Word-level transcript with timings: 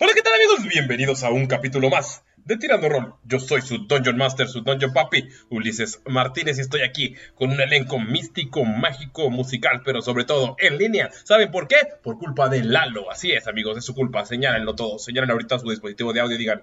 Hola, 0.00 0.12
¿qué 0.14 0.22
tal 0.22 0.32
amigos? 0.34 0.64
Bienvenidos 0.72 1.24
a 1.24 1.30
un 1.30 1.48
capítulo 1.48 1.90
más 1.90 2.22
de 2.36 2.56
Tirando 2.56 2.88
Roll. 2.88 3.14
Yo 3.24 3.40
soy 3.40 3.62
su 3.62 3.78
Dungeon 3.78 4.16
Master, 4.16 4.46
su 4.46 4.60
Dungeon 4.60 4.92
Papi, 4.92 5.28
Ulises 5.50 6.00
Martínez, 6.06 6.56
y 6.58 6.60
estoy 6.60 6.82
aquí 6.82 7.16
con 7.34 7.50
un 7.50 7.60
elenco 7.60 7.98
místico, 7.98 8.64
mágico, 8.64 9.28
musical, 9.28 9.82
pero 9.84 10.00
sobre 10.00 10.22
todo 10.22 10.54
en 10.60 10.78
línea. 10.78 11.10
¿Saben 11.24 11.50
por 11.50 11.66
qué? 11.66 11.78
Por 12.00 12.16
culpa 12.16 12.48
de 12.48 12.62
Lalo. 12.62 13.10
Así 13.10 13.32
es, 13.32 13.48
amigos, 13.48 13.76
es 13.76 13.84
su 13.84 13.96
culpa. 13.96 14.24
Señálenlo 14.24 14.76
todo. 14.76 15.00
Señalen 15.00 15.32
ahorita 15.32 15.58
su 15.58 15.68
dispositivo 15.68 16.12
de 16.12 16.20
audio 16.20 16.36
y 16.36 16.38
digan, 16.38 16.62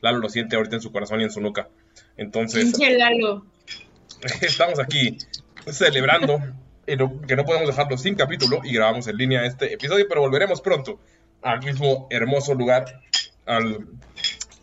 Lalo 0.00 0.18
lo 0.18 0.28
siente 0.28 0.56
ahorita 0.56 0.74
en 0.74 0.82
su 0.82 0.90
corazón 0.90 1.20
y 1.20 1.24
en 1.24 1.30
su 1.30 1.40
nuca. 1.40 1.68
Entonces, 2.16 2.76
Lalo. 2.76 3.46
estamos 4.40 4.80
aquí 4.80 5.16
celebrando 5.70 6.40
que 6.86 7.36
no 7.36 7.44
podemos 7.44 7.68
dejarlo 7.68 7.96
sin 7.98 8.16
capítulo 8.16 8.62
y 8.64 8.72
grabamos 8.72 9.06
en 9.06 9.16
línea 9.16 9.44
este 9.44 9.74
episodio, 9.74 10.06
pero 10.08 10.22
volveremos 10.22 10.60
pronto 10.60 10.98
al 11.42 11.62
mismo 11.62 12.06
hermoso 12.10 12.54
lugar, 12.54 13.00
al 13.46 13.86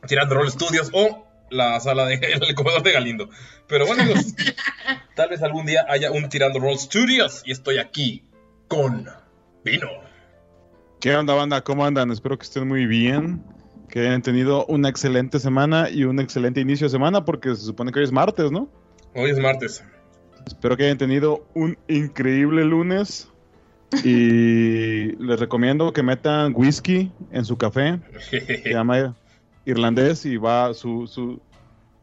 Tirando 0.08 0.36
Roll 0.36 0.52
Studios 0.52 0.90
o 0.94 1.25
la 1.50 1.80
sala 1.80 2.06
de 2.06 2.16
el 2.22 2.56
comedor 2.56 2.84
de 2.84 2.91
Galindo. 2.91 3.30
Pero 3.68 3.86
bueno, 3.86 4.03
amigos, 4.03 4.34
tal 5.16 5.30
vez 5.30 5.41
algún 5.41 5.66
día 5.66 5.85
haya 5.90 6.12
un 6.12 6.30
Tirando 6.30 6.59
Roll 6.59 6.78
Studios 6.78 7.44
y 7.46 7.52
estoy 7.52 7.78
aquí 7.78 8.24
con 8.68 9.08
Vino. 9.64 9.88
¿Qué 11.00 11.16
onda, 11.16 11.34
banda? 11.34 11.62
¿Cómo 11.62 11.85
andan? 11.85 12.12
Espero 12.12 12.38
que 12.38 12.44
estén 12.44 12.68
muy 12.68 12.85
bien. 12.85 13.44
Que 13.90 14.00
hayan 14.00 14.22
tenido 14.22 14.66
una 14.66 14.90
excelente 14.90 15.40
semana 15.40 15.90
y 15.90 16.03
un 16.03 16.19
excelente 16.19 16.59
inicio 16.59 16.85
de 16.88 16.91
semana, 16.91 17.24
porque 17.24 17.56
se 17.56 17.62
supone 17.62 17.91
que 17.91 18.00
hoy 18.00 18.06
es 18.06 18.12
martes, 18.12 18.52
¿no? 18.52 18.69
Hoy 19.14 19.30
es 19.30 19.40
martes. 19.40 19.84
Espero 20.47 20.75
que 20.75 20.85
hayan 20.85 20.97
tenido 20.97 21.47
un 21.53 21.78
increíble 21.88 22.66
lunes. 22.66 23.31
Y 24.03 25.16
les 25.23 25.40
recomiendo 25.40 25.94
que 25.94 26.03
metan 26.03 26.53
whisky 26.56 27.12
en 27.31 27.46
su 27.46 27.57
café. 27.57 28.00
Se 28.29 28.62
llama 28.69 29.16
irlandés 29.66 30.25
y 30.25 30.38
va 30.38 30.73
su, 30.73 31.07
su, 31.07 31.40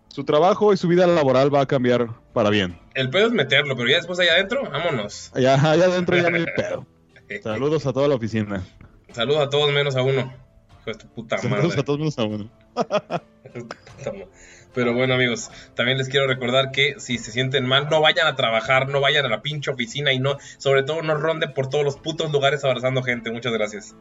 su 0.09 0.25
trabajo 0.25 0.73
y 0.73 0.77
su 0.77 0.89
vida 0.89 1.07
laboral 1.07 1.55
va 1.55 1.63
a 1.63 1.67
cambiar 1.67 2.09
para 2.33 2.51
bien. 2.51 2.79
El 2.95 3.11
pedo 3.11 3.27
es 3.27 3.33
meterlo, 3.33 3.77
pero 3.77 3.89
ya 3.89 3.97
después 3.97 4.19
allá 4.19 4.33
adentro, 4.33 4.63
vámonos. 4.71 5.31
Allá, 5.35 5.55
allá 5.55 5.85
adentro 5.87 6.17
ya 6.17 6.31
no 6.31 6.37
hay 6.37 6.47
pedo. 6.57 6.87
Saludos 7.43 7.87
a 7.87 7.93
toda 7.93 8.09
la 8.09 8.15
oficina. 8.15 8.65
Saludos 9.13 9.47
a 9.47 9.51
todos 9.51 9.73
menos 9.73 9.97
a 9.97 10.03
uno. 10.03 10.33
Hijo 10.81 10.85
de 10.87 10.95
tu 10.95 11.07
puta 11.09 11.37
madre. 11.37 11.51
Saludos 11.51 11.79
a 11.79 11.83
todos 11.83 11.99
menos 11.99 12.19
a 12.19 12.25
uno. 12.25 12.51
Pero 14.75 14.95
bueno, 14.95 15.15
amigos, 15.15 15.51
también 15.75 15.99
les 15.99 16.09
quiero 16.09 16.27
recordar 16.27 16.71
que 16.71 16.95
si 16.99 17.19
se 17.19 17.31
sienten 17.31 17.67
mal, 17.67 17.89
no 17.91 18.01
vayan 18.01 18.27
a 18.27 18.37
trabajar, 18.37 18.89
no 18.89 19.01
vayan 19.01 19.27
a 19.27 19.29
la 19.29 19.43
pinche 19.43 19.71
oficina 19.71 20.13
y 20.13 20.19
no, 20.19 20.39
sobre 20.59 20.83
todo, 20.83 21.03
no 21.03 21.15
ronden 21.15 21.53
por 21.53 21.69
todos 21.69 21.85
los 21.85 21.97
putos 21.97 22.33
lugares 22.33 22.65
abrazando 22.65 23.03
gente. 23.03 23.31
Muchas 23.31 23.53
gracias. 23.53 23.95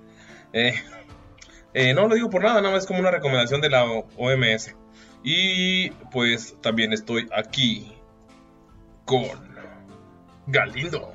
Eh, 0.54 0.74
eh, 1.74 1.94
no 1.94 2.08
lo 2.08 2.16
digo 2.16 2.30
por 2.30 2.44
nada, 2.44 2.62
nada 2.62 2.74
más 2.74 2.84
es 2.84 2.88
como 2.88 3.00
una 3.00 3.12
recomendación 3.12 3.62
de 3.62 3.70
la 3.70 3.84
OMS. 3.84 4.76
Y 5.24 5.90
pues 6.12 6.56
también 6.62 6.94
estoy 6.94 7.28
aquí 7.36 7.94
con 9.06 9.30
Galindo. 10.48 11.14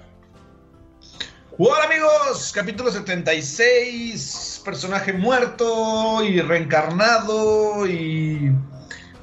Hola 1.59 1.84
amigos, 1.84 2.53
capítulo 2.55 2.91
76, 2.91 4.61
personaje 4.62 5.15
muerto 5.15 6.22
y 6.22 6.43
reencarnado 6.43 7.87
y... 7.87 8.53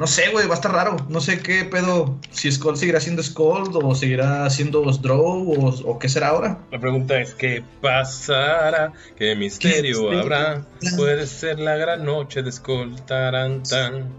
No 0.03 0.07
sé, 0.07 0.31
güey, 0.31 0.47
va 0.47 0.55
a 0.55 0.55
estar 0.55 0.73
raro. 0.73 0.97
No 1.07 1.21
sé 1.21 1.39
qué 1.39 1.63
pedo, 1.63 2.19
si 2.29 2.51
Skull 2.51 2.75
seguirá 2.75 2.99
siendo 2.99 3.23
Skull 3.23 3.69
o 3.71 3.95
seguirá 3.95 4.49
siendo 4.49 4.81
Drow 4.81 5.49
o, 5.53 5.69
o 5.69 5.97
qué 5.97 6.09
será 6.09 6.27
ahora. 6.27 6.59
La 6.73 6.79
pregunta 6.81 7.21
es, 7.21 7.33
¿qué 7.33 7.63
pasará? 7.79 8.91
¿Qué 9.15 9.33
misterio 9.37 10.11
habrá? 10.11 10.65
Puede 10.97 11.25
ser 11.25 11.57
la 11.57 11.77
gran 11.77 12.03
noche 12.03 12.43
de 12.43 12.51
Skull, 12.51 13.01
taran, 13.05 13.63
tan. 13.63 14.09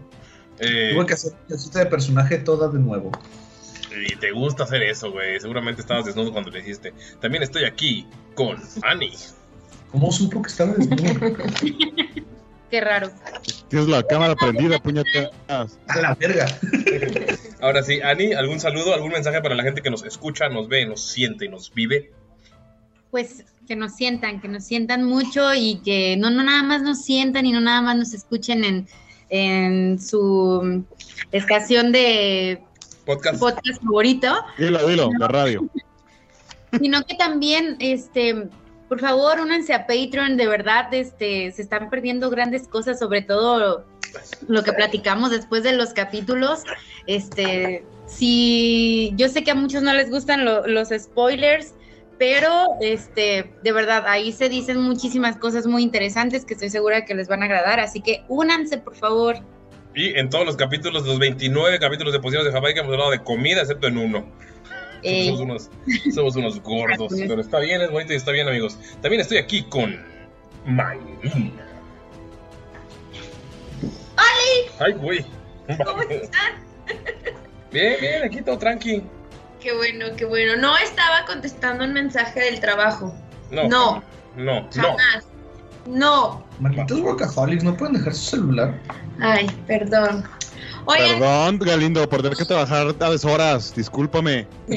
Eh, 0.58 0.92
Tuve 0.94 1.04
que 1.04 1.12
hacer 1.12 1.34
una 1.50 1.58
cita 1.58 1.80
de 1.80 1.86
personaje 1.86 2.38
toda 2.38 2.68
de 2.68 2.78
nuevo. 2.78 3.12
y 4.08 4.16
te 4.16 4.32
gusta 4.32 4.64
hacer 4.64 4.82
eso, 4.84 5.12
güey. 5.12 5.38
Seguramente 5.38 5.82
estabas 5.82 6.06
desnudo 6.06 6.32
cuando 6.32 6.50
lo 6.50 6.58
hiciste. 6.58 6.94
También 7.20 7.42
estoy 7.42 7.64
aquí 7.64 8.06
con 8.34 8.56
Annie. 8.84 9.12
¿Cómo 9.92 10.10
supo 10.10 10.40
que 10.40 10.48
estaba 10.48 10.72
desnudo? 10.72 11.36
Qué 12.70 12.80
raro. 12.80 13.10
Tienes 13.74 13.90
la 13.90 14.04
cámara 14.04 14.36
prendida, 14.36 14.78
puñetas. 14.78 15.32
A 15.48 15.66
la 16.00 16.14
verga. 16.14 16.46
Ahora 17.60 17.82
sí, 17.82 18.00
Annie, 18.00 18.32
¿algún 18.32 18.60
saludo, 18.60 18.94
algún 18.94 19.10
mensaje 19.10 19.42
para 19.42 19.56
la 19.56 19.64
gente 19.64 19.82
que 19.82 19.90
nos 19.90 20.04
escucha, 20.04 20.48
nos 20.48 20.68
ve, 20.68 20.86
nos 20.86 21.04
siente 21.04 21.46
y 21.46 21.48
nos 21.48 21.74
vive? 21.74 22.12
Pues 23.10 23.44
que 23.66 23.74
nos 23.74 23.96
sientan, 23.96 24.40
que 24.40 24.46
nos 24.46 24.62
sientan 24.62 25.02
mucho 25.02 25.52
y 25.54 25.80
que 25.84 26.16
no, 26.16 26.30
no 26.30 26.44
nada 26.44 26.62
más 26.62 26.82
nos 26.82 27.02
sientan 27.02 27.46
y 27.46 27.50
no 27.50 27.60
nada 27.60 27.82
más 27.82 27.96
nos 27.96 28.14
escuchen 28.14 28.62
en, 28.62 28.86
en 29.28 30.00
su 30.00 30.84
estación 31.32 31.90
de 31.90 32.62
Podcast. 33.04 33.40
podcast 33.40 33.82
favorito, 33.82 34.36
Dilo, 34.56 34.86
dilo, 34.86 35.10
la 35.18 35.26
radio. 35.26 35.68
sino 36.80 37.02
que 37.02 37.16
también, 37.16 37.76
este, 37.80 38.50
por 38.88 39.00
favor, 39.00 39.40
únanse 39.40 39.72
a 39.74 39.86
Patreon, 39.86 40.36
de 40.36 40.46
verdad, 40.46 40.92
este, 40.92 41.50
se 41.52 41.62
están 41.62 41.90
perdiendo 41.90 42.30
grandes 42.30 42.68
cosas, 42.68 42.98
sobre 42.98 43.22
todo 43.22 43.84
lo 44.48 44.62
que 44.62 44.72
platicamos 44.72 45.30
después 45.30 45.62
de 45.62 45.72
los 45.72 45.92
capítulos. 45.92 46.62
Este, 47.06 47.84
si 48.06 49.12
yo 49.16 49.28
sé 49.28 49.42
que 49.42 49.50
a 49.50 49.54
muchos 49.54 49.82
no 49.82 49.92
les 49.94 50.10
gustan 50.10 50.44
lo- 50.44 50.66
los 50.66 50.90
spoilers, 50.90 51.74
pero 52.18 52.50
este, 52.80 53.52
de 53.62 53.72
verdad, 53.72 54.04
ahí 54.06 54.30
se 54.32 54.48
dicen 54.48 54.80
muchísimas 54.80 55.36
cosas 55.36 55.66
muy 55.66 55.82
interesantes 55.82 56.44
que 56.44 56.54
estoy 56.54 56.70
segura 56.70 57.04
que 57.04 57.14
les 57.14 57.26
van 57.28 57.42
a 57.42 57.46
agradar, 57.46 57.80
así 57.80 58.00
que 58.00 58.22
únanse, 58.28 58.78
por 58.78 58.94
favor. 58.94 59.36
Y 59.96 60.16
en 60.18 60.28
todos 60.28 60.44
los 60.46 60.56
capítulos, 60.56 61.04
los 61.06 61.18
29 61.18 61.78
capítulos 61.78 62.12
de 62.12 62.20
Posiciones 62.20 62.46
de 62.46 62.52
Jamaica, 62.52 62.80
hemos 62.80 62.92
hablado 62.92 63.10
de 63.10 63.20
comida, 63.20 63.62
excepto 63.62 63.88
en 63.88 63.98
uno. 63.98 64.24
Eh, 65.04 65.26
Somos, 65.26 65.40
unos, 65.40 65.70
somos 66.14 66.36
unos 66.36 66.60
gordos, 66.62 67.12
pero 67.16 67.40
está 67.40 67.58
bien, 67.58 67.82
es 67.82 67.90
bonito 67.90 68.12
y 68.14 68.16
está 68.16 68.30
bien, 68.32 68.48
amigos. 68.48 68.78
También 69.02 69.20
estoy 69.20 69.36
aquí 69.38 69.62
con 69.64 70.02
Maylina. 70.64 71.62
¡Oli! 74.16 74.70
Ay, 74.80 74.92
güey. 74.94 75.24
¿Cómo 75.84 76.02
están? 76.10 76.54
Bien, 77.70 77.96
bien, 78.00 78.24
aquí 78.24 78.40
todo 78.42 78.58
tranqui. 78.58 79.02
Qué 79.60 79.74
bueno, 79.74 80.06
qué 80.16 80.24
bueno. 80.24 80.56
No 80.56 80.76
estaba 80.78 81.24
contestando 81.26 81.84
un 81.84 81.92
mensaje 81.92 82.40
del 82.40 82.60
trabajo. 82.60 83.14
No. 83.50 83.68
No. 83.68 84.02
No, 84.36 84.60
no. 84.62 84.68
Jamás. 84.72 85.26
No. 85.86 86.44
Malditos 86.60 87.00
workaholics, 87.00 87.62
¿no 87.62 87.76
pueden 87.76 87.94
dejar 87.94 88.14
su 88.14 88.36
celular? 88.36 88.74
Ay, 89.20 89.46
perdón. 89.66 90.24
Oigan, 90.86 91.18
Perdón, 91.18 91.58
Galindo, 91.58 92.08
por 92.08 92.22
tener 92.22 92.36
que 92.36 92.44
trabajar 92.44 92.94
a 93.00 93.10
deshoras. 93.10 93.74
Discúlpame. 93.74 94.46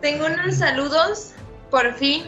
tengo 0.00 0.26
unos 0.26 0.56
saludos, 0.56 1.32
por 1.70 1.94
fin, 1.94 2.24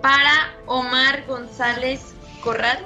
para 0.00 0.54
Omar 0.66 1.24
González 1.26 2.14
Corral, 2.42 2.78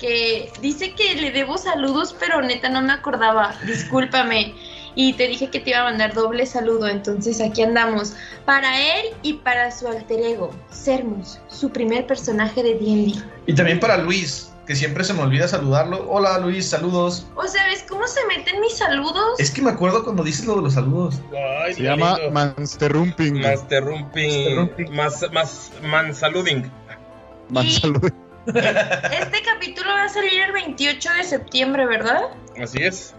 que 0.00 0.50
dice 0.60 0.94
que 0.94 1.14
le 1.14 1.30
debo 1.30 1.58
saludos, 1.58 2.14
pero 2.18 2.40
neta 2.40 2.68
no 2.68 2.82
me 2.82 2.92
acordaba. 2.92 3.54
Discúlpame. 3.66 4.54
Y 4.96 5.14
te 5.14 5.26
dije 5.26 5.50
que 5.50 5.58
te 5.58 5.70
iba 5.70 5.80
a 5.80 5.84
mandar 5.84 6.14
doble 6.14 6.46
saludo, 6.46 6.86
entonces 6.86 7.40
aquí 7.40 7.62
andamos. 7.62 8.14
Para 8.44 8.80
él 8.80 9.06
y 9.22 9.34
para 9.34 9.70
su 9.72 9.88
alter 9.88 10.20
ego, 10.20 10.54
Sermus, 10.70 11.40
su 11.48 11.70
primer 11.70 12.06
personaje 12.06 12.62
de 12.62 12.74
D&D. 12.74 13.14
Y 13.46 13.54
también 13.54 13.80
para 13.80 13.96
Luis, 13.96 14.53
que 14.66 14.74
siempre 14.74 15.04
se 15.04 15.12
me 15.12 15.22
olvida 15.22 15.46
saludarlo. 15.48 16.08
Hola 16.08 16.38
Luis, 16.38 16.68
saludos. 16.68 17.26
O 17.36 17.46
sea, 17.46 17.66
¿ves 17.66 17.84
cómo 17.88 18.06
se 18.06 18.24
meten 18.26 18.60
mis 18.60 18.78
saludos? 18.78 19.38
Es 19.38 19.50
que 19.50 19.62
me 19.62 19.70
acuerdo 19.70 20.04
cuando 20.04 20.22
dices 20.22 20.46
lo 20.46 20.56
de 20.56 20.62
los 20.62 20.74
saludos. 20.74 21.20
Ay, 21.62 21.74
Se 21.74 21.82
llama. 21.82 22.18
Mansterrumping. 22.32 23.40
Masterrumping. 23.40 24.94
Más, 24.94 25.24
más, 25.32 25.72
mansaluding. 25.82 26.70
Mansalud. 27.50 28.10
Este 28.46 29.42
capítulo 29.44 29.88
va 29.90 30.04
a 30.04 30.08
salir 30.08 30.40
el 30.42 30.52
28 30.52 31.12
de 31.14 31.24
septiembre, 31.24 31.86
¿verdad? 31.86 32.22
Así 32.60 32.82
es. 32.82 33.14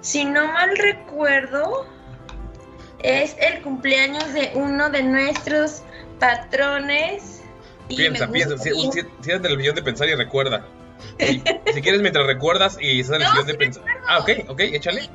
Si 0.00 0.24
no 0.24 0.52
mal 0.52 0.76
recuerdo, 0.76 1.86
es 3.02 3.36
el 3.38 3.62
cumpleaños 3.62 4.32
de 4.32 4.52
uno 4.54 4.90
de 4.90 5.02
nuestros 5.02 5.82
patrones. 6.18 7.41
Piensa, 7.96 8.30
piensa. 8.30 8.58
Si, 8.58 8.70
si, 8.70 9.00
si 9.20 9.30
eres 9.30 9.42
del 9.42 9.56
millón 9.56 9.74
de 9.74 9.82
pensar 9.82 10.08
y 10.08 10.14
recuerda. 10.14 10.64
Si, 11.18 11.42
si 11.74 11.82
quieres, 11.82 12.00
mientras 12.00 12.26
recuerdas 12.26 12.76
y 12.80 13.00
estás 13.00 13.16
en 13.16 13.22
el 13.22 13.28
No, 13.28 13.32
millón 13.34 13.46
de 13.46 13.54
pensar. 13.54 13.84
Ah, 14.08 14.18
ok, 14.20 14.30
ok, 14.48 14.60
échale. 14.60 15.10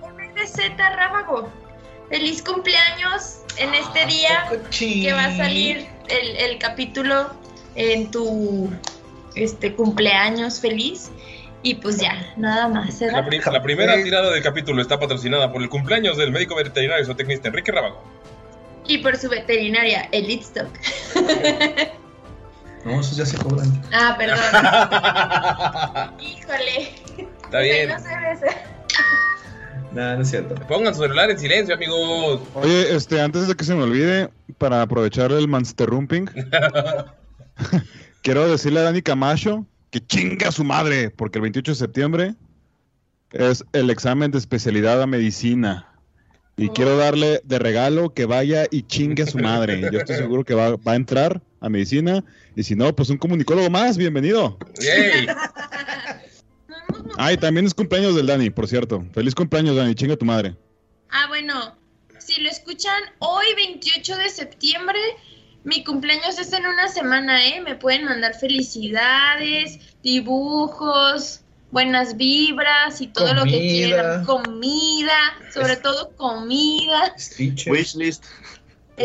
Z 0.46 0.90
Rábago. 0.96 1.50
Feliz 2.10 2.42
cumpleaños 2.42 3.40
en 3.58 3.74
este 3.74 4.06
día 4.06 4.48
que 4.72 5.12
va 5.14 5.26
a 5.26 5.36
salir 5.36 5.88
el, 6.10 6.36
el 6.38 6.58
capítulo 6.58 7.32
en 7.76 8.12
tu 8.12 8.70
este 9.36 9.74
cumpleaños 9.74 10.60
feliz. 10.62 11.12
Y 11.64 11.76
pues 11.76 11.98
ya, 11.98 12.34
nada 12.38 12.68
más. 12.70 13.00
¿verdad? 13.00 13.24
La, 13.24 13.26
pri- 13.26 13.42
la 13.52 13.62
primera 13.62 14.02
tirada 14.04 14.32
del 14.32 14.42
capítulo 14.44 14.82
está 14.82 15.00
patrocinada 15.00 15.52
por 15.52 15.62
el 15.62 15.70
cumpleaños 15.70 16.16
del 16.18 16.32
médico 16.32 16.56
veterinario 16.56 17.04
y 17.04 17.06
zootecnista 17.08 17.48
Enrique 17.50 17.72
Rábago. 17.72 18.02
Y 18.88 19.00
por 19.00 19.18
su 19.18 19.28
veterinaria, 19.28 20.08
Elite 20.14 20.44
Stock. 20.44 20.70
No, 22.88 23.02
esos 23.02 23.18
ya 23.18 23.26
se 23.26 23.38
cobran. 23.38 23.70
Ah, 23.92 24.16
perdón. 24.18 24.38
Híjole. 26.26 26.96
Está 27.44 27.60
bien. 27.60 27.90
No 27.90 28.00
se. 28.00 28.08
Nada, 29.92 30.16
no 30.16 30.22
es 30.22 30.30
cierto. 30.30 30.56
Pongan 30.68 30.96
su 30.96 31.02
celular 31.02 31.30
en 31.30 31.38
silencio, 31.38 31.76
amigos. 31.76 32.40
Oye, 32.54 32.96
este, 32.96 33.20
antes 33.20 33.50
de 33.50 33.56
que 33.56 33.66
se 33.66 33.76
me 33.76 33.84
olvide, 33.84 34.30
para 34.58 34.82
aprovechar 34.82 35.34
el 35.34 35.50
Mansterrumping, 35.50 36.30
quiero 38.22 38.48
decirle 38.50 38.80
a 38.80 38.84
Dani 38.84 39.02
Camacho 39.02 39.66
que 39.90 40.00
chinga 40.00 40.48
a 40.48 40.52
su 40.54 40.64
madre, 40.64 41.10
porque 41.10 41.40
el 41.40 41.42
28 41.42 41.72
de 41.72 41.76
septiembre 41.76 42.36
es 43.32 43.66
el 43.74 43.90
examen 43.90 44.32
de 44.32 44.38
especialidad 44.38 45.02
a 45.02 45.08
medicina. 45.08 45.94
Y 46.56 46.70
quiero 46.70 46.96
darle 46.96 47.42
de 47.44 47.60
regalo 47.60 48.14
que 48.14 48.26
vaya 48.26 48.66
y 48.72 48.84
chingue 48.84 49.24
a 49.24 49.28
su 49.28 49.40
madre. 49.40 49.82
Yo 49.92 50.00
estoy 50.00 50.16
seguro 50.16 50.46
que 50.46 50.56
va, 50.56 50.78
va 50.78 50.94
a 50.94 50.96
entrar 50.96 51.42
a 51.60 51.70
medicina. 51.70 52.24
Y 52.56 52.64
si 52.64 52.76
no, 52.76 52.96
pues 52.96 53.10
un 53.10 53.18
comunicólogo 53.18 53.70
más, 53.70 53.98
bienvenido. 53.98 54.58
Yay. 54.80 55.28
Ay, 57.18 57.38
también 57.38 57.66
es 57.66 57.74
cumpleaños 57.74 58.16
del 58.16 58.28
Dani, 58.28 58.50
por 58.50 58.68
cierto. 58.68 59.06
Feliz 59.14 59.34
cumpleaños, 59.34 59.76
Dani, 59.76 59.96
chinga 59.96 60.16
tu 60.16 60.26
madre. 60.26 60.56
Ah, 61.10 61.26
bueno. 61.28 61.76
Si 62.20 62.42
lo 62.42 62.50
escuchan 62.50 63.02
hoy, 63.20 63.46
28 63.56 64.18
de 64.18 64.30
septiembre, 64.30 65.00
mi 65.64 65.84
cumpleaños 65.84 66.38
es 66.38 66.52
en 66.52 66.66
una 66.66 66.90
semana, 66.90 67.46
¿eh? 67.46 67.62
Me 67.62 67.76
pueden 67.76 68.06
mandar 68.06 68.36
felicidades, 68.36 69.80
dibujos, 70.04 71.42
buenas 71.72 72.18
vibras 72.18 73.02
y 73.02 73.08
todo 73.08 73.34
lo 73.34 73.44
que 73.44 73.60
quieran. 73.60 74.26
Comida, 74.26 75.38
sobre 75.54 75.78
todo 75.78 76.16
comida. 76.16 77.16
Wishlist. 77.68 78.26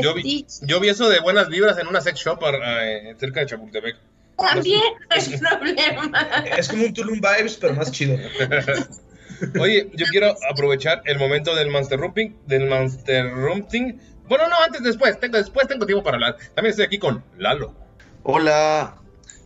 Yo 0.01 0.15
vi, 0.15 0.47
yo 0.63 0.81
vi 0.81 0.89
eso 0.89 1.09
de 1.09 1.21
buenas 1.21 1.49
vibras 1.49 1.79
en 1.79 1.87
una 1.87 2.01
sex 2.01 2.19
shop 2.21 2.41
eh, 2.45 3.15
cerca 3.19 3.41
de 3.41 3.47
Chapultepec. 3.47 3.97
También 4.39 4.81
no 5.11 5.17
hay 5.17 5.39
problema. 5.39 6.45
Es 6.57 6.69
como 6.69 6.85
un 6.85 6.95
Tulum 6.95 7.21
Vibes, 7.21 7.57
pero 7.57 7.75
más 7.75 7.93
chido. 7.93 8.17
Oye, 9.61 9.91
yo 9.95 10.07
quiero 10.11 10.35
aprovechar 10.51 11.03
el 11.05 11.19
momento 11.19 11.55
del 11.55 11.69
Monster 11.69 11.99
Rumping, 11.99 12.37
del 12.47 12.69
Monster 12.69 13.31
Rumping. 13.33 14.01
Bueno, 14.29 14.49
no, 14.49 14.57
antes, 14.65 14.83
después, 14.83 15.19
tengo, 15.21 15.37
después 15.37 15.67
tengo 15.69 15.85
tiempo 15.85 16.03
para 16.03 16.17
hablar. 16.17 16.37
También 16.55 16.71
estoy 16.71 16.87
aquí 16.87 16.99
con 16.99 17.23
Lalo. 17.37 17.75
Hola. 18.23 18.97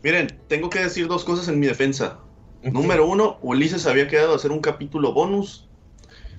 Miren, 0.02 0.38
tengo 0.48 0.70
que 0.70 0.80
decir 0.80 1.08
dos 1.08 1.24
cosas 1.24 1.48
en 1.48 1.58
mi 1.58 1.66
defensa. 1.66 2.18
Número 2.62 3.06
uno, 3.06 3.38
Ulises 3.42 3.86
había 3.86 4.06
quedado 4.06 4.32
a 4.32 4.36
hacer 4.36 4.52
un 4.52 4.60
capítulo 4.60 5.12
bonus. 5.12 5.65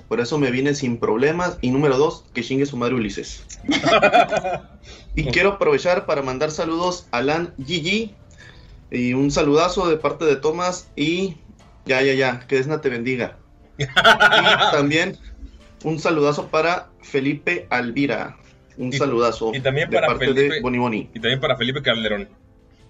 Por 0.08 0.20
eso 0.22 0.38
me 0.38 0.52
vine 0.52 0.74
sin 0.74 0.98
problemas. 1.00 1.58
Y 1.62 1.72
número 1.72 1.98
dos, 1.98 2.24
que 2.34 2.42
chingue 2.44 2.66
su 2.66 2.78
madre 2.78 2.96
Ulises. 2.96 3.44
y 5.16 5.26
quiero 5.26 5.54
aprovechar 5.54 6.06
para 6.06 6.22
mandar 6.22 6.52
saludos 6.52 7.08
a 7.12 7.22
Lan 7.22 7.54
Gigi. 7.66 8.14
Y 8.90 9.14
un 9.14 9.32
saludazo 9.32 9.90
de 9.90 9.98
parte 9.98 10.26
de 10.26 10.38
Tomás. 10.38 10.90
Y 10.96 11.36
ya, 11.86 12.02
ya, 12.02 12.14
ya, 12.14 12.40
que 12.48 12.56
Desna 12.56 12.80
te 12.82 12.90
bendiga. 12.90 13.38
y 13.78 13.86
también 14.72 15.18
un 15.84 16.00
saludazo 16.00 16.48
para 16.48 16.90
Felipe 17.02 17.68
Alvira. 17.70 18.38
Un 18.78 18.94
Y- 18.94 18.98
saludazo. 18.98 19.52
y 19.54 19.60
también 19.60 19.90
de 19.90 19.96
para 19.98 20.08
parte 20.08 20.28
Felipe- 20.28 20.54
de 20.56 20.62
Boni 20.62 20.78
Boni. 20.78 21.10
Y 21.14 21.20
también 21.20 21.40
para 21.40 21.58
Felipe 21.58 21.82
Calderón. 21.82 22.30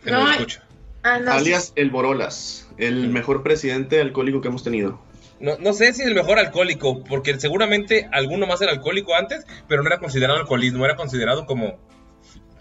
Que 0.04 0.12
No, 0.12 0.22
nos 0.24 0.32
escucha. 0.32 0.64
Ah, 1.04 1.20
no, 1.20 1.32
alias 1.32 1.72
el 1.78 1.90
Borolas, 1.90 2.68
el 2.78 3.08
mejor 3.10 3.42
presidente 3.42 4.02
alcohólico 4.02 4.42
que 4.42 4.50
hemos 4.50 4.64
tenido. 4.64 5.00
No, 5.40 5.58
no 5.60 5.74
sé 5.74 5.94
si 5.94 6.02
es 6.02 6.08
el 6.08 6.16
mejor 6.16 6.40
alcohólico, 6.40 7.04
porque 7.04 7.40
seguramente 7.40 8.10
alguno 8.12 8.48
más 8.48 8.62
era 8.62 8.72
alcohólico 8.72 9.16
antes, 9.16 9.46
pero 9.68 9.84
no 9.84 9.88
era 9.88 10.00
considerado 10.00 10.40
alcoholismo, 10.40 10.84
era 10.86 10.96
considerado 10.96 11.46
como, 11.46 11.78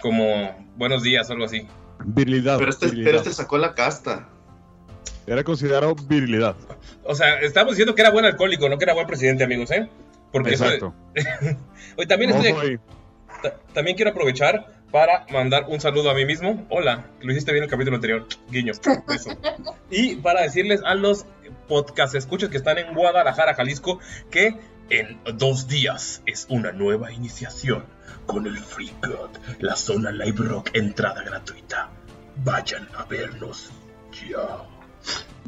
como 0.00 0.66
buenos 0.76 1.02
días 1.02 1.28
o 1.30 1.32
algo 1.32 1.46
así. 1.46 1.66
Virilidad. 2.04 2.58
Pero 2.58 2.70
este, 2.70 2.86
virilidad. 2.86 3.06
pero 3.10 3.18
este 3.18 3.32
sacó 3.32 3.58
la 3.58 3.74
casta. 3.74 4.28
Era 5.26 5.42
considerado 5.42 5.94
virilidad. 5.94 6.54
O 7.02 7.14
sea, 7.14 7.40
estamos 7.40 7.72
diciendo 7.72 7.94
que 7.94 8.02
era 8.02 8.10
buen 8.10 8.24
alcohólico, 8.24 8.68
no 8.68 8.78
que 8.78 8.84
era 8.84 8.94
buen 8.94 9.06
presidente, 9.06 9.42
amigos, 9.42 9.70
¿eh? 9.70 9.88
Porque 10.30 10.54
eso- 10.54 10.64
Exacto. 10.66 10.94
Hoy 11.96 12.06
también 12.06 12.30
estoy 12.30 12.78
También 13.72 13.96
quiero 13.96 14.10
aprovechar 14.10 14.76
para 14.92 15.26
mandar 15.32 15.66
un 15.68 15.80
saludo 15.80 16.10
a 16.10 16.14
mí 16.14 16.24
mismo. 16.24 16.66
Hola, 16.68 17.06
lo 17.20 17.32
hiciste 17.32 17.52
bien 17.52 17.64
el 17.64 17.70
capítulo 17.70 17.96
anterior. 17.96 18.26
Guiño. 18.50 18.72
beso. 19.08 19.30
Y 19.90 20.16
para 20.16 20.42
decirles 20.42 20.80
a 20.84 20.94
los 20.94 21.26
podcast 21.66 22.14
escuchas 22.14 22.48
que 22.48 22.56
están 22.56 22.78
en 22.78 22.94
Guadalajara, 22.94 23.54
Jalisco, 23.54 24.00
que 24.30 24.58
en 24.90 25.18
dos 25.34 25.68
días 25.68 26.22
es 26.26 26.46
una 26.48 26.72
nueva 26.72 27.12
iniciación 27.12 27.84
con 28.26 28.46
el 28.46 28.56
Free 28.58 28.92
God, 29.02 29.30
la 29.60 29.76
zona 29.76 30.10
Live 30.10 30.44
Rock, 30.44 30.70
entrada 30.74 31.22
gratuita. 31.22 31.90
Vayan 32.44 32.88
a 32.96 33.04
vernos 33.04 33.70
ya. 34.28 34.64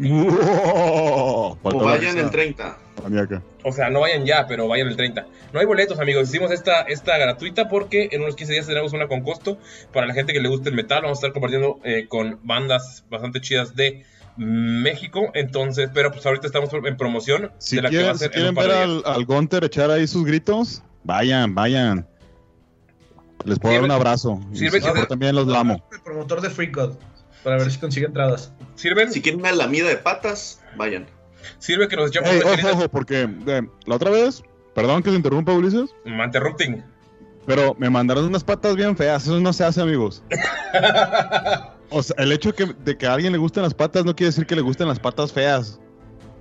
O 0.01 1.59
vayan 1.63 2.19
el 2.19 2.31
30. 2.31 2.79
maníaca. 3.03 3.43
O 3.65 3.73
sea, 3.73 3.91
no 3.91 4.01
vayan 4.01 4.25
ya, 4.25 4.47
pero 4.47 4.69
vayan 4.69 4.89
el 4.89 4.97
30. 4.97 5.27
No 5.53 5.61
hay 5.61 5.67
boletos, 5.67 5.99
amigos. 5.99 6.29
Hicimos 6.29 6.53
esta, 6.53 6.83
esta 6.83 7.19
gratuita 7.19 7.69
porque 7.69 8.09
en 8.13 8.23
unos 8.23 8.37
15 8.37 8.53
días 8.53 8.67
tenemos 8.67 8.93
una 8.93 9.09
con 9.09 9.23
costo. 9.23 9.59
Para 9.93 10.07
la 10.07 10.15
gente 10.15 10.33
que 10.33 10.41
le 10.41 10.49
guste 10.49 10.69
el 10.69 10.77
metal, 10.77 11.03
vamos 11.03 11.19
a 11.19 11.21
estar 11.21 11.33
compartiendo 11.33 11.81
eh, 11.85 12.07
con 12.09 12.39
bandas 12.45 13.05
bastante 13.11 13.41
chidas 13.41 13.75
de 13.75 14.05
México. 14.39 15.31
Entonces, 15.35 15.91
pero 15.93 16.11
pues 16.13 16.25
ahorita 16.25 16.47
estamos 16.47 16.71
en 16.73 16.97
promoción 16.97 17.51
Si 17.59 17.77
de 17.77 17.83
la 17.83 17.91
que 17.91 17.97
va 18.03 18.11
a 18.11 18.15
quieren, 18.15 18.19
si 18.19 18.25
ser 18.25 18.29
un 18.29 18.55
quieren 18.55 18.55
ver 18.55 18.71
al, 18.71 19.03
al 19.05 19.25
Gunter 19.27 19.65
echar 19.65 19.91
ahí 19.91 20.07
sus 20.07 20.25
gritos, 20.25 20.83
vayan, 21.05 21.55
vayan. 21.55 22.07
Les 23.45 23.59
puedo 23.59 23.75
dar 23.75 23.85
un 23.85 23.91
abrazo. 23.91 24.41
Sirve 24.53 24.81
si 24.81 24.93
que- 24.93 25.07
también 25.07 25.35
los 25.35 25.47
lamo. 25.47 25.85
El 25.93 26.01
promotor 26.01 26.41
de 26.41 26.51
Free 26.51 26.69
God. 26.71 26.95
Para 27.45 27.57
ver 27.57 27.71
si 27.71 27.79
consigue 27.79 28.07
entradas. 28.07 28.53
¿Sirven? 28.75 29.13
Si 29.13 29.23
quieren 29.23 29.41
una 29.41 29.53
lamida 29.53 29.89
de 29.89 29.97
patas, 29.97 30.61
vayan. 30.77 31.07
Sirve 31.59 31.87
que 31.89 31.97
nos 31.97 32.11
echamos 32.11 32.31
Ey, 32.31 32.41
una 32.41 32.51
ojo, 32.53 32.69
ojo, 32.79 32.89
porque 32.89 33.29
eh, 33.47 33.63
la 33.87 33.95
otra 33.95 34.11
vez, 34.11 34.43
perdón 34.75 35.03
que 35.05 35.11
te 35.11 35.17
interrumpa, 35.17 35.53
Ulises, 35.53 35.91
Interrupting. 36.05 36.85
pero 37.47 37.77
me 37.79 37.89
mandaron 37.91 38.25
unas 38.25 38.43
patas 38.43 38.75
bien 38.75 38.97
feas. 38.97 39.23
Eso 39.23 39.39
no 39.41 39.53
se 39.53 39.65
hace, 39.65 39.81
amigos. 39.81 40.23
O 41.91 42.03
sea, 42.03 42.17
el 42.19 42.33
hecho 42.33 42.55
que, 42.55 42.67
de 42.85 42.97
que 42.97 43.07
a 43.07 43.15
alguien 43.15 43.33
le 43.33 43.39
gusten 43.39 43.63
las 43.63 43.75
patas 43.75 44.05
no 44.05 44.15
quiere 44.15 44.29
decir 44.29 44.47
que 44.47 44.55
le 44.57 44.63
gusten 44.63 44.89
las 44.89 44.99
patas 44.99 45.33
feas. 45.33 45.81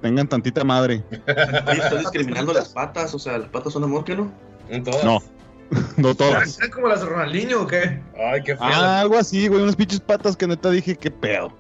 Tengan 0.02 0.28
tantita 0.28 0.64
madre. 0.64 1.04
Oye, 1.12 1.80
estás 1.80 2.00
discriminando 2.00 2.54
las 2.54 2.70
patas, 2.70 3.14
o 3.14 3.20
sea, 3.20 3.38
las 3.38 3.50
patas 3.50 3.74
son 3.74 3.84
amor, 3.84 4.04
¿qué 4.04 4.16
no? 4.16 4.32
En 4.70 4.84
todas. 4.84 5.04
No, 5.04 5.20
no 5.98 6.14
todas. 6.16 6.52
¿Serán 6.52 6.72
como 6.72 6.88
las 6.88 7.00
de 7.02 7.08
Ronaldinho 7.08 7.64
o 7.64 7.68
qué? 7.68 8.02
Ay, 8.16 8.44
qué 8.44 8.56
feo. 8.56 8.68
Ah, 8.68 9.00
algo 9.02 9.18
así, 9.18 9.48
güey. 9.48 9.62
Unas 9.64 9.76
pinches 9.76 10.00
patas 10.02 10.36
que 10.38 10.46
neta 10.48 10.70
dije, 10.70 10.96
qué 10.96 11.10
pedo. 11.10 11.52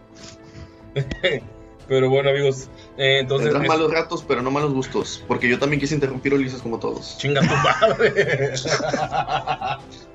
Pero 1.87 2.09
bueno, 2.09 2.29
amigos. 2.29 2.67
eh, 2.97 3.19
entonces. 3.19 3.45
Tendrás 3.47 3.63
es- 3.63 3.69
malos 3.69 3.91
ratos, 3.93 4.25
pero 4.27 4.41
no 4.41 4.51
malos 4.51 4.73
gustos. 4.73 5.23
Porque 5.25 5.47
yo 5.47 5.57
también 5.57 5.79
quise 5.79 5.95
interrumpir 5.95 6.33
Ulises 6.33 6.61
como 6.61 6.79
todos. 6.79 7.17
Chinga 7.17 7.39
tu 7.39 7.47
madre. 7.47 8.53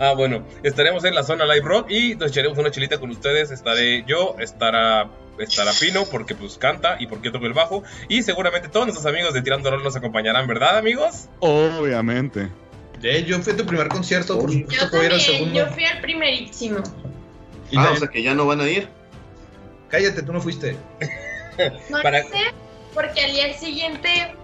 ah, 0.00 0.14
bueno, 0.16 0.44
estaremos 0.64 1.04
en 1.04 1.14
la 1.14 1.22
zona 1.22 1.44
Live 1.46 1.64
Rock 1.66 1.90
y 1.90 2.16
nos 2.16 2.32
echaremos 2.32 2.58
una 2.58 2.70
chelita 2.72 2.98
con 2.98 3.10
ustedes. 3.10 3.52
Estaré 3.52 4.02
yo, 4.06 4.34
estará, 4.40 5.08
estará 5.38 5.70
Pino, 5.78 6.04
porque 6.10 6.34
pues 6.34 6.58
canta 6.58 6.96
y 6.98 7.06
porque 7.06 7.30
toco 7.30 7.46
el 7.46 7.52
bajo. 7.52 7.84
Y 8.08 8.22
seguramente 8.24 8.68
todos 8.68 8.86
nuestros 8.86 9.06
amigos 9.06 9.32
de 9.34 9.42
Tirando 9.42 9.70
Rol 9.70 9.84
nos 9.84 9.94
acompañarán, 9.94 10.48
¿verdad, 10.48 10.78
amigos? 10.78 11.28
Obviamente. 11.38 12.48
Eh, 13.02 13.24
yo 13.26 13.38
fui 13.38 13.52
a 13.52 13.56
tu 13.56 13.64
primer 13.64 13.88
concierto, 13.88 14.38
por 14.38 14.50
supuesto 14.52 14.84
Yo 14.84 14.90
que 14.90 14.96
voy 14.96 15.04
a 15.04 15.08
ir 15.08 15.12
al 15.14 15.18
también, 15.20 15.38
segundo. 15.38 15.58
yo 15.60 15.66
fui 15.74 15.84
al 15.84 16.00
primerísimo. 16.00 16.78
Y 17.70 17.78
Ah, 17.78 17.90
o 17.92 17.96
sea 17.96 18.08
que 18.08 18.22
ya 18.22 18.34
no 18.34 18.46
van 18.46 18.60
a 18.60 18.68
ir. 18.68 18.88
Cállate, 19.88 20.22
tú 20.22 20.32
no 20.32 20.40
fuiste. 20.40 20.76
No 21.88 22.02
Para- 22.02 22.22
lo 22.22 22.28
sé, 22.28 22.38
porque 22.94 23.20
al 23.22 23.32
día 23.32 23.52
siguiente, 23.58 24.34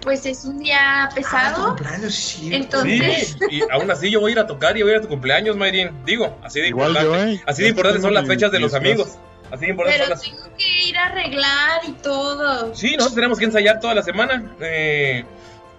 pues 0.00 0.26
es 0.26 0.44
un 0.44 0.58
día 0.58 1.04
Ah, 1.04 1.08
tu 1.08 1.16
pesado. 1.16 1.66
cumpleaños, 1.68 2.14
sí. 2.14 2.38
Sí, 2.48 2.54
Entonces, 2.54 3.36
y 3.50 3.60
aún 3.70 3.90
así 3.90 4.10
yo 4.10 4.20
voy 4.20 4.30
a 4.30 4.32
ir 4.32 4.38
a 4.38 4.46
tocar 4.46 4.76
y 4.76 4.82
voy 4.82 4.92
a 4.92 4.94
ir 4.94 4.98
a 5.00 5.02
tu 5.02 5.08
cumpleaños, 5.08 5.56
Mayrin. 5.56 5.90
Digo, 6.04 6.36
así 6.42 6.60
de 6.60 6.68
Igual 6.68 6.90
importante. 6.90 7.26
yo, 7.26 7.32
¿eh? 7.32 7.42
Así 7.46 7.62
de 7.62 7.72
tengo 7.72 8.00
son 8.00 8.14
las 8.14 8.26
fechas 8.26 8.50
de 8.52 8.60
los 8.60 8.74
amigos. 8.74 9.16
Así 9.50 9.66
de 9.66 9.70
importantes 9.72 10.06
pero 10.08 10.16
son 10.16 10.36
las. 10.36 10.42
tengo 10.46 10.56
que 10.56 10.88
ir 10.88 10.96
a 10.96 11.06
arreglar 11.06 11.80
y 11.86 11.92
todo. 11.92 12.74
Sí, 12.74 12.92
nosotros 12.92 13.14
tenemos 13.14 13.38
que 13.38 13.44
ensayar 13.44 13.80
toda 13.80 13.94
la 13.94 14.02
semana. 14.02 14.54
Eh, 14.60 15.24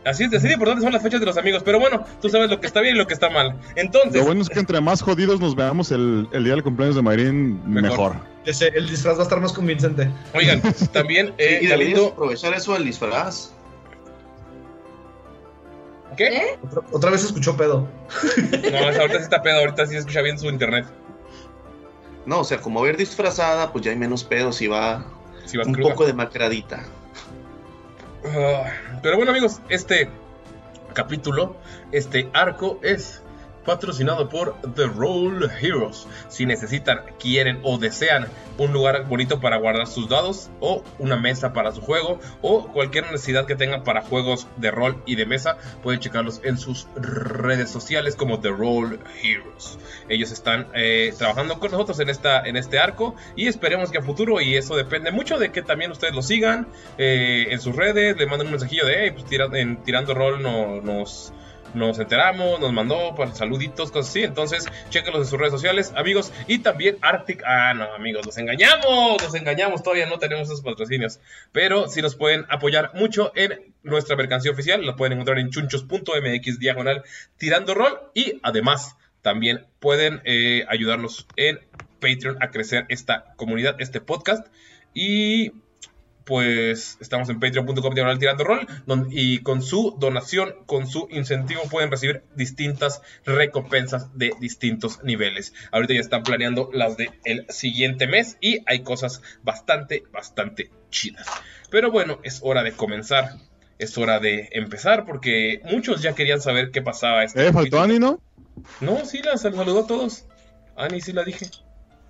así 0.05 0.25
es, 0.25 0.33
así 0.33 0.47
de 0.47 0.53
importantes 0.53 0.83
son 0.83 0.93
las 0.93 1.01
fechas 1.01 1.19
de 1.19 1.25
los 1.25 1.37
amigos. 1.37 1.63
Pero 1.65 1.79
bueno, 1.79 2.05
tú 2.21 2.29
sabes 2.29 2.49
lo 2.49 2.59
que 2.59 2.67
está 2.67 2.81
bien 2.81 2.95
y 2.95 2.99
lo 2.99 3.07
que 3.07 3.13
está 3.15 3.29
mal. 3.29 3.55
Entonces, 3.75 4.13
Lo 4.13 4.25
bueno 4.25 4.41
es 4.43 4.49
que 4.49 4.59
entre 4.59 4.79
más 4.81 5.01
jodidos 5.01 5.39
nos 5.39 5.55
veamos 5.55 5.91
el, 5.91 6.27
el 6.33 6.43
día 6.43 6.53
del 6.53 6.63
cumpleaños 6.63 6.95
de 6.95 7.01
Mayrin, 7.01 7.61
Mejor. 7.67 8.13
mejor. 8.13 8.33
Ese, 8.45 8.67
el 8.75 8.89
disfraz 8.89 9.15
va 9.17 9.21
a 9.21 9.23
estar 9.23 9.39
más 9.39 9.53
convincente. 9.53 10.09
oigan, 10.33 10.61
también 10.91 11.33
eh, 11.37 11.59
y 11.63 11.71
aprovechar 11.99 12.53
eso 12.53 12.75
al 12.75 12.83
disfraz. 12.85 13.51
¿Qué? 16.15 16.27
¿Eh? 16.27 16.59
Otra, 16.63 16.81
otra 16.91 17.09
vez 17.11 17.23
escuchó 17.23 17.55
pedo. 17.57 17.87
No, 18.71 18.77
ahorita 18.77 19.17
sí 19.17 19.23
está 19.23 19.41
pedo, 19.41 19.59
ahorita 19.59 19.85
sí 19.85 19.93
se 19.93 19.99
escucha 19.99 20.21
bien 20.21 20.37
su 20.39 20.47
internet. 20.47 20.85
No, 22.25 22.39
o 22.39 22.43
sea, 22.43 22.59
como 22.59 22.81
ver 22.81 22.95
disfrazada, 22.97 23.71
pues 23.71 23.83
ya 23.83 23.91
hay 23.91 23.97
menos 23.97 24.23
pedos 24.23 24.61
y 24.61 24.67
va 24.67 25.05
Si 25.45 25.57
vas 25.57 25.67
un 25.67 25.73
cruda. 25.73 25.89
poco 25.89 26.05
demacradita. 26.05 26.83
Ah, 28.25 28.63
pero 29.01 29.17
bueno, 29.17 29.31
amigos, 29.31 29.59
este 29.69 30.09
capítulo, 30.93 31.55
este 31.91 32.29
arco 32.33 32.79
es 32.83 33.22
patrocinado 33.65 34.29
por 34.29 34.55
The 34.75 34.85
Roll 34.87 35.49
Heroes. 35.61 36.07
Si 36.29 36.45
necesitan, 36.45 37.01
quieren 37.19 37.59
o 37.63 37.77
desean 37.77 38.27
un 38.57 38.71
lugar 38.71 39.07
bonito 39.07 39.39
para 39.39 39.57
guardar 39.57 39.87
sus 39.87 40.07
dados 40.09 40.49
o 40.59 40.83
una 40.99 41.15
mesa 41.17 41.53
para 41.53 41.71
su 41.71 41.81
juego 41.81 42.19
o 42.41 42.67
cualquier 42.67 43.05
necesidad 43.11 43.45
que 43.45 43.55
tengan 43.55 43.83
para 43.83 44.01
juegos 44.01 44.47
de 44.57 44.69
rol 44.71 45.01
y 45.05 45.15
de 45.15 45.25
mesa, 45.25 45.57
pueden 45.81 45.99
checarlos 45.99 46.41
en 46.43 46.57
sus 46.57 46.87
redes 46.95 47.69
sociales 47.71 48.15
como 48.15 48.39
The 48.39 48.49
Roll 48.49 48.99
Heroes. 49.23 49.77
Ellos 50.09 50.31
están 50.31 50.67
eh, 50.73 51.13
trabajando 51.17 51.59
con 51.59 51.71
nosotros 51.71 51.99
en, 51.99 52.09
esta, 52.09 52.41
en 52.45 52.57
este 52.57 52.79
arco 52.79 53.15
y 53.35 53.47
esperemos 53.47 53.89
que 53.91 53.97
a 53.97 54.01
futuro, 54.01 54.39
y 54.41 54.55
eso 54.55 54.75
depende 54.75 55.11
mucho 55.11 55.37
de 55.39 55.51
que 55.51 55.61
también 55.61 55.91
ustedes 55.91 56.13
lo 56.13 56.21
sigan 56.21 56.67
eh, 56.97 57.47
en 57.49 57.59
sus 57.59 57.75
redes, 57.75 58.17
le 58.17 58.25
manden 58.27 58.47
un 58.47 58.51
mensajillo 58.53 58.85
de, 58.85 58.95
hey, 59.05 59.11
pues 59.11 59.25
en 59.53 59.77
Tirando 59.83 60.13
Rol 60.13 60.41
no- 60.43 60.81
nos, 60.81 61.33
nos 61.73 61.99
enteramos, 61.99 62.59
nos 62.59 62.71
mandó 62.71 63.15
para 63.15 63.33
saluditos, 63.33 63.91
cosas 63.91 64.09
así. 64.09 64.23
Entonces, 64.23 64.65
chéquenlos 64.89 65.23
en 65.23 65.27
sus 65.27 65.39
redes 65.39 65.53
sociales, 65.53 65.93
amigos. 65.95 66.31
Y 66.47 66.59
también 66.59 66.97
Arctic. 67.01 67.43
Ah, 67.45 67.73
no, 67.73 67.85
amigos, 67.93 68.25
nos 68.25 68.37
engañamos, 68.37 69.21
nos 69.21 69.35
engañamos. 69.35 69.83
Todavía 69.83 70.05
no 70.05 70.19
tenemos 70.19 70.47
esos 70.47 70.61
patrocinios. 70.61 71.19
Pero 71.51 71.87
sí 71.87 72.01
nos 72.01 72.15
pueden 72.15 72.45
apoyar 72.49 72.91
mucho 72.93 73.31
en 73.35 73.73
nuestra 73.83 74.15
mercancía 74.15 74.51
oficial. 74.51 74.85
La 74.85 74.95
pueden 74.95 75.13
encontrar 75.13 75.39
en 75.39 75.49
chunchos.mx 75.49 76.59
diagonal 76.59 77.03
tirando 77.37 77.73
rol. 77.73 77.99
Y 78.13 78.39
además, 78.43 78.95
también 79.21 79.65
pueden 79.79 80.21
eh, 80.25 80.65
ayudarnos 80.67 81.27
en 81.35 81.59
Patreon 81.99 82.37
a 82.41 82.51
crecer 82.51 82.85
esta 82.89 83.33
comunidad, 83.35 83.77
este 83.79 84.01
podcast. 84.01 84.47
Y 84.93 85.53
pues 86.25 86.97
estamos 87.01 87.29
en 87.29 87.39
patreon.com 87.39 87.93
diagonal 87.93 88.17
tirando 88.19 88.43
rol 88.43 88.67
y 89.11 89.39
con 89.39 89.61
su 89.61 89.95
donación, 89.99 90.53
con 90.65 90.87
su 90.87 91.07
incentivo 91.11 91.61
pueden 91.69 91.91
recibir 91.91 92.23
distintas 92.35 93.01
recompensas 93.25 94.17
de 94.17 94.31
distintos 94.39 95.03
niveles. 95.03 95.53
Ahorita 95.71 95.93
ya 95.93 95.99
están 95.99 96.23
planeando 96.23 96.69
las 96.73 96.95
del 96.97 97.11
el 97.25 97.45
siguiente 97.49 98.07
mes 98.07 98.37
y 98.41 98.59
hay 98.65 98.83
cosas 98.83 99.21
bastante, 99.43 100.03
bastante 100.11 100.69
chidas. 100.89 101.27
Pero 101.69 101.91
bueno, 101.91 102.19
es 102.23 102.39
hora 102.43 102.63
de 102.63 102.71
comenzar. 102.73 103.35
Es 103.79 103.97
hora 103.97 104.19
de 104.19 104.49
empezar 104.53 105.05
porque 105.05 105.61
muchos 105.65 106.01
ya 106.01 106.13
querían 106.13 106.39
saber 106.39 106.71
qué 106.71 106.81
pasaba. 106.81 107.23
Este 107.23 107.47
Eh, 107.47 107.51
faltó. 107.51 107.81
Ani, 107.81 107.99
¿no? 107.99 108.21
No, 108.79 109.03
sí, 109.03 109.21
la 109.23 109.35
sal- 109.37 109.55
saludó 109.55 109.81
a 109.81 109.87
todos. 109.87 110.25
Ani, 110.77 111.01
sí 111.01 111.11
la 111.11 111.23
dije. 111.23 111.47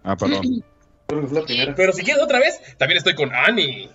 Ah, 0.03 0.15
perdón. 0.17 0.63
Creo 1.07 1.21
que 1.21 1.27
fue 1.27 1.39
la 1.39 1.45
primera. 1.45 1.75
Pero 1.75 1.93
si 1.93 2.03
quieres 2.03 2.23
otra 2.23 2.39
vez, 2.39 2.59
también 2.77 2.97
estoy 2.97 3.15
con 3.15 3.33
Ani. 3.33 3.89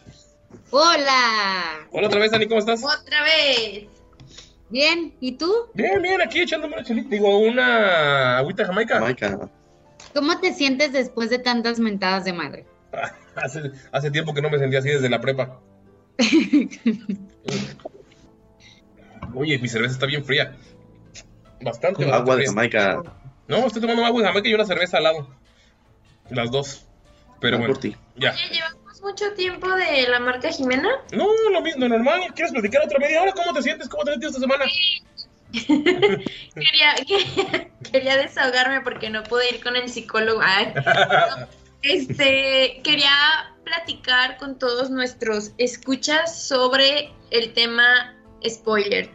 Hola. 0.70 1.86
Hola 1.90 2.06
otra 2.06 2.20
vez, 2.20 2.32
Ani, 2.32 2.46
¿cómo 2.46 2.60
estás? 2.60 2.82
Otra 2.82 3.22
vez. 3.22 3.86
Bien, 4.70 5.14
¿y 5.20 5.32
tú? 5.32 5.52
Bien, 5.74 6.00
bien, 6.02 6.20
aquí 6.20 6.40
echándome 6.40 6.74
una 6.74 6.84
chelita. 6.84 7.08
Digo, 7.08 7.38
una 7.38 8.38
agüita 8.38 8.62
de 8.62 8.66
Jamaica. 8.68 8.94
Jamaica. 8.98 9.48
¿Cómo 10.14 10.38
te 10.40 10.52
sientes 10.52 10.92
después 10.92 11.30
de 11.30 11.38
tantas 11.38 11.78
mentadas 11.78 12.24
de 12.24 12.32
madre? 12.32 12.66
Hace, 13.36 13.70
hace 13.92 14.10
tiempo 14.10 14.34
que 14.34 14.42
no 14.42 14.50
me 14.50 14.58
sentía 14.58 14.80
así 14.80 14.88
desde 14.88 15.08
la 15.08 15.20
prepa. 15.20 15.60
Oye, 19.34 19.58
mi 19.60 19.68
cerveza 19.68 19.92
está 19.92 20.06
bien 20.06 20.24
fría. 20.24 20.56
Bastante, 21.60 22.04
bastante 22.04 22.12
Agua 22.12 22.34
de 22.34 22.42
fría. 22.42 22.50
Jamaica. 22.50 23.02
No, 23.46 23.58
estoy 23.58 23.80
tomando 23.80 24.04
agua 24.04 24.20
de 24.22 24.26
Jamaica 24.26 24.48
y 24.48 24.54
una 24.54 24.64
cerveza 24.64 24.96
al 24.96 25.04
lado. 25.04 25.28
Las 26.30 26.50
dos. 26.50 26.87
Pero 27.40 27.56
Va 27.56 27.58
bueno, 27.60 27.74
por 27.74 27.82
ti. 27.82 27.96
ya. 28.16 28.32
Oye, 28.32 28.54
llevamos 28.54 29.00
mucho 29.02 29.32
tiempo 29.34 29.68
de 29.74 30.08
la 30.08 30.18
marca 30.20 30.50
Jimena. 30.50 30.88
No, 31.12 31.28
lo 31.52 31.60
mismo, 31.62 31.88
normal. 31.88 32.20
¿Quieres 32.34 32.52
platicar 32.52 32.82
otra 32.84 32.98
media 32.98 33.22
hora? 33.22 33.32
¿Cómo 33.32 33.52
te 33.52 33.62
sientes? 33.62 33.88
¿Cómo 33.88 34.04
te 34.04 34.10
has 34.10 34.14
sentido 34.14 34.30
esta 34.30 34.40
semana? 34.40 34.64
Quería, 36.54 36.94
quería, 37.06 37.70
quería 37.90 38.16
desahogarme 38.18 38.82
porque 38.82 39.08
no 39.08 39.22
pude 39.22 39.48
ir 39.48 39.62
con 39.62 39.76
el 39.76 39.88
psicólogo. 39.88 40.40
Ay. 40.42 40.72
Este, 41.80 42.80
quería 42.82 43.54
platicar 43.62 44.36
con 44.38 44.58
todos 44.58 44.90
nuestros 44.90 45.52
escuchas 45.58 46.48
sobre 46.48 47.12
el 47.30 47.52
tema 47.52 48.16
spoiler. 48.44 49.08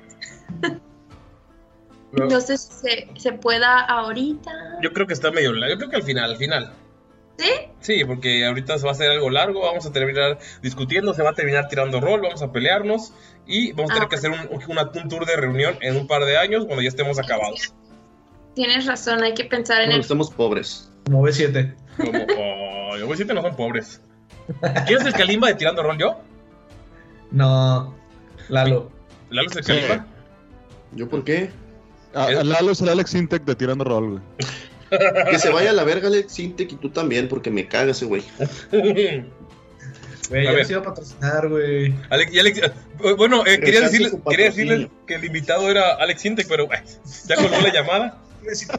No 2.13 2.39
sé 2.39 2.58
si 2.58 2.72
se, 2.72 3.10
se 3.18 3.34
pueda 3.34 3.82
ahorita. 3.82 4.51
Yo 4.82 4.94
creo 4.94 5.06
que 5.06 5.13
está 5.13 5.30
medio. 5.30 5.51
Yo 5.68 5.77
creo 5.77 5.89
que 5.89 5.98
al 5.98 6.03
final, 6.03 6.32
al 6.32 6.38
final. 6.38 6.74
¿Sí? 7.38 7.50
Sí, 7.80 8.06
porque 8.06 8.46
ahorita 8.46 8.78
se 8.78 8.84
va 8.86 8.92
a 8.92 8.94
hacer 8.94 9.10
algo 9.10 9.30
largo, 9.30 9.62
vamos 9.62 9.86
a 9.86 9.92
terminar 9.92 10.38
discutiendo, 10.62 11.13
se 11.13 11.24
va 11.24 11.32
a 11.32 11.34
terminar 11.34 11.68
tirando 11.68 12.00
rol, 12.00 12.22
vamos 12.22 12.42
a 12.44 12.52
pelearnos 12.52 13.12
y 13.48 13.72
vamos 13.74 13.92
a 13.92 13.94
tener 13.96 14.06
Ah, 14.06 14.10
que 14.10 14.16
hacer 14.18 14.32
un, 14.32 14.62
una- 14.70 14.92
un 14.94 15.10
tour 15.10 15.25
de 15.25 15.36
reunión 15.36 15.75
en 15.82 15.96
un 15.98 16.08
par 16.08 16.24
de 16.25 16.38
años 16.38 16.66
cuando 16.66 16.82
ya 16.84 16.90
estemos 16.90 17.18
acabados. 17.20 17.74
Tienes 18.56 18.86
razón, 18.86 19.24
hay 19.24 19.34
que 19.34 19.46
pensar 19.46 19.78
en 19.82 19.88
Bueno, 19.88 19.96
el 19.96 20.02
estamos 20.02 20.30
pobres. 20.32 20.92
Como 21.06 21.24
B7. 21.28 21.75
Como, 21.98 22.12
oh, 22.38 22.98
yo 22.98 23.06
voy 23.06 23.08
a 23.08 23.18
decirte, 23.18 23.34
no 23.34 23.42
son 23.42 23.56
pobres. 23.56 24.00
¿Quieres 24.86 25.06
el 25.06 25.13
Kalimba 25.13 25.48
de 25.48 25.56
tirando 25.56 25.82
rol 25.84 25.98
yo? 25.98 26.20
No. 27.32 27.96
Lalo. 28.50 28.92
¿Lalo 29.30 29.50
es 29.50 29.56
el 29.58 29.63
Sí. 29.63 29.72
Kalimba? 29.74 30.06
¿Yo 30.92 31.10
por 31.10 31.24
qué? 31.24 31.50
Ah, 32.13 32.30
Lalo 32.30 32.72
es 32.72 32.82
el 32.82 32.90
Alex 32.90 33.16
Intec 33.16 33.44
de 33.44 33.56
Tirando 33.56 33.84
Roll, 33.84 34.10
güey. 34.12 34.22
Que 35.30 35.40
se 35.40 35.50
vaya 35.50 35.72
a 35.72 35.74
la 35.74 35.84
verga, 35.84 36.08
Alex 36.08 36.34
Sintek, 36.34 36.72
y 36.72 36.76
tú 36.76 36.90
también, 36.90 37.28
porque 37.28 37.50
me 37.52 37.68
caga 37.68 37.92
ese 37.92 38.06
güey. 38.06 38.24
Güey, 40.30 40.48
A 40.48 40.64
ya 40.64 40.72
iba 40.72 40.80
a 40.80 40.84
patrocinar, 40.84 41.50
güey. 41.50 41.94
Alex, 42.10 42.34
y 42.34 42.40
Alex- 42.40 42.60
eh, 43.04 43.14
bueno, 43.18 43.46
eh, 43.46 43.60
quería, 43.60 43.82
decirles, 43.82 44.14
quería 44.30 44.46
decirles 44.46 44.88
que 45.06 45.16
el 45.16 45.26
invitado 45.26 45.70
era 45.70 45.96
Alex 45.96 46.26
Intec, 46.26 46.48
pero 46.48 46.64
eh, 46.74 46.84
ya 47.28 47.36
colgó 47.36 47.60
la 47.62 47.74
llamada. 47.74 48.22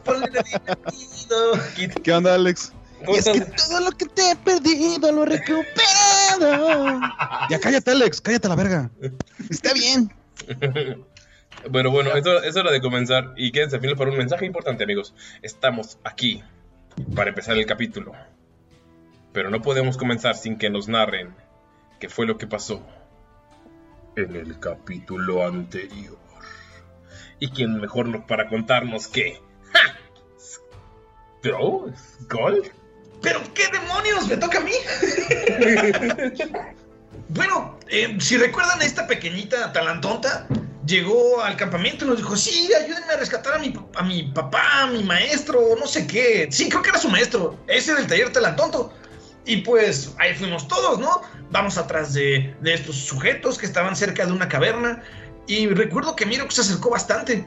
ponle 0.04 0.26
divertido. 0.28 2.02
¿Qué 2.02 2.12
onda, 2.12 2.35
Alex? 2.35 2.73
¿Cómo 3.04 3.18
Es 3.18 3.25
que 3.26 3.40
todo 3.42 3.80
lo 3.80 3.90
que 3.92 4.06
te 4.06 4.30
he 4.30 4.37
perdido 4.37 5.12
lo 5.12 5.25
recupero. 5.26 7.00
Ya 7.50 7.61
cállate, 7.61 7.90
Alex, 7.90 8.21
cállate 8.21 8.49
la 8.49 8.56
verga. 8.56 8.90
Está 9.50 9.75
bien. 9.75 10.11
Bueno, 11.71 11.90
bueno, 11.90 12.14
eso, 12.14 12.42
es 12.42 12.56
hora 12.56 12.71
de 12.71 12.80
comenzar. 12.80 13.33
Y 13.37 13.52
quédense 13.52 13.76
al 13.76 13.83
final 13.83 13.97
para 13.97 14.11
un 14.11 14.16
mensaje 14.18 14.47
importante, 14.47 14.85
amigos. 14.85 15.14
Estamos 15.42 15.99
aquí 16.04 16.42
para 17.14 17.30
empezar 17.30 17.56
el 17.56 17.66
capítulo. 17.66 18.12
Pero 19.33 19.50
no 19.50 19.62
podemos 19.62 19.97
comenzar 19.97 20.37
sin 20.37 20.59
que 20.59 20.71
nos 20.71 20.88
narren 20.88 21.35
qué 22.00 22.09
fue 22.09 22.26
lo 22.26 22.38
que 22.38 22.47
pasó 22.47 22.85
en 24.16 24.37
el 24.37 24.59
capítulo 24.61 25.47
anterior. 25.47 26.18
¿Y 27.40 27.49
quién 27.50 27.80
mejor 27.80 28.06
no- 28.09 28.26
para 28.26 28.49
contarnos 28.49 29.09
que... 29.09 29.40
¡Ja! 29.73 29.99
¿Skull? 31.42 32.71
¿Pero 33.23 33.40
qué 33.54 33.64
demonios? 33.73 34.28
¿Me 34.28 34.37
toca 34.37 34.59
a 34.59 34.61
mí? 34.61 34.73
bueno, 37.28 37.78
eh, 37.88 38.16
si 38.21 38.37
recuerdan 38.37 38.80
a 38.80 38.85
esta 38.85 39.06
pequeñita 39.06 39.73
talantonta, 39.73 40.47
llegó 40.86 41.42
al 41.42 41.56
campamento 41.56 42.04
y 42.04 42.08
nos 42.08 42.18
dijo, 42.18 42.36
sí, 42.36 42.70
ayúdenme 42.74 43.12
a 43.12 43.16
rescatar 43.16 43.54
a 43.54 43.58
mi, 43.58 43.74
a 43.94 44.02
mi 44.02 44.24
papá, 44.24 44.82
a 44.82 44.86
mi 44.88 45.02
maestro, 45.02 45.60
no 45.78 45.86
sé 45.86 46.06
qué. 46.06 46.48
Sí, 46.50 46.68
creo 46.68 46.82
que 46.82 46.90
era 46.90 46.98
su 46.98 47.08
maestro, 47.08 47.58
ese 47.66 47.94
del 47.94 48.06
taller 48.06 48.32
talantonto. 48.32 48.92
Y 49.46 49.58
pues 49.58 50.14
ahí 50.18 50.34
fuimos 50.34 50.66
todos, 50.68 50.98
¿no? 50.98 51.22
Vamos 51.50 51.76
atrás 51.76 52.14
de, 52.14 52.54
de 52.60 52.74
estos 52.74 52.96
sujetos 52.96 53.58
que 53.58 53.66
estaban 53.66 53.94
cerca 53.94 54.24
de 54.24 54.32
una 54.32 54.48
caverna. 54.48 55.02
Y 55.46 55.66
recuerdo 55.68 56.16
que 56.16 56.24
Miro 56.24 56.50
se 56.50 56.62
acercó 56.62 56.90
bastante. 56.90 57.44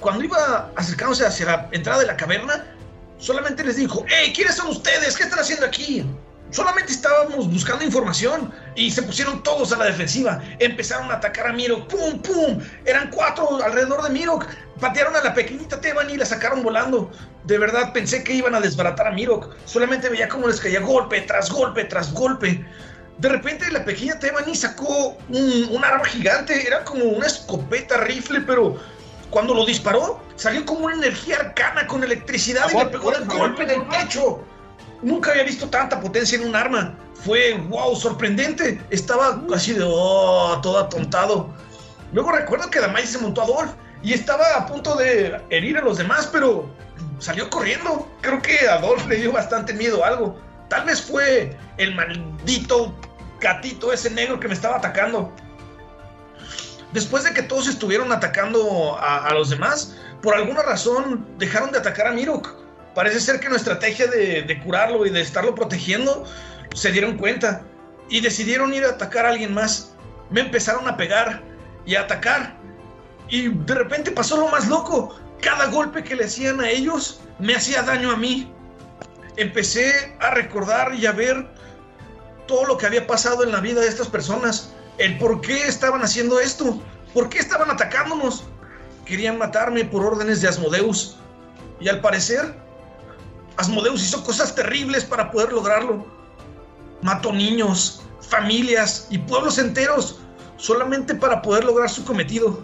Cuando 0.00 0.24
iba 0.24 0.72
acercándose 0.76 1.26
hacia 1.26 1.46
la 1.46 1.68
entrada 1.72 2.00
de 2.00 2.06
la 2.06 2.16
caverna, 2.16 2.64
solamente 3.18 3.62
les 3.62 3.76
dijo, 3.76 4.04
hey, 4.08 4.32
¿quiénes 4.34 4.56
son 4.56 4.68
ustedes? 4.68 5.16
¿Qué 5.16 5.24
están 5.24 5.38
haciendo 5.38 5.66
aquí? 5.66 6.04
Solamente 6.52 6.92
estábamos 6.92 7.50
buscando 7.50 7.82
información 7.82 8.52
y 8.76 8.90
se 8.90 9.02
pusieron 9.02 9.42
todos 9.42 9.72
a 9.72 9.78
la 9.78 9.86
defensiva. 9.86 10.38
Empezaron 10.58 11.10
a 11.10 11.14
atacar 11.14 11.46
a 11.46 11.52
Mirok. 11.54 11.88
¡Pum, 11.88 12.20
pum! 12.20 12.60
Eran 12.84 13.10
cuatro 13.10 13.62
alrededor 13.64 14.02
de 14.02 14.10
Mirok. 14.10 14.46
Patearon 14.78 15.16
a 15.16 15.22
la 15.22 15.32
pequeñita 15.32 15.80
Teban 15.80 16.10
y 16.10 16.18
la 16.18 16.26
sacaron 16.26 16.62
volando. 16.62 17.10
De 17.44 17.56
verdad 17.56 17.94
pensé 17.94 18.22
que 18.22 18.34
iban 18.34 18.54
a 18.54 18.60
desbaratar 18.60 19.06
a 19.06 19.12
Mirok. 19.12 19.56
Solamente 19.64 20.10
veía 20.10 20.28
cómo 20.28 20.46
les 20.46 20.60
caía 20.60 20.80
golpe 20.80 21.22
tras 21.22 21.50
golpe 21.50 21.84
tras 21.84 22.12
golpe. 22.12 22.62
De 23.16 23.28
repente 23.30 23.70
la 23.70 23.82
pequeña 23.82 24.18
Tebani 24.18 24.54
sacó 24.54 25.16
un, 25.30 25.68
un 25.70 25.84
arma 25.84 26.04
gigante. 26.04 26.66
Era 26.66 26.84
como 26.84 27.04
una 27.04 27.26
escopeta 27.26 27.96
rifle, 27.96 28.42
pero 28.42 28.78
cuando 29.30 29.54
lo 29.54 29.64
disparó 29.64 30.22
salió 30.36 30.66
como 30.66 30.84
una 30.84 30.96
energía 30.96 31.36
arcana 31.36 31.86
con 31.86 32.04
electricidad 32.04 32.68
y 32.70 32.76
le 32.76 32.86
pegó 32.86 33.10
de 33.10 33.24
golpe 33.24 33.62
en 33.62 33.70
el 33.70 33.86
pecho. 33.86 34.44
Nunca 35.02 35.32
había 35.32 35.44
visto 35.44 35.68
tanta 35.68 36.00
potencia 36.00 36.38
en 36.38 36.48
un 36.48 36.56
arma. 36.56 36.94
Fue, 37.14 37.54
wow, 37.68 37.94
sorprendente. 37.96 38.80
Estaba 38.90 39.42
así 39.54 39.72
de, 39.72 39.84
oh, 39.84 40.58
todo 40.62 40.78
atontado. 40.78 41.52
Luego 42.12 42.32
recuerdo 42.32 42.70
que 42.70 42.80
Damai 42.80 43.06
se 43.06 43.18
montó 43.18 43.42
a 43.42 43.46
Dolph 43.46 43.72
y 44.02 44.12
estaba 44.12 44.44
a 44.56 44.66
punto 44.66 44.96
de 44.96 45.40
herir 45.50 45.78
a 45.78 45.82
los 45.82 45.98
demás, 45.98 46.28
pero 46.30 46.70
salió 47.18 47.48
corriendo. 47.50 48.08
Creo 48.20 48.40
que 48.42 48.68
a 48.68 48.78
Dolph 48.78 49.06
le 49.06 49.16
dio 49.16 49.32
bastante 49.32 49.72
miedo 49.72 50.04
a 50.04 50.08
algo. 50.08 50.40
Tal 50.68 50.84
vez 50.84 51.02
fue 51.02 51.56
el 51.78 51.94
maldito 51.94 52.94
gatito 53.40 53.92
ese 53.92 54.10
negro 54.10 54.38
que 54.38 54.48
me 54.48 54.54
estaba 54.54 54.76
atacando. 54.76 55.32
Después 56.92 57.24
de 57.24 57.32
que 57.32 57.42
todos 57.42 57.66
estuvieron 57.66 58.12
atacando 58.12 58.96
a, 58.98 59.26
a 59.26 59.34
los 59.34 59.50
demás, 59.50 59.96
por 60.22 60.34
alguna 60.34 60.62
razón 60.62 61.26
dejaron 61.38 61.72
de 61.72 61.78
atacar 61.78 62.06
a 62.06 62.12
Mirok. 62.12 62.61
Parece 62.94 63.20
ser 63.20 63.40
que 63.40 63.48
nuestra 63.48 63.74
estrategia 63.74 64.06
de, 64.06 64.42
de 64.42 64.60
curarlo 64.60 65.06
y 65.06 65.10
de 65.10 65.20
estarlo 65.20 65.54
protegiendo 65.54 66.24
se 66.74 66.92
dieron 66.92 67.16
cuenta 67.16 67.62
y 68.08 68.20
decidieron 68.20 68.74
ir 68.74 68.84
a 68.84 68.90
atacar 68.90 69.26
a 69.26 69.30
alguien 69.30 69.54
más. 69.54 69.94
Me 70.30 70.40
empezaron 70.40 70.86
a 70.88 70.96
pegar 70.96 71.42
y 71.86 71.94
a 71.94 72.02
atacar. 72.02 72.56
Y 73.28 73.48
de 73.48 73.74
repente 73.74 74.10
pasó 74.10 74.36
lo 74.36 74.48
más 74.48 74.68
loco. 74.68 75.18
Cada 75.40 75.66
golpe 75.66 76.04
que 76.04 76.14
le 76.14 76.24
hacían 76.24 76.60
a 76.60 76.68
ellos 76.68 77.20
me 77.38 77.54
hacía 77.54 77.82
daño 77.82 78.10
a 78.10 78.16
mí. 78.16 78.52
Empecé 79.36 80.14
a 80.20 80.30
recordar 80.30 80.94
y 80.94 81.06
a 81.06 81.12
ver 81.12 81.48
todo 82.46 82.66
lo 82.66 82.76
que 82.76 82.86
había 82.86 83.06
pasado 83.06 83.42
en 83.42 83.52
la 83.52 83.60
vida 83.60 83.80
de 83.80 83.88
estas 83.88 84.08
personas. 84.08 84.74
El 84.98 85.16
por 85.18 85.40
qué 85.40 85.66
estaban 85.66 86.02
haciendo 86.02 86.38
esto. 86.38 86.82
¿Por 87.14 87.28
qué 87.28 87.38
estaban 87.38 87.70
atacándonos? 87.70 88.44
Querían 89.06 89.38
matarme 89.38 89.84
por 89.84 90.04
órdenes 90.04 90.42
de 90.42 90.48
Asmodeus. 90.48 91.16
Y 91.80 91.88
al 91.88 92.00
parecer, 92.00 92.54
Asmodeus 93.56 94.02
hizo 94.02 94.22
cosas 94.24 94.54
terribles 94.54 95.04
para 95.04 95.30
poder 95.30 95.52
lograrlo. 95.52 96.06
Mató 97.02 97.32
niños, 97.32 98.02
familias 98.20 99.06
y 99.10 99.18
pueblos 99.18 99.58
enteros 99.58 100.20
solamente 100.56 101.14
para 101.14 101.42
poder 101.42 101.64
lograr 101.64 101.90
su 101.90 102.04
cometido. 102.04 102.62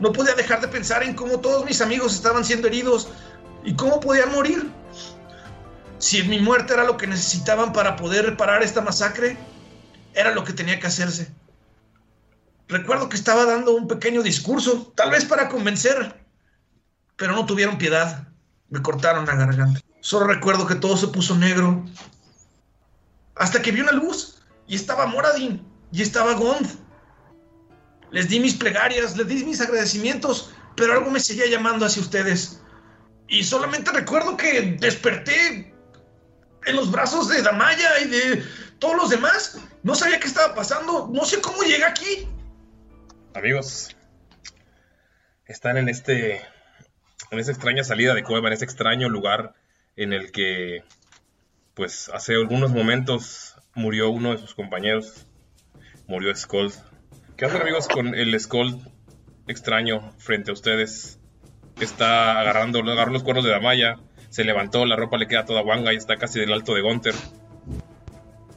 No 0.00 0.12
podía 0.12 0.34
dejar 0.34 0.60
de 0.60 0.68
pensar 0.68 1.02
en 1.02 1.14
cómo 1.14 1.40
todos 1.40 1.64
mis 1.64 1.80
amigos 1.80 2.14
estaban 2.14 2.44
siendo 2.44 2.68
heridos 2.68 3.08
y 3.64 3.74
cómo 3.74 4.00
podían 4.00 4.32
morir. 4.32 4.70
Si 5.98 6.22
mi 6.22 6.38
muerte 6.38 6.74
era 6.74 6.84
lo 6.84 6.96
que 6.96 7.06
necesitaban 7.06 7.72
para 7.72 7.96
poder 7.96 8.24
reparar 8.24 8.62
esta 8.62 8.80
masacre, 8.80 9.36
era 10.14 10.32
lo 10.32 10.44
que 10.44 10.52
tenía 10.52 10.78
que 10.78 10.86
hacerse. 10.86 11.32
Recuerdo 12.68 13.08
que 13.08 13.16
estaba 13.16 13.44
dando 13.44 13.74
un 13.74 13.88
pequeño 13.88 14.22
discurso, 14.22 14.92
tal 14.94 15.10
vez 15.10 15.24
para 15.24 15.48
convencer, 15.48 16.14
pero 17.16 17.32
no 17.32 17.46
tuvieron 17.46 17.78
piedad. 17.78 18.27
Me 18.70 18.82
cortaron 18.82 19.26
la 19.26 19.34
garganta. 19.34 19.80
Solo 20.00 20.26
recuerdo 20.26 20.66
que 20.66 20.74
todo 20.74 20.96
se 20.96 21.08
puso 21.08 21.36
negro. 21.36 21.84
Hasta 23.36 23.62
que 23.62 23.72
vi 23.72 23.80
una 23.80 23.92
luz 23.92 24.42
y 24.66 24.74
estaba 24.74 25.06
Moradin 25.06 25.66
y 25.92 26.02
estaba 26.02 26.34
Gond. 26.34 26.68
Les 28.10 28.28
di 28.28 28.40
mis 28.40 28.54
plegarias, 28.54 29.16
les 29.16 29.26
di 29.26 29.44
mis 29.44 29.60
agradecimientos, 29.60 30.52
pero 30.76 30.92
algo 30.92 31.10
me 31.10 31.20
seguía 31.20 31.46
llamando 31.46 31.86
hacia 31.86 32.02
ustedes. 32.02 32.62
Y 33.28 33.44
solamente 33.44 33.90
recuerdo 33.92 34.36
que 34.36 34.76
desperté 34.80 35.74
en 36.64 36.76
los 36.76 36.90
brazos 36.90 37.28
de 37.28 37.42
Damaya 37.42 38.00
y 38.00 38.08
de 38.08 38.44
todos 38.78 38.96
los 38.96 39.10
demás. 39.10 39.58
No 39.82 39.94
sabía 39.94 40.18
qué 40.18 40.26
estaba 40.26 40.54
pasando, 40.54 41.08
no 41.12 41.24
sé 41.24 41.40
cómo 41.40 41.62
llegué 41.62 41.84
aquí. 41.84 42.28
Amigos, 43.34 43.94
están 45.46 45.76
en 45.76 45.88
este. 45.88 46.42
En 47.30 47.38
esa 47.38 47.52
extraña 47.52 47.84
salida 47.84 48.14
de 48.14 48.22
cueva, 48.22 48.48
en 48.48 48.54
ese 48.54 48.64
extraño 48.64 49.08
lugar 49.08 49.54
en 49.96 50.12
el 50.12 50.32
que, 50.32 50.82
pues, 51.74 52.10
hace 52.14 52.34
algunos 52.34 52.70
momentos 52.70 53.56
murió 53.74 54.10
uno 54.10 54.32
de 54.32 54.38
sus 54.38 54.54
compañeros. 54.54 55.26
Murió 56.06 56.34
Skull. 56.34 56.72
¿Qué 57.36 57.44
hacen, 57.44 57.60
amigos, 57.60 57.86
con 57.86 58.14
el 58.14 58.38
Skull 58.40 58.80
extraño 59.46 60.12
frente 60.18 60.50
a 60.50 60.54
ustedes? 60.54 61.20
Está 61.80 62.40
agarrando, 62.40 62.80
agarró 62.80 63.12
los 63.12 63.22
cuernos 63.22 63.44
de 63.44 63.50
Damaya. 63.50 63.98
Se 64.30 64.44
levantó, 64.44 64.86
la 64.86 64.96
ropa 64.96 65.18
le 65.18 65.28
queda 65.28 65.44
toda 65.44 65.62
guanga 65.62 65.92
y 65.92 65.96
está 65.96 66.16
casi 66.16 66.40
del 66.40 66.52
alto 66.52 66.74
de 66.74 66.80
Gunther. 66.80 67.14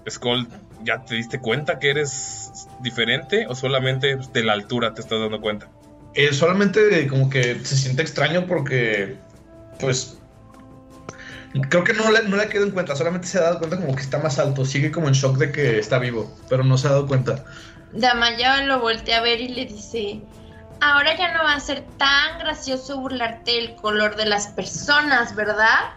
Skull, 0.10 0.48
¿ya 0.84 1.04
te 1.06 1.16
diste 1.16 1.40
cuenta 1.40 1.78
que 1.78 1.90
eres 1.90 2.68
diferente 2.80 3.48
o 3.48 3.56
solamente 3.56 4.16
de 4.16 4.44
la 4.44 4.54
altura 4.54 4.94
te 4.94 5.02
estás 5.02 5.20
dando 5.20 5.42
cuenta? 5.42 5.70
Eh, 6.14 6.34
solamente 6.34 7.08
como 7.08 7.30
que 7.30 7.64
se 7.64 7.78
siente 7.78 8.02
extraño 8.02 8.46
porque, 8.46 9.18
pues, 9.80 10.18
creo 11.70 11.84
que 11.84 11.94
no 11.94 12.12
le, 12.12 12.24
no 12.24 12.36
le 12.36 12.50
quedado 12.50 12.68
en 12.68 12.74
cuenta, 12.74 12.96
solamente 12.96 13.28
se 13.28 13.38
ha 13.38 13.44
dado 13.44 13.60
cuenta 13.60 13.78
como 13.78 13.96
que 13.96 14.02
está 14.02 14.20
más 14.20 14.38
alto, 14.38 14.66
sigue 14.66 14.92
como 14.92 15.08
en 15.08 15.14
shock 15.14 15.38
de 15.38 15.52
que 15.52 15.80
está 15.80 16.00
vivo, 16.00 16.36
pero 16.50 16.64
no 16.64 16.78
se 16.78 16.88
ha 16.88 16.92
dado 16.92 17.08
cuenta. 17.08 17.46
Damaya 17.94 18.64
lo 18.64 18.80
voltea 18.80 19.20
a 19.20 19.22
ver 19.22 19.40
y 19.40 19.50
le 19.50 19.66
dice, 19.66 20.22
ahora 20.82 21.16
ya 21.18 21.34
no 21.34 21.44
va 21.44 21.54
a 21.54 21.60
ser 21.60 21.86
tan 21.98 22.40
gracioso 22.40 23.00
burlarte 23.00 23.52
del 23.52 23.76
color 23.76 24.18
de 24.18 24.26
las 24.26 24.48
personas, 24.48 25.34
¿verdad? 25.36 25.92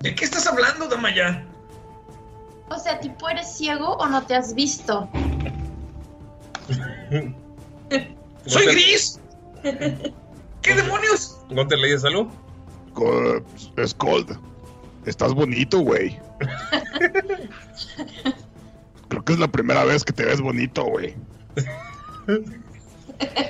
¿De 0.00 0.14
qué 0.14 0.24
estás 0.24 0.46
hablando, 0.46 0.88
Damaya? 0.88 1.44
O 2.70 2.78
sea, 2.78 3.00
¿tipo 3.00 3.28
eres 3.28 3.54
ciego 3.54 3.96
o 3.96 4.06
no 4.06 4.22
te 4.22 4.34
has 4.34 4.54
visto? 4.54 5.10
¡Soy 8.46 8.66
gris! 8.66 9.20
¿Qué 10.62 10.74
demonios? 10.74 11.38
¿Gunter 11.50 11.78
le 11.78 11.88
dices 11.88 12.04
algo? 12.04 12.30
Scold, 13.86 14.38
estás 15.06 15.32
bonito, 15.32 15.80
güey. 15.80 16.18
Creo 19.08 19.24
que 19.24 19.32
es 19.32 19.38
la 19.38 19.48
primera 19.48 19.84
vez 19.84 20.04
que 20.04 20.12
te 20.12 20.24
ves 20.24 20.40
bonito, 20.40 20.84
güey. 20.84 21.14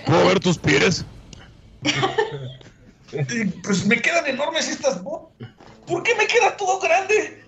¿Puedo 0.06 0.26
ver 0.26 0.40
tus 0.40 0.58
pies? 0.58 1.04
Pues 3.64 3.86
me 3.86 4.00
quedan 4.00 4.26
enormes 4.26 4.68
estas 4.68 5.02
botas. 5.02 5.48
¿Por 5.86 6.02
qué 6.02 6.14
me 6.14 6.26
queda 6.26 6.56
todo 6.56 6.78
grande? 6.78 7.42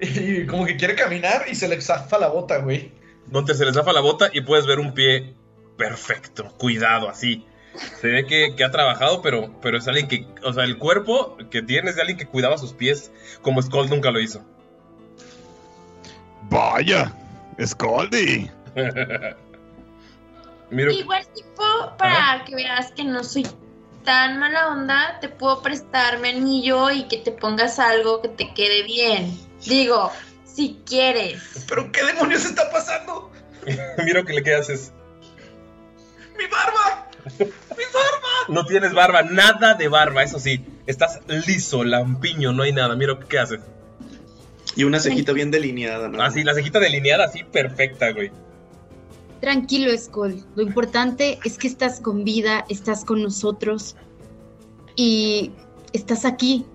Y 0.00 0.46
como 0.46 0.66
que 0.66 0.76
quiere 0.76 0.94
caminar 0.94 1.46
y 1.50 1.54
se 1.54 1.68
le 1.68 1.80
zafa 1.80 2.18
la 2.18 2.28
bota, 2.28 2.58
güey. 2.58 2.92
Gunter 3.28 3.56
se 3.56 3.64
le 3.64 3.72
zafa 3.72 3.92
la 3.92 4.00
bota 4.00 4.28
y 4.32 4.42
puedes 4.42 4.66
ver 4.66 4.78
un 4.78 4.92
pie 4.92 5.34
perfecto, 5.76 6.52
cuidado, 6.58 7.08
así. 7.08 7.46
Se 8.00 8.08
ve 8.08 8.26
que, 8.26 8.54
que 8.56 8.64
ha 8.64 8.70
trabajado, 8.70 9.20
pero, 9.22 9.54
pero 9.60 9.78
es 9.78 9.86
alguien 9.86 10.08
que, 10.08 10.26
o 10.42 10.52
sea, 10.52 10.64
el 10.64 10.78
cuerpo 10.78 11.36
que 11.50 11.62
tiene 11.62 11.90
es 11.90 11.96
de 11.96 12.02
alguien 12.02 12.18
que 12.18 12.26
cuidaba 12.26 12.56
sus 12.56 12.72
pies 12.72 13.12
como 13.42 13.60
Skull 13.60 13.90
nunca 13.90 14.10
lo 14.10 14.20
hizo. 14.20 14.44
Vaya, 16.48 17.12
Scoldy. 17.62 18.50
Miro, 20.70 20.90
Igual 20.90 21.26
tipo, 21.34 21.62
para 21.96 22.44
que 22.44 22.54
veas 22.54 22.90
que 22.92 23.04
no 23.04 23.22
soy 23.22 23.46
tan 24.04 24.38
mala 24.38 24.68
onda, 24.68 25.18
te 25.20 25.28
puedo 25.28 25.62
prestar 25.62 26.18
mi 26.18 26.30
anillo 26.30 26.90
y 26.90 27.06
que 27.08 27.18
te 27.18 27.32
pongas 27.32 27.78
algo 27.78 28.22
que 28.22 28.28
te 28.28 28.52
quede 28.54 28.82
bien. 28.84 29.38
Digo, 29.64 30.10
si 30.44 30.80
quieres. 30.86 31.64
¿Pero 31.68 31.90
qué 31.92 32.04
demonios 32.04 32.44
está 32.44 32.70
pasando? 32.70 33.30
miro 34.04 34.24
que 34.24 34.32
le 34.32 34.42
qué 34.42 34.54
haces. 34.54 34.92
¡Mi 36.38 36.46
barba! 36.46 37.08
¡Mi 37.38 37.84
barba! 37.92 38.26
No 38.48 38.64
tienes 38.64 38.92
barba, 38.92 39.22
nada 39.22 39.74
de 39.74 39.88
barba, 39.88 40.22
eso 40.22 40.38
sí. 40.38 40.64
Estás 40.86 41.20
liso, 41.46 41.84
lampiño, 41.84 42.52
no 42.52 42.62
hay 42.62 42.72
nada. 42.72 42.94
Miro 42.96 43.18
qué 43.20 43.38
haces. 43.38 43.60
Y 44.76 44.84
una 44.84 45.00
cejita 45.00 45.32
bien 45.32 45.50
delineada, 45.50 46.08
¿no? 46.08 46.22
Así, 46.22 46.44
la 46.44 46.54
cejita 46.54 46.78
delineada, 46.78 47.24
así 47.24 47.42
perfecta, 47.44 48.12
güey. 48.12 48.30
Tranquilo, 49.40 49.96
Skull. 49.96 50.44
Lo 50.54 50.62
importante 50.62 51.38
es 51.44 51.58
que 51.58 51.66
estás 51.66 52.00
con 52.00 52.24
vida, 52.24 52.64
estás 52.68 53.04
con 53.04 53.22
nosotros 53.22 53.96
y 54.94 55.52
estás 55.92 56.24
aquí. 56.24 56.66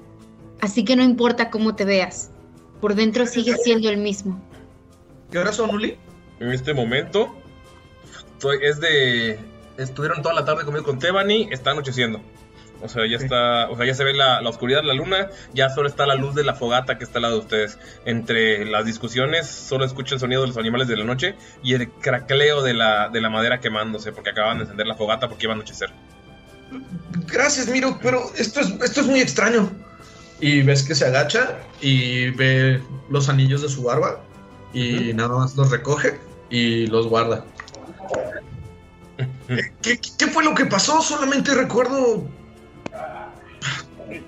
Así 0.61 0.83
que 0.83 0.95
no 0.95 1.03
importa 1.03 1.49
cómo 1.49 1.75
te 1.75 1.85
veas. 1.85 2.31
Por 2.79 2.95
dentro 2.95 3.25
sigues 3.25 3.61
siendo 3.63 3.89
el 3.89 3.97
mismo. 3.97 4.41
¿Qué 5.31 5.39
hora 5.39 5.53
son, 5.53 5.69
Uli? 5.69 5.97
En 6.39 6.51
este 6.51 6.73
momento, 6.73 7.35
es 8.61 8.79
de. 8.79 9.39
Estuvieron 9.81 10.21
toda 10.21 10.35
la 10.35 10.45
tarde 10.45 10.63
conmigo 10.63 10.85
con 10.85 10.99
Tebani, 10.99 11.49
está 11.51 11.71
anocheciendo. 11.71 12.21
O 12.83 12.89
sea, 12.89 13.05
ya 13.07 13.17
está. 13.17 13.69
O 13.69 13.77
sea, 13.77 13.85
ya 13.85 13.93
se 13.93 14.03
ve 14.03 14.13
la, 14.13 14.41
la 14.41 14.49
oscuridad 14.49 14.81
de 14.81 14.87
la 14.87 14.93
luna, 14.93 15.29
ya 15.53 15.69
solo 15.69 15.87
está 15.87 16.05
la 16.05 16.15
luz 16.15 16.33
de 16.33 16.43
la 16.43 16.55
fogata 16.55 16.97
que 16.97 17.03
está 17.03 17.19
al 17.19 17.23
lado 17.23 17.35
de 17.35 17.41
ustedes. 17.41 17.77
Entre 18.05 18.65
las 18.65 18.85
discusiones, 18.85 19.47
solo 19.47 19.85
escucha 19.85 20.15
el 20.15 20.21
sonido 20.21 20.41
de 20.41 20.47
los 20.47 20.57
animales 20.57 20.87
de 20.87 20.97
la 20.97 21.03
noche 21.03 21.35
y 21.63 21.73
el 21.73 21.89
cracleo 21.89 22.63
de 22.63 22.73
la, 22.73 23.09
de 23.09 23.21
la 23.21 23.29
madera 23.29 23.59
quemándose, 23.59 24.11
porque 24.11 24.31
acaban 24.31 24.57
de 24.57 24.63
encender 24.63 24.87
la 24.87 24.95
fogata 24.95 25.29
porque 25.29 25.45
iba 25.45 25.53
a 25.53 25.55
anochecer. 25.55 25.91
Gracias, 27.27 27.67
Miro, 27.67 27.99
pero 28.01 28.31
esto 28.37 28.61
es, 28.61 28.69
esto 28.81 29.01
es 29.01 29.07
muy 29.07 29.19
extraño. 29.19 29.71
Y 30.39 30.63
ves 30.63 30.81
que 30.81 30.95
se 30.95 31.05
agacha 31.05 31.59
y 31.81 32.31
ve 32.31 32.81
los 33.09 33.29
anillos 33.29 33.61
de 33.61 33.69
su 33.69 33.83
barba 33.83 34.21
y 34.73 35.13
nada 35.13 35.35
más 35.35 35.55
los 35.55 35.69
recoge 35.69 36.19
y 36.49 36.87
los 36.87 37.07
guarda. 37.07 37.45
¿Qué, 39.81 39.99
qué 40.17 40.27
fue 40.27 40.43
lo 40.43 40.53
que 40.53 40.65
pasó? 40.65 41.01
Solamente 41.01 41.53
recuerdo 41.53 42.27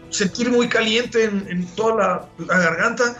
sentir 0.09 0.51
muy 0.51 0.69
caliente 0.69 1.25
en, 1.25 1.47
en 1.49 1.65
toda 1.75 1.95
la, 1.95 2.45
la 2.45 2.59
garganta. 2.59 3.17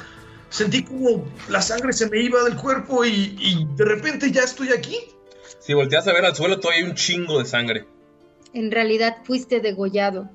Sentí 0.49 0.83
como 0.83 1.25
la 1.49 1.61
sangre 1.61 1.93
se 1.93 2.09
me 2.09 2.21
iba 2.21 2.43
del 2.43 2.55
cuerpo 2.55 3.03
y, 3.03 3.35
y 3.39 3.67
de 3.75 3.85
repente 3.85 4.31
ya 4.31 4.43
estoy 4.43 4.69
aquí. 4.69 4.99
Si 5.59 5.73
volteas 5.73 6.07
a 6.07 6.13
ver 6.13 6.25
al 6.25 6.35
suelo, 6.35 6.59
todavía 6.59 6.83
hay 6.83 6.89
un 6.89 6.95
chingo 6.95 7.39
de 7.39 7.45
sangre. 7.45 7.85
En 8.53 8.69
realidad 8.69 9.17
fuiste 9.23 9.61
degollado, 9.61 10.29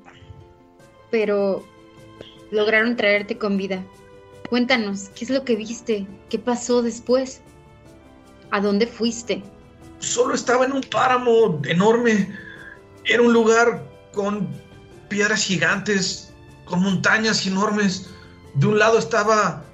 pero 1.10 1.64
lograron 2.50 2.96
traerte 2.96 3.38
con 3.38 3.56
vida. 3.56 3.84
Cuéntanos, 4.48 5.10
¿qué 5.10 5.24
es 5.24 5.30
lo 5.30 5.44
que 5.44 5.54
viste? 5.54 6.06
¿Qué 6.30 6.38
pasó 6.38 6.82
después? 6.82 7.42
¿A 8.50 8.60
dónde 8.60 8.86
fuiste? 8.86 9.42
Solo 10.00 10.34
estaba 10.34 10.64
en 10.64 10.72
un 10.72 10.82
páramo 10.82 11.60
enorme. 11.64 12.36
Era 13.04 13.22
un 13.22 13.32
lugar 13.32 13.82
con 14.12 14.48
piedras 15.08 15.42
gigantes, 15.42 16.32
con 16.64 16.82
montañas 16.82 17.46
enormes. 17.46 18.08
De 18.54 18.66
un 18.66 18.78
lado 18.78 18.98
estaba 18.98 19.64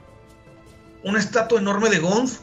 una 1.03 1.19
estatua 1.19 1.59
enorme 1.59 1.91
de 1.91 1.99
Gonf. 1.99 2.41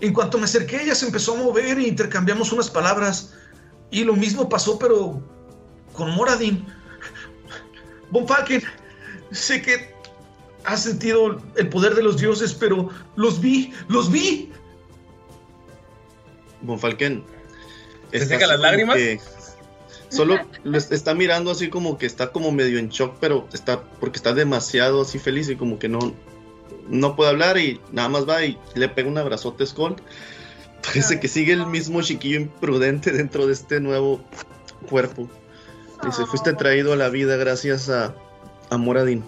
En 0.00 0.12
cuanto 0.12 0.38
me 0.38 0.44
acerqué, 0.44 0.82
ella 0.82 0.94
se 0.94 1.06
empezó 1.06 1.34
a 1.34 1.42
mover 1.42 1.78
e 1.78 1.88
intercambiamos 1.88 2.52
unas 2.52 2.68
palabras. 2.68 3.34
Y 3.90 4.04
lo 4.04 4.14
mismo 4.14 4.48
pasó, 4.48 4.78
pero 4.78 5.22
con 5.92 6.10
Moradin. 6.10 6.66
Von 8.10 8.26
sé 9.30 9.62
que 9.62 9.94
has 10.64 10.82
sentido 10.82 11.40
el 11.56 11.68
poder 11.68 11.94
de 11.94 12.02
los 12.02 12.18
dioses, 12.18 12.52
pero 12.52 12.88
los 13.16 13.40
vi, 13.40 13.72
los 13.88 14.10
vi. 14.10 14.51
Bonfalken. 16.62 17.24
¿Se 18.10 18.18
está 18.18 18.34
seca 18.34 18.46
las 18.46 18.60
lágrimas? 18.60 18.96
que 18.96 19.20
Solo 20.08 20.38
lo 20.64 20.76
est- 20.76 20.92
está 20.92 21.14
mirando 21.14 21.50
así 21.50 21.68
como 21.68 21.96
que 21.96 22.04
está 22.06 22.32
como 22.32 22.52
medio 22.52 22.78
en 22.78 22.90
shock, 22.90 23.16
pero 23.20 23.48
está 23.54 23.82
porque 23.82 24.18
está 24.18 24.34
demasiado 24.34 25.00
así 25.02 25.18
feliz 25.18 25.48
y 25.48 25.56
como 25.56 25.78
que 25.78 25.88
no 25.88 26.14
no 26.88 27.16
puede 27.16 27.30
hablar 27.30 27.56
y 27.58 27.80
nada 27.92 28.08
más 28.10 28.28
va 28.28 28.44
y 28.44 28.58
le 28.74 28.88
pega 28.88 29.08
un 29.08 29.16
abrazote 29.16 29.64
a 29.64 29.66
Skull. 29.66 29.96
Parece 30.82 31.20
que 31.20 31.28
sigue 31.28 31.52
el 31.52 31.66
mismo 31.66 32.02
chiquillo 32.02 32.36
imprudente 32.40 33.12
dentro 33.12 33.46
de 33.46 33.52
este 33.54 33.80
nuevo 33.80 34.20
cuerpo. 34.90 35.30
Dice, 36.04 36.26
fuiste 36.26 36.52
traído 36.54 36.92
a 36.92 36.96
la 36.96 37.08
vida 37.08 37.36
gracias 37.36 37.88
a, 37.88 38.14
a 38.68 38.76
Moradin. 38.76 39.22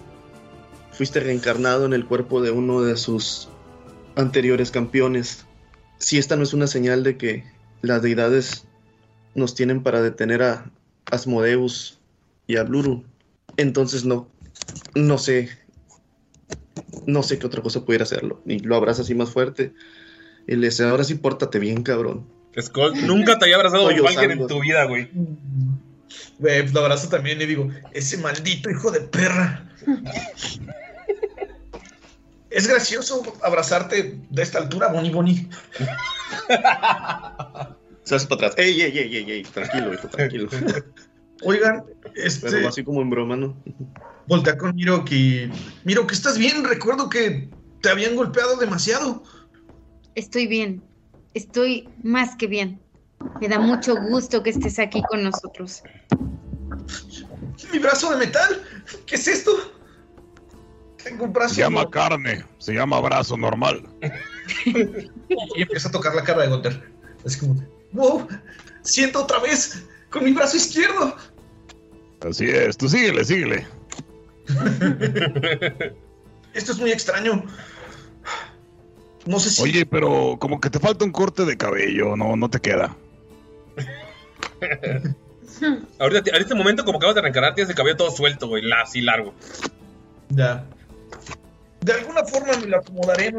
Fuiste 0.91 1.21
reencarnado 1.21 1.85
en 1.85 1.93
el 1.93 2.05
cuerpo 2.05 2.41
de 2.41 2.51
uno 2.51 2.81
de 2.81 2.97
sus 2.97 3.47
anteriores 4.17 4.69
campeones. 4.69 5.44
Si 6.05 6.19
esta 6.19 6.35
no 6.35 6.43
es 6.43 6.53
una 6.53 6.67
señal 6.67 7.01
de 7.01 7.17
que 7.17 7.43
las 7.81 8.03
deidades 8.03 8.67
nos 9.33 9.55
tienen 9.55 9.81
para 9.81 10.03
detener 10.03 10.43
a 10.43 10.71
Asmodeus 11.05 11.97
y 12.45 12.57
a 12.57 12.63
Bluru, 12.63 13.03
entonces 13.57 14.05
no, 14.05 14.29
no 14.93 15.17
sé, 15.17 15.49
no 17.07 17.23
sé 17.23 17.39
qué 17.39 17.47
otra 17.47 17.63
cosa 17.63 17.85
pudiera 17.85 18.03
hacerlo. 18.03 18.39
Y 18.45 18.59
lo 18.59 18.75
abraza 18.75 19.01
así 19.01 19.15
más 19.15 19.31
fuerte. 19.31 19.73
Y 20.45 20.57
le 20.57 20.67
dice, 20.67 20.83
ahora 20.83 21.03
sí 21.03 21.15
pórtate 21.15 21.57
bien, 21.57 21.81
cabrón. 21.81 22.27
Skull, 22.61 23.07
nunca 23.07 23.39
te 23.39 23.45
había 23.45 23.55
abrazado 23.55 23.85
Von 23.85 23.97
Falken 23.97 24.29
en 24.29 24.45
tu 24.45 24.61
vida, 24.61 24.83
güey. 24.83 25.09
Güey, 26.37 26.61
pues 26.61 26.71
lo 26.71 26.81
abrazo 26.81 27.09
también 27.09 27.41
y 27.41 27.47
digo, 27.47 27.71
ese 27.93 28.17
maldito 28.17 28.69
hijo 28.69 28.91
de 28.91 28.99
perra. 28.99 29.71
Es 32.55 32.67
gracioso 32.67 33.21
abrazarte 33.43 34.17
de 34.29 34.41
esta 34.41 34.59
altura, 34.59 34.87
Bonnie 34.87 35.11
Bonnie. 35.11 35.49
Se 38.03 38.15
hace 38.15 38.27
para 38.27 38.47
atrás. 38.47 38.53
Ey, 38.57 38.81
ey, 38.81 38.97
ey, 38.97 39.15
ey, 39.17 39.31
ey, 39.31 39.43
tranquilo, 39.43 39.93
hijo, 39.93 40.07
tranquilo. 40.07 40.47
Oigan, 41.43 41.83
Pero 42.01 42.13
este, 42.15 42.65
así 42.65 42.81
como 42.85 43.01
en 43.01 43.09
broma, 43.09 43.35
¿no? 43.35 43.61
voltea 44.27 44.57
con 44.57 44.73
Miro 44.73 45.03
que... 45.03 45.51
Miro, 45.83 46.07
que 46.07 46.15
estás 46.15 46.37
bien, 46.37 46.63
recuerdo 46.63 47.09
que 47.09 47.49
te 47.81 47.89
habían 47.89 48.15
golpeado 48.15 48.55
demasiado. 48.55 49.21
Estoy 50.15 50.47
bien, 50.47 50.81
estoy 51.33 51.89
más 52.03 52.37
que 52.37 52.47
bien. 52.47 52.79
Me 53.41 53.49
da 53.49 53.59
mucho 53.59 53.97
gusto 53.97 54.43
que 54.43 54.51
estés 54.51 54.79
aquí 54.79 55.03
con 55.09 55.25
nosotros. 55.25 55.83
Mi 57.73 57.79
brazo 57.79 58.11
de 58.11 58.25
metal, 58.25 58.63
¿qué 59.05 59.15
es 59.15 59.27
esto? 59.27 59.51
Tengo 61.05 61.25
un 61.25 61.33
brazo... 61.33 61.53
Se 61.53 61.61
llama 61.61 61.87
carne, 61.91 62.43
se 62.57 62.73
llama 62.73 62.99
brazo 62.99 63.37
normal. 63.37 63.87
Y 64.65 65.61
empieza 65.61 65.89
a 65.89 65.91
tocar 65.91 66.15
la 66.15 66.23
cara 66.23 66.41
de 66.41 66.47
Gunter. 66.47 66.91
Es 67.23 67.37
como, 67.37 67.63
wow, 67.91 68.27
siento 68.81 69.21
otra 69.21 69.37
vez 69.37 69.85
con 70.09 70.23
mi 70.23 70.33
brazo 70.33 70.57
izquierdo. 70.57 71.15
Así 72.27 72.49
es, 72.49 72.75
tú 72.75 72.89
síguele, 72.89 73.23
síguele. 73.23 73.67
Esto 76.55 76.71
es 76.71 76.79
muy 76.79 76.91
extraño. 76.91 77.43
No 79.27 79.39
sé 79.39 79.51
si... 79.51 79.61
Oye, 79.61 79.85
pero 79.85 80.37
como 80.39 80.59
que 80.59 80.71
te 80.71 80.79
falta 80.79 81.05
un 81.05 81.11
corte 81.11 81.45
de 81.45 81.55
cabello, 81.55 82.15
no, 82.15 82.35
no 82.35 82.49
te 82.49 82.59
queda. 82.59 82.97
Ahorita, 85.99 86.31
en 86.35 86.41
este 86.41 86.55
momento, 86.55 86.83
como 86.83 86.97
acabas 86.97 87.13
de 87.13 87.21
reencarnar, 87.21 87.53
tienes 87.53 87.69
el 87.69 87.75
cabello 87.75 87.95
todo 87.95 88.09
suelto, 88.09 88.47
güey, 88.47 88.63
así 88.81 89.01
largo. 89.01 89.35
Ya. 90.29 90.65
De 91.81 91.93
alguna 91.93 92.23
forma 92.23 92.57
me 92.57 92.67
lo 92.67 92.77
acomodaré. 92.77 93.33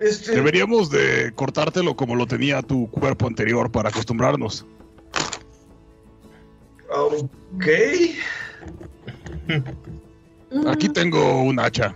Este... 0.00 0.32
Deberíamos 0.32 0.90
de 0.90 1.32
cortártelo 1.34 1.94
como 1.94 2.16
lo 2.16 2.26
tenía 2.26 2.62
tu 2.62 2.90
cuerpo 2.90 3.26
anterior 3.26 3.70
para 3.70 3.90
acostumbrarnos. 3.90 4.66
Ok. 6.90 7.66
Aquí 10.68 10.88
tengo 10.88 11.42
un 11.42 11.58
hacha. 11.60 11.94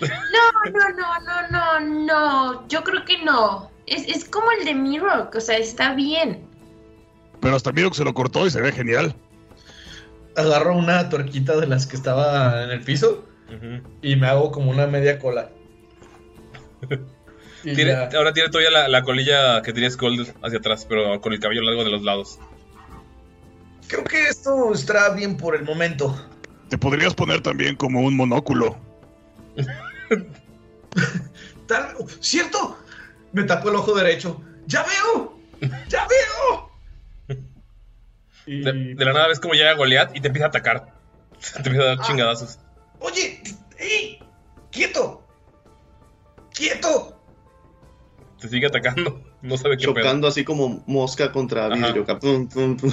No, 0.00 0.70
no, 0.70 0.88
no, 0.90 1.20
no, 1.20 1.48
no, 1.50 2.04
no. 2.06 2.68
Yo 2.68 2.82
creo 2.82 3.04
que 3.04 3.22
no. 3.22 3.70
Es, 3.86 4.08
es 4.08 4.24
como 4.24 4.50
el 4.52 4.64
de 4.64 4.74
Mirror, 4.74 5.30
o 5.34 5.40
sea, 5.40 5.58
está 5.58 5.94
bien. 5.94 6.46
Pero 7.40 7.56
hasta 7.56 7.72
miro 7.72 7.90
que 7.90 7.96
se 7.96 8.04
lo 8.04 8.14
cortó 8.14 8.46
y 8.46 8.50
se 8.50 8.60
ve 8.60 8.72
genial. 8.72 9.14
Agarro 10.36 10.76
una 10.76 11.08
tuerquita 11.08 11.56
de 11.56 11.66
las 11.66 11.86
que 11.86 11.96
estaba 11.96 12.64
en 12.64 12.70
el 12.70 12.82
piso 12.82 13.24
y 14.02 14.16
me 14.16 14.26
hago 14.26 14.50
como 14.52 14.70
una 14.70 14.86
media 14.86 15.18
cola. 15.18 15.50
Y 17.62 17.74
Tiene- 17.74 17.90
ya. 17.90 18.08
ahora 18.16 18.32
tiene 18.32 18.48
todavía 18.48 18.70
la, 18.70 18.88
la 18.88 19.02
colilla 19.02 19.60
que 19.60 19.74
tenía 19.74 19.90
Skull 19.90 20.26
hacia 20.42 20.58
atrás, 20.60 20.86
pero 20.88 21.20
con 21.20 21.34
el 21.34 21.40
cabello 21.40 21.60
largo 21.60 21.84
de 21.84 21.90
los 21.90 22.00
lados. 22.02 22.38
Creo 23.86 24.02
que 24.02 24.28
esto 24.28 24.72
estará 24.72 25.10
bien 25.10 25.36
por 25.36 25.54
el 25.54 25.62
momento. 25.64 26.18
Te 26.70 26.78
podrías 26.78 27.14
poner 27.14 27.42
también 27.42 27.76
como 27.76 28.00
un 28.00 28.16
monóculo. 28.16 28.78
Tal, 31.66 31.94
¿Cierto? 32.20 32.76
Me 33.32 33.44
tapó 33.44 33.68
el 33.68 33.76
ojo 33.76 33.94
derecho. 33.94 34.40
¡Ya 34.66 34.84
veo! 34.84 35.38
¡Ya 35.88 36.06
veo! 36.08 36.70
De, 38.46 38.94
de 38.94 39.04
la 39.04 39.12
nada 39.12 39.28
ves 39.28 39.38
como 39.38 39.54
llega 39.54 39.74
Goliath 39.74 40.16
y 40.16 40.20
te 40.20 40.28
empieza 40.28 40.46
a 40.46 40.48
atacar. 40.48 40.94
Te 41.62 41.68
empieza 41.68 41.82
a 41.82 41.96
dar 41.96 42.00
chingadazos. 42.06 42.58
Oye, 43.00 43.42
¡ey! 43.78 44.18
¡Quieto! 44.70 45.26
¡Quieto! 46.54 47.16
Te 48.40 48.48
sigue 48.48 48.66
atacando. 48.66 49.22
No 49.42 49.56
sabe 49.56 49.78
qué 49.78 49.86
pedo. 49.86 49.94
Chocando 49.94 50.28
así 50.28 50.44
como 50.44 50.84
mosca 50.86 51.32
contra 51.32 51.68
vidrio. 51.70 52.02
acá, 52.02 52.18
pum, 52.18 52.46
pum, 52.46 52.76
pum. 52.76 52.92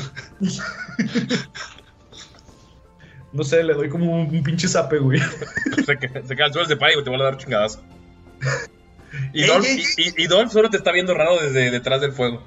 No 3.34 3.44
sé, 3.44 3.64
le 3.64 3.74
doy 3.74 3.90
como 3.90 4.16
un, 4.22 4.44
pinche 4.44 4.66
zape, 4.70 4.98
güey. 5.00 5.20
Se, 5.76 5.84
se 5.86 6.36
cae 6.38 6.46
al 6.46 6.54
suelo, 6.54 6.66
se 6.66 6.78
para 6.78 6.94
y 6.94 7.04
te 7.04 7.10
vuelve 7.10 7.26
a 7.28 7.32
dar 7.32 7.38
chingadazo. 7.38 7.84
Y, 9.34 9.42
Ey, 9.44 9.48
Dolph, 9.50 9.66
ey, 9.66 9.84
y- 9.98 10.02
y- 10.10 10.24
y 10.24 10.28
Dolph 10.28 10.52
solo 10.52 10.70
te 10.70 10.78
está 10.78 10.92
viendo 10.94 11.14
raro 11.14 11.38
desde 11.42 11.70
detrás 11.72 12.00
del 12.02 12.12
fuego. 12.14 12.42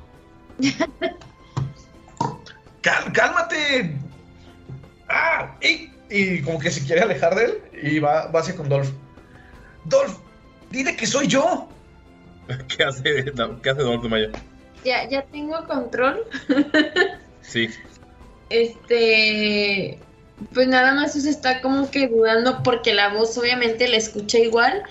Cal- 2.83 3.13
¡Cálmate! 3.13 3.97
¡Ah! 5.09 5.57
¡Ey! 5.61 5.91
Y 6.11 6.43
como 6.43 6.59
que 6.59 6.71
se 6.71 6.85
quiere 6.85 7.03
alejar 7.03 7.35
de 7.37 7.45
él 7.45 7.63
y 7.83 7.99
va, 8.01 8.27
va 8.27 8.41
hacia 8.41 8.57
con 8.57 8.69
Dolph. 8.69 8.91
¡Dolph! 9.85 10.19
¡Dile 10.71 10.97
que 10.97 11.07
soy 11.07 11.27
yo! 11.29 11.69
¿Qué 12.77 12.83
hace, 12.85 13.33
¿qué 13.63 13.71
hace 13.71 13.83
Dolph 13.83 14.03
de 14.03 14.09
Maya? 14.09 14.31
Ya, 14.85 15.09
ya 15.09 15.23
tengo 15.23 15.67
control. 15.67 16.25
Sí. 17.43 17.69
Este. 18.51 19.99
Pues 20.55 20.69
nada 20.69 20.95
más 20.95 21.13
se 21.13 21.29
está 21.29 21.61
como 21.61 21.91
que 21.91 22.09
dudando 22.09 22.63
porque 22.63 22.95
la 22.95 23.09
voz 23.09 23.37
obviamente 23.39 23.89
la 23.89 23.97
escucha 23.97 24.39
igual, 24.39 24.83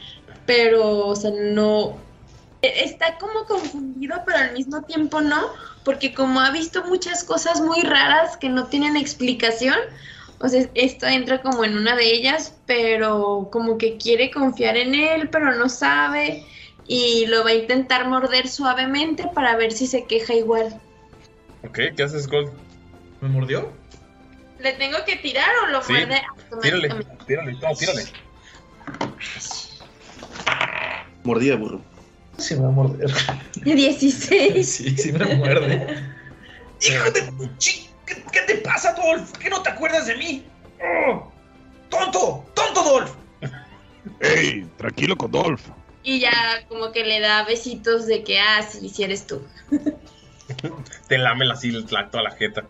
pero, 0.46 1.08
o 1.08 1.16
sea, 1.16 1.32
no. 1.32 1.98
e- 2.62 2.84
Está 2.84 3.18
como 3.18 3.46
confundido, 3.46 4.22
pero 4.26 4.38
al 4.40 4.54
mismo 4.54 4.82
tiempo 4.84 5.22
no, 5.22 5.40
porque 5.84 6.14
como 6.14 6.40
ha 6.40 6.52
visto 6.52 6.84
muchas 6.86 7.24
cosas 7.24 7.62
muy 7.62 7.82
raras 7.82 8.38
que 8.38 8.50
no 8.50 8.68
tienen 8.68 8.96
explicación, 8.98 9.78
o 10.40 10.48
sea, 10.48 10.70
esto 10.74 11.06
entra 11.06 11.42
como 11.42 11.64
en 11.66 11.78
una 11.78 11.96
de 11.96 12.06
ellas, 12.14 12.58
pero 12.66 13.50
como 13.52 13.78
que 13.78 13.98
quiere 13.98 14.32
confiar 14.32 14.78
en 14.78 14.96
él, 14.96 15.30
pero 15.30 15.54
no 15.56 15.68
sabe, 15.70 16.46
y 16.88 17.26
lo 17.28 17.44
va 17.44 17.52
a 17.52 17.56
intentar 17.56 18.08
morder 18.08 18.48
suavemente 18.48 19.30
para 19.36 19.56
ver 19.58 19.72
si 19.74 19.86
se 19.88 20.06
queja 20.06 20.34
igual. 20.34 20.80
Ok, 21.64 21.80
¿qué 21.96 22.04
haces, 22.04 22.28
Gold? 22.28 22.52
¿Me 23.22 23.28
mordió? 23.30 23.72
¿Le 24.60 24.74
tengo 24.74 24.98
que 25.06 25.18
tirar 25.18 25.50
o 25.66 25.72
lo 25.72 25.82
Sí, 25.82 25.92
muerde 25.94 26.22
Tírale, 26.62 26.88
automáticamente? 26.90 27.26
tírale, 27.26 27.54
no, 27.54 27.76
tírale. 27.76 28.04
Mordida, 31.24 31.56
burro. 31.56 31.82
Sí 32.38 32.56
me 32.56 32.62
va 32.62 32.68
a 32.70 32.72
morder. 32.72 33.12
16. 33.64 34.70
Sí, 34.80 34.98
sí 34.98 35.12
me 35.12 35.26
muerde. 35.36 35.86
¡Hijo 36.82 37.12
de... 37.12 37.58
chi- 37.58 37.90
¿Qué, 38.10 38.24
qué 38.32 38.42
te 38.42 38.56
pasa, 38.56 38.94
Dolph? 38.94 39.32
¿Qué 39.38 39.50
no 39.50 39.62
te 39.62 39.70
acuerdas 39.70 40.08
de 40.08 40.16
mí? 40.18 40.46
¡Oh! 40.82 41.32
¡Tonto! 41.90 42.44
¡Tonto, 42.56 42.84
Dolph! 42.84 43.12
¡Ey! 44.20 44.68
Tranquilo 44.78 45.16
con 45.16 45.32
Dolph. 45.32 45.62
Y 46.02 46.20
ya 46.20 46.66
como 46.68 46.92
que 46.92 47.04
le 47.04 47.20
da 47.20 47.44
besitos 47.44 48.08
de 48.08 48.24
que, 48.24 48.40
ah, 48.40 48.64
sí, 48.64 48.90
sí 48.90 49.04
eres 49.04 49.28
tú. 49.28 49.42
Te 51.08 51.18
lame 51.20 51.50
así 51.52 51.72
la, 51.72 52.10
toda 52.10 52.24
la 52.24 52.32
jeta. 52.32 52.66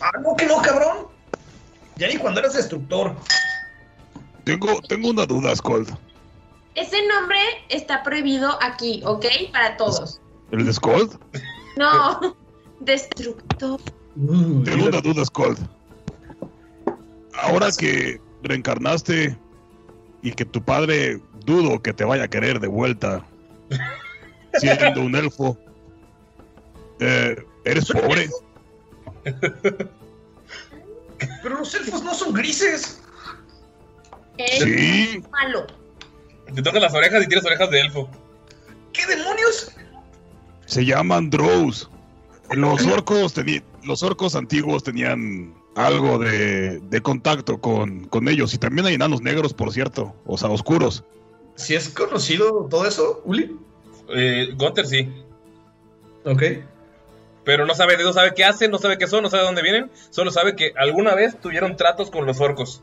¡Ah, 0.00 0.12
no, 0.22 0.34
que 0.34 0.46
no, 0.46 0.62
cabrón! 0.62 1.08
Ya 1.96 2.08
ni 2.08 2.16
cuando 2.16 2.40
eras 2.40 2.54
destructor. 2.54 3.14
Tengo, 4.44 4.80
tengo 4.88 5.10
una 5.10 5.26
duda, 5.26 5.54
Scold. 5.54 5.94
Ese 6.74 7.06
nombre 7.06 7.38
está 7.68 8.02
prohibido 8.02 8.58
aquí, 8.62 9.02
¿ok? 9.04 9.26
Para 9.52 9.76
todos. 9.76 10.20
¿El 10.50 10.64
de 10.64 10.72
Scold? 10.72 11.18
No, 11.76 12.34
destructor. 12.80 13.78
Tengo 14.14 14.86
una 14.86 15.00
duda, 15.00 15.24
Scold. 15.24 15.58
Ahora 17.42 17.68
que 17.76 18.20
reencarnaste 18.42 19.36
y 20.22 20.32
que 20.32 20.44
tu 20.44 20.62
padre 20.62 21.20
dudo 21.46 21.80
que 21.80 21.92
te 21.92 22.04
vaya 22.04 22.24
a 22.24 22.28
querer 22.28 22.60
de 22.60 22.68
vuelta, 22.68 23.24
siendo 24.54 25.00
un 25.02 25.14
elfo, 25.14 25.56
eh, 26.98 27.36
¿eres 27.64 27.86
pobre? 27.86 28.28
Pero 31.42 31.58
los 31.58 31.74
elfos 31.74 32.02
no 32.02 32.14
son 32.14 32.32
grises. 32.34 33.00
Es 34.38 34.58
Sí. 34.62 35.22
malo. 35.30 35.66
Te 36.54 36.62
tocan 36.62 36.82
las 36.82 36.94
orejas 36.94 37.22
y 37.24 37.28
tienes 37.28 37.44
orejas 37.46 37.70
de 37.70 37.80
elfo. 37.80 38.08
¿Qué 38.92 39.06
demonios? 39.06 39.70
Se 40.66 40.84
llaman 40.84 41.30
drows. 41.30 41.88
Los 42.50 42.84
orcos, 42.86 43.36
teni- 43.36 43.62
los 43.84 44.02
orcos 44.02 44.34
antiguos 44.34 44.82
tenían 44.82 45.54
algo 45.74 46.18
de, 46.18 46.80
de 46.80 47.00
contacto 47.00 47.60
con, 47.60 48.06
con 48.06 48.28
ellos. 48.28 48.54
Y 48.54 48.58
también 48.58 48.86
hay 48.86 48.94
enanos 48.94 49.22
negros, 49.22 49.54
por 49.54 49.72
cierto. 49.72 50.14
O 50.26 50.36
sea, 50.36 50.50
oscuros. 50.50 51.04
¿Si 51.56 51.74
es 51.74 51.88
conocido 51.90 52.66
todo 52.70 52.86
eso, 52.86 53.22
Uli? 53.24 53.56
Eh, 54.14 54.54
Gunter 54.56 54.86
sí. 54.86 55.08
Ok. 56.24 56.42
Pero 57.44 57.66
no 57.66 57.74
sabe, 57.74 57.96
no 58.02 58.12
sabe 58.12 58.34
qué 58.34 58.44
hacen, 58.44 58.70
no 58.70 58.78
sabe 58.78 58.98
qué 58.98 59.06
son, 59.06 59.22
no 59.22 59.30
sabe 59.30 59.42
de 59.42 59.46
dónde 59.46 59.62
vienen. 59.62 59.90
Solo 60.10 60.30
sabe 60.30 60.56
que 60.56 60.72
alguna 60.76 61.14
vez 61.14 61.40
tuvieron 61.40 61.76
tratos 61.76 62.10
con 62.10 62.26
los 62.26 62.40
orcos. 62.40 62.82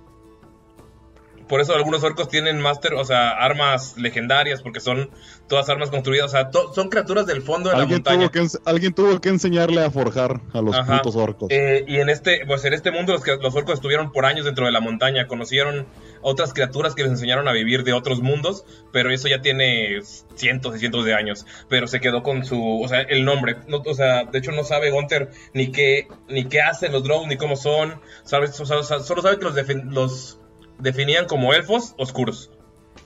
Por 1.47 1.61
eso 1.61 1.73
algunos 1.75 2.03
orcos 2.03 2.27
tienen 2.29 2.59
master, 2.61 2.93
o 2.95 3.05
sea, 3.05 3.29
armas 3.31 3.95
legendarias, 3.97 4.61
porque 4.61 4.79
son 4.79 5.09
todas 5.47 5.69
armas 5.69 5.89
construidas, 5.89 6.25
o 6.27 6.29
sea, 6.29 6.49
son 6.75 6.89
criaturas 6.89 7.25
del 7.25 7.41
fondo 7.41 7.69
de 7.69 7.77
la 7.77 7.85
montaña. 7.85 8.19
tuvo, 8.27 8.31
que, 8.31 8.41
ens- 8.41 8.59
alguien 8.65 8.93
tuvo 8.93 9.19
que 9.21 9.29
enseñarle 9.29 9.81
a 9.83 9.89
forjar 9.91 10.41
a 10.53 10.61
los 10.61 10.75
Ajá. 10.75 10.97
putos 10.97 11.15
orcos. 11.15 11.47
Eh, 11.51 11.85
y 11.87 11.97
en 11.99 12.09
este, 12.09 12.41
pues 12.45 12.65
en 12.65 12.73
este 12.73 12.91
mundo 12.91 13.13
los, 13.13 13.23
que- 13.23 13.37
los 13.37 13.55
orcos 13.55 13.75
estuvieron 13.75 14.11
por 14.11 14.25
años 14.25 14.45
dentro 14.45 14.65
de 14.65 14.71
la 14.71 14.81
montaña, 14.81 15.27
conocieron 15.27 15.87
otras 16.21 16.53
criaturas 16.53 16.95
que 16.95 17.03
les 17.03 17.11
enseñaron 17.11 17.47
a 17.47 17.53
vivir 17.53 17.83
de 17.83 17.93
otros 17.93 18.21
mundos, 18.21 18.65
pero 18.91 19.09
eso 19.11 19.27
ya 19.29 19.41
tiene 19.41 19.99
cientos 20.35 20.75
y 20.75 20.79
cientos 20.79 21.05
de 21.05 21.13
años. 21.13 21.45
Pero 21.69 21.87
se 21.87 21.99
quedó 22.01 22.23
con 22.23 22.43
su, 22.43 22.81
o 22.81 22.87
sea, 22.87 23.01
el 23.01 23.23
nombre. 23.23 23.55
No, 23.67 23.77
o 23.85 23.93
sea, 23.93 24.25
de 24.25 24.37
hecho 24.39 24.51
no 24.51 24.63
sabe 24.63 24.89
Gunter 24.91 25.29
ni 25.53 25.71
qué, 25.71 26.07
ni 26.27 26.45
qué 26.45 26.61
hacen 26.61 26.91
los 26.91 27.03
drows, 27.03 27.27
ni 27.27 27.37
cómo 27.37 27.55
son. 27.55 28.01
Sabes, 28.23 28.59
o 28.59 28.65
sea, 28.65 28.83
solo 28.83 29.21
sabe 29.21 29.37
que 29.37 29.45
los, 29.45 29.55
los 29.85 30.39
definían 30.79 31.25
como 31.25 31.53
elfos 31.53 31.93
oscuros. 31.97 32.51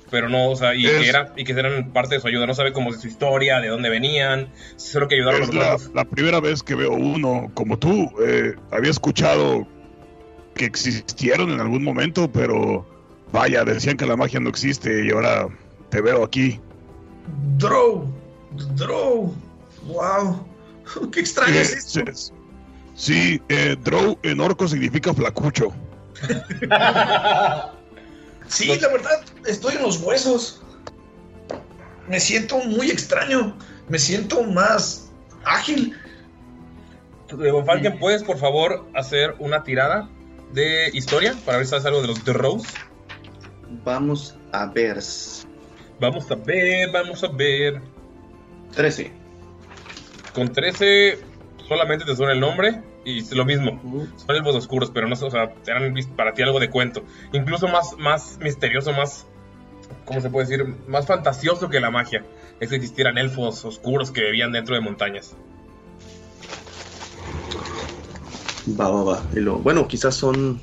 Pero 0.10 0.28
no, 0.28 0.50
o 0.50 0.56
sea, 0.58 0.76
y, 0.76 0.86
Es- 0.86 0.92
que 1.00 1.08
era, 1.10 1.34
y 1.38 1.44
que 1.46 1.54
eran 1.54 1.92
parte 1.94 2.16
de 2.16 2.22
su 2.22 2.28
ayuda. 2.28 2.46
No 2.46 2.54
sabe 2.54 2.74
cómo 2.74 2.92
de 2.92 3.00
su 3.00 3.08
historia, 3.08 3.60
de 3.62 3.70
dónde 3.70 3.90
venían, 3.90 4.50
solo 4.76 5.08
que 5.08 5.16
ayudaron 5.16 5.42
a 5.42 5.46
Es 5.46 5.54
los 5.54 5.86
la, 5.94 6.04
la 6.04 6.06
primera 6.10 6.40
vez 6.42 6.64
que 6.64 6.76
veo 6.76 6.92
uno 6.92 7.50
como 7.54 7.78
tú. 7.80 8.12
Eh, 8.26 8.56
había 8.72 8.92
escuchado 8.92 9.66
que 10.54 10.66
existieron 10.66 11.50
en 11.52 11.62
algún 11.62 11.82
momento, 11.84 12.30
pero 12.30 12.86
vaya, 13.32 13.64
decían 13.64 13.96
que 13.96 14.06
la 14.06 14.18
magia 14.18 14.42
no 14.42 14.50
existe 14.50 15.06
y 15.06 15.12
ahora 15.12 15.48
te 15.90 16.02
veo 16.02 16.26
aquí. 16.26 16.60
Drow. 17.58 18.06
Drow. 18.76 19.34
Wow. 19.86 20.46
Qué 21.14 21.22
extraño 21.22 21.54
Eh, 21.56 21.62
es 21.62 21.72
esto. 21.74 22.02
sí, 22.14 22.34
sí, 22.96 23.42
eh, 23.48 23.78
Drow 23.82 24.18
en 24.24 24.42
orco 24.42 24.68
significa 24.68 25.14
flacucho. 25.14 25.72
Sí, 28.52 28.68
la 28.82 28.90
verdad, 28.90 29.22
estoy 29.48 29.76
en 29.76 29.82
los 29.82 30.02
huesos. 30.02 30.62
Me 32.10 32.20
siento 32.20 32.58
muy 32.58 32.92
extraño. 32.92 33.56
Me 33.88 33.98
siento 33.98 34.44
más 34.44 35.10
ágil. 35.46 35.98
Falken, 37.66 37.98
¿puedes 37.98 38.24
por 38.24 38.38
favor 38.38 38.86
hacer 38.94 39.36
una 39.40 39.64
tirada 39.64 40.10
de 40.52 40.90
historia 40.92 41.34
para 41.46 41.60
ver 41.60 41.66
si 41.66 41.70
sabes 41.70 41.86
algo 41.86 42.02
de 42.02 42.08
los 42.08 42.26
Drows? 42.26 42.68
Vamos 43.86 44.36
a 44.52 44.66
ver. 44.66 45.00
Vamos 46.02 46.30
a 46.30 46.36
ver, 46.36 46.92
vamos 46.92 47.24
a 47.24 47.28
ver. 47.30 47.82
13. 48.76 49.14
Con 50.34 50.52
13 50.52 51.20
solamente 51.70 52.04
te 52.04 52.16
suena 52.18 52.34
el 52.34 52.42
nombre 52.42 52.82
y 53.06 53.20
es 53.20 53.32
lo 53.32 53.46
mismo. 53.46 53.82
Son 54.16 54.36
elfos 54.36 54.56
oscuros, 54.56 54.92
pero 54.94 55.08
no 55.08 55.16
sé, 55.16 55.26
o 55.26 55.32
sea, 55.32 55.54
eran 55.68 55.94
para 56.16 56.34
ti 56.34 56.42
algo 56.44 56.60
de 56.60 56.70
cuento. 56.70 57.04
Incluso 57.34 57.68
más, 57.68 57.96
más 57.98 58.38
misterioso, 58.42 58.94
más, 58.94 59.26
¿cómo 60.06 60.22
se 60.22 60.30
puede 60.30 60.48
decir? 60.48 60.66
Más 60.88 61.08
fantasioso 61.08 61.70
que 61.70 61.80
la 61.80 61.92
magia. 61.92 62.26
Es 62.60 62.70
que 62.70 62.76
existieran 62.76 63.18
elfos 63.18 63.66
oscuros 63.66 64.12
que 64.12 64.22
vivían 64.26 64.52
dentro 64.52 64.76
de 64.76 64.82
montañas. 64.82 65.36
Va, 68.80 68.90
va, 68.90 69.04
va. 69.04 69.26
Y 69.36 69.40
lo- 69.40 69.58
bueno, 69.60 69.88
quizás 69.88 70.16
son 70.16 70.60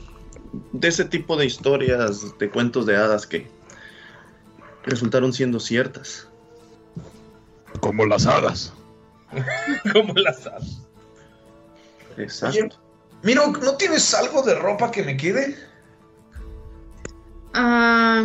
de 0.72 0.88
ese 0.88 1.04
tipo 1.04 1.36
de 1.36 1.46
historias, 1.46 2.38
de 2.38 2.50
cuentos 2.50 2.86
de 2.86 2.96
hadas 2.96 3.26
que 3.26 3.48
resultaron 4.84 5.32
siendo 5.32 5.58
ciertas. 5.60 6.28
Como 7.80 8.06
las 8.06 8.26
hadas. 8.26 8.72
Como 9.92 10.14
las 10.14 10.46
hadas. 10.46 10.87
Exacto. 12.18 12.76
Miro, 13.22 13.48
¿no 13.48 13.76
tienes 13.76 14.14
algo 14.14 14.42
de 14.42 14.54
ropa 14.54 14.90
que 14.90 15.02
me 15.02 15.16
quede? 15.16 15.56
Ah, 17.54 18.24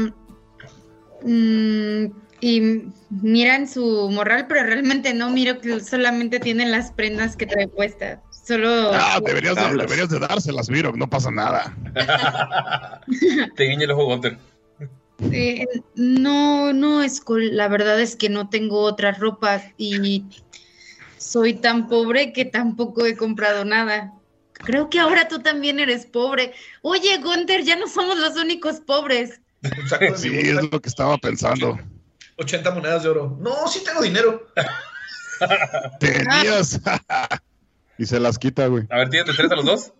mm, 1.24 2.06
y 2.42 2.84
miran 3.10 3.68
su 3.68 4.10
morral, 4.12 4.48
pero 4.48 4.64
realmente 4.64 5.14
no 5.14 5.30
miro 5.30 5.60
que 5.60 5.80
solamente 5.80 6.40
tienen 6.40 6.72
las 6.72 6.92
prendas 6.92 7.36
que 7.36 7.46
trae 7.46 7.68
puestas. 7.68 8.20
Solo. 8.46 8.92
Ah, 8.94 9.22
deberías 9.26 9.56
de, 9.56 9.78
deberías 9.78 10.10
de 10.10 10.20
dárselas, 10.20 10.70
Miro, 10.70 10.92
no 10.92 11.10
pasa 11.10 11.32
nada. 11.32 11.74
Te 13.56 13.64
guiña 13.64 13.86
el 13.86 13.92
ojo 13.92 14.06
Gunter. 14.06 14.38
Eh, 15.32 15.66
no, 15.96 16.74
no, 16.74 17.08
Skull, 17.08 17.56
la 17.56 17.70
verdad 17.70 18.02
es 18.02 18.16
que 18.16 18.30
no 18.30 18.50
tengo 18.50 18.82
otra 18.82 19.14
ropa 19.14 19.62
y 19.78 20.26
soy 21.24 21.54
tan 21.54 21.88
pobre 21.88 22.34
que 22.34 22.46
tampoco 22.46 23.06
he 23.06 23.16
comprado 23.16 23.66
nada. 23.66 24.14
Creo 24.54 24.90
que 24.90 25.00
ahora 25.00 25.28
tú 25.28 25.40
también 25.40 25.80
eres 25.80 26.06
pobre. 26.06 26.54
Oye, 26.82 27.18
Gunther, 27.18 27.64
ya 27.64 27.76
no 27.76 27.88
somos 27.88 28.18
los 28.18 28.36
únicos 28.36 28.82
pobres. 28.82 29.42
Sí, 30.16 30.38
es 30.38 30.72
lo 30.72 30.82
que 30.82 30.90
estaba 30.90 31.18
pensando. 31.18 31.80
80 32.38 32.72
monedas 32.72 33.04
de 33.04 33.10
oro. 33.10 33.38
No, 33.40 33.68
sí 33.68 33.84
tengo 33.84 34.02
dinero. 34.02 34.48
Tenías. 36.00 36.80
Y 37.96 38.08
se 38.08 38.20
las 38.20 38.40
quita, 38.40 38.66
güey. 38.66 38.88
A 38.90 38.98
ver, 38.98 39.12
¿tienes 39.12 39.28
de 39.28 39.34
tres 39.36 39.52
a 39.52 39.56
los 39.56 39.66
dos? 39.66 39.94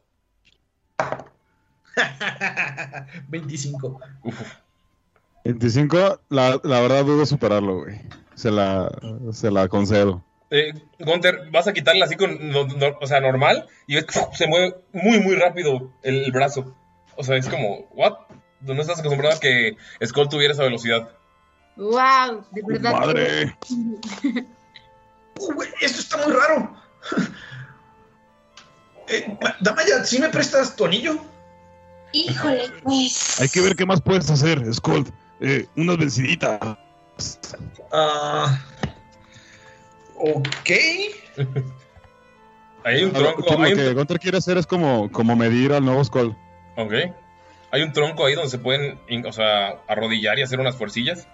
25. 3.28 4.00
25, 5.46 6.22
la, 6.30 6.60
la 6.64 6.82
verdad 6.82 7.06
dudo 7.06 7.24
superarlo, 7.28 7.82
güey. 7.82 8.02
Se 8.34 8.50
la, 8.50 8.90
se 9.32 9.52
la 9.52 9.68
concedo. 9.68 10.26
Eh, 10.56 10.72
Gunter, 11.00 11.50
vas 11.52 11.68
a 11.68 11.74
quitarla 11.74 12.06
así 12.06 12.16
con, 12.16 12.50
no- 12.52 12.66
no- 12.68 12.98
o 13.02 13.08
sea, 13.08 13.20
normal, 13.20 13.68
y 13.88 13.96
ves 13.96 14.06
que 14.06 14.20
se 14.36 14.46
mueve 14.48 14.76
muy, 14.92 15.20
muy 15.20 15.36
rápido 15.36 15.92
el, 16.04 16.26
el 16.26 16.32
brazo. 16.32 16.76
O 17.16 17.24
sea, 17.24 17.38
es 17.38 17.48
como, 17.50 17.88
¿what? 17.96 18.14
No 18.62 18.80
estás 18.80 19.00
acostumbrado 19.00 19.36
a 19.36 19.40
que 19.40 19.76
Skull 20.06 20.30
tuviera 20.30 20.54
esa 20.54 20.62
velocidad. 20.64 21.10
Wow, 21.76 22.46
de 22.52 22.62
verdad. 22.68 22.92
Madre. 22.94 23.58
Uh, 25.40 25.52
güey, 25.56 25.68
esto 25.82 26.00
está 26.00 26.18
muy 26.28 26.32
raro. 26.36 26.76
Eh, 29.08 29.38
Damaya, 29.60 30.04
¿sí 30.06 30.20
me 30.20 30.30
prestas 30.30 30.76
tu 30.76 30.86
anillo? 30.86 31.18
Híjole, 32.14 32.70
pues. 32.84 33.42
Hay 33.42 33.50
que 33.50 33.60
ver 33.62 33.76
qué 33.76 33.86
más 33.86 34.00
puedes 34.02 34.30
hacer, 34.30 34.72
Skull. 34.74 35.12
Eh, 35.42 35.68
unas 35.76 35.98
venciditas. 35.98 36.60
Ah. 37.92 38.60
Ok. 40.24 40.70
Ahí 40.70 41.14
hay 42.86 43.04
un 43.04 43.12
tronco, 43.12 43.56
Lo 43.56 43.64
hay 43.64 43.74
un, 43.74 43.80
que 43.80 43.94
Gunter 43.94 44.20
quiere 44.20 44.38
hacer 44.38 44.58
es 44.58 44.66
como, 44.66 45.12
como 45.12 45.36
medir 45.36 45.74
al 45.74 45.84
nuevo 45.84 46.04
Skull. 46.04 46.36
ok. 46.78 46.94
Hay 47.72 47.82
un 47.82 47.92
tronco 47.92 48.26
ahí 48.26 48.36
donde 48.36 48.52
se 48.52 48.60
pueden, 48.60 49.00
o 49.26 49.34
sea, 49.34 49.80
arrodillar 49.88 50.38
y 50.38 50.44
hacer 50.44 50.60
unas 50.60 50.76
fuercillas. 50.76 51.28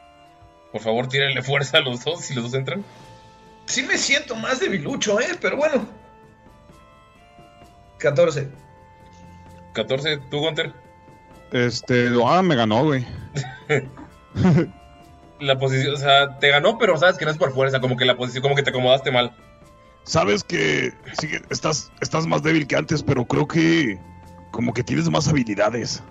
Por 0.71 0.81
favor, 0.81 1.07
tírenle 1.07 1.41
fuerza 1.43 1.77
a 1.77 1.81
los 1.81 2.03
dos 2.03 2.21
si 2.21 2.33
los 2.33 2.45
dos 2.45 2.53
entran. 2.53 2.83
Sí 3.65 3.83
me 3.83 3.97
siento 3.97 4.35
más 4.35 4.59
debilucho, 4.59 5.19
¿eh? 5.19 5.37
Pero 5.39 5.57
bueno. 5.57 5.87
14. 7.99 8.49
14, 9.73 10.17
tú, 10.31 10.39
Gunter. 10.39 10.73
Este, 11.51 12.09
ah, 12.25 12.41
me 12.41 12.55
ganó, 12.55 12.85
güey. 12.85 13.05
La 15.39 15.57
posición, 15.57 15.93
o 15.93 15.97
sea, 15.97 16.37
te 16.39 16.49
ganó, 16.49 16.77
pero 16.77 16.97
sabes 16.97 17.17
que 17.17 17.25
no 17.25 17.31
es 17.31 17.37
por 17.37 17.53
fuerza, 17.53 17.79
como 17.79 17.95
que 17.95 18.05
la 18.05 18.17
posición, 18.17 18.41
como 18.41 18.55
que 18.55 18.63
te 18.63 18.71
acomodaste 18.71 19.11
mal. 19.11 19.35
Sabes 20.03 20.43
que 20.43 20.93
sí, 21.19 21.29
estás, 21.49 21.91
estás 22.01 22.25
más 22.25 22.43
débil 22.43 22.67
que 22.67 22.75
antes, 22.75 23.03
pero 23.03 23.25
creo 23.25 23.47
que 23.47 23.99
como 24.51 24.73
que 24.73 24.83
tienes 24.83 25.09
más 25.09 25.27
habilidades. 25.27 26.01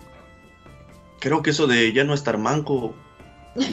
Creo 1.20 1.42
que 1.42 1.50
eso 1.50 1.66
de 1.66 1.92
ya 1.92 2.04
no 2.04 2.14
estar 2.14 2.38
manco 2.38 2.94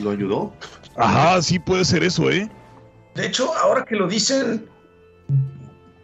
lo 0.01 0.11
ayudó. 0.11 0.53
Ajá, 0.95 1.41
sí 1.41 1.59
puede 1.59 1.85
ser 1.85 2.03
eso, 2.03 2.29
¿eh? 2.29 2.49
De 3.13 3.27
hecho, 3.27 3.55
ahora 3.55 3.85
que 3.85 3.95
lo 3.95 4.07
dicen, 4.07 4.67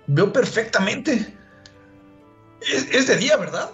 veo 0.08 0.32
perfectamente. 0.32 1.36
Es, 2.62 2.88
es 2.92 3.08
de 3.08 3.18
día, 3.18 3.38
¿verdad? 3.38 3.72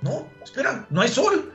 No, 0.00 0.26
espera, 0.44 0.86
no 0.90 1.00
hay 1.00 1.08
sol. 1.08 1.52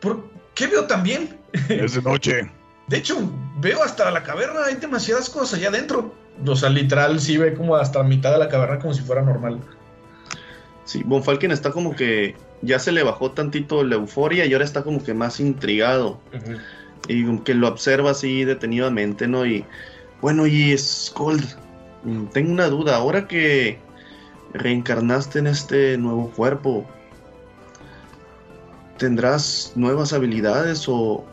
¿Por 0.00 0.28
qué 0.54 0.66
veo 0.66 0.86
tan 0.86 1.02
bien? 1.02 1.38
Es 1.68 1.94
de 1.94 2.02
noche. 2.02 2.50
De 2.88 2.98
hecho, 2.98 3.16
veo 3.60 3.82
hasta 3.82 4.10
la 4.10 4.22
caverna, 4.22 4.64
hay 4.66 4.74
demasiadas 4.76 5.30
cosas 5.30 5.58
allá 5.58 5.68
adentro. 5.68 6.14
O 6.46 6.56
sea, 6.56 6.70
literal, 6.70 7.20
sí 7.20 7.36
ve 7.36 7.54
como 7.54 7.76
hasta 7.76 8.00
la 8.00 8.04
mitad 8.04 8.32
de 8.32 8.38
la 8.38 8.48
caverna 8.48 8.78
como 8.78 8.94
si 8.94 9.02
fuera 9.02 9.22
normal. 9.22 9.60
Sí, 10.84 11.02
Von 11.04 11.22
Falken 11.22 11.52
está 11.52 11.70
como 11.70 11.94
que 11.94 12.34
ya 12.62 12.78
se 12.78 12.92
le 12.92 13.02
bajó 13.02 13.30
tantito 13.30 13.84
la 13.84 13.94
euforia 13.96 14.44
y 14.46 14.52
ahora 14.52 14.64
está 14.64 14.82
como 14.82 15.02
que 15.02 15.14
más 15.14 15.40
intrigado. 15.40 16.20
Y 17.08 17.24
como 17.24 17.44
que 17.44 17.54
lo 17.54 17.68
observa 17.68 18.10
así 18.10 18.44
detenidamente, 18.44 19.28
¿no? 19.28 19.46
Y 19.46 19.64
bueno, 20.20 20.46
y 20.46 20.76
Skold, 20.76 21.44
mm, 22.04 22.26
tengo 22.26 22.52
una 22.52 22.68
duda. 22.68 22.96
Ahora 22.96 23.26
que 23.26 23.78
reencarnaste 24.52 25.38
en 25.38 25.46
este 25.46 25.96
nuevo 25.98 26.30
cuerpo, 26.30 26.86
¿tendrás 28.98 29.72
nuevas 29.74 30.12
habilidades 30.12 30.88
o 30.88 31.24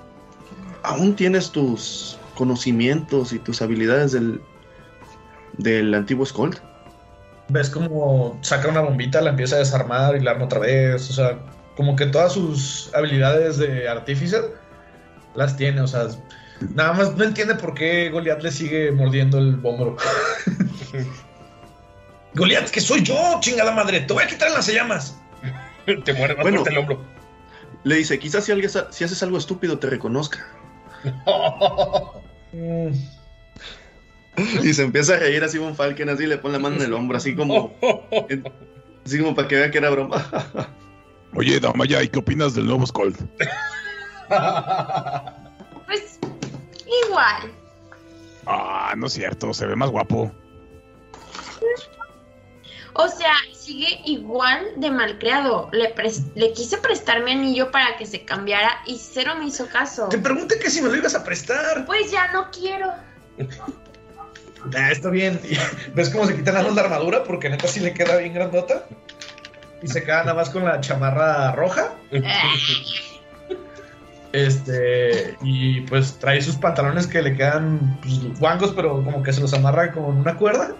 aún 0.84 1.16
tienes 1.16 1.52
tus 1.52 2.18
conocimientos 2.36 3.34
y 3.34 3.40
tus 3.40 3.62
habilidades 3.62 4.12
del, 4.12 4.42
del 5.58 5.94
antiguo 5.94 6.26
Skold? 6.26 6.58
Ves 7.50 7.70
como 7.70 8.38
saca 8.42 8.68
una 8.68 8.82
bombita, 8.82 9.22
la 9.22 9.32
empieza 9.32 9.56
a 9.56 9.60
desarmar 9.60 10.16
y 10.16 10.22
la 10.22 10.32
arma 10.32 10.46
otra 10.46 10.60
vez. 10.60 11.10
O 11.10 11.14
sea, 11.14 11.40
como 11.76 11.96
que 11.96 12.06
todas 12.06 12.34
sus 12.34 12.92
habilidades 12.94 13.58
de 13.58 13.90
artífice 13.90 14.42
las 15.36 15.58
tiene. 15.58 15.82
O 15.82 15.88
sea, 15.88 16.08
nada 16.76 16.94
más 16.94 17.16
no 17.16 17.24
entiende 17.24 17.56
por 17.56 17.74
qué 17.74 18.10
Goliath 18.10 18.44
le 18.44 18.52
sigue 18.52 18.92
mordiendo 18.92 19.40
el 19.40 19.60
hombro. 19.64 19.98
Goliath, 22.36 22.70
que 22.70 22.82
soy 22.82 23.02
yo, 23.02 23.16
chingada 23.42 23.72
madre. 23.72 24.02
Te 24.02 24.14
voy 24.14 24.24
a 24.24 24.28
quitar 24.28 24.52
las 24.52 24.68
llamas. 24.68 25.18
te 25.86 26.14
muerde 26.14 26.36
más 26.36 26.44
Bueno. 26.44 26.64
el 26.66 26.78
hombro. 26.78 27.02
Le 27.84 27.96
dice, 27.96 28.20
quizás 28.20 28.44
si, 28.46 28.52
alguien, 28.52 28.70
si 28.92 29.04
haces 29.04 29.24
algo 29.24 29.38
estúpido 29.38 29.80
te 29.80 29.90
reconozca. 29.90 30.46
Y 34.64 34.74
se 34.74 34.84
empieza 34.84 35.16
a 35.16 35.20
reír 35.20 35.44
así 35.44 35.58
Von 35.58 35.76
Falken, 35.76 36.10
así 36.10 36.26
le 36.26 36.38
pone 36.38 36.54
la 36.54 36.60
mano 36.60 36.78
en 36.78 36.84
el 36.84 36.94
hombro, 36.94 37.18
así 37.18 37.36
como, 37.36 37.74
así 39.06 39.20
como 39.20 39.36
para 39.36 39.48
que 39.48 39.56
vea 39.56 39.72
que 39.72 39.80
era 39.80 39.90
broma. 39.90 40.26
Oye, 41.36 41.60
Damaya, 41.60 42.02
¿y 42.02 42.08
qué 42.08 42.20
opinas 42.20 42.56
del 42.56 42.66
nuevo 42.66 42.86
Skull? 42.86 43.16
Pues 45.86 46.20
igual. 47.06 47.52
Ah, 48.46 48.94
no 48.98 49.08
es 49.08 49.14
cierto, 49.14 49.54
se 49.54 49.68
ve 49.68 49.76
más 49.76 49.90
guapo. 49.90 50.32
O 53.02 53.08
sea, 53.08 53.34
sigue 53.54 54.02
igual 54.06 54.66
de 54.78 54.92
malcriado. 54.92 55.70
Le, 55.72 55.96
pres- 55.96 56.32
le 56.36 56.52
quise 56.54 56.78
prestar 56.80 57.24
mi 57.24 57.32
anillo 57.32 57.72
para 57.72 57.96
que 57.98 58.06
se 58.06 58.26
cambiara 58.26 58.72
y 58.86 58.98
cero 58.98 59.34
me 59.40 59.46
hizo 59.46 59.68
caso. 59.68 60.10
Te 60.10 60.18
pregunté 60.18 60.60
que 60.60 60.70
si 60.70 60.82
me 60.82 60.90
lo 60.90 60.96
ibas 60.98 61.16
a 61.16 61.24
prestar. 61.24 61.86
Pues 61.86 62.12
ya 62.12 62.32
no 62.32 62.50
quiero. 62.52 62.92
Ah, 64.78 64.92
está 64.92 65.10
bien. 65.10 65.40
¿Ves 65.96 66.10
cómo 66.10 66.26
se 66.26 66.36
quita 66.36 66.52
nada 66.52 66.66
más 66.66 66.76
la 66.76 66.82
armadura? 66.82 67.24
Porque 67.24 67.50
neta 67.50 67.66
sí 67.66 67.80
le 67.80 67.94
queda 67.94 68.18
bien 68.18 68.34
grandota. 68.34 68.86
Y 69.82 69.88
se 69.88 70.04
queda 70.04 70.20
nada 70.26 70.34
más 70.34 70.50
con 70.50 70.66
la 70.66 70.82
chamarra 70.82 71.54
roja. 71.54 71.94
Este, 74.32 75.36
y 75.42 75.82
pues 75.82 76.20
trae 76.20 76.42
sus 76.42 76.56
pantalones 76.56 77.08
que 77.08 77.22
le 77.22 77.36
quedan 77.36 77.98
pues, 78.02 78.40
guangos, 78.40 78.74
pero 78.76 79.04
como 79.04 79.24
que 79.24 79.34
se 79.34 79.42
los 79.42 79.54
amarra 79.54 79.92
con 79.92 80.04
una 80.04 80.36
cuerda. 80.38 80.76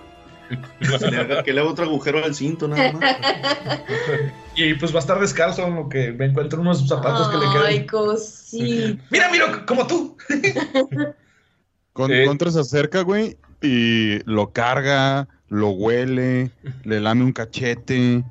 Le 1.12 1.18
haga- 1.18 1.44
que 1.44 1.54
le 1.54 1.62
haga 1.62 1.70
otro 1.70 1.86
agujero 1.86 2.24
al 2.24 2.34
cinto, 2.36 2.68
nada 2.68 2.92
más. 2.94 3.16
Y 4.56 4.74
pues 4.74 4.92
va 4.92 4.98
a 4.98 5.00
estar 5.00 5.20
descalzo, 5.20 5.66
en 5.66 5.76
lo 5.76 5.88
que 5.88 6.12
me 6.12 6.26
encuentro 6.26 6.60
unos 6.60 6.86
zapatos 6.86 7.30
que 7.30 7.38
le 7.38 7.46
Ay, 7.46 7.76
quedan. 7.86 7.88
cosita. 7.88 9.04
Mira, 9.10 9.30
mira, 9.32 9.66
como 9.66 9.88
tú. 9.88 10.18
Con, 11.94 12.12
Eh. 12.12 12.26
Contra 12.26 12.52
se 12.52 12.60
acerca, 12.60 13.02
güey, 13.02 13.38
y 13.62 14.20
lo 14.30 14.52
carga, 14.52 15.28
lo 15.48 15.70
huele, 15.70 16.52
le 16.84 17.00
lame 17.00 17.24
un 17.24 17.32
cachete, 17.32 18.24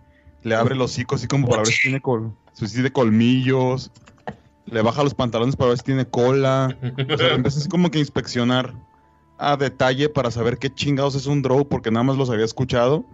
le 0.43 0.55
abre 0.55 0.75
el 0.75 0.81
hocico 0.81 1.15
así 1.15 1.27
como 1.27 1.49
para 1.49 1.63
ver 1.63 1.73
si 1.73 1.83
tiene, 1.83 2.01
col 2.01 2.33
si 2.53 2.67
tiene 2.67 2.91
colmillos, 2.91 3.91
le 4.67 4.83
baja 4.83 5.03
los 5.03 5.15
pantalones 5.15 5.57
para 5.57 5.69
ver 5.71 5.79
si 5.79 5.85
tiene 5.85 6.07
cola. 6.07 6.77
O 7.13 7.17
sea, 7.19 7.35
empieza 7.35 7.59
así 7.59 7.69
como 7.69 7.91
que 7.91 7.99
a 7.99 8.01
inspeccionar 8.01 8.75
a 9.39 9.57
detalle 9.57 10.09
para 10.09 10.31
saber 10.31 10.59
qué 10.59 10.73
chingados 10.73 11.15
es 11.15 11.27
un 11.27 11.43
drow, 11.43 11.67
porque 11.67 11.91
nada 11.91 12.03
más 12.03 12.17
los 12.17 12.29
había 12.31 12.45
escuchado. 12.45 13.05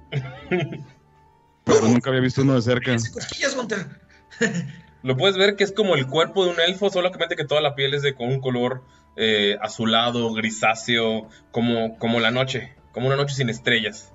Pero 1.64 1.83
nunca 1.83 2.11
había 2.11 2.22
visto 2.22 2.43
uno 2.43 2.55
de 2.55 2.62
cerca. 2.62 2.97
Lo 5.03 5.16
puedes 5.16 5.37
ver 5.37 5.57
que 5.57 5.64
es 5.64 5.72
como 5.72 5.95
el 5.97 6.07
cuerpo 6.07 6.45
de 6.45 6.51
un 6.53 6.61
elfo, 6.61 6.91
solamente 6.91 7.37
que 7.37 7.45
toda 7.45 7.61
la 7.61 7.75
piel 7.75 7.93
es 7.93 8.03
de 8.03 8.14
con 8.14 8.29
un 8.29 8.41
color 8.41 8.83
eh, 9.16 9.57
azulado, 9.61 10.33
grisáceo, 10.33 11.29
como, 11.51 11.99
como 11.99 12.20
la 12.20 12.31
noche, 12.31 12.75
como 12.93 13.09
una 13.09 13.16
noche 13.16 13.35
sin 13.35 13.51
estrellas. 13.51 14.12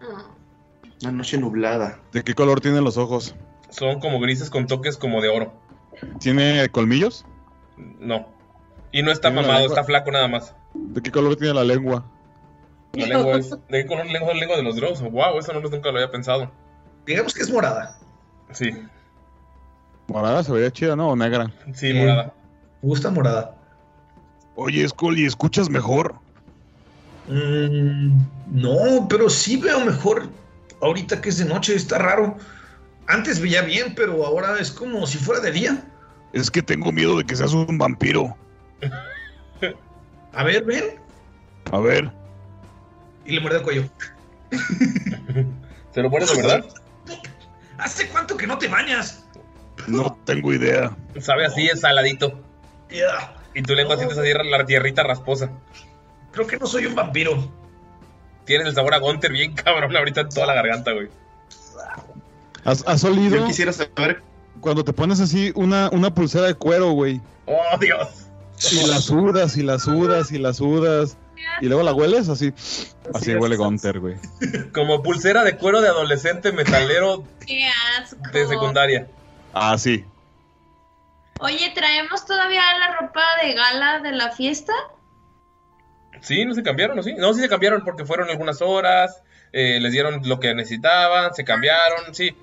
Mm. 0.00 1.02
Una 1.02 1.12
noche 1.12 1.38
nublada. 1.38 2.00
¿De 2.12 2.22
qué 2.24 2.34
color 2.34 2.60
tienen 2.60 2.84
los 2.84 2.98
ojos? 2.98 3.34
Son 3.70 4.00
como 4.00 4.20
grises 4.20 4.50
con 4.50 4.66
toques 4.66 4.96
como 4.96 5.22
de 5.22 5.28
oro. 5.28 5.54
¿Tiene 6.20 6.68
colmillos? 6.68 7.24
No. 7.76 8.28
Y 8.92 9.02
no 9.02 9.12
está 9.12 9.30
mamado, 9.30 9.66
está 9.66 9.84
flaco 9.84 10.10
nada 10.10 10.28
más. 10.28 10.54
¿De 10.74 11.02
qué 11.02 11.10
color 11.10 11.36
tiene 11.36 11.54
la 11.54 11.64
lengua? 11.64 12.04
La 12.92 13.06
lengua 13.14 13.36
es. 13.38 13.50
¿De 13.50 13.58
qué 13.82 13.86
color 13.86 14.06
es 14.06 14.12
la 14.12 14.18
lengua, 14.18 14.34
la 14.34 14.40
lengua 14.40 14.56
de 14.56 14.62
los 14.62 14.76
drows? 14.76 15.00
Wow, 15.02 15.38
eso 15.38 15.52
no 15.52 15.60
lo- 15.60 15.70
nunca 15.70 15.90
lo 15.90 15.98
había 15.98 16.10
pensado. 16.10 16.50
Digamos 17.06 17.34
que 17.34 17.42
es 17.42 17.50
morada. 17.50 17.96
Sí, 18.52 18.70
Morada 20.08 20.42
se 20.42 20.50
vería 20.52 20.70
chida, 20.70 20.96
¿no? 20.96 21.08
O 21.10 21.16
negra. 21.16 21.52
sí, 21.74 21.88
Eh, 21.88 21.94
morada. 21.94 22.32
Me 22.82 22.88
gusta 22.88 23.10
morada. 23.10 23.54
Oye, 24.56 24.88
Scully, 24.88 25.26
¿escuchas 25.26 25.68
mejor? 25.68 26.14
Mm, 27.28 28.18
no, 28.52 29.06
pero 29.08 29.28
sí 29.28 29.58
veo 29.58 29.80
mejor 29.84 30.28
ahorita 30.80 31.20
que 31.20 31.28
es 31.28 31.38
de 31.38 31.44
noche, 31.44 31.74
está 31.74 31.98
raro. 31.98 32.36
Antes 33.06 33.40
veía 33.40 33.62
bien, 33.62 33.94
pero 33.94 34.24
ahora 34.24 34.58
es 34.58 34.70
como 34.70 35.06
si 35.06 35.18
fuera 35.18 35.40
de 35.42 35.52
día. 35.52 35.84
Es 36.32 36.50
que 36.50 36.62
tengo 36.62 36.90
miedo 36.90 37.18
de 37.18 37.24
que 37.24 37.36
seas 37.36 37.52
un 37.52 37.76
vampiro. 37.78 38.34
A 40.32 40.44
ver, 40.44 40.64
ven. 40.64 40.84
A 41.72 41.78
ver, 41.78 42.10
Y 43.24 43.32
le 43.32 43.40
muerde 43.40 43.58
el 43.58 43.62
cuello. 43.62 43.84
¿Se 45.94 46.02
lo 46.02 46.10
pones 46.10 46.34
de 46.34 46.42
verdad? 46.42 46.64
¿Hace 47.78 48.08
cuánto 48.08 48.36
que 48.36 48.46
no 48.46 48.58
te 48.58 48.68
bañas? 48.68 49.24
no 49.86 50.18
tengo 50.24 50.52
idea. 50.52 50.96
Sabe 51.20 51.46
así, 51.46 51.66
es 51.66 51.80
saladito. 51.80 52.40
Y 53.54 53.62
tu 53.62 53.74
lengua 53.74 53.96
sientes 53.96 54.18
así 54.18 54.30
la 54.32 54.64
tierrita 54.64 55.02
rasposa. 55.02 55.50
Creo 56.32 56.46
que 56.46 56.56
no 56.58 56.66
soy 56.66 56.86
un 56.86 56.94
vampiro. 56.94 57.50
Tienes 58.44 58.68
el 58.68 58.74
sabor 58.74 58.94
a 58.94 58.98
Gunter 58.98 59.32
bien 59.32 59.54
cabrón 59.54 59.94
ahorita 59.96 60.22
en 60.22 60.28
toda 60.30 60.46
la 60.46 60.54
garganta, 60.54 60.92
güey. 60.92 61.08
¿Has, 62.64 62.84
has 62.86 63.04
olido 63.04 63.36
Yo 63.36 63.46
quisiera 63.46 63.72
saber. 63.72 64.22
cuando 64.60 64.84
te 64.84 64.92
pones 64.92 65.20
así 65.20 65.52
una, 65.54 65.88
una 65.90 66.14
pulsera 66.14 66.46
de 66.46 66.54
cuero, 66.54 66.90
güey? 66.90 67.20
¡Oh, 67.46 67.78
Dios! 67.78 68.27
Y 68.72 68.86
la 68.88 69.00
sudas, 69.00 69.56
y 69.56 69.62
la 69.62 69.78
sudas, 69.78 70.32
y 70.32 70.38
la 70.38 70.52
sudas. 70.52 71.16
Y 71.60 71.66
luego 71.66 71.82
la 71.82 71.92
hueles 71.92 72.28
así. 72.28 72.52
Así 73.14 73.34
huele 73.34 73.56
Gunter, 73.56 74.00
güey. 74.00 74.16
Como 74.72 75.02
pulsera 75.02 75.44
de 75.44 75.56
cuero 75.56 75.80
de 75.80 75.88
adolescente 75.88 76.52
metalero 76.52 77.24
¡Qué 77.46 77.68
asco! 77.98 78.18
de 78.32 78.46
secundaria. 78.46 79.08
Ah, 79.54 79.78
sí. 79.78 80.04
Oye, 81.40 81.72
¿traemos 81.74 82.26
todavía 82.26 82.62
la 82.78 82.96
ropa 82.96 83.22
de 83.42 83.54
gala 83.54 84.00
de 84.00 84.12
la 84.12 84.32
fiesta? 84.32 84.72
Sí, 86.20 86.44
no 86.44 86.54
se 86.54 86.64
cambiaron, 86.64 86.98
¿o 86.98 87.02
sí? 87.02 87.14
No, 87.14 87.32
sí 87.32 87.40
se 87.40 87.48
cambiaron 87.48 87.84
porque 87.84 88.04
fueron 88.04 88.28
algunas 88.28 88.60
horas, 88.60 89.22
eh, 89.52 89.78
les 89.80 89.92
dieron 89.92 90.20
lo 90.24 90.40
que 90.40 90.54
necesitaban, 90.54 91.32
se 91.34 91.44
cambiaron, 91.44 92.12
sí. 92.12 92.36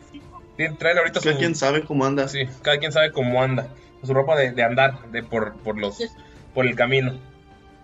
Traen 0.79 0.97
ahorita 0.97 1.19
su... 1.19 1.25
Cada 1.25 1.37
quien 1.37 1.55
sabe 1.55 1.83
cómo 1.83 2.05
anda. 2.05 2.29
Sí, 2.29 2.47
cada 2.61 2.77
quien 2.77 2.93
sabe 2.93 3.11
cómo 3.11 3.43
anda. 3.43 3.67
Su 4.05 4.13
ropa 4.13 4.35
de, 4.35 4.51
de 4.51 4.63
andar, 4.63 5.09
de 5.11 5.23
por, 5.23 5.53
por 5.57 5.77
los... 5.77 5.97
por 6.53 6.65
el 6.65 6.75
camino. 6.75 7.19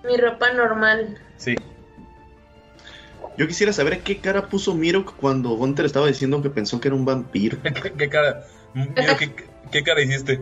Mi 0.03 0.17
ropa 0.17 0.51
normal. 0.53 1.17
Sí. 1.38 1.55
Yo 3.38 3.47
quisiera 3.47 3.72
saber 3.74 4.01
qué 4.01 4.17
cara 4.17 4.47
puso 4.47 4.74
Miro 4.76 5.05
cuando 5.05 5.49
Gunter 5.51 5.86
estaba 5.86 6.07
diciendo 6.07 6.41
que 6.41 6.49
pensó 6.49 6.80
que 6.80 6.89
era 6.89 6.95
un 6.95 7.05
vampiro. 7.05 7.57
¿Qué, 7.82 7.93
qué 7.93 8.09
cara? 8.09 8.45
Mira, 8.74 9.17
¿qué, 9.17 9.34
qué 9.72 9.84
cara 9.84 10.01
hiciste? 10.01 10.41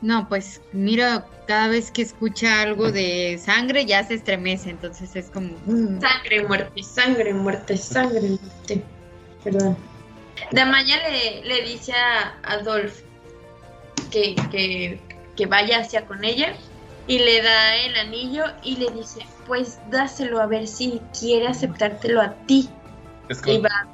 No, 0.00 0.28
pues 0.28 0.60
mira, 0.72 1.26
cada 1.46 1.68
vez 1.68 1.90
que 1.90 2.02
escucha 2.02 2.62
algo 2.62 2.92
de 2.92 3.40
sangre 3.42 3.84
ya 3.84 4.04
se 4.04 4.14
estremece, 4.14 4.70
entonces 4.70 5.16
es 5.16 5.28
como... 5.30 5.50
mm. 5.66 6.00
Sangre, 6.00 6.46
muerte, 6.46 6.82
sangre, 6.82 7.34
muerte, 7.34 7.76
sangre, 7.76 8.20
muerte. 8.20 8.82
Perdón. 9.42 9.76
Damaya 10.52 10.96
le, 11.08 11.42
le 11.44 11.62
dice 11.62 11.92
a 11.92 12.38
Adolf 12.44 13.02
que, 14.10 14.34
que, 14.50 15.00
que 15.36 15.46
vaya 15.46 15.80
hacia 15.80 16.06
con 16.06 16.24
ella 16.24 16.54
y 17.06 17.18
le 17.18 17.42
da 17.42 17.76
el 17.76 17.96
anillo 17.96 18.44
y 18.62 18.76
le 18.76 18.90
dice, 18.90 19.20
pues 19.46 19.80
dáselo 19.90 20.40
a 20.40 20.46
ver 20.46 20.66
si 20.66 21.00
quiere 21.18 21.48
aceptártelo 21.48 22.20
a 22.20 22.34
ti. 22.46 22.68
Y 23.28 23.34
Skull, 23.34 23.64
va, 23.64 23.86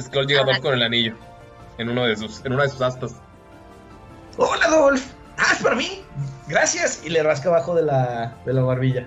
Skull 0.00 0.26
llega 0.26 0.42
a 0.42 0.44
Dolph 0.44 0.60
con 0.60 0.74
el 0.74 0.82
anillo. 0.82 1.14
En 1.78 1.88
uno 1.90 2.06
de 2.06 2.16
sus, 2.16 2.44
en 2.44 2.52
una 2.52 2.64
de 2.64 2.70
sus 2.70 2.80
astas. 2.80 3.16
Hola, 4.36 4.68
Dolph. 4.68 5.02
Ah, 5.38 5.52
es 5.52 5.62
para 5.62 5.76
mí. 5.76 6.02
Gracias. 6.48 7.02
Y 7.04 7.10
le 7.10 7.22
rasca 7.22 7.48
abajo 7.48 7.74
de 7.74 7.82
la, 7.82 8.36
de 8.44 8.52
la 8.52 8.62
barbilla. 8.62 9.06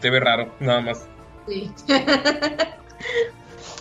Te 0.00 0.10
ve 0.10 0.20
raro, 0.20 0.52
nada 0.60 0.80
más. 0.80 1.06
sí. 1.46 1.70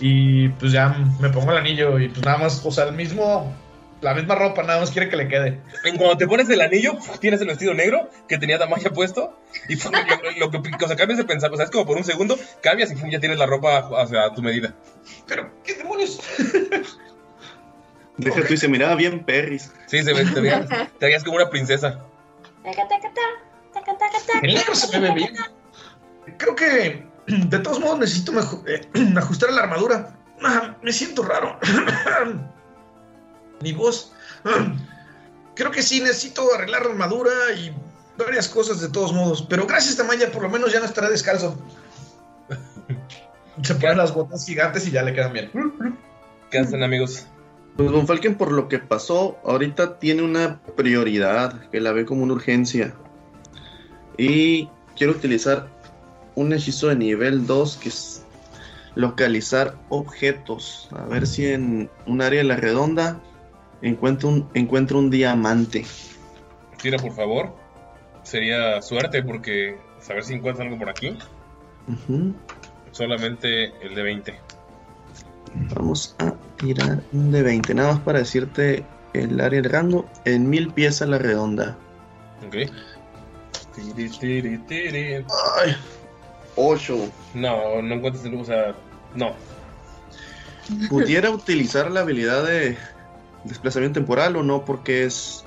Y 0.01 0.49
pues 0.49 0.71
ya 0.71 0.95
me 1.19 1.29
pongo 1.29 1.51
el 1.51 1.57
anillo 1.57 1.99
y 1.99 2.07
pues 2.09 2.25
nada 2.25 2.39
más, 2.39 2.65
o 2.65 2.71
sea, 2.71 2.85
el 2.85 2.95
mismo, 2.95 3.53
la 4.01 4.13
misma 4.15 4.35
ropa, 4.35 4.63
nada 4.63 4.79
más 4.79 4.91
quiere 4.91 5.09
que 5.09 5.15
le 5.15 5.27
quede. 5.27 5.61
En 5.83 5.97
cuando 5.97 6.17
te 6.17 6.27
pones 6.27 6.49
el 6.49 6.61
anillo, 6.61 6.97
tienes 7.19 7.39
el 7.41 7.47
vestido 7.47 7.73
negro 7.73 8.09
que 8.27 8.37
tenía 8.37 8.57
Damaya 8.57 8.89
puesto. 8.89 9.37
Y 9.69 9.75
lo, 9.75 10.51
lo 10.51 10.51
que 10.51 10.57
o 10.57 10.87
sea, 10.87 10.95
cambias 10.95 11.19
de 11.19 11.25
pensar, 11.25 11.51
o 11.51 11.55
sea, 11.55 11.65
es 11.65 11.71
como 11.71 11.85
por 11.85 11.97
un 11.97 12.03
segundo, 12.03 12.37
cambias 12.61 12.91
y 12.91 13.11
ya 13.11 13.19
tienes 13.19 13.37
la 13.37 13.45
ropa 13.45 13.89
hacia 14.01 14.33
tu 14.33 14.41
medida. 14.41 14.73
Pero, 15.27 15.51
¿qué 15.63 15.75
demonios? 15.75 16.19
Deja 18.17 18.45
tú 18.45 18.53
y 18.53 18.57
se 18.57 18.67
miraba 18.67 18.95
bien 18.95 19.23
Perris. 19.23 19.71
Sí, 19.87 20.03
se 20.03 20.13
ve, 20.13 20.25
te 20.25 20.41
veías, 20.41 20.67
te 20.67 21.05
veías 21.05 21.23
como 21.23 21.37
una 21.37 21.49
princesa. 21.49 21.99
El 24.41 24.53
negro 24.53 24.75
se 24.75 24.99
me 24.99 25.09
ve 25.09 25.15
bien. 25.15 25.35
Creo 26.37 26.55
que 26.55 27.03
de 27.27 27.59
todos 27.59 27.79
modos 27.79 27.99
necesito 27.99 28.33
eh, 28.67 28.81
ajustar 29.17 29.51
la 29.51 29.63
armadura. 29.63 30.17
Ah, 30.43 30.75
Me 30.81 30.91
siento 30.91 31.23
raro. 31.23 31.59
Mi 33.61 33.73
voz. 33.73 34.11
Creo 35.55 35.71
que 35.71 35.83
sí 35.83 35.99
necesito 35.99 36.53
arreglar 36.53 36.85
la 36.85 36.91
armadura 36.91 37.31
y 37.57 37.73
varias 38.17 38.47
cosas 38.47 38.81
de 38.81 38.89
todos 38.89 39.13
modos. 39.13 39.45
Pero 39.49 39.67
gracias, 39.67 39.97
Tamaya, 39.97 40.31
por 40.31 40.43
lo 40.43 40.49
menos 40.49 40.71
ya 40.71 40.79
no 40.79 40.85
estaré 40.85 41.09
descalzo. 41.09 41.57
Se 43.63 43.75
ponen 43.75 43.97
las 43.97 44.13
botas 44.13 44.45
gigantes 44.45 44.87
y 44.87 44.91
ya 44.91 45.03
le 45.03 45.13
quedan 45.13 45.33
bien. 45.33 45.51
¿Qué 46.49 46.59
hacen, 46.59 46.83
amigos? 46.83 47.25
Pues 47.77 47.91
Von 47.91 48.07
Falken, 48.07 48.35
por 48.35 48.51
lo 48.51 48.67
que 48.67 48.79
pasó, 48.79 49.37
ahorita 49.45 49.99
tiene 49.99 50.23
una 50.23 50.61
prioridad 50.75 51.69
que 51.69 51.79
la 51.79 51.91
ve 51.91 52.05
como 52.05 52.23
una 52.23 52.33
urgencia. 52.33 52.93
Y 54.17 54.69
quiero 54.97 55.13
utilizar 55.13 55.67
un 56.35 56.53
hechizo 56.53 56.87
de 56.87 56.95
nivel 56.95 57.45
2 57.45 57.77
que 57.77 57.89
es 57.89 58.25
localizar 58.95 59.75
objetos. 59.89 60.89
A 60.91 61.05
ver 61.05 61.27
si 61.27 61.47
en 61.47 61.89
un 62.05 62.21
área 62.21 62.39
de 62.39 62.45
la 62.45 62.55
redonda 62.57 63.21
encuentro 63.81 64.29
un, 64.29 64.49
encuentro 64.53 64.99
un 64.99 65.09
diamante. 65.09 65.85
Tira, 66.81 66.97
por 66.97 67.13
favor. 67.13 67.55
Sería 68.23 68.81
suerte 68.81 69.23
porque 69.23 69.77
saber 69.99 70.23
si 70.23 70.33
encuentras 70.33 70.65
algo 70.65 70.79
por 70.79 70.89
aquí. 70.89 71.17
Solamente 72.91 73.73
el 73.85 73.95
de 73.95 74.03
20. 74.03 74.39
Vamos 75.75 76.15
a 76.19 76.33
tirar 76.57 77.01
un 77.11 77.31
de 77.31 77.41
20. 77.41 77.73
Nada 77.73 77.93
más 77.93 78.01
para 78.01 78.19
decirte 78.19 78.85
el 79.13 79.39
área 79.41 79.61
del 79.61 79.71
rango 79.71 80.05
en 80.25 80.49
mil 80.49 80.71
pies 80.71 81.01
a 81.01 81.05
la 81.05 81.17
redonda. 81.17 81.77
Ok. 82.45 82.71
Tiri, 83.75 84.09
tiri, 84.09 84.57
tiri. 84.59 85.13
Ay, 85.15 85.75
8. 86.55 87.11
No, 87.35 87.81
no 87.81 87.95
encuentras 87.95 88.25
el. 88.25 88.35
O 88.35 88.45
sea, 88.45 88.75
no. 89.15 89.33
¿Pudiera 90.89 91.29
utilizar 91.31 91.91
la 91.91 92.01
habilidad 92.01 92.45
de 92.45 92.77
desplazamiento 93.43 93.99
temporal 93.99 94.35
o 94.35 94.43
no? 94.43 94.63
Porque 94.65 95.03
es 95.05 95.43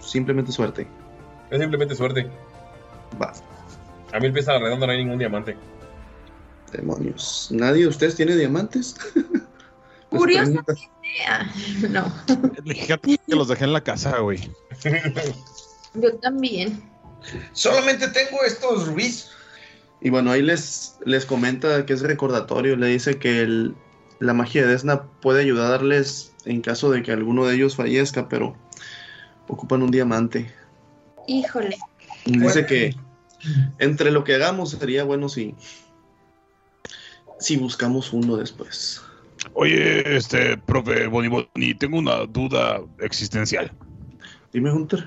simplemente 0.00 0.52
suerte. 0.52 0.86
Es 1.50 1.60
simplemente 1.60 1.94
suerte. 1.94 2.30
Va, 3.20 3.32
A 4.12 4.18
mí 4.20 4.26
el 4.26 4.32
pies 4.32 4.48
a 4.48 4.54
la 4.54 4.58
redonda 4.60 4.86
no 4.86 4.92
hay 4.92 4.98
ningún 4.98 5.18
diamante. 5.18 5.56
demonios. 6.72 7.48
¿Nadie 7.50 7.82
de 7.82 7.88
ustedes 7.88 8.14
tiene 8.16 8.36
diamantes? 8.36 8.96
Pues 10.10 10.20
Curiosamente, 10.24 10.74
ah, 11.26 11.50
no. 11.88 12.04
Fíjate 12.66 13.18
que 13.26 13.34
los 13.34 13.48
dejé 13.48 13.64
en 13.64 13.72
la 13.72 13.80
casa, 13.82 14.18
güey. 14.18 14.40
Yo 15.94 16.14
también. 16.18 16.82
Solamente 17.52 18.08
tengo 18.08 18.42
estos 18.44 18.88
rubíes. 18.88 19.30
Y 20.02 20.10
bueno, 20.10 20.30
ahí 20.30 20.42
les, 20.42 20.98
les 21.06 21.24
comenta 21.24 21.86
que 21.86 21.94
es 21.94 22.02
recordatorio. 22.02 22.76
Le 22.76 22.88
dice 22.88 23.18
que 23.18 23.40
el- 23.40 23.74
la 24.22 24.34
magia 24.34 24.62
de 24.62 24.68
Desna 24.68 25.02
puede 25.20 25.42
ayudarles 25.42 26.32
en 26.44 26.60
caso 26.60 26.90
de 26.90 27.02
que 27.02 27.10
alguno 27.10 27.44
de 27.44 27.56
ellos 27.56 27.74
fallezca, 27.74 28.28
pero 28.28 28.56
ocupan 29.48 29.82
un 29.82 29.90
diamante. 29.90 30.52
Híjole. 31.26 31.76
Dice 32.24 32.64
que 32.64 32.94
entre 33.80 34.12
lo 34.12 34.22
que 34.22 34.34
hagamos 34.34 34.70
sería 34.70 35.02
bueno 35.02 35.28
si, 35.28 35.56
si 37.40 37.56
buscamos 37.56 38.12
uno 38.12 38.36
después. 38.36 39.02
Oye, 39.54 40.16
este, 40.16 40.56
profe 40.56 41.08
Boni 41.08 41.26
Boni, 41.26 41.74
tengo 41.74 41.98
una 41.98 42.24
duda 42.26 42.80
existencial. 43.00 43.72
Dime, 44.52 44.70
Hunter. 44.70 45.04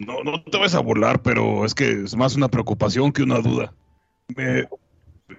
No, 0.00 0.24
no 0.24 0.42
te 0.42 0.58
vas 0.58 0.74
a 0.74 0.80
burlar, 0.80 1.22
pero 1.22 1.64
es 1.64 1.74
que 1.74 2.02
es 2.02 2.16
más 2.16 2.34
una 2.34 2.48
preocupación 2.48 3.12
que 3.12 3.22
una 3.22 3.38
duda. 3.38 3.72
Me, 4.34 4.68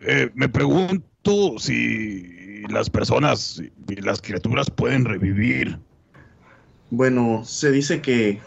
eh, 0.02 0.30
me 0.34 0.48
pregunto 0.48 1.09
tú 1.22 1.56
si 1.60 2.64
las 2.70 2.90
personas 2.90 3.62
y 3.88 3.96
las 4.02 4.22
criaturas 4.22 4.70
pueden 4.70 5.06
revivir? 5.06 5.78
Bueno, 6.92 7.44
se 7.46 7.72
dice 7.72 8.02
que 8.02 8.40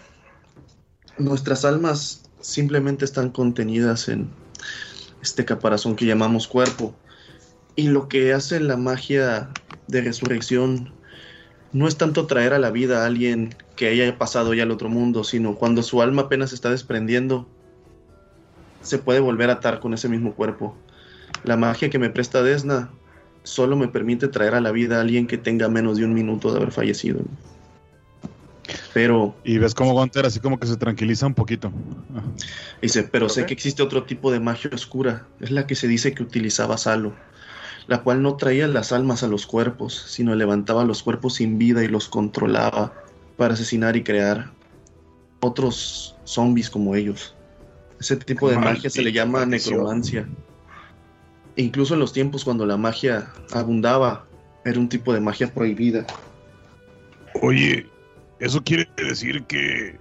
nuestras 1.18 1.64
almas 1.64 2.22
simplemente 2.40 3.04
están 3.04 3.30
contenidas 3.30 4.08
en 4.08 4.30
este 5.22 5.44
caparazón 5.44 5.96
que 5.96 6.06
llamamos 6.06 6.48
cuerpo. 6.48 6.94
Y 7.76 7.88
lo 7.88 8.08
que 8.08 8.32
hace 8.32 8.60
la 8.60 8.76
magia 8.76 9.48
de 9.86 10.02
resurrección 10.02 10.92
no 11.72 11.88
es 11.88 11.96
tanto 11.96 12.26
traer 12.26 12.52
a 12.52 12.58
la 12.58 12.70
vida 12.70 13.02
a 13.02 13.06
alguien 13.06 13.54
que 13.76 13.88
haya 13.88 14.18
pasado 14.18 14.52
ya 14.52 14.64
al 14.64 14.70
otro 14.70 14.88
mundo, 14.88 15.24
sino 15.24 15.54
cuando 15.54 15.82
su 15.82 16.02
alma 16.02 16.22
apenas 16.22 16.52
está 16.52 16.70
desprendiendo, 16.70 17.48
se 18.82 18.98
puede 18.98 19.20
volver 19.20 19.48
a 19.48 19.54
atar 19.54 19.80
con 19.80 19.94
ese 19.94 20.08
mismo 20.08 20.34
cuerpo. 20.34 20.76
La 21.44 21.56
magia 21.56 21.90
que 21.90 21.98
me 21.98 22.10
presta 22.10 22.42
Desna 22.42 22.90
solo 23.42 23.76
me 23.76 23.88
permite 23.88 24.28
traer 24.28 24.54
a 24.54 24.60
la 24.60 24.70
vida 24.70 24.98
a 24.98 25.00
alguien 25.00 25.26
que 25.26 25.38
tenga 25.38 25.68
menos 25.68 25.98
de 25.98 26.04
un 26.04 26.14
minuto 26.14 26.50
de 26.50 26.58
haber 26.58 26.72
fallecido. 26.72 27.20
Pero. 28.94 29.34
Y 29.44 29.58
ves 29.58 29.74
como 29.74 29.92
Gunter 29.92 30.26
así 30.26 30.40
como 30.40 30.58
que 30.58 30.66
se 30.66 30.76
tranquiliza 30.76 31.26
un 31.26 31.34
poquito. 31.34 31.72
Dice, 32.80 33.02
pero 33.04 33.28
sé 33.28 33.46
que 33.46 33.54
existe 33.54 33.82
otro 33.82 34.04
tipo 34.04 34.30
de 34.30 34.40
magia 34.40 34.70
oscura. 34.72 35.26
Es 35.40 35.50
la 35.50 35.66
que 35.66 35.74
se 35.74 35.88
dice 35.88 36.14
que 36.14 36.22
utilizaba 36.22 36.78
Salo. 36.78 37.12
La 37.88 38.02
cual 38.02 38.22
no 38.22 38.36
traía 38.36 38.68
las 38.68 38.92
almas 38.92 39.24
a 39.24 39.28
los 39.28 39.46
cuerpos, 39.46 40.04
sino 40.08 40.34
levantaba 40.36 40.84
los 40.84 41.02
cuerpos 41.02 41.34
sin 41.34 41.58
vida 41.58 41.82
y 41.82 41.88
los 41.88 42.08
controlaba 42.08 42.92
para 43.36 43.54
asesinar 43.54 43.96
y 43.96 44.04
crear 44.04 44.52
otros 45.40 46.14
zombies 46.24 46.70
como 46.70 46.94
ellos. 46.94 47.34
Ese 47.98 48.16
tipo 48.16 48.48
de 48.48 48.58
magia 48.58 48.88
se 48.88 49.02
le 49.02 49.12
llama 49.12 49.44
necromancia. 49.46 50.28
E 51.56 51.62
incluso 51.62 51.94
en 51.94 52.00
los 52.00 52.12
tiempos 52.12 52.44
cuando 52.44 52.66
la 52.66 52.76
magia 52.76 53.30
abundaba, 53.52 54.26
era 54.64 54.78
un 54.78 54.88
tipo 54.88 55.12
de 55.12 55.20
magia 55.20 55.52
prohibida. 55.52 56.06
Oye, 57.42 57.86
¿eso 58.38 58.62
quiere 58.62 58.88
decir 58.96 59.42
que 59.44 59.98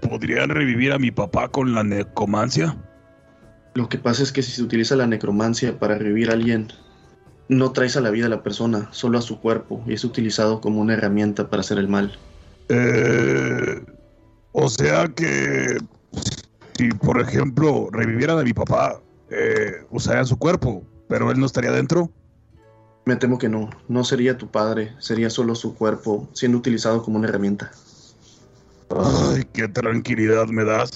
podrían 0.00 0.50
revivir 0.50 0.92
a 0.92 0.98
mi 0.98 1.10
papá 1.10 1.48
con 1.48 1.74
la 1.74 1.82
necromancia? 1.82 2.76
Lo 3.74 3.88
que 3.88 3.98
pasa 3.98 4.22
es 4.22 4.32
que 4.32 4.42
si 4.42 4.52
se 4.52 4.62
utiliza 4.62 4.96
la 4.96 5.06
necromancia 5.06 5.78
para 5.78 5.96
revivir 5.96 6.30
a 6.30 6.34
alguien, 6.34 6.68
no 7.48 7.72
traes 7.72 7.96
a 7.96 8.00
la 8.00 8.10
vida 8.10 8.26
a 8.26 8.28
la 8.30 8.42
persona, 8.42 8.88
solo 8.92 9.18
a 9.18 9.22
su 9.22 9.40
cuerpo, 9.40 9.82
y 9.86 9.94
es 9.94 10.04
utilizado 10.04 10.60
como 10.60 10.80
una 10.80 10.94
herramienta 10.94 11.48
para 11.48 11.60
hacer 11.60 11.78
el 11.78 11.88
mal. 11.88 12.16
Eh, 12.68 13.82
o 14.52 14.68
sea 14.68 15.08
que 15.08 15.78
si, 16.74 16.88
por 16.90 17.20
ejemplo, 17.20 17.88
revivieran 17.92 18.38
a 18.38 18.42
mi 18.42 18.52
papá, 18.52 19.00
eh, 19.30 19.84
usarían 19.90 20.26
su 20.26 20.38
cuerpo, 20.38 20.84
pero 21.12 21.30
él 21.30 21.38
no 21.38 21.44
estaría 21.44 21.70
dentro. 21.72 22.10
Me 23.04 23.16
temo 23.16 23.36
que 23.38 23.50
no, 23.50 23.68
no 23.86 24.02
sería 24.02 24.38
tu 24.38 24.48
padre, 24.50 24.94
sería 24.98 25.28
solo 25.28 25.54
su 25.54 25.74
cuerpo 25.74 26.26
siendo 26.32 26.56
utilizado 26.56 27.02
como 27.02 27.18
una 27.18 27.28
herramienta. 27.28 27.70
Ay, 28.88 29.42
qué 29.52 29.68
tranquilidad 29.68 30.46
me 30.46 30.64
das. 30.64 30.90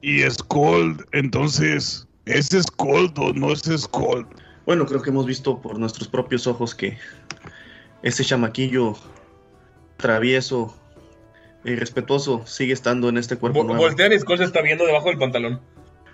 Y 0.00 0.22
Scold, 0.28 1.04
entonces, 1.12 2.08
¿es 2.24 2.48
Scold 2.48 3.16
o 3.20 3.32
no 3.32 3.52
es 3.52 3.60
Scold? 3.60 4.26
Bueno, 4.66 4.84
creo 4.86 5.00
que 5.00 5.10
hemos 5.10 5.26
visto 5.26 5.60
por 5.60 5.78
nuestros 5.78 6.08
propios 6.08 6.48
ojos 6.48 6.74
que 6.74 6.98
ese 8.02 8.24
chamaquillo 8.24 8.94
travieso 9.96 10.74
y 11.64 11.76
respetuoso 11.76 12.44
sigue 12.46 12.72
estando 12.72 13.08
en 13.08 13.16
este 13.18 13.36
cuerpo 13.36 13.60
Vo- 13.62 13.66
nuevo. 13.66 13.82
Voltean 13.82 14.12
y 14.12 14.18
Skull 14.18 14.38
se 14.38 14.44
está 14.44 14.60
viendo 14.62 14.86
debajo 14.86 15.08
del 15.08 15.18
pantalón. 15.18 15.60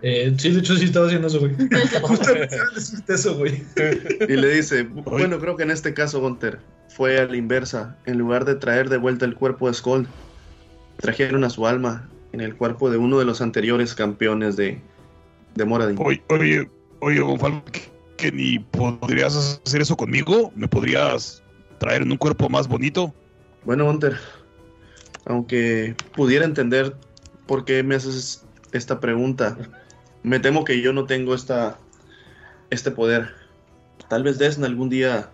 Eh, 0.03 0.35
sí, 0.39 0.51
de 0.51 0.61
hecho 0.61 0.77
sí 0.77 0.85
estaba 0.85 1.07
haciendo 1.07 1.29
eso, 1.29 1.41
güey. 1.41 1.53
Justo 2.03 2.33
pensaba 2.33 2.71
decirte 2.75 3.15
eso, 3.15 3.37
güey. 3.37 3.65
Y 4.29 4.37
le 4.37 4.55
dice, 4.55 4.83
bueno, 5.05 5.39
creo 5.39 5.57
que 5.57 5.63
en 5.63 5.71
este 5.71 5.95
caso, 5.95 6.21
Gunter, 6.21 6.61
fue 6.89 7.19
a 7.19 7.27
la 7.27 7.37
inversa. 7.37 7.97
En 8.07 8.19
lugar 8.19 8.45
de 8.45 8.55
traer 8.57 8.89
de 8.89 8.99
vuelta 8.99 9.25
el 9.25 9.35
cuerpo 9.35 9.69
de 9.69 9.75
Skull, 9.75 10.07
trajeron 10.99 11.45
a 11.45 11.51
su 11.51 11.67
alma 11.67 12.09
en 12.33 12.41
el 12.41 12.57
cuerpo 12.57 12.91
de 12.91 12.99
uno 12.99 13.19
de 13.19 13.25
los 13.25 13.41
anteriores 13.41 13.95
campeones 13.95 14.57
de, 14.57 14.81
de 15.55 15.65
Moradin. 15.65 15.97
Oye, 15.99 16.23
oye, 16.29 16.69
oye, 17.01 17.21
Gonfalo, 17.21 17.65
¿que, 17.73 17.83
que 18.17 18.33
ni 18.33 18.59
podrías 18.59 19.61
hacer 19.65 19.81
eso 19.81 19.97
conmigo? 19.97 20.53
¿Me 20.55 20.69
podrías 20.69 21.43
traer 21.79 22.03
en 22.03 22.13
un 22.13 22.19
cuerpo 22.19 22.49
más 22.49 22.69
bonito? 22.69 23.15
Bueno, 23.65 23.87
Gunter, 23.87 24.17
aunque 25.25 25.95
pudiera 26.15 26.45
entender 26.45 26.97
por 27.47 27.65
qué 27.65 27.83
me 27.83 27.95
haces 27.95 28.45
esta 28.73 29.01
pregunta, 29.01 29.57
me 30.27 30.41
temo 30.41 30.65
que 30.65 30.83
yo 30.83 30.93
no 30.93 31.07
tengo 31.07 31.37
esta, 31.37 31.79
este 32.71 32.91
poder. 32.91 33.31
Tal 34.09 34.25
vez 34.25 34.39
Desna 34.39 34.67
algún 34.67 34.89
día 34.89 35.31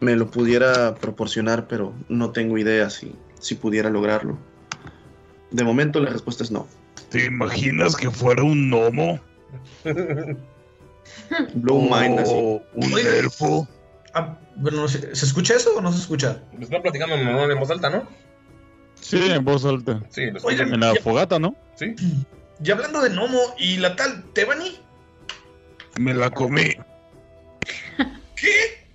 me 0.00 0.16
lo 0.16 0.30
pudiera 0.30 0.94
proporcionar, 0.94 1.68
pero 1.68 1.92
no 2.08 2.30
tengo 2.30 2.56
idea 2.56 2.88
si, 2.88 3.14
si 3.38 3.54
pudiera 3.54 3.90
lograrlo. 3.90 4.38
De 5.50 5.62
momento 5.62 6.00
la 6.00 6.08
respuesta 6.08 6.42
es 6.42 6.50
no. 6.50 6.66
¿Te 7.10 7.26
imaginas 7.26 7.94
que 7.96 8.10
fuera 8.10 8.42
un 8.42 8.70
gnomo? 8.70 9.20
Blue 11.54 11.82
Mind, 11.82 12.20
así. 12.20 12.32
o 12.34 12.62
un 12.76 12.94
Oye. 12.94 13.18
elfo? 13.18 13.68
Ah, 14.14 14.38
bueno, 14.56 14.80
no 14.80 14.88
sé, 14.88 15.14
¿se 15.14 15.26
escucha 15.26 15.54
eso 15.54 15.76
o 15.76 15.82
no 15.82 15.92
se 15.92 15.98
escucha? 15.98 16.42
Están 16.58 16.80
platicando 16.80 17.14
en, 17.14 17.28
en 17.28 17.60
voz 17.60 17.70
alta, 17.70 17.90
¿no? 17.90 18.04
Sí, 18.94 19.20
en 19.20 19.44
voz 19.44 19.66
alta. 19.66 20.00
Sí, 20.08 20.30
lo 20.30 20.38
escuchan. 20.38 20.72
En 20.72 20.80
la 20.80 20.94
fogata, 20.94 21.38
¿no? 21.38 21.54
Sí. 21.74 21.94
Y 22.62 22.70
hablando 22.70 23.00
de 23.00 23.10
Nomo 23.10 23.38
y 23.58 23.78
la 23.78 23.96
tal 23.96 24.24
Tebani, 24.32 24.78
Me 25.98 26.14
la 26.14 26.30
comí, 26.30 26.74
¿qué? 28.36 28.86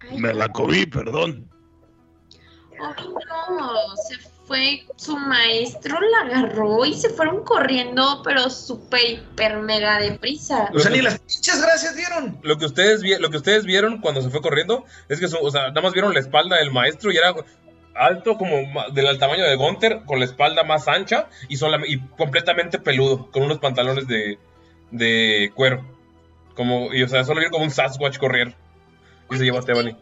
Ay, 0.00 0.18
me 0.18 0.34
la 0.34 0.48
comí, 0.48 0.86
perdón. 0.86 1.48
ay, 2.80 3.04
no, 3.28 3.96
se 4.08 4.16
fue 4.46 4.86
su 4.96 5.16
maestro, 5.16 5.98
la 6.00 6.26
agarró 6.38 6.84
y 6.86 6.94
se 6.94 7.10
fueron 7.10 7.44
corriendo, 7.44 8.22
pero 8.24 8.48
súper, 8.50 9.00
hiper, 9.10 9.58
mega 9.58 9.98
deprisa. 9.98 10.70
O 10.74 10.78
sea, 10.78 10.90
ni 10.90 11.02
las 11.02 11.18
pinches 11.18 11.60
gracias 11.60 11.94
dieron. 11.96 12.38
Lo 12.42 12.56
que 12.56 12.64
ustedes 12.66 13.02
vi- 13.02 13.18
lo 13.18 13.30
que 13.30 13.36
ustedes 13.36 13.64
vieron 13.64 14.00
cuando 14.00 14.22
se 14.22 14.30
fue 14.30 14.40
corriendo 14.40 14.84
es 15.08 15.20
que 15.20 15.28
su- 15.28 15.38
o 15.38 15.50
sea, 15.50 15.68
nada 15.68 15.82
más 15.82 15.92
vieron 15.92 16.14
la 16.14 16.20
espalda 16.20 16.56
del 16.56 16.72
maestro 16.72 17.12
y 17.12 17.16
era 17.16 17.34
alto 17.98 18.38
como 18.38 18.56
del 18.92 19.18
tamaño 19.18 19.44
de 19.44 19.56
Gunter 19.56 20.02
con 20.06 20.18
la 20.18 20.24
espalda 20.24 20.62
más 20.64 20.88
ancha 20.88 21.28
y 21.48 21.98
completamente 22.16 22.78
peludo 22.78 23.30
con 23.30 23.42
unos 23.42 23.58
pantalones 23.58 24.06
de, 24.06 24.38
de 24.90 25.52
cuero. 25.54 25.84
Como 26.54 26.92
y 26.92 27.02
o 27.02 27.08
sea, 27.08 27.24
solo 27.24 27.40
vieron 27.40 27.52
como 27.52 27.64
un 27.64 27.70
Sasquatch 27.70 28.18
correr 28.18 28.54
y 29.30 29.36
se 29.36 29.44
llevó 29.44 29.58
a 29.58 29.62
Tebani. 29.62 29.96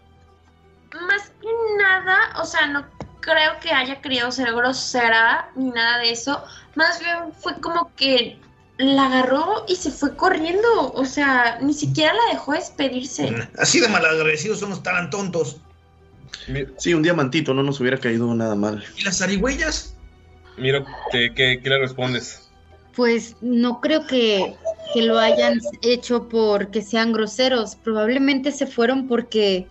Más 0.93 1.31
que 1.41 1.49
nada, 1.79 2.41
o 2.41 2.45
sea, 2.45 2.67
no 2.69 2.87
creo 3.21 3.59
que 3.61 3.71
haya 3.73 4.01
querido 4.01 4.31
ser 4.31 4.55
grosera 4.55 5.51
ni 5.57 5.71
nada 5.71 5.99
de 5.99 6.11
eso. 6.11 6.43
Más 6.75 7.01
bien 7.01 7.33
fue 7.39 7.61
como 7.61 7.95
que 7.97 8.39
la 8.79 9.07
agarró 9.07 9.65
y 9.69 9.77
se 9.77 9.91
fue 9.91 10.17
corriendo. 10.17 10.93
O 10.93 11.05
sea, 11.05 11.59
ni 11.61 11.75
siquiera 11.75 12.15
la 12.15 12.33
dejó 12.33 12.53
despedirse. 12.53 13.49
Así 13.59 13.81
de 13.81 13.89
malagradecidos 13.89 14.61
son 14.61 14.71
los 14.71 14.83
tan 14.83 15.11
tontos. 15.11 15.61
Sí, 16.77 16.95
un 16.95 17.03
diamantito 17.03 17.55
no 17.55 17.63
nos 17.63 17.81
hubiera 17.81 17.99
caído 17.99 18.33
nada 18.35 18.55
mal. 18.55 18.85
¿Y 18.97 19.03
las 19.03 19.19
zarigüeyas? 19.19 19.97
Mira, 20.59 20.85
¿qué, 21.13 21.33
qué, 21.35 21.61
qué 21.63 21.69
le 21.69 21.79
respondes? 21.79 22.49
Pues 22.95 23.37
no 23.43 23.81
creo 23.81 24.07
que, 24.07 24.55
que 24.95 25.03
lo 25.03 25.19
hayan 25.19 25.61
hecho 25.83 26.29
porque 26.29 26.83
sean 26.83 27.13
groseros. 27.13 27.77
Probablemente 27.77 28.53
se 28.53 28.67
fueron 28.67 29.07
porque. 29.07 29.67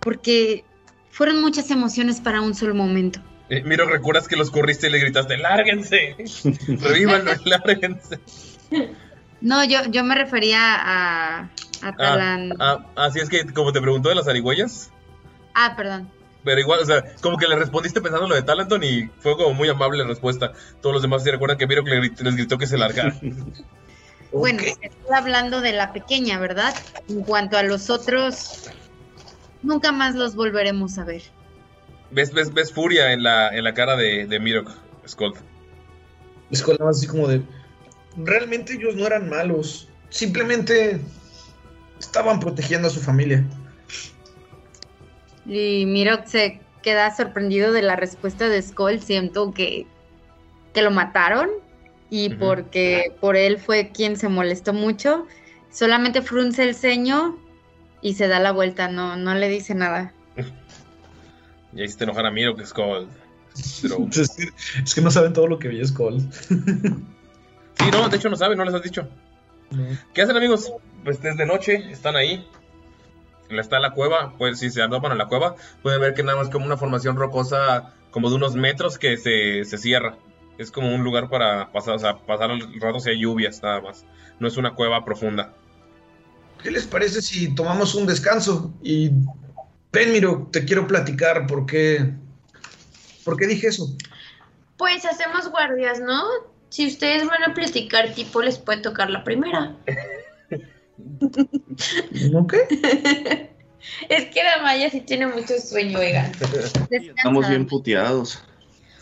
porque 0.00 0.64
fueron 1.10 1.40
muchas 1.42 1.70
emociones 1.70 2.20
para 2.20 2.40
un 2.40 2.54
solo 2.54 2.74
momento. 2.74 3.20
Eh, 3.50 3.62
Miro, 3.64 3.86
¿recuerdas 3.86 4.28
que 4.28 4.36
los 4.36 4.50
corriste 4.50 4.86
y 4.86 4.90
le 4.90 4.98
gritaste, 5.00 5.36
lárguense? 5.36 6.16
Revívanlo, 6.68 7.32
lárguense. 7.44 8.18
No, 9.42 9.62
yo, 9.64 9.80
yo 9.90 10.04
me 10.04 10.14
refería 10.14 10.58
a. 10.74 11.38
a 11.40 11.50
Ah, 11.84 11.96
Talan. 11.96 12.52
ah, 12.60 12.86
así 12.94 13.18
es 13.18 13.28
que, 13.28 13.44
como 13.52 13.72
te 13.72 13.80
preguntó 13.80 14.08
de 14.08 14.14
las 14.14 14.24
zarigüeyas, 14.26 14.90
Ah, 15.54 15.74
perdón. 15.76 16.10
pero 16.44 16.60
igual, 16.60 16.80
o 16.80 16.84
sea, 16.86 17.04
como 17.20 17.36
que 17.36 17.46
le 17.46 17.56
respondiste 17.56 18.00
pensando 18.00 18.26
lo 18.28 18.34
de 18.34 18.42
Talenton 18.42 18.82
y 18.82 19.08
fue 19.20 19.36
como 19.36 19.52
muy 19.54 19.68
amable 19.68 19.98
la 19.98 20.06
respuesta. 20.08 20.52
Todos 20.80 20.94
los 20.94 21.02
demás 21.02 21.22
se 21.22 21.30
recuerdan 21.30 21.56
que 21.58 21.66
Miro 21.66 21.84
que 21.84 21.90
le 21.90 22.00
grit- 22.00 22.20
les 22.20 22.34
gritó 22.36 22.58
que 22.58 22.66
se 22.66 22.78
largaran. 22.78 23.18
Bueno, 24.34 24.62
Ok. 24.62 24.78
estoy 24.80 25.14
hablando 25.14 25.60
de 25.60 25.72
la 25.72 25.92
pequeña, 25.92 26.38
¿verdad? 26.38 26.74
En 27.06 27.22
cuanto 27.22 27.58
a 27.58 27.62
los 27.62 27.90
otros, 27.90 28.70
nunca 29.62 29.92
más 29.92 30.14
los 30.14 30.34
volveremos 30.34 30.96
a 30.96 31.04
ver. 31.04 31.22
¿Ves, 32.10 32.32
ves, 32.32 32.50
ves 32.54 32.72
furia 32.72 33.12
en 33.12 33.22
la, 33.22 33.48
en 33.54 33.62
la 33.62 33.74
cara 33.74 33.94
de, 33.94 34.26
de 34.26 34.40
Mirok, 34.40 34.70
Skull. 35.06 35.34
Es 36.50 36.62
con 36.62 36.78
así 36.88 37.06
como 37.06 37.28
de. 37.28 37.42
Realmente 38.16 38.72
ellos 38.72 38.94
no 38.96 39.06
eran 39.06 39.28
malos. 39.28 39.88
Simplemente 40.08 40.98
estaban 42.00 42.40
protegiendo 42.40 42.88
a 42.88 42.90
su 42.90 43.00
familia. 43.00 43.44
Y 45.46 45.86
Mirok 45.86 46.26
se 46.26 46.60
queda 46.82 47.14
sorprendido 47.14 47.72
de 47.72 47.82
la 47.82 47.96
respuesta 47.96 48.48
de 48.48 48.60
Skull. 48.62 49.00
Siento 49.00 49.52
que, 49.52 49.86
que 50.74 50.82
lo 50.82 50.90
mataron 50.90 51.50
y 52.10 52.28
porque 52.30 53.12
por 53.20 53.36
él 53.36 53.58
fue 53.58 53.90
quien 53.92 54.16
se 54.16 54.28
molestó 54.28 54.72
mucho. 54.72 55.26
solamente 55.70 56.20
frunce 56.22 56.62
el 56.62 56.74
ceño 56.74 57.38
y 58.02 58.14
se 58.14 58.28
da 58.28 58.38
la 58.40 58.52
vuelta, 58.52 58.88
no, 58.88 59.16
no 59.16 59.34
le 59.34 59.48
dice 59.48 59.74
nada. 59.74 60.12
Y 61.74 61.80
ahí 61.80 61.88
se 61.88 61.96
te 61.96 62.04
enojan 62.04 62.26
a 62.26 62.30
Miro, 62.30 62.54
que 62.54 62.64
es 62.64 62.68
Skull. 62.68 63.08
Pero- 63.80 64.06
Es 64.10 64.28
que, 64.36 64.48
es 64.84 64.94
que 64.94 65.00
no 65.00 65.10
saben 65.10 65.32
todo 65.32 65.46
lo 65.46 65.58
que 65.58 65.68
vi 65.68 65.82
Skull. 65.86 66.20
Sí, 66.32 67.84
no, 67.90 68.08
de 68.10 68.16
hecho 68.18 68.28
no 68.28 68.36
saben, 68.36 68.58
no 68.58 68.64
les 68.66 68.74
has 68.74 68.82
dicho. 68.82 69.08
¿Qué 70.12 70.20
hacen, 70.20 70.36
amigos? 70.36 70.70
Pues 71.02 71.22
desde 71.22 71.46
noche 71.46 71.90
están 71.90 72.14
ahí. 72.16 72.46
Está 73.60 73.80
la 73.80 73.92
cueva, 73.92 74.34
pues 74.38 74.58
si 74.58 74.70
se 74.70 74.82
adopan 74.82 75.12
a 75.12 75.16
la 75.16 75.28
cueva, 75.28 75.56
pueden 75.82 76.00
ver 76.00 76.14
que 76.14 76.22
nada 76.22 76.38
más 76.38 76.48
como 76.48 76.66
una 76.66 76.76
formación 76.76 77.16
rocosa 77.16 77.94
como 78.10 78.28
de 78.28 78.36
unos 78.36 78.54
metros 78.54 78.98
que 78.98 79.16
se, 79.16 79.64
se 79.64 79.78
cierra. 79.78 80.16
Es 80.58 80.70
como 80.70 80.94
un 80.94 81.02
lugar 81.02 81.28
para 81.28 81.72
pasar, 81.72 81.94
o 81.94 81.98
sea, 81.98 82.18
pasar 82.18 82.50
el 82.50 82.80
rato 82.80 83.00
si 83.00 83.10
hay 83.10 83.20
lluvias, 83.20 83.62
nada 83.62 83.80
más. 83.80 84.04
No 84.38 84.48
es 84.48 84.56
una 84.56 84.74
cueva 84.74 85.04
profunda. 85.04 85.54
¿Qué 86.62 86.70
les 86.70 86.86
parece 86.86 87.22
si 87.22 87.54
tomamos 87.54 87.94
un 87.94 88.06
descanso? 88.06 88.72
Y 88.82 89.10
ven, 89.92 90.12
Miro, 90.12 90.48
te 90.52 90.64
quiero 90.64 90.86
platicar 90.86 91.46
por 91.46 91.66
qué. 91.66 92.12
¿Por 93.24 93.36
qué 93.36 93.46
dije 93.46 93.68
eso? 93.68 93.96
Pues 94.76 95.04
hacemos 95.04 95.50
guardias, 95.50 96.00
¿no? 96.00 96.22
Si 96.68 96.86
ustedes 96.86 97.26
van 97.26 97.42
a 97.44 97.54
platicar, 97.54 98.12
tipo, 98.14 98.42
les 98.42 98.58
puede 98.58 98.80
tocar 98.80 99.10
la 99.10 99.24
primera. 99.24 99.76
¿No 102.30 102.46
qué? 102.46 103.48
Es 104.08 104.26
que 104.26 104.44
la 104.44 104.62
Maya 104.62 104.88
sí 104.90 105.00
tiene 105.00 105.26
mucho 105.26 105.58
sueño, 105.58 105.98
oigan. 105.98 106.30
Estamos 106.90 107.48
bien 107.48 107.66
puteados. 107.66 108.38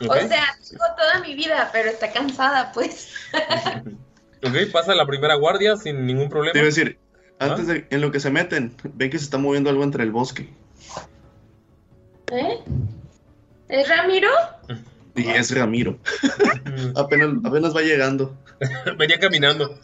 O 0.01 0.14
sea, 0.14 0.57
tengo 0.66 0.84
toda 0.96 1.20
mi 1.20 1.34
vida, 1.34 1.68
pero 1.70 1.90
está 1.90 2.11
cansada, 2.12 2.72
pues. 2.72 3.11
Ok, 4.42 4.72
pasa 4.72 4.94
la 4.94 5.05
primera 5.07 5.34
guardia 5.34 5.76
sin 5.76 6.07
ningún 6.07 6.30
problema. 6.30 6.59
A 6.59 6.64
decir, 6.64 6.98
antes 7.38 7.66
de 7.66 7.86
en 7.90 8.01
lo 8.01 8.11
que 8.11 8.20
se 8.20 8.30
meten, 8.30 8.74
ven 8.94 9.11
que 9.11 9.18
se 9.18 9.24
está 9.24 9.36
moviendo 9.36 9.68
algo 9.68 9.84
entre 9.84 10.03
el 10.03 10.12
bosque. 10.12 10.48
¿Eh? 12.32 12.59
¿Es 13.68 13.86
Ramiro? 13.86 14.30
Y 15.14 15.28
es 15.28 15.55
Ramiro. 15.55 15.98
apenas, 16.96 17.28
apenas 17.44 17.76
va 17.76 17.82
llegando. 17.82 18.34
Venía 18.96 19.18
caminando. 19.20 19.78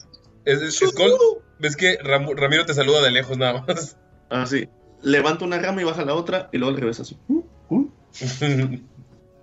Es, 0.46 0.62
es- 0.62 0.76
Skull, 0.76 1.18
ves 1.58 1.76
que 1.76 1.98
Ram- 1.98 2.34
Ramiro 2.36 2.64
te 2.66 2.74
saluda 2.74 3.02
de 3.02 3.10
lejos 3.10 3.36
nada 3.38 3.64
más. 3.66 3.96
Así. 4.30 4.68
Levanta 5.02 5.44
una 5.44 5.58
rama 5.58 5.80
y 5.82 5.84
baja 5.84 6.04
la 6.04 6.14
otra 6.14 6.48
y 6.52 6.58
luego 6.58 6.74
al 6.74 6.80
revés 6.80 6.98
así. 7.00 7.16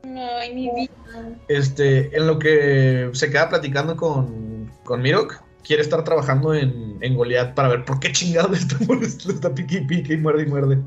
Ay, 0.04 0.54
mi 0.54 0.70
vida. 0.70 0.92
Este, 1.48 2.16
en 2.18 2.28
lo 2.28 2.40
que 2.40 3.10
se 3.14 3.30
queda 3.30 3.50
platicando 3.50 3.96
con, 3.96 4.72
con 4.84 5.02
Mirok, 5.02 5.36
quiere 5.64 5.82
estar 5.82 6.04
trabajando 6.04 6.54
en, 6.54 6.98
en 7.02 7.16
Goliath 7.16 7.54
para 7.54 7.70
ver 7.70 7.86
por 7.86 8.00
qué 8.00 8.12
chingado 8.12 8.50
le 8.50 8.58
está, 8.58 8.78
le 8.90 9.06
está 9.34 9.54
pique 9.56 9.76
y 9.78 9.86
pique 9.86 10.14
y 10.14 10.18
muerde 10.18 10.44
y 10.44 10.46
muerde. 10.48 10.80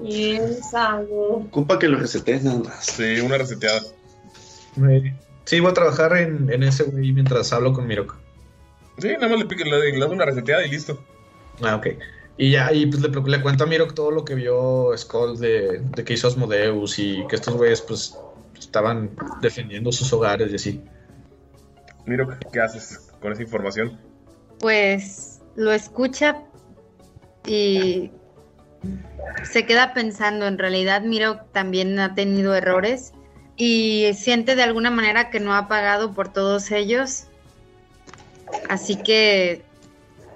¿Quién 0.00 0.54
sabe? 0.62 1.08
Ocupa 1.10 1.78
que 1.78 1.88
lo 1.88 1.98
resetes 1.98 2.44
nada 2.44 2.60
más. 2.60 2.84
Sí, 2.86 3.20
una 3.20 3.38
reseteada. 3.38 3.80
Sí, 5.44 5.58
voy 5.60 5.70
a 5.70 5.74
trabajar 5.74 6.16
en, 6.16 6.52
en 6.52 6.62
ese 6.62 6.84
güey 6.84 7.12
mientras 7.12 7.52
hablo 7.52 7.72
con 7.72 7.86
Mirok. 7.86 8.16
Sí, 8.98 9.08
nada 9.14 9.28
más 9.28 9.38
le, 9.38 9.46
pique, 9.46 9.64
le, 9.64 9.92
le 9.92 9.98
das 9.98 10.10
una 10.10 10.24
reseteada 10.24 10.64
y 10.66 10.70
listo. 10.70 11.02
Ah, 11.62 11.76
ok. 11.76 11.86
Y 12.36 12.52
ya, 12.52 12.72
y 12.72 12.86
pues 12.86 13.02
le, 13.02 13.08
le 13.08 13.42
cuento 13.42 13.64
a 13.64 13.66
Mirok 13.66 13.94
todo 13.94 14.10
lo 14.10 14.24
que 14.24 14.34
vio 14.34 14.96
Skull 14.96 15.38
de, 15.38 15.78
de 15.78 16.04
que 16.04 16.14
hizo 16.14 16.28
Asmodeus 16.28 16.98
y 16.98 17.26
que 17.28 17.36
estos 17.36 17.54
güeyes 17.54 17.82
pues 17.82 18.16
estaban 18.58 19.10
defendiendo 19.40 19.92
sus 19.92 20.12
hogares 20.12 20.50
y 20.52 20.54
así. 20.54 20.84
Miro, 22.06 22.28
¿qué 22.52 22.60
haces 22.60 23.10
con 23.20 23.32
esa 23.32 23.42
información? 23.42 23.98
Pues 24.58 25.40
lo 25.54 25.72
escucha 25.72 26.42
y 27.46 28.10
se 29.42 29.66
queda 29.66 29.92
pensando. 29.92 30.46
En 30.46 30.58
realidad, 30.58 31.02
Miro 31.02 31.40
también 31.52 31.98
ha 31.98 32.14
tenido 32.14 32.54
errores 32.54 33.12
y 33.56 34.12
siente 34.14 34.56
de 34.56 34.62
alguna 34.62 34.90
manera 34.90 35.30
que 35.30 35.40
no 35.40 35.54
ha 35.54 35.68
pagado 35.68 36.12
por 36.12 36.32
todos 36.32 36.70
ellos. 36.70 37.26
Así 38.68 38.96
que, 38.96 39.62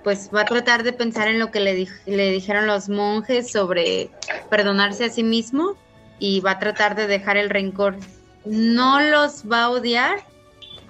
pues 0.03 0.31
va 0.35 0.43
a 0.43 0.45
tratar 0.45 0.83
de 0.83 0.93
pensar 0.93 1.29
en 1.29 1.39
lo 1.39 1.51
que 1.51 1.61
le, 1.61 1.89
le 2.07 2.31
dijeron 2.31 2.67
los 2.67 2.89
monjes 2.89 3.51
sobre 3.51 4.11
perdonarse 4.51 5.05
a 5.05 5.09
sí 5.11 5.23
mismo 5.23 5.77
y 6.19 6.41
va 6.41 6.53
a 6.53 6.59
tratar 6.59 6.95
de 6.95 7.07
dejar 7.07 7.37
el 7.37 7.51
rencor. 7.51 7.97
No 8.45 9.01
los 9.01 9.51
va 9.51 9.65
a 9.65 9.71
odiar. 9.71 10.19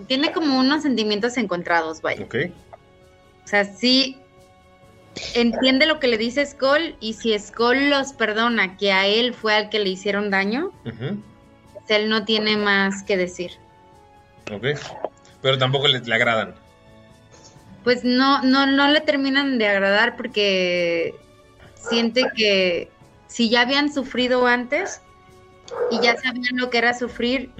Tiene 0.08 0.32
como 0.32 0.58
unos 0.58 0.82
sentimientos 0.82 1.36
encontrados, 1.36 2.02
vaya. 2.02 2.24
Ok. 2.24 2.36
O 3.44 3.46
sea, 3.46 3.64
sí 3.64 4.18
entiende 5.34 5.86
lo 5.86 6.00
que 6.00 6.08
le 6.08 6.18
dice 6.18 6.44
Skull 6.44 6.96
y 7.00 7.12
si 7.14 7.38
Skull 7.38 7.90
los 7.90 8.12
perdona 8.12 8.76
que 8.76 8.92
a 8.92 9.06
él 9.06 9.34
fue 9.34 9.54
al 9.54 9.70
que 9.70 9.78
le 9.78 9.90
hicieron 9.90 10.30
daño, 10.30 10.72
pues 10.82 11.84
él 11.88 12.08
no 12.08 12.24
tiene 12.24 12.56
más 12.56 13.02
que 13.04 13.16
decir. 13.16 13.52
Ok. 14.52 14.78
Pero 15.42 15.58
tampoco 15.58 15.86
le, 15.86 16.00
le 16.00 16.14
agradan. 16.14 16.54
Pues 17.84 18.02
no, 18.02 18.42
no, 18.42 18.66
no 18.66 18.88
le 18.88 19.00
terminan 19.02 19.58
de 19.58 19.68
agradar 19.68 20.16
porque 20.16 21.14
siente 21.76 22.24
que 22.34 22.90
si 23.28 23.50
ya 23.50 23.60
habían 23.60 23.92
sufrido 23.92 24.46
antes 24.46 25.02
y 25.90 26.00
ya 26.00 26.16
sabían 26.16 26.56
lo 26.56 26.70
que 26.70 26.78
era 26.78 26.94
sufrir, 26.94 27.52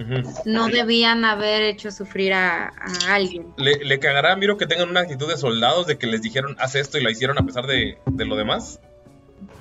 no 0.45 0.67
debían 0.67 1.23
haber 1.25 1.61
hecho 1.61 1.91
sufrir 1.91 2.33
a, 2.33 2.69
a 2.69 3.13
alguien. 3.13 3.53
¿Le, 3.57 3.77
le 3.85 3.99
cagará 3.99 4.35
Miro 4.35 4.57
que 4.57 4.65
tengan 4.65 4.89
una 4.89 5.01
actitud 5.01 5.29
de 5.29 5.37
soldados 5.37 5.85
de 5.85 5.97
que 5.97 6.07
les 6.07 6.21
dijeron 6.23 6.55
haz 6.59 6.73
esto 6.75 6.97
y 6.97 7.03
lo 7.03 7.09
hicieron 7.11 7.37
a 7.37 7.45
pesar 7.45 7.67
de, 7.67 7.99
de 8.07 8.25
lo 8.25 8.35
demás? 8.35 8.79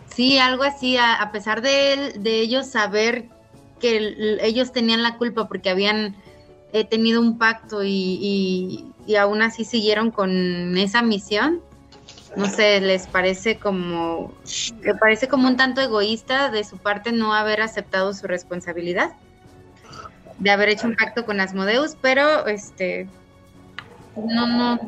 Sí, 0.07 0.39
algo 0.39 0.63
así, 0.63 0.97
a, 0.97 1.15
a 1.15 1.31
pesar 1.31 1.61
de, 1.61 2.15
de 2.19 2.41
ellos 2.41 2.67
saber 2.67 3.27
que 3.81 3.97
el- 3.99 4.39
ellos 4.41 4.73
tenían 4.73 5.03
la 5.03 5.19
culpa 5.19 5.47
porque 5.47 5.69
habían 5.69 6.17
eh, 6.73 6.85
tenido 6.85 7.21
un 7.21 7.37
pacto 7.39 7.83
y, 7.85 7.91
y- 8.21 8.94
y 9.07 9.17
aún 9.17 9.43
así 9.43 9.65
siguieron 9.65 10.11
con 10.11 10.77
esa 10.77 11.03
misión, 11.03 11.61
no 12.37 12.47
sé, 12.47 12.81
les 12.81 13.07
parece 13.07 13.59
como, 13.59 14.33
le 14.83 14.95
parece 14.95 15.29
como 15.29 15.49
un 15.49 15.57
tanto 15.57 15.81
egoísta 15.81 16.51
de 16.51 16.65
su 16.65 16.79
parte 16.79 17.13
no 17.13 17.35
haber 17.35 17.61
aceptado 17.61 18.13
su 18.13 18.27
responsabilidad, 18.27 19.13
de 20.39 20.51
haber 20.51 20.71
hecho 20.71 20.89
un 20.89 20.97
pacto 20.97 21.25
con 21.25 21.41
Asmodeus, 21.41 21.97
pero 22.01 22.47
este, 22.47 23.09
no, 24.17 24.47
no, 24.47 24.81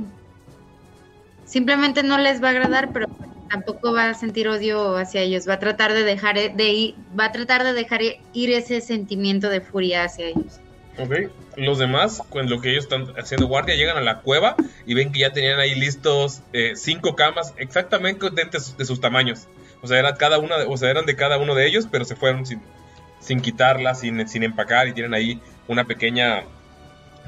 simplemente 1.45 2.03
no 2.03 2.19
les 2.19 2.43
va 2.43 2.49
a 2.49 2.51
agradar, 2.51 2.93
pero 2.93 3.07
tampoco 3.49 3.93
va 3.93 4.11
a 4.11 4.14
sentir 4.14 4.49
odio 4.49 4.97
hacia 4.97 5.21
ellos, 5.21 5.49
va 5.49 5.55
a 5.55 5.59
tratar 5.59 5.93
de 5.93 6.03
dejar 6.03 6.37
de 6.37 6.69
ir, 6.69 6.95
va 7.19 7.27
a 7.27 7.33
tratar 7.33 7.64
de 7.64 7.73
dejar 7.73 8.01
ir 8.03 8.51
ese 8.51 8.81
sentimiento 8.81 9.49
de 9.49 9.61
furia 9.61 10.05
hacia 10.05 10.27
ellos. 10.27 10.61
Ok. 10.99 11.12
Los 11.57 11.78
demás, 11.78 12.22
con 12.30 12.49
lo 12.49 12.61
que 12.61 12.70
ellos 12.70 12.84
están 12.84 13.07
haciendo 13.18 13.47
guardia, 13.47 13.74
llegan 13.76 13.97
a 13.97 14.01
la 14.03 14.20
cueva 14.20 14.57
y 14.86 14.94
ven 14.94 15.12
que 15.12 15.20
ya 15.20 15.32
tenían 15.32 15.59
ahí 15.59 15.74
listos 15.74 16.42
eh, 16.53 16.72
cinco 16.76 17.14
camas 17.16 17.55
exactamente 17.59 18.30
de, 18.30 18.44
de 18.44 18.61
sus- 18.61 18.76
de 18.76 18.84
sus 18.84 19.01
tamaños. 19.01 19.47
O 19.82 19.86
sea, 19.86 19.99
era 19.99 20.14
cada 20.16 20.38
una 20.38 20.59
de- 20.59 20.66
o 20.66 20.76
sea, 20.76 20.90
eran 20.90 21.07
de 21.07 21.16
cada 21.16 21.38
uno 21.38 21.55
de 21.55 21.66
ellos, 21.66 21.86
pero 21.90 22.05
se 22.05 22.16
fueron 22.16 22.44
sin, 22.47 22.61
sin 23.20 23.40
quitarlas, 23.40 24.01
sin, 24.01 24.26
sin 24.28 24.42
empacar 24.42 24.88
y 24.88 24.92
tienen 24.92 25.14
ahí 25.14 25.40
una 25.68 25.84
pequeña 25.84 26.44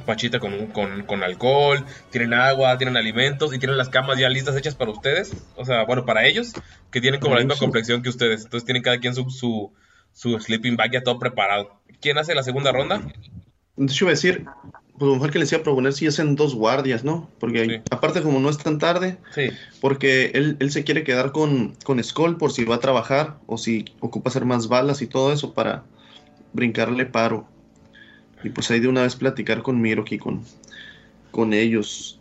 pachita 0.06 0.38
con, 0.38 0.68
con, 0.68 1.02
con 1.04 1.22
alcohol, 1.24 1.84
tienen 2.10 2.32
agua, 2.32 2.78
tienen 2.78 2.96
alimentos 2.96 3.52
y 3.54 3.58
tienen 3.58 3.76
las 3.76 3.88
camas 3.88 4.18
ya 4.18 4.28
listas 4.28 4.56
hechas 4.56 4.74
para 4.74 4.90
ustedes. 4.92 5.32
O 5.56 5.64
sea, 5.64 5.84
bueno, 5.84 6.04
para 6.06 6.26
ellos, 6.26 6.52
que 6.90 7.00
tienen 7.00 7.20
como 7.20 7.34
la 7.34 7.40
misma 7.40 7.56
complexión 7.58 8.02
que 8.02 8.08
ustedes. 8.08 8.44
Entonces 8.44 8.64
tienen 8.64 8.82
cada 8.82 8.98
quien 8.98 9.14
su, 9.14 9.28
su, 9.30 9.72
su 10.12 10.38
sleeping 10.38 10.76
bag 10.76 10.92
ya 10.92 11.02
todo 11.02 11.18
preparado. 11.18 11.80
¿Quién 12.00 12.16
hace 12.18 12.34
la 12.34 12.42
segunda 12.44 12.70
ronda? 12.72 13.02
De 13.78 13.92
hecho, 13.92 14.04
iba 14.04 14.10
a 14.10 14.14
decir, 14.14 14.44
pues 14.98 15.02
a 15.02 15.04
lo 15.06 15.14
mejor 15.14 15.30
que 15.30 15.38
les 15.38 15.52
iba 15.52 15.60
a 15.60 15.64
proponer 15.64 15.92
si 15.92 16.06
hacen 16.06 16.34
dos 16.34 16.54
guardias, 16.54 17.04
¿no? 17.04 17.30
Porque 17.38 17.82
aparte 17.90 18.20
como 18.22 18.40
no 18.40 18.50
es 18.50 18.58
tan 18.58 18.78
tarde, 18.78 19.16
Sí. 19.34 19.50
porque 19.80 20.32
él, 20.34 20.56
él 20.58 20.70
se 20.72 20.82
quiere 20.84 21.04
quedar 21.04 21.30
con, 21.32 21.74
con 21.84 22.02
Skull 22.02 22.36
por 22.36 22.52
si 22.52 22.64
va 22.64 22.76
a 22.76 22.80
trabajar 22.80 23.38
o 23.46 23.56
si 23.56 23.84
ocupa 24.00 24.30
hacer 24.30 24.44
más 24.44 24.68
balas 24.68 25.00
y 25.00 25.06
todo 25.06 25.32
eso 25.32 25.54
para 25.54 25.84
brincarle 26.52 27.06
paro. 27.06 27.46
Y 28.42 28.50
pues 28.50 28.70
ahí 28.70 28.80
de 28.80 28.88
una 28.88 29.02
vez 29.02 29.16
platicar 29.16 29.62
con 29.62 29.80
Mirok 29.80 30.12
y 30.12 30.18
con, 30.18 30.42
con 31.30 31.52
ellos. 31.52 32.20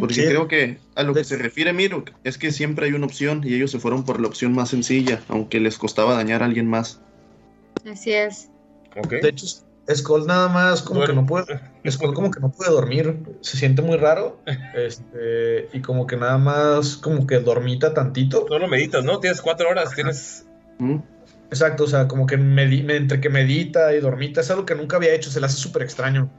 Porque 0.00 0.14
Sí. 0.14 0.24
creo 0.26 0.48
que 0.48 0.78
a 0.96 1.02
lo 1.02 1.14
que 1.14 1.24
se 1.24 1.36
refiere 1.38 1.72
Mirok 1.72 2.10
es 2.24 2.36
que 2.36 2.52
siempre 2.52 2.86
hay 2.86 2.92
una 2.92 3.06
opción 3.06 3.42
y 3.44 3.54
ellos 3.54 3.70
se 3.70 3.78
fueron 3.78 4.04
por 4.04 4.20
la 4.20 4.26
opción 4.28 4.52
más 4.52 4.68
sencilla, 4.70 5.20
aunque 5.28 5.60
les 5.60 5.78
costaba 5.78 6.14
dañar 6.14 6.42
a 6.42 6.46
alguien 6.46 6.68
más. 6.68 7.00
Así 7.90 8.12
es. 8.12 8.50
De 9.22 9.28
hecho, 9.28 9.46
Skull 9.92 10.26
nada 10.26 10.48
más 10.48 10.82
como 10.82 11.04
que 11.04 11.12
no 11.12 11.26
puede. 11.26 11.60
Skull 11.88 12.14
como 12.14 12.30
que 12.30 12.40
no 12.40 12.50
puede 12.52 12.70
dormir. 12.70 13.18
Se 13.40 13.56
siente 13.56 13.82
muy 13.82 13.96
raro. 13.96 14.40
Este, 14.74 15.68
y 15.72 15.80
como 15.80 16.06
que 16.06 16.16
nada 16.16 16.38
más 16.38 16.96
como 16.96 17.26
que 17.26 17.40
dormita 17.40 17.92
tantito. 17.92 18.46
Solo 18.48 18.68
meditas, 18.68 19.04
¿no? 19.04 19.18
Tienes 19.20 19.42
cuatro 19.42 19.68
horas, 19.68 19.94
tienes. 19.94 20.46
Exacto, 21.50 21.84
o 21.84 21.86
sea, 21.86 22.08
como 22.08 22.26
que 22.26 22.36
entre 22.36 23.20
que 23.20 23.28
medita 23.28 23.94
y 23.94 24.00
dormita 24.00 24.40
es 24.40 24.50
algo 24.50 24.64
que 24.64 24.74
nunca 24.74 24.96
había 24.96 25.14
hecho, 25.14 25.30
se 25.30 25.38
le 25.38 25.46
hace 25.46 25.58
súper 25.58 25.82
extraño. 25.82 26.30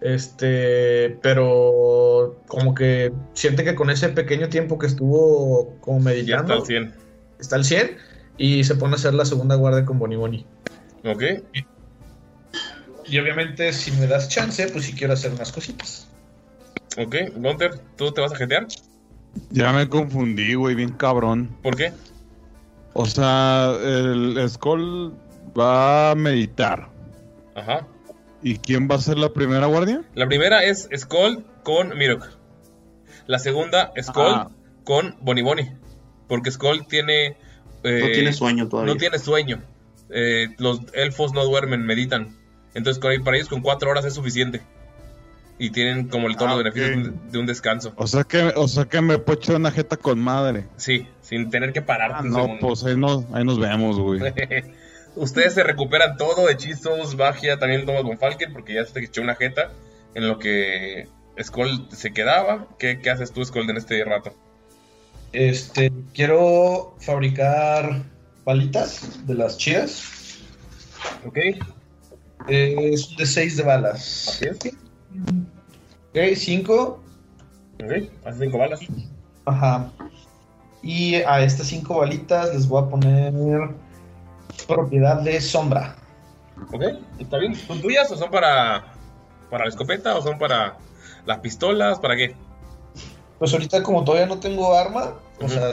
Este, 0.00 1.18
pero 1.22 2.40
como 2.46 2.74
que 2.74 3.12
siente 3.32 3.64
que 3.64 3.74
con 3.74 3.90
ese 3.90 4.10
pequeño 4.10 4.48
tiempo 4.48 4.78
que 4.78 4.86
estuvo 4.86 5.74
como 5.80 5.98
Ya 5.98 6.04
meditando, 6.04 6.54
está 6.54 6.60
al 6.60 6.66
100. 6.66 6.94
está 7.40 7.56
al 7.56 7.64
100 7.64 7.96
y 8.36 8.64
se 8.64 8.74
pone 8.76 8.92
a 8.92 8.96
hacer 8.96 9.14
la 9.14 9.24
segunda 9.24 9.54
guardia 9.56 9.84
con 9.84 9.98
Bonnie 9.98 10.16
Bonnie. 10.16 10.46
Ok. 11.04 11.22
Y 11.52 11.64
obviamente, 13.10 13.72
si 13.72 13.90
me 13.92 14.06
das 14.06 14.28
chance, 14.28 14.66
pues 14.68 14.84
si 14.86 14.92
quiero 14.94 15.12
hacer 15.14 15.32
unas 15.32 15.52
cositas. 15.52 16.08
Ok. 16.96 17.16
Gunter, 17.36 17.78
¿tú 17.96 18.12
te 18.12 18.20
vas 18.20 18.32
a 18.32 18.36
jetear? 18.36 18.66
Ya 19.50 19.72
me 19.72 19.88
confundí, 19.88 20.54
güey, 20.54 20.74
bien 20.74 20.90
cabrón. 20.92 21.56
¿Por 21.62 21.76
qué? 21.76 21.92
O 22.92 23.06
sea, 23.06 23.72
el 23.82 24.38
Skull 24.48 25.12
va 25.58 26.12
a 26.12 26.14
meditar. 26.14 26.88
Ajá. 27.56 27.86
¿Y 28.42 28.58
quién 28.58 28.88
va 28.88 28.96
a 28.96 29.00
ser 29.00 29.18
la 29.18 29.32
primera 29.32 29.66
guardia? 29.66 30.02
La 30.14 30.26
primera 30.26 30.62
es 30.64 30.88
Skull 30.96 31.44
con 31.64 31.96
Mirok. 31.98 32.28
La 33.26 33.38
segunda, 33.38 33.92
Skull 34.00 34.22
Ah. 34.34 34.50
con 34.84 35.16
Bonnie 35.20 35.42
Bonnie. 35.42 35.72
Porque 36.28 36.50
Skull 36.52 36.86
tiene. 36.86 37.36
eh, 37.82 38.00
No 38.00 38.06
tiene 38.12 38.32
sueño 38.32 38.68
todavía. 38.68 38.92
No 38.94 38.98
tiene 38.98 39.18
sueño. 39.18 39.62
Eh, 40.10 40.48
los 40.58 40.80
elfos 40.92 41.32
no 41.32 41.44
duermen, 41.44 41.84
meditan. 41.84 42.36
Entonces, 42.74 43.00
con- 43.00 43.22
para 43.24 43.36
ellos, 43.36 43.48
con 43.48 43.60
cuatro 43.62 43.90
horas 43.90 44.04
es 44.04 44.14
suficiente. 44.14 44.60
Y 45.56 45.70
tienen 45.70 46.08
como 46.08 46.26
el 46.26 46.34
todos 46.36 46.50
Ah, 46.50 46.54
los 46.56 46.64
beneficios 46.64 47.08
ok. 47.08 47.30
de 47.30 47.38
un 47.38 47.46
descanso. 47.46 47.92
O 47.96 48.06
sea 48.08 48.24
que, 48.24 48.52
o 48.56 48.66
sea 48.66 48.86
que 48.86 49.00
me 49.00 49.18
puedo 49.18 49.38
echar 49.38 49.56
una 49.56 49.70
jeta 49.70 49.96
con 49.96 50.18
madre. 50.18 50.66
Sí, 50.76 51.06
sin 51.22 51.48
tener 51.50 51.72
que 51.72 51.80
parar. 51.80 52.10
Ah, 52.12 52.22
no, 52.22 52.34
segundo. 52.42 52.66
pues 52.66 52.82
ahí 52.84 52.96
nos, 52.96 53.24
ahí 53.32 53.44
nos 53.44 53.60
vemos, 53.60 53.98
güey. 53.98 54.20
Ustedes 55.16 55.54
se 55.54 55.62
recuperan 55.62 56.16
todo, 56.16 56.48
hechizos, 56.50 57.14
magia, 57.16 57.56
también 57.60 57.86
toma 57.86 58.02
con 58.02 58.18
Falken, 58.18 58.52
porque 58.52 58.74
ya 58.74 58.84
se 58.84 58.98
echó 58.98 59.22
una 59.22 59.36
jeta 59.36 59.70
en 60.16 60.26
lo 60.26 60.40
que 60.40 61.06
Skull 61.40 61.86
se 61.92 62.12
quedaba. 62.12 62.66
¿Qué, 62.80 62.98
qué 63.00 63.10
haces 63.10 63.30
tú, 63.32 63.44
Skull, 63.44 63.70
en 63.70 63.76
este 63.76 64.02
rato? 64.04 64.34
Este, 65.32 65.92
quiero 66.14 66.96
fabricar 66.98 68.02
palitas 68.42 69.24
de 69.24 69.34
las 69.34 69.56
chidas. 69.56 70.38
Ok. 71.24 71.38
Es 72.48 73.10
un 73.10 73.16
de 73.16 73.26
6 73.26 73.56
de 73.56 73.62
balas. 73.62 74.28
Así 74.28 74.46
es. 74.46 74.74
Ok, 76.10 76.36
5. 76.36 77.02
Ok, 77.82 77.92
hace 78.24 78.38
cinco 78.38 78.58
balas. 78.58 78.80
Ajá. 79.46 79.90
Y 80.82 81.16
a 81.16 81.40
estas 81.42 81.66
5 81.68 81.98
balitas 81.98 82.54
les 82.54 82.68
voy 82.68 82.82
a 82.82 82.86
poner 82.86 83.32
propiedad 84.66 85.20
de 85.20 85.40
sombra. 85.40 85.96
Ok, 86.72 86.82
está 87.18 87.38
bien. 87.38 87.54
¿Son 87.54 87.80
tuyas 87.80 88.10
o 88.10 88.16
son 88.16 88.30
para, 88.30 88.84
para 89.50 89.64
la 89.64 89.70
escopeta 89.70 90.16
o 90.16 90.22
son 90.22 90.38
para 90.38 90.76
las 91.26 91.38
pistolas? 91.38 91.98
¿Para 91.98 92.16
qué? 92.16 92.34
Pues 93.38 93.52
ahorita 93.52 93.82
como 93.82 94.04
todavía 94.04 94.26
no 94.26 94.38
tengo 94.38 94.74
arma, 94.74 95.14
o 95.40 95.48
sea, 95.48 95.70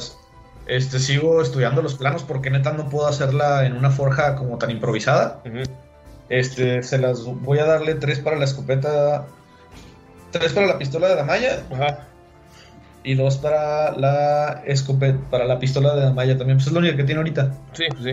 este 0.65 0.99
sigo 0.99 1.41
estudiando 1.41 1.81
los 1.81 1.93
planos 1.95 2.23
porque 2.23 2.49
neta 2.49 2.73
no 2.73 2.89
puedo 2.89 3.07
hacerla 3.07 3.65
en 3.65 3.73
una 3.73 3.91
forja 3.91 4.35
como 4.35 4.57
tan 4.57 4.71
improvisada. 4.71 5.41
Este, 6.31 6.81
se 6.81 6.97
las 6.97 7.25
voy 7.25 7.59
a 7.59 7.65
darle 7.65 7.95
tres 7.95 8.19
para 8.19 8.37
la 8.37 8.45
escopeta, 8.45 9.27
tres 10.31 10.53
para 10.53 10.65
la 10.65 10.77
pistola 10.77 11.09
de 11.09 11.15
Damaya 11.15 11.65
Ajá. 11.69 12.07
y 13.03 13.15
dos 13.15 13.35
para 13.37 13.91
la 13.97 14.63
escopeta, 14.65 15.19
para 15.29 15.43
la 15.43 15.59
pistola 15.59 15.93
de 15.93 16.03
Damaya 16.03 16.37
también. 16.37 16.57
Pues 16.57 16.67
es 16.67 16.73
lo 16.73 16.79
único 16.79 16.95
que 16.95 17.03
tiene 17.03 17.19
ahorita. 17.19 17.53
Sí, 17.73 17.83
pues 17.89 18.03
sí. 18.03 18.11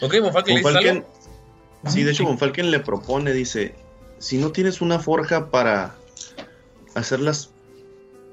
Ok, 0.00 0.14
Monfalken, 0.22 0.54
¿le 0.54 0.62
Von 0.62 0.72
dices 0.74 0.84
Falken, 0.84 0.96
algo? 0.98 1.90
sí, 1.90 2.04
de 2.04 2.12
hecho, 2.12 2.24
Von 2.24 2.38
Falken 2.38 2.70
le 2.70 2.78
propone, 2.78 3.32
dice, 3.32 3.74
si 4.18 4.38
no 4.38 4.52
tienes 4.52 4.80
una 4.80 5.00
forja 5.00 5.50
para 5.50 5.96
hacer 6.94 7.18
las, 7.18 7.50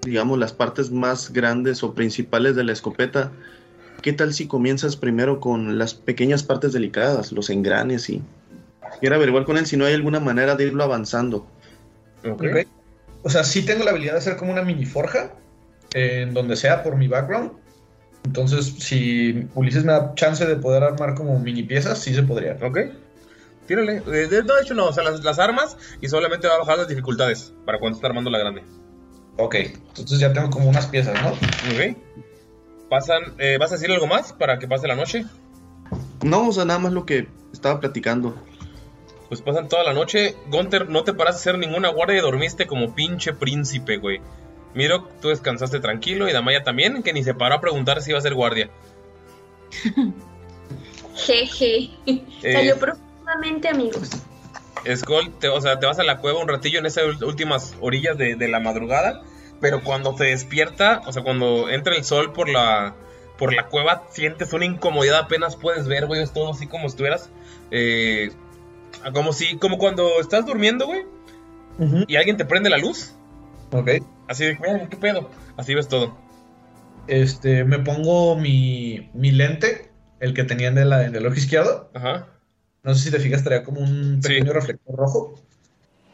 digamos, 0.04 0.38
las 0.38 0.54
partes 0.54 0.91
más 0.91 1.34
grandes 1.34 1.82
o 1.82 1.95
principales 1.95 2.56
de 2.56 2.66
la 2.66 2.74
escopeta, 2.74 3.32
¿qué 4.04 4.14
tal 4.14 4.32
si 4.32 4.45
comienzas 4.45 4.95
primero 4.95 5.39
con 5.39 5.80
las 5.80 5.95
pequeñas 5.95 6.43
partes 6.43 6.72
delicadas, 6.72 7.32
los 7.32 7.49
engranes 7.49 8.12
y... 8.12 8.22
Quiero 8.99 9.15
averiguar 9.15 9.45
con 9.45 9.57
él 9.57 9.65
si 9.65 9.77
no 9.77 9.86
hay 9.86 9.93
alguna 9.93 10.19
manera 10.19 10.55
de 10.55 10.65
irlo 10.65 10.84
avanzando. 10.84 11.47
Ok. 12.25 12.43
Ok. 12.43 12.67
O 13.23 13.29
sea, 13.29 13.43
sí 13.43 13.65
tengo 13.65 13.84
la 13.84 13.91
habilidad 13.91 14.13
de 14.13 14.19
hacer 14.19 14.36
como 14.36 14.51
una 14.51 14.63
mini 14.63 14.86
forja 14.86 15.31
en 15.93 16.34
donde 16.34 16.55
sea 16.55 16.84
por 16.84 16.97
mi 16.97 17.07
background. 17.07 17.51
Entonces, 18.25 18.75
si 18.79 19.47
Ulises 19.53 19.84
me 19.84 19.91
da 19.91 20.13
chance 20.15 20.45
de 20.45 20.55
poder 20.55 20.84
armar 20.84 21.15
como 21.15 21.38
mini 21.39 21.63
piezas, 21.63 21.99
sí 21.99 22.13
se 22.13 22.23
podría. 22.23 22.57
Ok. 22.61 22.79
Tírale. 23.67 24.03
Eh, 24.07 24.27
de, 24.27 24.43
no, 24.43 24.55
de 24.55 24.61
hecho 24.61 24.73
no, 24.73 24.88
o 24.88 24.93
sea, 24.93 25.03
las, 25.03 25.23
las 25.23 25.39
armas 25.39 25.77
y 26.01 26.09
solamente 26.09 26.47
va 26.47 26.55
a 26.55 26.59
bajar 26.59 26.77
las 26.77 26.88
dificultades 26.88 27.53
para 27.65 27.79
cuando 27.79 27.97
está 27.97 28.07
armando 28.07 28.29
la 28.29 28.39
grande. 28.39 28.63
Ok, 29.38 29.55
entonces 29.55 30.19
ya 30.19 30.31
tengo 30.31 30.49
como 30.49 30.69
unas 30.69 30.88
piezas, 30.88 31.19
¿no? 31.21 31.29
Ok. 31.29 31.97
Pasan, 32.89 33.21
eh, 33.39 33.57
¿vas 33.59 33.71
a 33.71 33.75
decir 33.75 33.91
algo 33.91 34.05
más 34.05 34.34
para 34.34 34.59
que 34.59 34.67
pase 34.67 34.88
la 34.88 34.95
noche? 34.95 35.25
No, 36.23 36.49
o 36.49 36.53
sea, 36.53 36.65
nada 36.65 36.79
más 36.79 36.93
lo 36.93 37.05
que 37.05 37.27
estaba 37.51 37.79
platicando. 37.79 38.36
Pues 39.34 39.41
pasan 39.41 39.67
toda 39.67 39.84
la 39.84 39.93
noche. 39.93 40.36
Gunter, 40.51 40.89
no 40.89 41.03
te 41.03 41.11
paras 41.11 41.34
a 41.34 41.39
hacer 41.39 41.57
ninguna 41.57 41.89
guardia 41.89 42.19
y 42.19 42.21
dormiste 42.21 42.67
como 42.67 42.93
pinche 42.93 43.34
príncipe, 43.34 43.97
güey. 43.97 44.21
Miro, 44.75 45.09
tú 45.23 45.29
descansaste 45.29 45.79
tranquilo 45.79 46.29
y 46.29 46.34
Damaya 46.34 46.61
también, 46.61 47.01
que 47.01 47.13
ni 47.13 47.23
se 47.23 47.34
paró 47.34 47.55
a 47.55 47.59
preguntar 47.59 48.03
si 48.03 48.11
iba 48.11 48.19
a 48.19 48.21
ser 48.21 48.36
guardia. 48.36 48.69
Jeje. 51.15 51.89
Eh. 52.05 52.53
Salió 52.53 52.77
profundamente, 52.77 53.69
amigos. 53.69 54.11
Skull, 54.95 55.34
te, 55.39 55.47
o 55.47 55.59
sea, 55.59 55.79
te 55.79 55.88
vas 55.88 55.97
a 55.97 56.03
la 56.03 56.19
cueva 56.19 56.39
un 56.39 56.47
ratillo 56.47 56.77
en 56.77 56.86
esas 56.86 57.19
últimas 57.23 57.73
orillas 57.81 58.15
de, 58.15 58.36
de 58.36 58.47
la 58.47 58.59
madrugada, 58.59 59.23
pero 59.59 59.81
cuando 59.84 60.13
te 60.13 60.25
despierta, 60.25 61.01
o 61.07 61.11
sea, 61.11 61.23
cuando 61.23 61.71
entra 61.71 61.95
el 61.95 62.03
sol 62.03 62.34
por 62.34 62.49
la, 62.49 62.93
por 63.39 63.51
la 63.51 63.65
cueva, 63.65 64.03
sientes 64.11 64.53
una 64.53 64.65
incomodidad, 64.65 65.21
apenas 65.21 65.55
puedes 65.55 65.88
ver, 65.88 66.05
güey, 66.05 66.21
es 66.21 66.34
todo 66.34 66.51
así 66.51 66.67
como 66.67 66.84
si 66.84 66.93
estuvieras, 66.93 67.31
eh, 67.71 68.31
como 69.12 69.34
si, 69.34 69.58
como 69.58 69.78
cuando 69.78 70.20
estás 70.22 70.45
durmiendo, 70.45 70.86
güey, 70.88 71.01
y 72.08 72.16
alguien 72.16 72.38
te 72.38 72.45
prende 72.45 72.70
la 72.70 72.78
luz, 72.78 73.14
Ok. 73.72 73.89
así 74.28 74.45
de, 74.45 74.58
"Mira, 74.60 74.88
¿qué 74.89 74.97
pedo? 74.97 75.30
Así 75.58 75.74
ves 75.74 75.88
todo. 75.88 76.18
Este, 77.08 77.64
me 77.66 77.80
pongo 77.80 78.36
mi, 78.38 79.10
mi 79.14 79.32
lente, 79.32 79.91
el 80.20 80.34
que 80.34 80.43
tenía 80.43 80.70
en 80.70 80.78
el, 80.78 80.93
en 80.93 81.16
el 81.16 81.26
ojo 81.26 81.36
izquierdo. 81.36 81.89
Ajá. 81.93 82.28
No 82.84 82.93
sé 82.95 83.06
si 83.06 83.12
te 83.12 83.20
fijas, 83.20 83.43
traía 83.43 83.64
como 83.64 83.82
un 83.82 84.20
pequeño 84.22 84.54
reflector 84.54 84.95
rojo. 84.95 85.39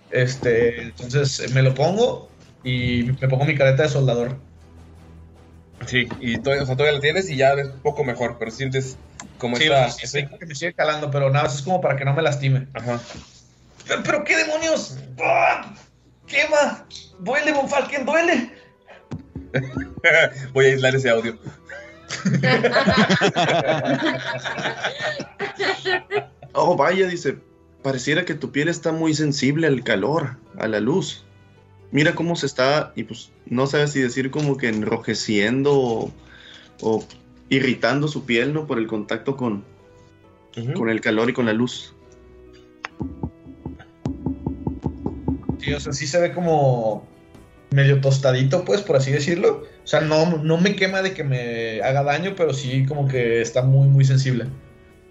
Este, 0.09 0.81
entonces 0.81 1.39
eh, 1.39 1.47
me 1.53 1.61
lo 1.61 1.73
pongo 1.75 2.31
y 2.63 3.03
me 3.21 3.27
pongo 3.27 3.45
mi 3.45 3.55
careta 3.55 3.83
de 3.83 3.89
soldador. 3.89 4.37
Sí, 5.85 6.07
y 6.19 6.37
todavía, 6.41 6.63
o 6.63 6.65
sea, 6.65 6.75
todavía 6.75 6.95
la 6.97 7.01
tienes 7.01 7.29
y 7.29 7.37
ya 7.37 7.55
ves 7.55 7.69
poco 7.83 8.03
mejor, 8.03 8.37
pero 8.37 8.51
sientes 8.51 8.97
como 9.39 9.55
Sí, 9.57 9.65
que 9.65 10.45
me 10.45 10.53
sigue 10.53 10.73
calando, 10.73 11.09
pero 11.09 11.31
nada, 11.31 11.45
más 11.45 11.55
es 11.55 11.61
como 11.63 11.81
para 11.81 11.95
que 11.95 12.05
no 12.05 12.13
me 12.13 12.21
lastime. 12.21 12.67
Ajá. 12.73 12.99
¿Pero, 13.87 14.03
pero 14.03 14.23
qué 14.23 14.37
demonios? 14.37 14.97
¡Ah! 15.19 15.73
¡Quema! 16.27 16.85
¡Duele, 17.19 17.51
Von 17.53 17.67
Falken, 17.67 18.05
duele! 18.05 18.53
Voy 20.53 20.65
a 20.65 20.69
aislar 20.69 20.95
ese 20.95 21.09
audio. 21.09 21.39
Oh, 26.53 26.75
vaya, 26.75 27.07
dice, 27.07 27.37
pareciera 27.83 28.25
que 28.25 28.33
tu 28.33 28.51
piel 28.51 28.69
está 28.69 28.91
muy 28.91 29.13
sensible 29.13 29.67
al 29.67 29.83
calor, 29.83 30.37
a 30.57 30.67
la 30.67 30.79
luz. 30.79 31.23
Mira 31.91 32.15
cómo 32.15 32.35
se 32.35 32.47
está, 32.47 32.91
y 32.95 33.03
pues 33.03 33.31
no 33.45 33.67
sabes 33.67 33.91
si 33.91 34.01
decir 34.01 34.31
como 34.31 34.57
que 34.57 34.67
enrojeciendo 34.67 35.79
o, 35.79 36.11
o 36.81 37.05
irritando 37.49 38.07
su 38.07 38.25
piel, 38.25 38.53
¿no? 38.53 38.67
Por 38.67 38.77
el 38.77 38.87
contacto 38.87 39.35
con, 39.35 39.65
con 40.75 40.89
el 40.89 41.01
calor 41.01 41.29
y 41.29 41.33
con 41.33 41.45
la 41.45 41.53
luz. 41.53 41.93
Sí, 45.59 45.73
o 45.73 45.79
sea, 45.79 45.93
sí 45.93 46.07
se 46.07 46.19
ve 46.21 46.31
como 46.31 47.05
medio 47.71 48.01
tostadito, 48.01 48.63
pues, 48.65 48.81
por 48.81 48.95
así 48.95 49.11
decirlo. 49.11 49.63
O 49.83 49.87
sea, 49.87 50.01
no, 50.01 50.37
no 50.37 50.57
me 50.57 50.75
quema 50.75 51.01
de 51.01 51.13
que 51.13 51.23
me 51.23 51.81
haga 51.81 52.03
daño, 52.03 52.33
pero 52.35 52.53
sí 52.53 52.85
como 52.85 53.07
que 53.07 53.41
está 53.41 53.61
muy, 53.63 53.87
muy 53.87 54.05
sensible. 54.05 54.45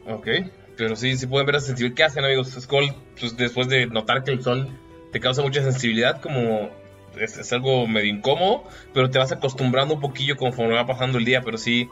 Ok, 0.07 0.29
pero 0.77 0.97
sí, 0.97 1.17
sí 1.17 1.27
pueden 1.27 1.47
ver 1.47 1.57
esa 1.57 1.67
sensibilidad. 1.67 1.97
¿Qué 1.97 2.05
hacen, 2.05 2.25
amigos? 2.25 2.57
Skull, 2.59 2.95
pues 3.19 3.37
después 3.37 3.69
de 3.69 3.87
notar 3.87 4.25
que 4.25 4.31
el 4.31 4.43
sol 4.43 4.69
te 5.13 5.21
causa 5.21 5.43
mucha 5.43 5.63
sensibilidad, 5.63 6.21
como 6.21 6.71
es, 7.19 7.37
es 7.37 7.53
algo 7.53 7.87
medio 7.87 8.13
incómodo, 8.13 8.65
pero 8.95 9.11
te 9.11 9.19
vas 9.19 9.33
acostumbrando 9.33 9.95
un 9.95 10.01
poquillo 10.01 10.37
conforme 10.37 10.75
va 10.75 10.87
pasando 10.87 11.19
el 11.19 11.25
día, 11.25 11.43
pero 11.43 11.59
sí, 11.59 11.89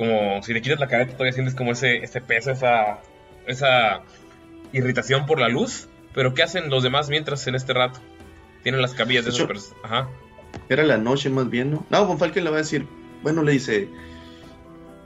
como 0.00 0.42
si 0.42 0.54
le 0.54 0.62
quitas 0.62 0.80
la 0.80 0.88
careta, 0.88 1.12
todavía 1.12 1.34
sientes 1.34 1.54
como 1.54 1.72
ese, 1.72 1.98
ese 1.98 2.22
peso, 2.22 2.50
esa, 2.50 3.00
esa 3.46 4.00
irritación 4.72 5.26
por 5.26 5.38
la 5.38 5.48
luz. 5.50 5.88
Pero 6.14 6.32
¿qué 6.32 6.42
hacen 6.42 6.70
los 6.70 6.82
demás 6.82 7.10
mientras 7.10 7.46
en 7.46 7.54
este 7.54 7.74
rato? 7.74 8.00
Tienen 8.62 8.80
las 8.80 8.94
cabillas 8.94 9.24
de 9.26 9.30
esos 9.32 9.40
Yo- 9.46 9.48
pers- 9.48 9.74
Ajá. 9.82 10.08
Era 10.70 10.84
la 10.84 10.96
noche 10.96 11.28
más 11.28 11.50
bien, 11.50 11.70
¿no? 11.70 11.86
No, 11.90 12.06
Von 12.06 12.18
Falken 12.18 12.44
le 12.44 12.50
va 12.50 12.56
a 12.56 12.60
decir, 12.60 12.86
bueno, 13.22 13.42
le 13.42 13.52
dice, 13.52 13.88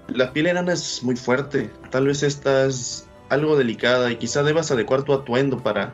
la 0.06 0.32
piel 0.32 0.46
enana 0.46 0.72
es 0.74 1.02
muy 1.02 1.16
fuerte, 1.16 1.70
tal 1.90 2.06
vez 2.06 2.22
esta 2.22 2.66
es 2.66 3.08
algo 3.30 3.56
delicada 3.56 4.12
y 4.12 4.16
quizá 4.16 4.44
debas 4.44 4.70
adecuar 4.70 5.02
tu 5.02 5.12
atuendo 5.12 5.60
para 5.62 5.92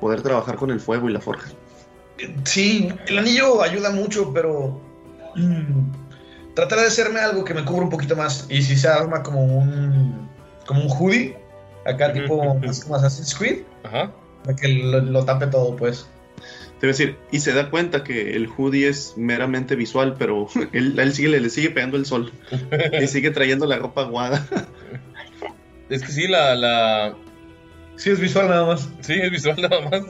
poder 0.00 0.22
trabajar 0.22 0.56
con 0.56 0.70
el 0.72 0.80
fuego 0.80 1.08
y 1.08 1.12
la 1.12 1.20
forja. 1.20 1.50
Sí, 2.44 2.92
el 3.06 3.18
anillo 3.18 3.62
ayuda 3.62 3.90
mucho, 3.90 4.32
pero 4.32 4.80
mm, 5.36 6.07
trataré 6.58 6.82
de 6.82 6.88
hacerme 6.88 7.20
algo 7.20 7.44
que 7.44 7.54
me 7.54 7.64
cubra 7.64 7.84
un 7.84 7.88
poquito 7.88 8.16
más. 8.16 8.46
Y 8.48 8.62
si 8.62 8.74
se 8.74 8.88
arma 8.88 9.22
como 9.22 9.44
un 9.44 10.28
como 10.66 10.82
un 10.82 10.90
hoodie, 10.90 11.36
acá 11.86 12.12
tipo 12.12 12.56
más 12.56 12.80
como 12.80 12.96
Assassin's 12.96 13.32
Creed, 13.32 13.62
Ajá. 13.84 14.10
para 14.42 14.56
que 14.56 14.66
lo, 14.66 15.00
lo 15.00 15.24
tape 15.24 15.46
todo, 15.46 15.76
pues. 15.76 16.08
Te 16.80 16.86
voy 16.86 16.88
a 16.88 16.96
decir, 16.98 17.16
y 17.30 17.38
se 17.38 17.52
da 17.52 17.70
cuenta 17.70 18.02
que 18.02 18.34
el 18.34 18.48
hoodie 18.48 18.88
es 18.88 19.14
meramente 19.16 19.76
visual, 19.76 20.16
pero 20.18 20.48
él, 20.72 20.98
a 20.98 21.04
él 21.04 21.12
sigue, 21.12 21.28
le 21.28 21.48
sigue 21.48 21.70
pegando 21.70 21.96
el 21.96 22.06
sol. 22.06 22.32
y 23.00 23.06
sigue 23.06 23.30
trayendo 23.30 23.64
la 23.64 23.78
ropa 23.78 24.02
aguada. 24.02 24.44
Es 25.88 26.02
que 26.02 26.10
sí, 26.10 26.26
la, 26.26 26.56
la. 26.56 27.14
Sí, 27.94 28.10
es 28.10 28.18
visual 28.18 28.48
nada 28.48 28.66
más. 28.66 28.88
Sí, 29.00 29.12
es 29.12 29.30
visual 29.30 29.62
nada 29.62 29.88
más. 29.88 30.02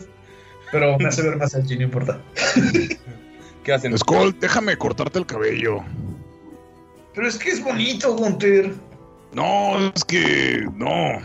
Pero 0.72 0.98
me 0.98 1.08
hace 1.08 1.20
ver 1.20 1.36
más 1.36 1.54
edgy, 1.54 1.76
no 1.76 1.82
importa. 1.82 2.22
¿Qué 3.64 3.72
hacen? 3.74 3.98
Skull, 3.98 4.34
déjame 4.40 4.78
cortarte 4.78 5.18
el 5.18 5.26
cabello. 5.26 5.84
Pero 7.18 7.30
es 7.30 7.36
que 7.36 7.50
es 7.50 7.64
bonito, 7.64 8.14
Gunter. 8.14 8.72
No, 9.32 9.90
es 9.92 10.04
que. 10.04 10.64
No. 10.76 11.18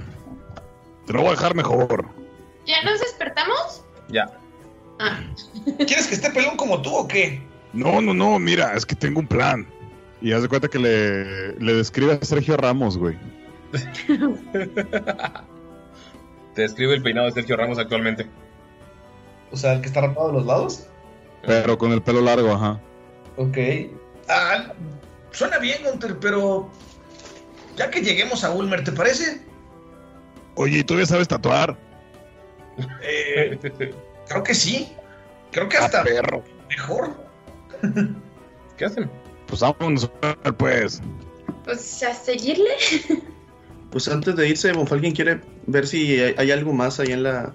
Te 1.06 1.14
lo 1.14 1.20
voy 1.20 1.28
a 1.28 1.32
dejar 1.34 1.54
mejor. 1.54 2.10
¿Ya 2.66 2.82
nos 2.82 3.00
despertamos? 3.00 3.86
Ya. 4.10 4.26
Ah, 5.00 5.20
¿Quieres 5.78 6.08
que 6.08 6.16
esté 6.16 6.32
pelón 6.32 6.58
como 6.58 6.82
tú 6.82 6.96
o 6.96 7.08
qué? 7.08 7.44
No, 7.74 8.02
no, 8.02 8.12
no, 8.12 8.40
mira, 8.40 8.74
es 8.74 8.88
que 8.88 8.96
tengo 8.96 9.20
un 9.20 9.28
plan. 9.28 9.68
Y 10.20 10.32
haz 10.32 10.42
de 10.42 10.50
cuenta 10.50 10.68
que 10.68 10.80
le, 10.80 11.54
le 11.60 11.74
describe 11.76 12.14
a 12.14 12.26
Sergio 12.26 12.58
Ramos, 12.58 12.98
güey. 12.98 13.16
Te 16.56 16.62
describe 16.64 16.96
el 16.96 17.04
peinado 17.04 17.28
de 17.28 17.34
Sergio 17.34 17.56
Ramos 17.56 17.78
actualmente. 17.78 18.28
O 19.52 19.58
sea, 19.58 19.74
el 19.74 19.82
que 19.82 19.90
está 19.90 20.02
rapado 20.02 20.30
de 20.30 20.34
los 20.34 20.48
lados. 20.48 20.88
Pero 21.46 21.78
con 21.78 21.92
el 21.92 22.02
pelo 22.02 22.22
largo, 22.22 22.52
ajá. 22.52 22.82
Ok. 23.38 23.58
Ah, 24.28 24.74
suena 25.34 25.58
bien, 25.58 25.84
Gunter, 25.84 26.18
pero. 26.20 26.72
Ya 27.76 27.90
que 27.90 28.02
lleguemos 28.02 28.44
a 28.44 28.52
Ulmer, 28.52 28.84
¿te 28.84 28.92
parece? 28.92 29.42
Oye, 30.56 30.80
¿y 30.80 30.84
tú 30.84 30.98
ya 30.98 31.06
sabes 31.06 31.28
tatuar? 31.28 31.78
Eh, 33.02 33.58
creo 34.28 34.44
que 34.44 34.54
sí. 34.54 34.94
Creo 35.52 35.70
que 35.70 35.78
hasta 35.78 36.04
perro. 36.04 36.44
mejor. 36.70 37.16
¿Qué 38.78 38.86
hacen? 38.86 39.10
Pues 39.48 39.62
vámonos, 39.62 40.10
pues. 40.58 41.02
pues 41.64 42.04
a 42.04 42.14
seguirle. 42.14 42.72
Pues 43.92 44.08
antes 44.08 44.36
de 44.36 44.50
irse, 44.50 44.72
Bonfalken 44.74 45.14
quiere 45.14 45.42
ver 45.68 45.86
si 45.86 46.20
hay, 46.20 46.34
hay 46.38 46.52
algo 46.52 46.74
más 46.74 47.00
ahí 47.00 47.12
en 47.12 47.24
la. 47.24 47.54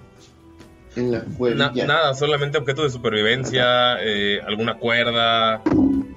En 0.95 1.11
la 1.11 1.23
Na- 1.55 1.71
nada, 1.85 2.13
solamente 2.15 2.57
objetos 2.57 2.85
de 2.85 2.89
supervivencia, 2.89 4.01
eh, 4.01 4.41
alguna 4.45 4.77
cuerda, 4.77 5.61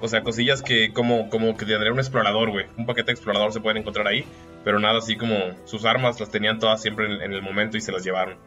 o 0.01 0.07
sea, 0.07 0.23
cosillas 0.23 0.61
que 0.61 0.91
como, 0.93 1.29
como 1.29 1.55
que 1.55 1.65
tendría 1.65 1.91
un 1.93 1.99
explorador, 1.99 2.49
güey. 2.51 2.65
Un 2.77 2.85
paquete 2.85 3.07
de 3.07 3.11
explorador 3.13 3.53
se 3.53 3.61
pueden 3.61 3.77
encontrar 3.77 4.07
ahí, 4.07 4.25
pero 4.63 4.79
nada 4.79 4.97
así 4.97 5.15
como 5.15 5.35
sus 5.65 5.85
armas 5.85 6.19
las 6.19 6.29
tenían 6.31 6.59
todas 6.59 6.81
siempre 6.81 7.05
en, 7.05 7.21
en 7.21 7.33
el 7.33 7.41
momento 7.41 7.77
y 7.77 7.81
se 7.81 7.91
las 7.91 8.03
llevaron. 8.03 8.37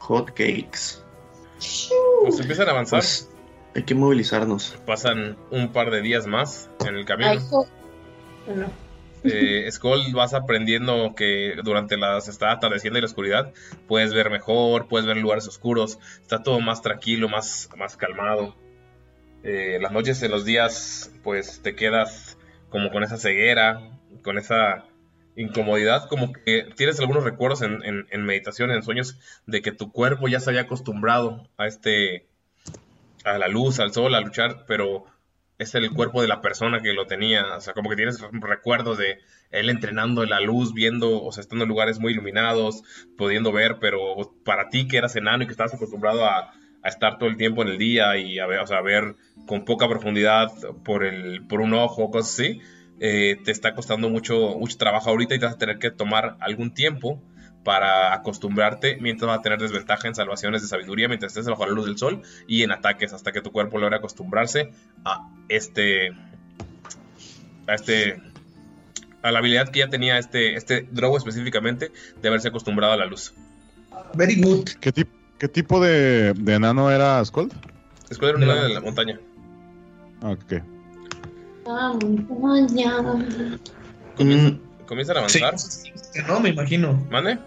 Hot 0.00 0.28
cakes. 0.30 1.02
Pues 2.22 2.40
empiezan 2.40 2.68
a 2.68 2.72
avanzar, 2.72 3.00
Pues 3.00 3.30
hay 3.74 3.82
que 3.82 3.94
movilizarnos. 3.94 4.76
pasan 4.86 5.36
un 5.50 5.72
par 5.72 5.90
de 5.90 6.00
días 6.00 6.26
más 6.26 6.70
en 6.86 6.96
el 6.96 7.04
camino. 7.04 7.30
Ay, 7.30 7.38
Bueno, 8.46 8.70
eh, 9.26 9.70
Skull 9.70 10.12
vas 10.12 10.34
aprendiendo 10.34 11.14
que 11.14 11.56
durante 11.62 11.96
las 11.96 12.28
está 12.28 12.52
atardeciendo 12.52 12.98
y 12.98 13.02
la 13.02 13.06
oscuridad 13.06 13.52
puedes 13.86 14.12
ver 14.12 14.30
mejor, 14.30 14.88
puedes 14.88 15.06
ver 15.06 15.16
lugares 15.16 15.46
oscuros, 15.46 15.98
está 16.22 16.42
todo 16.42 16.60
más 16.60 16.82
tranquilo, 16.82 17.28
más, 17.28 17.68
más 17.76 17.96
calmado. 17.96 18.54
Eh, 19.42 19.78
las 19.80 19.92
noches 19.92 20.22
en 20.22 20.30
los 20.30 20.44
días 20.44 21.12
pues 21.22 21.60
te 21.62 21.74
quedas 21.74 22.38
como 22.68 22.90
con 22.90 23.02
esa 23.02 23.16
ceguera, 23.16 23.90
con 24.22 24.38
esa 24.38 24.86
incomodidad, 25.36 26.08
como 26.08 26.32
que 26.32 26.66
tienes 26.76 26.98
algunos 26.98 27.24
recuerdos 27.24 27.62
en, 27.62 27.84
en, 27.84 28.06
en 28.10 28.24
meditación, 28.24 28.70
en 28.70 28.82
sueños, 28.82 29.18
de 29.46 29.62
que 29.62 29.70
tu 29.70 29.92
cuerpo 29.92 30.28
ya 30.28 30.40
se 30.40 30.50
había 30.50 30.62
acostumbrado 30.62 31.46
a 31.58 31.66
este, 31.66 32.26
a 33.24 33.38
la 33.38 33.48
luz, 33.48 33.78
al 33.78 33.92
sol, 33.92 34.14
a 34.14 34.20
luchar, 34.20 34.64
pero 34.66 35.04
es 35.58 35.74
el 35.74 35.90
cuerpo 35.92 36.22
de 36.22 36.28
la 36.28 36.40
persona 36.40 36.80
que 36.80 36.92
lo 36.92 37.06
tenía. 37.06 37.56
O 37.56 37.60
sea, 37.60 37.74
como 37.74 37.90
que 37.90 37.96
tienes 37.96 38.20
recuerdos 38.32 38.98
de 38.98 39.18
él 39.50 39.70
entrenando 39.70 40.22
en 40.22 40.30
la 40.30 40.40
luz, 40.40 40.74
viendo, 40.74 41.22
o 41.22 41.32
sea, 41.32 41.40
estando 41.40 41.64
en 41.64 41.68
lugares 41.68 41.98
muy 41.98 42.12
iluminados, 42.12 42.82
pudiendo 43.16 43.52
ver, 43.52 43.78
pero 43.80 44.34
para 44.44 44.68
ti 44.68 44.86
que 44.86 44.98
eras 44.98 45.16
enano 45.16 45.44
y 45.44 45.46
que 45.46 45.52
estabas 45.52 45.74
acostumbrado 45.74 46.24
a, 46.24 46.52
estar 46.84 47.18
todo 47.18 47.28
el 47.28 47.36
tiempo 47.36 47.62
en 47.62 47.68
el 47.68 47.78
día 47.78 48.16
y 48.16 48.38
a 48.38 48.46
ver, 48.46 48.60
o 48.60 48.66
sea, 48.68 48.78
a 48.78 48.82
ver 48.82 49.16
con 49.48 49.64
poca 49.64 49.88
profundidad 49.88 50.52
por, 50.84 51.04
el, 51.04 51.44
por 51.44 51.60
un 51.60 51.74
ojo, 51.74 52.12
cosas 52.12 52.34
así, 52.34 52.60
eh, 53.00 53.38
te 53.44 53.50
está 53.50 53.74
costando 53.74 54.08
mucho, 54.08 54.56
mucho 54.56 54.78
trabajo 54.78 55.10
ahorita 55.10 55.34
y 55.34 55.40
te 55.40 55.46
vas 55.46 55.56
a 55.56 55.58
tener 55.58 55.80
que 55.80 55.90
tomar 55.90 56.36
algún 56.38 56.72
tiempo 56.72 57.20
para 57.66 58.14
acostumbrarte 58.14 58.96
mientras 59.00 59.26
vas 59.28 59.40
a 59.40 59.42
tener 59.42 59.58
desventaja 59.58 60.06
en 60.06 60.14
salvaciones 60.14 60.62
de 60.62 60.68
sabiduría 60.68 61.08
mientras 61.08 61.32
estés 61.32 61.46
bajo 61.48 61.66
la 61.66 61.72
luz 61.72 61.86
del 61.86 61.98
sol 61.98 62.22
y 62.46 62.62
en 62.62 62.70
ataques 62.70 63.12
hasta 63.12 63.32
que 63.32 63.40
tu 63.42 63.50
cuerpo 63.50 63.78
logre 63.78 63.96
acostumbrarse 63.96 64.70
a 65.04 65.28
este 65.48 66.12
a 67.66 67.74
este 67.74 68.22
a 69.22 69.32
la 69.32 69.40
habilidad 69.40 69.70
que 69.70 69.80
ya 69.80 69.88
tenía 69.88 70.16
este 70.16 70.54
este 70.54 70.82
drogo 70.92 71.18
específicamente 71.18 71.90
de 72.22 72.28
haberse 72.28 72.48
acostumbrado 72.48 72.92
a 72.92 72.96
la 72.96 73.06
luz. 73.06 73.34
Very 74.14 74.40
good. 74.40 74.68
¿Qué, 74.80 74.92
tip- 74.94 75.08
qué 75.36 75.48
tipo 75.48 75.80
de, 75.80 76.32
de 76.34 76.54
enano 76.54 76.88
era 76.92 77.24
Skull? 77.24 77.48
De 77.48 78.16
de 78.16 78.46
la- 78.46 78.54
la, 78.54 78.62
de 78.62 78.74
la 78.74 78.80
montaña. 78.80 79.18
Ok. 80.22 80.62
ah, 81.66 81.92
montaña. 82.28 83.02
Mm, 84.18 84.60
Comienzan 84.86 85.16
a 85.16 85.28
Sí, 85.28 85.42
avanzar. 85.42 86.28
no, 86.28 86.38
me 86.38 86.50
imagino. 86.50 87.04
¿Mande? 87.10 87.38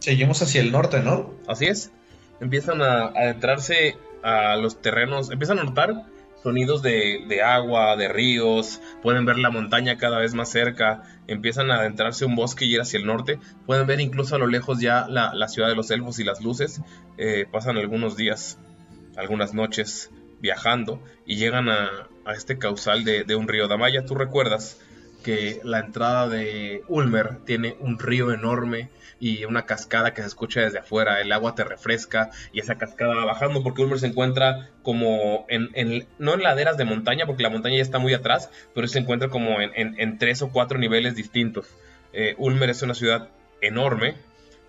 Seguimos 0.00 0.42
hacia 0.42 0.60
el 0.60 0.72
norte, 0.72 1.00
¿no? 1.00 1.34
Así 1.46 1.66
es. 1.66 1.92
Empiezan 2.40 2.82
a 2.82 3.06
adentrarse 3.08 3.96
a 4.22 4.56
los 4.56 4.80
terrenos, 4.80 5.30
empiezan 5.30 5.58
a 5.58 5.64
notar 5.64 6.06
sonidos 6.42 6.80
de, 6.80 7.42
agua, 7.44 7.96
de 7.96 8.08
ríos, 8.08 8.80
pueden 9.02 9.26
ver 9.26 9.38
la 9.38 9.50
montaña 9.50 9.98
cada 9.98 10.18
vez 10.18 10.32
más 10.32 10.48
cerca, 10.48 11.02
empiezan 11.26 11.70
a 11.70 11.76
adentrarse 11.76 12.24
un 12.24 12.34
bosque 12.34 12.64
y 12.64 12.74
ir 12.74 12.80
hacia 12.80 12.98
el 12.98 13.04
norte, 13.04 13.38
pueden 13.66 13.86
ver 13.86 14.00
incluso 14.00 14.36
a 14.36 14.38
lo 14.38 14.46
lejos 14.46 14.80
ya 14.80 15.06
la, 15.06 15.48
ciudad 15.48 15.68
de 15.68 15.76
los 15.76 15.90
elfos 15.90 16.18
y 16.18 16.24
las 16.24 16.40
luces, 16.40 16.80
Eh, 17.18 17.44
pasan 17.50 17.76
algunos 17.76 18.16
días, 18.16 18.58
algunas 19.16 19.52
noches 19.52 20.10
viajando 20.40 21.02
y 21.26 21.36
llegan 21.36 21.68
a, 21.68 22.08
a 22.24 22.32
este 22.32 22.56
causal 22.56 23.04
de, 23.04 23.24
de 23.24 23.36
un 23.36 23.46
río. 23.46 23.68
Damaya, 23.68 24.06
tú 24.06 24.14
recuerdas 24.14 24.80
que 25.22 25.60
la 25.62 25.80
entrada 25.80 26.28
de 26.28 26.82
Ulmer 26.88 27.44
tiene 27.44 27.76
un 27.80 27.98
río 27.98 28.32
enorme 28.32 28.88
y 29.20 29.44
una 29.44 29.66
cascada 29.66 30.14
que 30.14 30.22
se 30.22 30.28
escucha 30.28 30.62
desde 30.62 30.78
afuera. 30.78 31.20
El 31.20 31.30
agua 31.30 31.54
te 31.54 31.62
refresca 31.62 32.30
y 32.52 32.60
esa 32.60 32.76
cascada 32.78 33.14
va 33.14 33.26
bajando 33.26 33.62
porque 33.62 33.82
Ulmer 33.82 33.98
se 34.00 34.06
encuentra 34.06 34.70
como 34.82 35.44
en, 35.48 35.68
en- 35.74 36.08
no 36.18 36.34
en 36.34 36.42
laderas 36.42 36.76
de 36.78 36.84
montaña 36.86 37.26
porque 37.26 37.42
la 37.42 37.50
montaña 37.50 37.76
ya 37.76 37.82
está 37.82 37.98
muy 37.98 38.14
atrás, 38.14 38.50
pero 38.74 38.88
se 38.88 38.98
encuentra 38.98 39.28
como 39.28 39.60
en, 39.60 39.72
en- 39.76 40.18
tres 40.18 40.40
o 40.42 40.48
cuatro 40.50 40.78
niveles 40.78 41.14
distintos. 41.14 41.66
Eh, 42.12 42.34
Ulmer 42.38 42.70
es 42.70 42.82
una 42.82 42.94
ciudad 42.94 43.28
enorme 43.60 44.16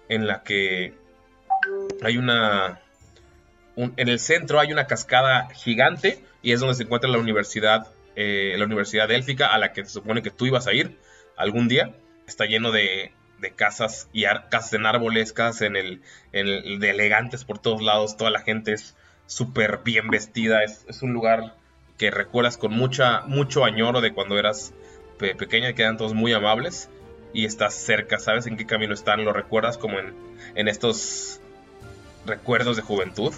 en 0.09 0.27
la 0.27 0.43
que 0.43 0.93
hay 2.03 2.17
una... 2.17 2.81
un- 3.75 3.93
en 3.97 4.09
el 4.09 4.19
centro 4.19 4.59
hay 4.59 4.73
una 4.73 4.85
cascada 4.85 5.47
gigante 5.53 6.23
y 6.41 6.51
es 6.51 6.59
donde 6.59 6.75
se 6.75 6.83
encuentra 6.83 7.09
la 7.09 7.19
universidad, 7.19 7.87
eh, 8.17 8.55
la 8.57 8.65
universidad 8.65 9.09
élfica 9.11 9.47
a 9.47 9.57
la 9.57 9.71
que 9.71 9.85
se 9.85 9.91
supone 9.91 10.21
que 10.21 10.29
tú 10.31 10.45
ibas 10.45 10.67
a 10.67 10.73
ir 10.73 10.97
algún 11.37 11.67
día. 11.69 11.93
Está 12.27 12.45
lleno 12.45 12.71
de, 12.71 13.13
de 13.41 13.51
casas 13.51 14.07
y 14.13 14.25
ar- 14.25 14.47
casas 14.49 14.73
en 14.73 14.85
árboles, 14.85 15.33
casas 15.33 15.63
en 15.63 15.75
el, 15.75 16.01
en 16.31 16.79
de 16.79 16.89
elegantes 16.91 17.43
por 17.43 17.59
todos 17.59 17.81
lados. 17.81 18.15
Toda 18.15 18.31
la 18.31 18.39
gente 18.39 18.71
es 18.73 18.95
súper 19.25 19.79
bien 19.83 20.09
vestida. 20.09 20.63
Es, 20.63 20.85
es 20.87 21.01
un 21.01 21.11
lugar 21.11 21.55
que 21.97 22.11
recuerdas 22.11 22.57
con 22.57 22.71
mucha, 22.71 23.21
mucho 23.21 23.65
añoro 23.65 23.99
de 23.99 24.13
cuando 24.13 24.39
eras 24.39 24.73
pe- 25.17 25.35
pequeña. 25.35 25.73
Quedan 25.73 25.97
todos 25.97 26.13
muy 26.13 26.31
amables 26.33 26.89
y 27.33 27.45
estás 27.45 27.73
cerca. 27.73 28.19
¿Sabes 28.19 28.45
en 28.45 28.57
qué 28.57 28.65
camino 28.65 28.93
están? 28.93 29.25
Lo 29.25 29.33
recuerdas 29.33 29.77
como 29.77 29.99
en, 29.99 30.13
en 30.55 30.67
estos 30.67 31.41
recuerdos 32.25 32.75
de 32.77 32.83
juventud. 32.83 33.33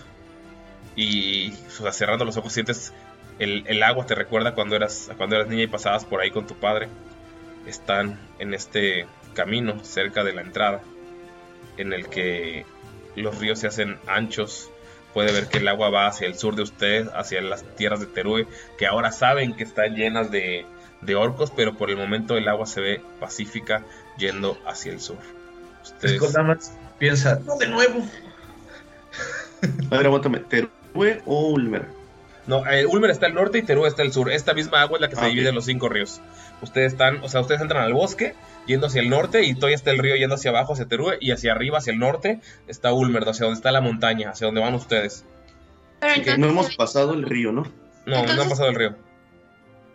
Y 0.95 1.53
cerrando 1.91 2.23
los 2.25 2.37
ojos 2.37 2.53
sientes 2.53 2.93
el, 3.39 3.63
el 3.67 3.81
agua 3.81 4.05
te 4.05 4.13
recuerda 4.13 4.53
cuando 4.53 4.75
eras, 4.75 5.09
cuando 5.17 5.35
eras 5.37 5.47
niña 5.47 5.63
y 5.63 5.67
pasabas 5.67 6.05
por 6.05 6.21
ahí 6.21 6.29
con 6.29 6.45
tu 6.45 6.55
padre. 6.55 6.87
Están 7.67 8.19
en 8.39 8.53
este 8.53 9.07
camino 9.33 9.83
cerca 9.83 10.23
de 10.23 10.33
la 10.33 10.41
entrada 10.41 10.81
en 11.77 11.93
el 11.93 12.07
que 12.07 12.65
los 13.15 13.39
ríos 13.39 13.59
se 13.59 13.67
hacen 13.67 13.97
anchos. 14.07 14.69
Puede 15.13 15.31
ver 15.31 15.47
que 15.47 15.59
el 15.59 15.67
agua 15.67 15.89
va 15.89 16.07
hacia 16.07 16.27
el 16.27 16.35
sur 16.35 16.55
de 16.55 16.63
ustedes, 16.63 17.07
hacia 17.13 17.41
las 17.41 17.63
tierras 17.75 17.99
de 17.99 18.07
Terue, 18.07 18.47
que 18.77 18.87
ahora 18.87 19.11
saben 19.11 19.55
que 19.55 19.63
están 19.63 19.95
llenas 19.95 20.31
de, 20.31 20.65
de 21.01 21.15
orcos, 21.15 21.51
pero 21.51 21.77
por 21.77 21.91
el 21.91 21.97
momento 21.97 22.35
el 22.35 22.47
agua 22.47 22.65
se 22.65 22.81
ve 22.81 23.01
pacífica 23.19 23.85
yendo 24.17 24.57
hacia 24.65 24.91
el 24.91 24.99
sur. 24.99 25.17
Ustedes, 25.83 26.37
más 26.37 26.73
piensa, 26.97 27.39
no 27.45 27.57
de 27.57 27.67
nuevo. 27.67 28.03
A 29.91 29.97
ver, 29.97 30.05
aguántame. 30.07 30.39
¿Terue 30.39 31.21
o 31.25 31.49
Ulmer? 31.49 31.85
No, 32.47 32.65
eh, 32.69 32.85
Ulmer 32.85 33.11
está 33.11 33.27
al 33.27 33.33
norte 33.33 33.59
y 33.59 33.61
Teruel 33.63 33.87
está 33.87 34.01
al 34.01 34.11
sur. 34.11 34.31
Esta 34.31 34.53
misma 34.53 34.81
agua 34.81 34.97
es 34.97 35.01
la 35.01 35.09
que 35.09 35.15
se 35.15 35.21
Ah, 35.21 35.27
divide 35.27 35.49
en 35.49 35.55
los 35.55 35.65
cinco 35.65 35.87
ríos. 35.89 36.21
Ustedes 36.63 36.93
están, 36.93 37.21
o 37.23 37.27
sea, 37.27 37.41
ustedes 37.41 37.59
entran 37.59 37.83
al 37.83 37.93
bosque 37.93 38.35
yendo 38.65 38.87
hacia 38.87 39.01
el 39.01 39.09
norte 39.09 39.43
y 39.43 39.53
todavía 39.53 39.75
está 39.75 39.91
el 39.91 39.97
río 39.97 40.15
yendo 40.15 40.35
hacia 40.35 40.51
abajo 40.51 40.73
hacia 40.73 40.87
Teruel 40.87 41.17
y 41.19 41.31
hacia 41.31 41.51
arriba 41.51 41.79
hacia 41.79 41.91
el 41.91 41.99
norte 41.99 42.39
está 42.67 42.93
Ulmer, 42.93 43.27
hacia 43.27 43.45
donde 43.45 43.57
está 43.57 43.73
la 43.73 43.81
montaña, 43.81 44.29
hacia 44.29 44.45
donde 44.45 44.61
van 44.61 44.73
ustedes. 44.73 45.25
Pero 45.99 46.13
entonces, 46.13 46.39
no 46.39 46.47
hemos 46.47 46.73
pasado 46.75 47.13
el 47.13 47.23
río, 47.23 47.51
¿no? 47.51 47.63
No, 48.05 48.25
no 48.25 48.41
han 48.41 48.49
pasado 48.49 48.69
el 48.69 48.75
río. 48.75 48.95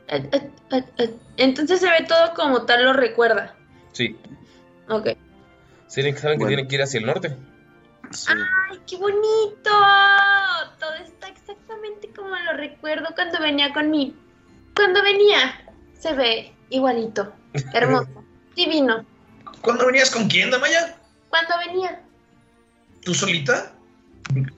eh, 0.09 0.29
eh, 0.71 0.85
eh, 0.99 1.15
entonces 1.39 1.81
se 1.81 1.87
ve 1.89 2.05
todo 2.07 2.35
como 2.35 2.67
tal 2.67 2.85
lo 2.85 2.93
recuerda. 2.93 3.55
Sí. 3.93 4.15
Ok. 4.91 5.09
Tienen, 5.93 6.19
saben 6.19 6.39
que 6.39 6.47
tienen 6.47 6.69
que 6.69 6.75
ir 6.75 6.83
hacia 6.83 7.01
el 7.01 7.07
norte. 7.07 7.35
Sí. 8.11 8.31
¡Ay, 8.71 8.79
qué 8.87 8.97
bonito! 8.97 9.71
Todo 10.79 10.95
está 11.03 11.29
exactamente 11.29 12.11
como 12.15 12.29
lo 12.29 12.53
recuerdo 12.53 13.07
cuando 13.15 13.41
venía 13.41 13.73
con 13.73 13.91
mi... 13.91 14.15
Cuando 14.77 15.03
venía, 15.03 15.65
se 15.95 16.13
ve 16.13 16.53
igualito. 16.71 17.33
Hermoso. 17.75 18.09
Divino. 18.55 19.05
¿Cuándo 19.61 19.87
venías 19.87 20.11
con 20.11 20.29
quién, 20.29 20.51
Damaya? 20.51 20.97
Cuando 21.31 21.55
venía. 21.67 22.01
¿Tú 23.05 23.15
solita? 23.15 23.73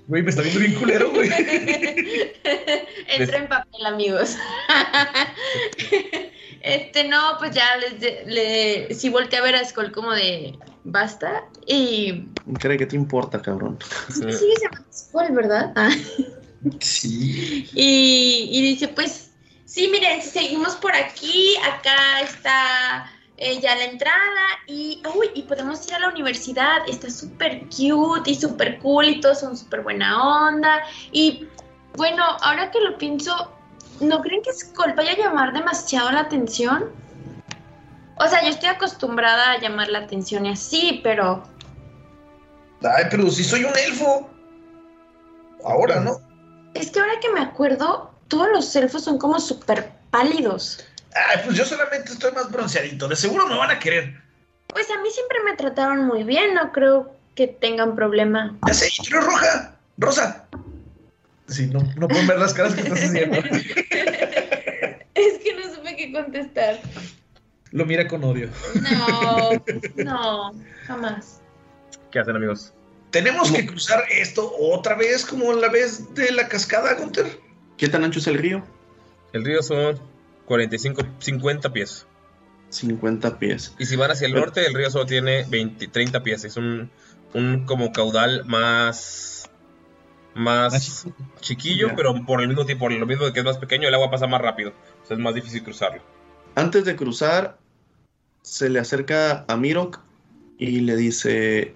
Güey, 0.09 0.23
me 0.23 0.31
está 0.31 0.43
viendo 0.43 0.61
bien 0.61 0.75
culero, 0.75 1.11
güey. 1.11 1.29
Entré 3.07 3.37
en 3.37 3.49
papel, 3.49 3.87
amigos. 3.87 4.37
este, 6.63 7.05
no, 7.09 7.37
pues 7.39 7.55
ya 7.55 7.77
les 7.77 8.27
le, 8.27 8.95
sí 8.95 9.09
volteé 9.09 9.39
a 9.39 9.43
ver 9.43 9.55
a 9.55 9.65
Skull 9.65 9.93
como 9.93 10.13
de 10.13 10.59
basta. 10.85 11.45
Y 11.67 12.27
Cree 12.59 12.79
que 12.79 12.87
te 12.87 12.97
importa, 12.97 13.41
cabrón. 13.41 13.79
sí, 14.09 14.33
sigue 14.33 14.55
llamando 14.63 14.93
Skull, 14.93 15.31
¿verdad? 15.33 15.73
Ah. 15.77 15.91
Sí. 16.81 17.69
Y, 17.73 18.49
y 18.51 18.63
dice, 18.63 18.89
pues, 18.89 19.30
sí, 19.71 19.89
miren, 19.89 20.21
si 20.21 20.31
seguimos 20.31 20.75
por 20.77 20.95
aquí, 20.97 21.55
acá 21.59 22.21
está 22.23 23.11
eh, 23.37 23.61
ya 23.61 23.77
la 23.77 23.85
entrada 23.85 24.47
y, 24.67 25.01
uy, 25.15 25.31
y 25.35 25.43
podemos 25.43 25.87
ir 25.87 25.95
a 25.95 26.01
la 26.01 26.09
universidad, 26.09 26.79
está 26.89 27.09
súper 27.09 27.61
cute 27.69 28.33
y 28.33 28.35
súper 28.35 28.81
cool 28.81 29.07
y 29.07 29.21
todos 29.21 29.41
son 29.41 29.57
súper 29.57 29.83
buena 29.83 30.49
onda. 30.49 30.83
Y 31.13 31.47
bueno, 31.97 32.25
ahora 32.43 32.71
que 32.73 32.81
lo 32.81 32.99
pienso, 32.99 33.53
¿no 34.01 34.21
creen 34.23 34.43
que 34.43 34.53
Skull 34.53 34.95
vaya 34.95 35.13
a 35.13 35.17
llamar 35.17 35.53
demasiado 35.53 36.11
la 36.11 36.21
atención? 36.21 36.91
O 38.19 38.27
sea, 38.27 38.43
yo 38.43 38.49
estoy 38.49 38.71
acostumbrada 38.71 39.53
a 39.53 39.61
llamar 39.61 39.89
la 39.89 40.01
atención 40.01 40.47
y 40.47 40.51
así, 40.51 41.01
pero 41.05 41.45
Ay, 42.83 43.05
pero 43.11 43.31
si 43.31 43.45
soy 43.45 43.65
un 43.65 43.77
elfo. 43.77 44.29
Ahora, 45.65 46.01
¿no? 46.01 46.19
es 46.75 46.91
que 46.91 47.01
ahora 47.01 47.21
que 47.21 47.29
me 47.31 47.41
acuerdo, 47.41 48.10
todos 48.31 48.49
los 48.51 48.75
elfos 48.77 49.05
son 49.05 49.19
como 49.19 49.39
súper 49.39 49.91
pálidos. 50.11 50.87
Ay, 51.15 51.43
pues 51.45 51.59
yo 51.59 51.65
solamente 51.65 52.13
estoy 52.13 52.33
más 52.33 52.51
bronceadito. 52.51 53.09
De 53.09 53.17
seguro 53.17 53.47
me 53.47 53.59
van 53.59 53.71
a 53.71 53.79
querer. 53.79 54.15
Pues 54.69 54.89
a 54.91 55.03
mí 55.03 55.11
siempre 55.11 55.39
me 55.45 55.57
trataron 55.57 56.07
muy 56.07 56.23
bien, 56.23 56.55
no 56.55 56.73
creo 56.73 57.15
que 57.35 57.49
tengan 57.49 57.97
problema. 57.97 58.57
Ya 58.67 58.73
sé, 58.73 58.89
y 58.89 59.03
tú 59.03 59.17
eres 59.17 59.27
roja. 59.27 59.77
Rosa. 59.99 60.47
Sí, 61.49 61.67
no, 61.67 61.81
no 61.97 62.07
pueden 62.07 62.29
ver 62.29 62.39
las 62.39 62.55
caras 62.55 62.75
que 62.75 62.83
estás 62.83 63.03
haciendo. 63.03 63.39
Es 65.13 65.39
que 65.39 65.55
no 65.55 65.75
supe 65.75 65.97
qué 65.97 66.13
contestar. 66.13 66.81
Lo 67.73 67.85
mira 67.85 68.07
con 68.07 68.25
odio. 68.25 68.49
No, 68.91 69.51
no, 70.05 70.55
jamás. 70.87 71.43
¿Qué 72.11 72.21
hacen, 72.21 72.37
amigos? 72.37 72.73
Tenemos 73.11 73.51
que 73.51 73.67
cruzar 73.67 74.05
esto 74.09 74.51
otra 74.57 74.95
vez 74.95 75.27
como 75.27 75.53
la 75.53 75.69
vez 75.69 76.15
de 76.15 76.31
la 76.31 76.49
cascada, 76.49 76.95
Gunter. 76.95 77.39
¿Qué 77.81 77.89
tan 77.89 78.05
ancho 78.05 78.19
es 78.19 78.27
el 78.27 78.37
río? 78.37 78.63
El 79.33 79.43
río 79.43 79.63
son 79.63 79.99
45, 80.45 81.03
50 81.19 81.73
pies. 81.73 82.07
50 82.69 83.39
pies. 83.39 83.75
Y 83.79 83.87
si 83.87 83.97
van 83.97 84.11
hacia 84.11 84.27
el 84.27 84.35
norte, 84.35 84.67
el 84.67 84.75
río 84.75 84.91
solo 84.91 85.07
tiene 85.07 85.47
20, 85.49 85.89
30 85.89 86.23
pies. 86.23 86.45
Es 86.45 86.59
un, 86.59 86.91
un 87.33 87.65
como 87.65 87.91
caudal 87.91 88.45
más, 88.45 89.49
más 90.35 91.07
chiquillo, 91.41 91.89
Ya. 91.89 91.97
pero 91.97 92.23
por 92.27 92.43
el 92.43 92.49
mismo 92.49 92.67
tiempo, 92.67 92.85
por 92.85 92.93
lo 92.93 93.07
mismo 93.07 93.25
de 93.25 93.33
que 93.33 93.39
es 93.39 93.47
más 93.47 93.57
pequeño, 93.57 93.89
el 93.89 93.95
agua 93.95 94.11
pasa 94.11 94.27
más 94.27 94.43
rápido. 94.43 94.75
O 95.03 95.07
sea, 95.07 95.17
es 95.17 95.23
más 95.23 95.35
difícil 95.35 95.63
cruzarlo. 95.63 96.03
Antes 96.57 96.85
de 96.85 96.97
cruzar, 96.97 97.57
se 98.43 98.69
le 98.69 98.79
acerca 98.79 99.47
a 99.49 99.57
Mirok 99.57 100.01
y 100.59 100.81
le 100.81 100.97
dice, 100.97 101.75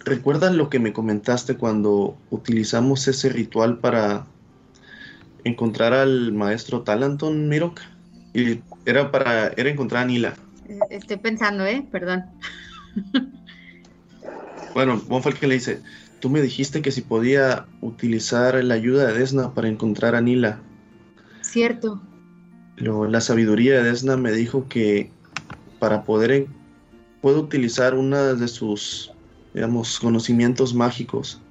¿recuerdas 0.00 0.52
lo 0.52 0.68
que 0.68 0.80
me 0.80 0.92
comentaste 0.92 1.56
cuando 1.56 2.18
utilizamos 2.30 3.06
ese 3.06 3.28
ritual 3.28 3.78
para 3.78 4.26
encontrar 5.44 5.92
al 5.92 6.32
maestro 6.32 6.82
Talanton, 6.82 7.48
Mirok? 7.48 7.80
Y 8.34 8.60
era 8.86 9.10
para, 9.10 9.48
era 9.48 9.70
encontrar 9.70 10.04
a 10.04 10.06
Nila. 10.06 10.34
Eh, 10.68 10.78
Estoy 10.90 11.18
pensando, 11.18 11.66
¿eh? 11.66 11.86
Perdón. 11.90 12.24
Bueno, 14.74 14.98
Von 15.06 15.22
Falken 15.22 15.50
le 15.50 15.56
dice, 15.56 15.82
tú 16.20 16.30
me 16.30 16.40
dijiste 16.40 16.80
que 16.80 16.90
si 16.90 17.02
podía 17.02 17.66
utilizar 17.82 18.54
la 18.64 18.72
ayuda 18.72 19.06
de 19.06 19.18
Desna 19.18 19.52
para 19.52 19.68
encontrar 19.68 20.14
a 20.14 20.22
Nila. 20.22 20.60
Cierto. 21.42 22.00
La 22.78 23.20
sabiduría 23.20 23.74
de 23.74 23.90
Desna 23.90 24.16
me 24.16 24.32
dijo 24.32 24.66
que 24.70 25.10
para 25.78 26.04
poder 26.04 26.46
puedo 27.20 27.40
utilizar 27.40 27.94
una 27.94 28.32
de 28.32 28.48
sus 28.48 29.12
digamos 29.52 30.00
conocimientos 30.00 30.72
mágicos 30.72 31.42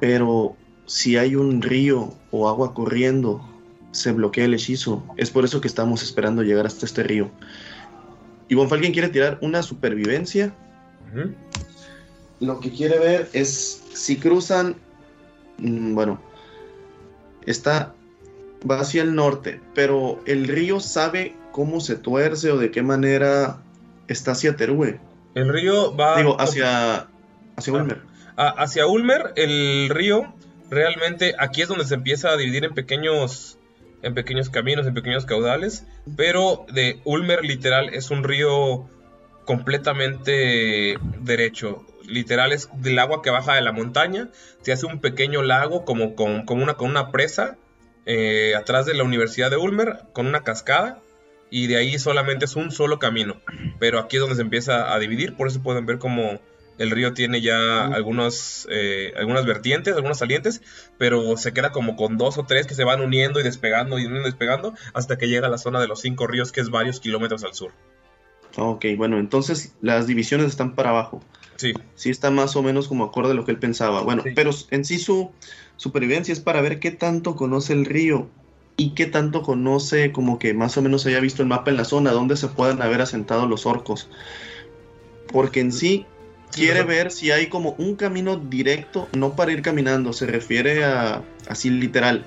pero 0.00 0.56
si 0.86 1.16
hay 1.16 1.36
un 1.36 1.62
río 1.62 2.14
o 2.30 2.48
agua 2.48 2.74
corriendo 2.74 3.40
se 3.92 4.12
bloquea 4.12 4.44
el 4.44 4.54
hechizo 4.54 5.02
es 5.16 5.30
por 5.30 5.44
eso 5.44 5.60
que 5.60 5.68
estamos 5.68 6.02
esperando 6.02 6.42
llegar 6.42 6.66
hasta 6.66 6.86
este 6.86 7.02
río 7.02 7.30
y 8.48 8.54
Von 8.54 8.68
Falken 8.68 8.92
quiere 8.92 9.08
tirar 9.08 9.38
una 9.42 9.62
supervivencia 9.62 10.52
lo 12.40 12.60
que 12.60 12.70
quiere 12.70 12.98
ver 12.98 13.28
es 13.32 13.82
si 13.92 14.16
cruzan, 14.16 14.76
mm, 15.58 15.94
bueno, 15.94 16.20
está, 17.46 17.94
va 18.68 18.80
hacia 18.80 19.02
el 19.02 19.14
norte, 19.14 19.60
pero 19.74 20.20
el 20.26 20.46
río 20.48 20.80
sabe 20.80 21.34
cómo 21.52 21.80
se 21.80 21.96
tuerce 21.96 22.50
o 22.52 22.58
de 22.58 22.70
qué 22.70 22.82
manera 22.82 23.58
está 24.08 24.32
hacia 24.32 24.56
Terue. 24.56 25.00
El 25.34 25.48
río 25.52 25.94
va 25.96 26.16
Digo, 26.18 26.40
hacia, 26.40 27.08
hacia 27.56 27.72
Ulmer. 27.72 28.02
a- 28.36 28.48
hacia 28.62 28.86
Ulmer, 28.86 29.32
el 29.36 29.88
río 29.90 30.32
realmente 30.70 31.34
aquí 31.38 31.62
es 31.62 31.68
donde 31.68 31.84
se 31.84 31.94
empieza 31.94 32.30
a 32.30 32.36
dividir 32.36 32.64
en 32.64 32.74
pequeños 32.74 33.56
en 34.02 34.14
pequeños 34.14 34.48
caminos, 34.48 34.86
en 34.86 34.94
pequeños 34.94 35.26
caudales, 35.26 35.84
pero 36.16 36.64
de 36.72 37.00
Ulmer 37.04 37.44
literal 37.44 37.90
es 37.92 38.10
un 38.10 38.24
río 38.24 38.88
completamente 39.44 40.96
derecho. 41.20 41.84
Literal 42.06 42.52
es 42.52 42.68
del 42.80 42.98
agua 42.98 43.20
que 43.22 43.30
baja 43.30 43.54
de 43.54 43.60
la 43.60 43.72
montaña, 43.72 44.28
se 44.62 44.72
hace 44.72 44.86
un 44.86 45.00
pequeño 45.00 45.42
lago 45.42 45.84
como, 45.84 46.14
con- 46.14 46.44
como 46.46 46.62
una, 46.62 46.74
con 46.74 46.88
una 46.90 47.10
presa 47.10 47.56
eh, 48.06 48.54
atrás 48.56 48.86
de 48.86 48.94
la 48.94 49.04
Universidad 49.04 49.50
de 49.50 49.58
Ulmer, 49.58 49.98
con 50.14 50.26
una 50.26 50.42
cascada, 50.42 51.00
y 51.50 51.66
de 51.66 51.76
ahí 51.76 51.98
solamente 51.98 52.46
es 52.46 52.56
un 52.56 52.70
solo 52.70 52.98
camino. 52.98 53.40
Pero 53.78 53.98
aquí 53.98 54.16
es 54.16 54.20
donde 54.20 54.36
se 54.36 54.42
empieza 54.42 54.94
a 54.94 54.98
dividir, 54.98 55.34
por 55.36 55.46
eso 55.46 55.62
pueden 55.62 55.84
ver 55.84 55.98
como 55.98 56.40
el 56.80 56.90
río 56.90 57.12
tiene 57.14 57.40
ya 57.40 57.86
algunos, 57.86 58.66
eh, 58.70 59.12
algunas 59.16 59.46
vertientes, 59.46 59.94
algunas 59.94 60.18
salientes, 60.18 60.62
pero 60.98 61.36
se 61.36 61.52
queda 61.52 61.70
como 61.72 61.94
con 61.94 62.16
dos 62.16 62.38
o 62.38 62.44
tres 62.44 62.66
que 62.66 62.74
se 62.74 62.84
van 62.84 63.00
uniendo 63.00 63.38
y 63.38 63.42
despegando 63.42 63.98
y 63.98 64.06
uniendo 64.06 64.28
y 64.28 64.30
despegando 64.30 64.74
hasta 64.94 65.16
que 65.18 65.28
llega 65.28 65.46
a 65.46 65.50
la 65.50 65.58
zona 65.58 65.80
de 65.80 65.86
los 65.88 66.00
cinco 66.00 66.26
ríos, 66.26 66.52
que 66.52 66.60
es 66.60 66.70
varios 66.70 66.98
kilómetros 67.00 67.44
al 67.44 67.54
sur. 67.54 67.72
Ok, 68.56 68.86
bueno, 68.96 69.18
entonces 69.18 69.74
las 69.80 70.06
divisiones 70.06 70.46
están 70.48 70.74
para 70.74 70.90
abajo. 70.90 71.22
Sí, 71.56 71.74
Sí 71.94 72.10
está 72.10 72.30
más 72.30 72.56
o 72.56 72.62
menos 72.62 72.88
como 72.88 73.04
acorde 73.04 73.32
a 73.32 73.34
lo 73.34 73.44
que 73.44 73.52
él 73.52 73.58
pensaba. 73.58 74.00
Bueno, 74.02 74.22
Sí. 74.24 74.30
pero 74.34 74.50
en 74.70 74.84
sí 74.84 74.98
su 74.98 75.30
supervivencia 75.76 76.32
es 76.32 76.40
para 76.40 76.60
ver 76.60 76.80
qué 76.80 76.90
tanto 76.90 77.36
conoce 77.36 77.74
el 77.74 77.84
río 77.84 78.28
y 78.78 78.94
qué 78.94 79.04
tanto 79.04 79.42
conoce 79.42 80.10
como 80.10 80.38
que 80.38 80.54
más 80.54 80.78
o 80.78 80.82
menos 80.82 81.04
haya 81.04 81.20
visto 81.20 81.42
el 81.42 81.48
mapa 81.48 81.70
en 81.70 81.76
la 81.76 81.84
zona 81.84 82.12
donde 82.12 82.38
se 82.38 82.48
puedan 82.48 82.80
haber 82.80 83.02
asentado 83.02 83.46
los 83.46 83.66
orcos. 83.66 84.08
Porque 85.30 85.60
en 85.60 85.70
Sí, 85.70 86.06
quiere 86.52 86.82
ver 86.82 87.10
si 87.10 87.30
hay 87.30 87.46
como 87.48 87.74
un 87.78 87.96
camino 87.96 88.36
directo, 88.36 89.08
no 89.12 89.36
para 89.36 89.52
ir 89.52 89.62
caminando, 89.62 90.12
se 90.12 90.26
refiere 90.26 90.84
a 90.84 91.22
así 91.48 91.70
literal, 91.70 92.26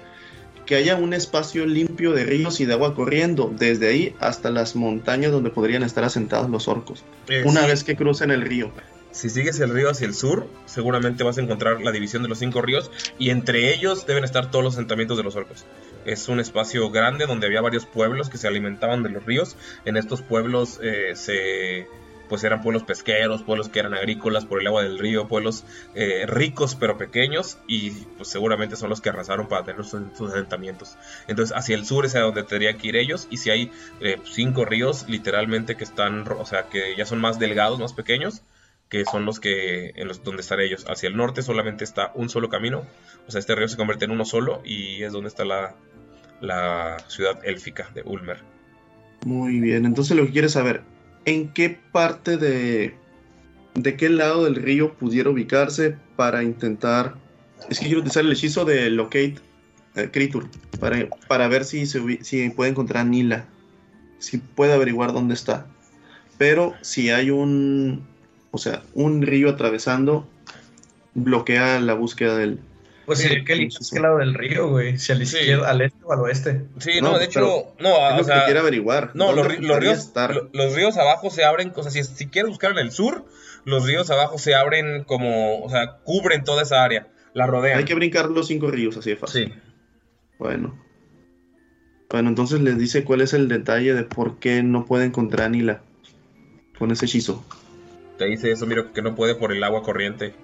que 0.65 0.75
haya 0.75 0.95
un 0.95 1.13
espacio 1.13 1.65
limpio 1.65 2.13
de 2.13 2.23
ríos 2.23 2.59
y 2.59 2.65
de 2.65 2.73
agua 2.73 2.95
corriendo 2.95 3.53
desde 3.57 3.87
ahí 3.89 4.15
hasta 4.19 4.49
las 4.49 4.75
montañas 4.75 5.31
donde 5.31 5.49
podrían 5.49 5.83
estar 5.83 6.03
asentados 6.03 6.49
los 6.49 6.67
orcos, 6.67 7.03
Eh, 7.27 7.43
una 7.45 7.61
sí. 7.61 7.67
vez 7.67 7.83
que 7.83 7.95
crucen 7.95 8.31
el 8.31 8.41
río. 8.41 8.71
Si 9.11 9.29
sigues 9.29 9.59
el 9.59 9.69
río 9.69 9.91
hacia 9.91 10.07
el 10.07 10.15
sur, 10.15 10.47
seguramente 10.65 11.23
vas 11.23 11.37
a 11.37 11.41
encontrar 11.41 11.81
la 11.81 11.91
división 11.91 12.23
de 12.23 12.29
los 12.29 12.39
cinco 12.39 12.63
ríos 12.63 12.89
y 13.19 13.29
entre 13.29 13.71
ellos 13.71 14.07
deben 14.07 14.23
estar 14.23 14.49
todos 14.49 14.65
los 14.65 14.73
asentamientos 14.73 15.17
de 15.17 15.23
los 15.23 15.35
orcos. 15.35 15.65
Es 16.05 16.29
un 16.29 16.39
espacio 16.39 16.89
grande 16.89 17.27
donde 17.27 17.45
había 17.45 17.61
varios 17.61 17.85
pueblos 17.85 18.29
que 18.29 18.39
se 18.39 18.47
alimentaban 18.47 19.03
de 19.03 19.09
los 19.09 19.23
ríos. 19.23 19.55
En 19.85 19.97
estos 19.97 20.23
pueblos 20.23 20.79
eh, 20.81 21.11
se, 21.13 21.87
pues 22.29 22.43
eran 22.43 22.61
pueblos 22.61 22.83
pesqueros, 22.83 23.43
pueblos 23.43 23.69
que 23.69 23.79
eran 23.79 23.93
agrícolas 23.93 24.45
por 24.45 24.61
el 24.61 24.67
agua 24.67 24.83
del 24.83 24.99
río, 24.99 25.27
pueblos 25.27 25.65
eh, 25.95 26.25
ricos 26.27 26.75
pero 26.75 26.97
pequeños 26.97 27.57
y 27.67 27.91
pues 27.91 28.29
seguramente 28.29 28.75
son 28.75 28.89
los 28.89 29.01
que 29.01 29.09
arrasaron 29.09 29.47
para 29.47 29.63
tener 29.63 29.83
sus, 29.83 30.01
sus 30.17 30.31
asentamientos. 30.31 30.97
Entonces 31.27 31.55
hacia 31.55 31.75
el 31.75 31.85
sur 31.85 32.05
es 32.05 32.15
a 32.15 32.21
donde 32.21 32.43
tendrían 32.43 32.77
que 32.77 32.87
ir 32.87 32.95
ellos 32.95 33.27
y 33.29 33.37
si 33.37 33.49
hay 33.49 33.71
eh, 33.99 34.17
cinco 34.23 34.65
ríos 34.65 35.05
literalmente 35.07 35.75
que 35.75 35.83
están, 35.83 36.25
o 36.27 36.45
sea, 36.45 36.63
que 36.69 36.95
ya 36.95 37.05
son 37.05 37.19
más 37.19 37.39
delgados, 37.39 37.79
más 37.79 37.93
pequeños, 37.93 38.43
que 38.89 39.05
son 39.05 39.25
los 39.25 39.39
que 39.39 39.91
en 39.95 40.07
los 40.07 40.23
donde 40.23 40.41
están 40.41 40.59
ellos. 40.59 40.85
Hacia 40.87 41.09
el 41.09 41.17
norte 41.17 41.41
solamente 41.41 41.83
está 41.83 42.11
un 42.13 42.29
solo 42.29 42.49
camino, 42.49 42.85
o 43.27 43.31
sea, 43.31 43.39
este 43.39 43.55
río 43.55 43.67
se 43.67 43.77
convierte 43.77 44.05
en 44.05 44.11
uno 44.11 44.25
solo 44.25 44.61
y 44.63 45.03
es 45.03 45.11
donde 45.13 45.29
está 45.29 45.45
la, 45.45 45.75
la 46.41 46.97
ciudad 47.07 47.39
élfica 47.43 47.89
de 47.93 48.03
Ulmer. 48.03 48.37
Muy 49.25 49.59
bien, 49.59 49.85
entonces 49.85 50.15
lo 50.17 50.25
que 50.25 50.31
quieres 50.31 50.51
saber, 50.51 50.83
¿en 51.25 51.49
qué 51.49 51.77
parte 51.91 52.37
de, 52.37 52.95
de 53.75 53.97
qué 53.97 54.09
lado 54.09 54.45
del 54.45 54.55
río 54.55 54.93
pudiera 54.93 55.29
ubicarse 55.29 55.97
para 56.15 56.43
intentar... 56.43 57.15
Es 57.69 57.79
que 57.79 57.85
quiero 57.85 57.99
utilizar 57.99 58.25
el 58.25 58.31
hechizo 58.31 58.65
de 58.65 58.89
Locate 58.89 59.35
eh, 59.95 60.09
Creature 60.11 60.47
para, 60.79 61.07
para 61.27 61.47
ver 61.47 61.63
si, 61.63 61.85
se, 61.85 62.23
si 62.23 62.49
puede 62.49 62.71
encontrar 62.71 63.05
a 63.05 63.09
Nila, 63.09 63.45
si 64.19 64.37
puede 64.37 64.73
averiguar 64.73 65.13
dónde 65.13 65.33
está. 65.33 65.65
Pero 66.37 66.73
si 66.81 67.09
hay 67.09 67.29
un, 67.29 68.05
o 68.51 68.57
sea, 68.57 68.83
un 68.93 69.21
río 69.21 69.49
atravesando, 69.49 70.27
bloquea 71.13 71.79
la 71.79 71.93
búsqueda 71.93 72.37
del... 72.37 72.59
Pues 73.05 73.19
sí, 73.19 73.43
¿qué, 73.43 73.53
eliges 73.53 73.89
qué 73.93 73.99
lado 73.99 74.17
del 74.19 74.33
río, 74.33 74.69
güey? 74.69 74.97
Si 74.97 75.11
al 75.11 75.21
izquierdo, 75.21 75.65
al 75.65 75.81
este 75.81 75.97
o 76.03 76.13
al 76.13 76.19
oeste. 76.21 76.65
Sí, 76.79 77.01
no, 77.01 77.17
de 77.19 77.25
hecho, 77.25 77.73
no, 77.79 77.89
es 78.07 78.13
o 78.13 78.17
lo 78.17 78.23
sea, 78.23 78.39
que 78.39 78.45
quiero 78.45 78.59
averiguar. 78.61 79.11
No, 79.13 79.33
los, 79.33 79.45
¿Dónde 79.45 79.55
ri- 79.59 79.61
los 79.61 79.71
podría 79.75 79.91
ríos, 79.91 80.05
estar? 80.05 80.33
lo- 80.33 80.49
los 80.53 80.73
ríos 80.75 80.97
abajo 80.97 81.29
se 81.29 81.43
abren, 81.43 81.73
o 81.75 81.83
sea, 81.83 81.91
si, 81.91 82.03
si 82.03 82.27
quieres 82.27 82.49
buscar 82.49 82.71
en 82.71 82.77
el 82.77 82.91
sur, 82.91 83.25
los 83.65 83.85
ríos 83.85 84.09
abajo 84.09 84.37
se 84.37 84.55
abren 84.55 85.03
como, 85.03 85.61
o 85.63 85.69
sea, 85.69 85.97
cubren 86.03 86.43
toda 86.45 86.63
esa 86.63 86.83
área, 86.83 87.09
la 87.33 87.45
rodean. 87.45 87.79
Hay 87.79 87.85
que 87.85 87.95
brincar 87.95 88.29
los 88.29 88.47
cinco 88.47 88.71
ríos 88.71 88.95
así 88.95 89.09
de 89.09 89.15
fácil. 89.17 89.53
Sí. 89.53 89.59
Bueno. 90.39 90.81
Bueno, 92.09 92.29
entonces 92.29 92.61
les 92.61 92.77
dice 92.77 93.03
cuál 93.03 93.21
es 93.21 93.33
el 93.33 93.47
detalle 93.47 93.93
de 93.95 94.03
por 94.03 94.37
qué 94.39 94.61
no 94.63 94.85
puede 94.85 95.05
encontrar 95.05 95.47
a 95.47 95.49
Nila 95.49 95.81
con 96.77 96.91
ese 96.91 97.05
hechizo. 97.05 97.43
Te 98.17 98.25
dice 98.25 98.51
eso, 98.51 98.65
miro 98.67 98.93
que 98.93 99.01
no 99.01 99.15
puede 99.15 99.33
por 99.35 99.51
el 99.51 99.63
agua 99.63 99.81
corriente. 99.83 100.35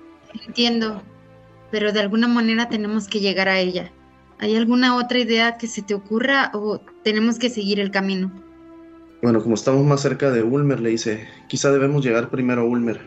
Entiendo, 0.47 1.03
pero 1.71 1.91
de 1.91 1.99
alguna 1.99 2.27
manera 2.27 2.69
tenemos 2.69 3.07
que 3.07 3.19
llegar 3.19 3.49
a 3.49 3.59
ella. 3.59 3.91
¿Hay 4.39 4.55
alguna 4.55 4.95
otra 4.95 5.19
idea 5.19 5.57
que 5.57 5.67
se 5.67 5.81
te 5.81 5.93
ocurra 5.93 6.51
o 6.53 6.79
tenemos 7.03 7.37
que 7.39 7.49
seguir 7.49 7.79
el 7.79 7.91
camino? 7.91 8.31
Bueno, 9.21 9.43
como 9.43 9.55
estamos 9.55 9.85
más 9.85 10.01
cerca 10.01 10.31
de 10.31 10.43
Ulmer, 10.43 10.79
le 10.79 10.91
dice, 10.91 11.27
quizá 11.49 11.71
debemos 11.71 12.05
llegar 12.05 12.29
primero 12.29 12.61
a 12.61 12.65
Ulmer 12.65 13.01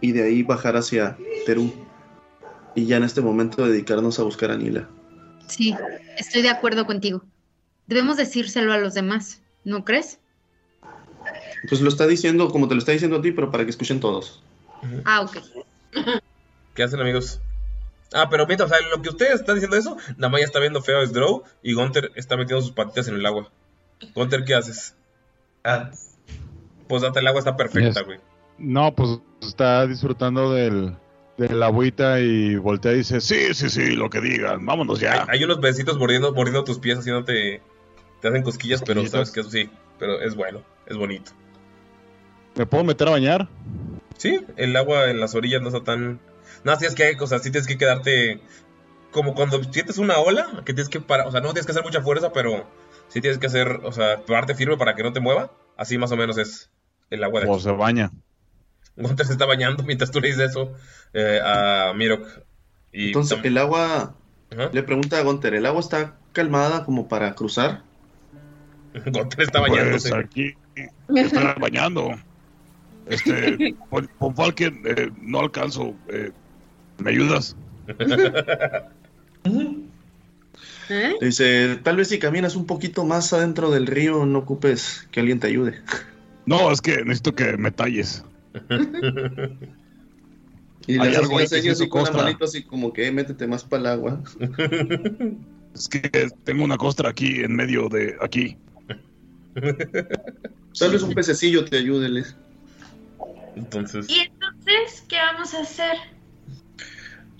y 0.00 0.12
de 0.12 0.22
ahí 0.22 0.42
bajar 0.42 0.76
hacia 0.76 1.18
Perú. 1.44 1.70
Y 2.74 2.86
ya 2.86 2.96
en 2.96 3.04
este 3.04 3.20
momento 3.20 3.66
dedicarnos 3.66 4.18
a 4.18 4.22
buscar 4.22 4.50
a 4.50 4.56
Nila. 4.56 4.88
Sí, 5.48 5.74
estoy 6.16 6.42
de 6.42 6.48
acuerdo 6.48 6.86
contigo. 6.86 7.22
Debemos 7.86 8.16
decírselo 8.16 8.72
a 8.72 8.78
los 8.78 8.94
demás, 8.94 9.42
¿no 9.64 9.84
crees? 9.84 10.18
Pues 11.68 11.82
lo 11.82 11.88
está 11.90 12.06
diciendo 12.06 12.50
como 12.50 12.68
te 12.68 12.74
lo 12.74 12.78
está 12.78 12.92
diciendo 12.92 13.18
a 13.18 13.22
ti, 13.22 13.32
pero 13.32 13.50
para 13.50 13.64
que 13.64 13.70
escuchen 13.70 14.00
todos. 14.00 14.42
Ah, 15.04 15.20
ok. 15.20 15.36
¿Qué 16.74 16.82
hacen, 16.82 17.00
amigos? 17.00 17.40
Ah, 18.12 18.28
pero 18.28 18.46
mientras, 18.46 18.70
o 18.70 18.74
sea, 18.74 18.86
lo 18.88 19.00
que 19.02 19.08
ustedes 19.08 19.34
están 19.40 19.54
diciendo 19.54 19.76
eso, 19.76 19.96
Namaya 20.16 20.44
está 20.44 20.58
viendo 20.58 20.82
feo 20.82 20.98
a 21.00 21.06
Sdrow 21.06 21.44
y 21.62 21.74
Gunter 21.74 22.10
está 22.16 22.36
metiendo 22.36 22.62
sus 22.62 22.72
patitas 22.72 23.06
en 23.08 23.14
el 23.14 23.24
agua. 23.26 23.50
Gunter, 24.14 24.44
¿qué 24.44 24.54
haces? 24.54 24.94
Ah. 25.64 25.90
Pues 26.88 27.02
date, 27.02 27.20
el 27.20 27.26
agua 27.28 27.38
está 27.38 27.56
perfecta, 27.56 28.00
Yes. 28.00 28.04
güey. 28.06 28.18
No, 28.58 28.94
pues 28.94 29.20
está 29.40 29.86
disfrutando 29.86 30.52
del, 30.52 30.96
de 31.38 31.48
la 31.54 31.66
agüita 31.66 32.18
y 32.20 32.56
voltea 32.56 32.92
y 32.92 32.96
dice, 32.98 33.20
sí, 33.20 33.54
sí, 33.54 33.70
sí, 33.70 33.92
lo 33.92 34.10
que 34.10 34.20
digan, 34.20 34.66
vámonos 34.66 34.98
ya. 35.00 35.22
Hay, 35.28 35.38
hay 35.38 35.44
unos 35.44 35.60
besitos 35.60 35.96
mordiendo, 35.98 36.32
mordiendo 36.34 36.64
tus 36.64 36.78
pies, 36.78 36.98
haciéndote. 36.98 37.62
Te 38.20 38.28
hacen 38.28 38.42
cosquillas, 38.42 38.82
pero 38.84 39.00
Cosquillitas. 39.02 39.28
sabes 39.28 39.30
que 39.30 39.40
eso 39.40 39.50
sí. 39.50 39.70
Pero 39.98 40.20
es 40.20 40.34
bueno, 40.34 40.62
es 40.86 40.96
bonito. 40.96 41.30
¿Me 42.56 42.66
puedo 42.66 42.82
meter 42.84 43.06
a 43.08 43.12
bañar? 43.12 43.48
Sí, 44.18 44.40
el 44.56 44.76
agua 44.76 45.10
en 45.10 45.20
las 45.20 45.34
orillas 45.34 45.62
no 45.62 45.68
está 45.68 45.82
tan. 45.84 46.20
No, 46.64 46.76
tienes 46.76 46.94
que, 46.94 47.16
o 47.20 47.26
sea, 47.26 47.38
sí 47.38 47.50
tienes 47.50 47.66
que 47.66 47.78
quedarte. 47.78 48.40
Como 49.12 49.34
cuando 49.34 49.62
sientes 49.64 49.98
una 49.98 50.18
ola, 50.18 50.62
que 50.64 50.72
tienes 50.72 50.88
que 50.88 51.00
parar. 51.00 51.26
O 51.26 51.30
sea, 51.32 51.40
no 51.40 51.48
tienes 51.48 51.66
que 51.66 51.72
hacer 51.72 51.82
mucha 51.84 52.00
fuerza, 52.02 52.32
pero 52.32 52.68
sí 53.08 53.20
tienes 53.20 53.38
que 53.38 53.46
hacer, 53.48 53.80
o 53.82 53.90
sea, 53.92 54.24
pararte 54.24 54.54
firme 54.54 54.76
para 54.76 54.94
que 54.94 55.02
no 55.02 55.12
te 55.12 55.20
mueva. 55.20 55.50
Así 55.76 55.98
más 55.98 56.12
o 56.12 56.16
menos 56.16 56.38
es 56.38 56.70
el 57.10 57.24
agua 57.24 57.40
de 57.40 57.48
O 57.48 57.54
aquí. 57.54 57.62
se 57.64 57.70
baña. 57.72 58.10
Gunter 58.96 59.26
se 59.26 59.32
está 59.32 59.46
bañando 59.46 59.82
mientras 59.84 60.10
tú 60.10 60.20
le 60.20 60.28
dices 60.28 60.50
eso 60.50 60.74
eh, 61.14 61.40
a 61.42 61.92
Mirok. 61.96 62.26
Y 62.92 63.06
Entonces, 63.08 63.38
el 63.42 63.56
agua, 63.58 64.14
le 64.72 64.82
pregunta 64.82 65.18
a 65.18 65.22
Gunter, 65.22 65.54
¿el 65.54 65.64
agua 65.66 65.80
está 65.80 66.16
calmada 66.32 66.84
como 66.84 67.08
para 67.08 67.34
cruzar? 67.34 67.82
Gunter 69.06 69.40
está 69.42 69.60
Pues 69.60 69.72
bañándose. 69.72 70.14
aquí 70.14 70.54
está 71.16 71.54
bañando. 71.54 72.10
Este, 73.06 73.74
Von 73.90 74.08
Von 74.18 74.36
Falken, 74.36 74.82
eh, 74.84 75.10
no 75.20 75.40
alcanzo. 75.40 75.94
eh, 76.08 76.30
¿Me 77.00 77.10
ayudas? 77.10 77.56
¿Eh? 80.88 81.14
Dice, 81.20 81.76
tal 81.82 81.96
vez 81.96 82.08
si 82.08 82.18
caminas 82.18 82.56
un 82.56 82.66
poquito 82.66 83.04
más 83.04 83.32
adentro 83.32 83.70
del 83.70 83.86
río, 83.86 84.26
no 84.26 84.40
ocupes 84.40 85.06
que 85.12 85.20
alguien 85.20 85.38
te 85.38 85.46
ayude. 85.46 85.80
No, 86.46 86.70
es 86.72 86.80
que 86.80 86.98
necesito 87.04 87.34
que 87.34 87.56
me 87.56 87.70
talles. 87.70 88.24
Y 90.86 90.98
Hay 90.98 91.10
le 91.10 91.16
algo 91.16 91.38
ahí 91.38 91.46
que 91.46 91.74
se 91.74 91.88
con 91.88 92.00
costra. 92.02 92.22
manito 92.24 92.44
así 92.44 92.62
como 92.64 92.92
que 92.92 93.06
"Eh, 93.06 93.12
métete 93.12 93.46
más 93.46 93.62
para 93.62 93.80
el 93.82 93.86
agua. 93.86 94.20
Es 95.74 95.88
que 95.88 96.00
tengo 96.42 96.64
una 96.64 96.76
costra 96.76 97.10
aquí 97.10 97.42
en 97.44 97.54
medio 97.54 97.88
de 97.88 98.16
aquí. 98.20 98.56
Tal 99.54 100.90
vez 100.90 101.02
un 101.02 101.14
pececillo 101.14 101.64
te 101.64 101.76
ayude, 101.76 102.08
Les. 102.08 102.34
Entonces. 103.54 104.08
¿Y 104.08 104.18
entonces 104.20 105.04
qué 105.08 105.16
vamos 105.16 105.54
a 105.54 105.60
hacer? 105.60 105.96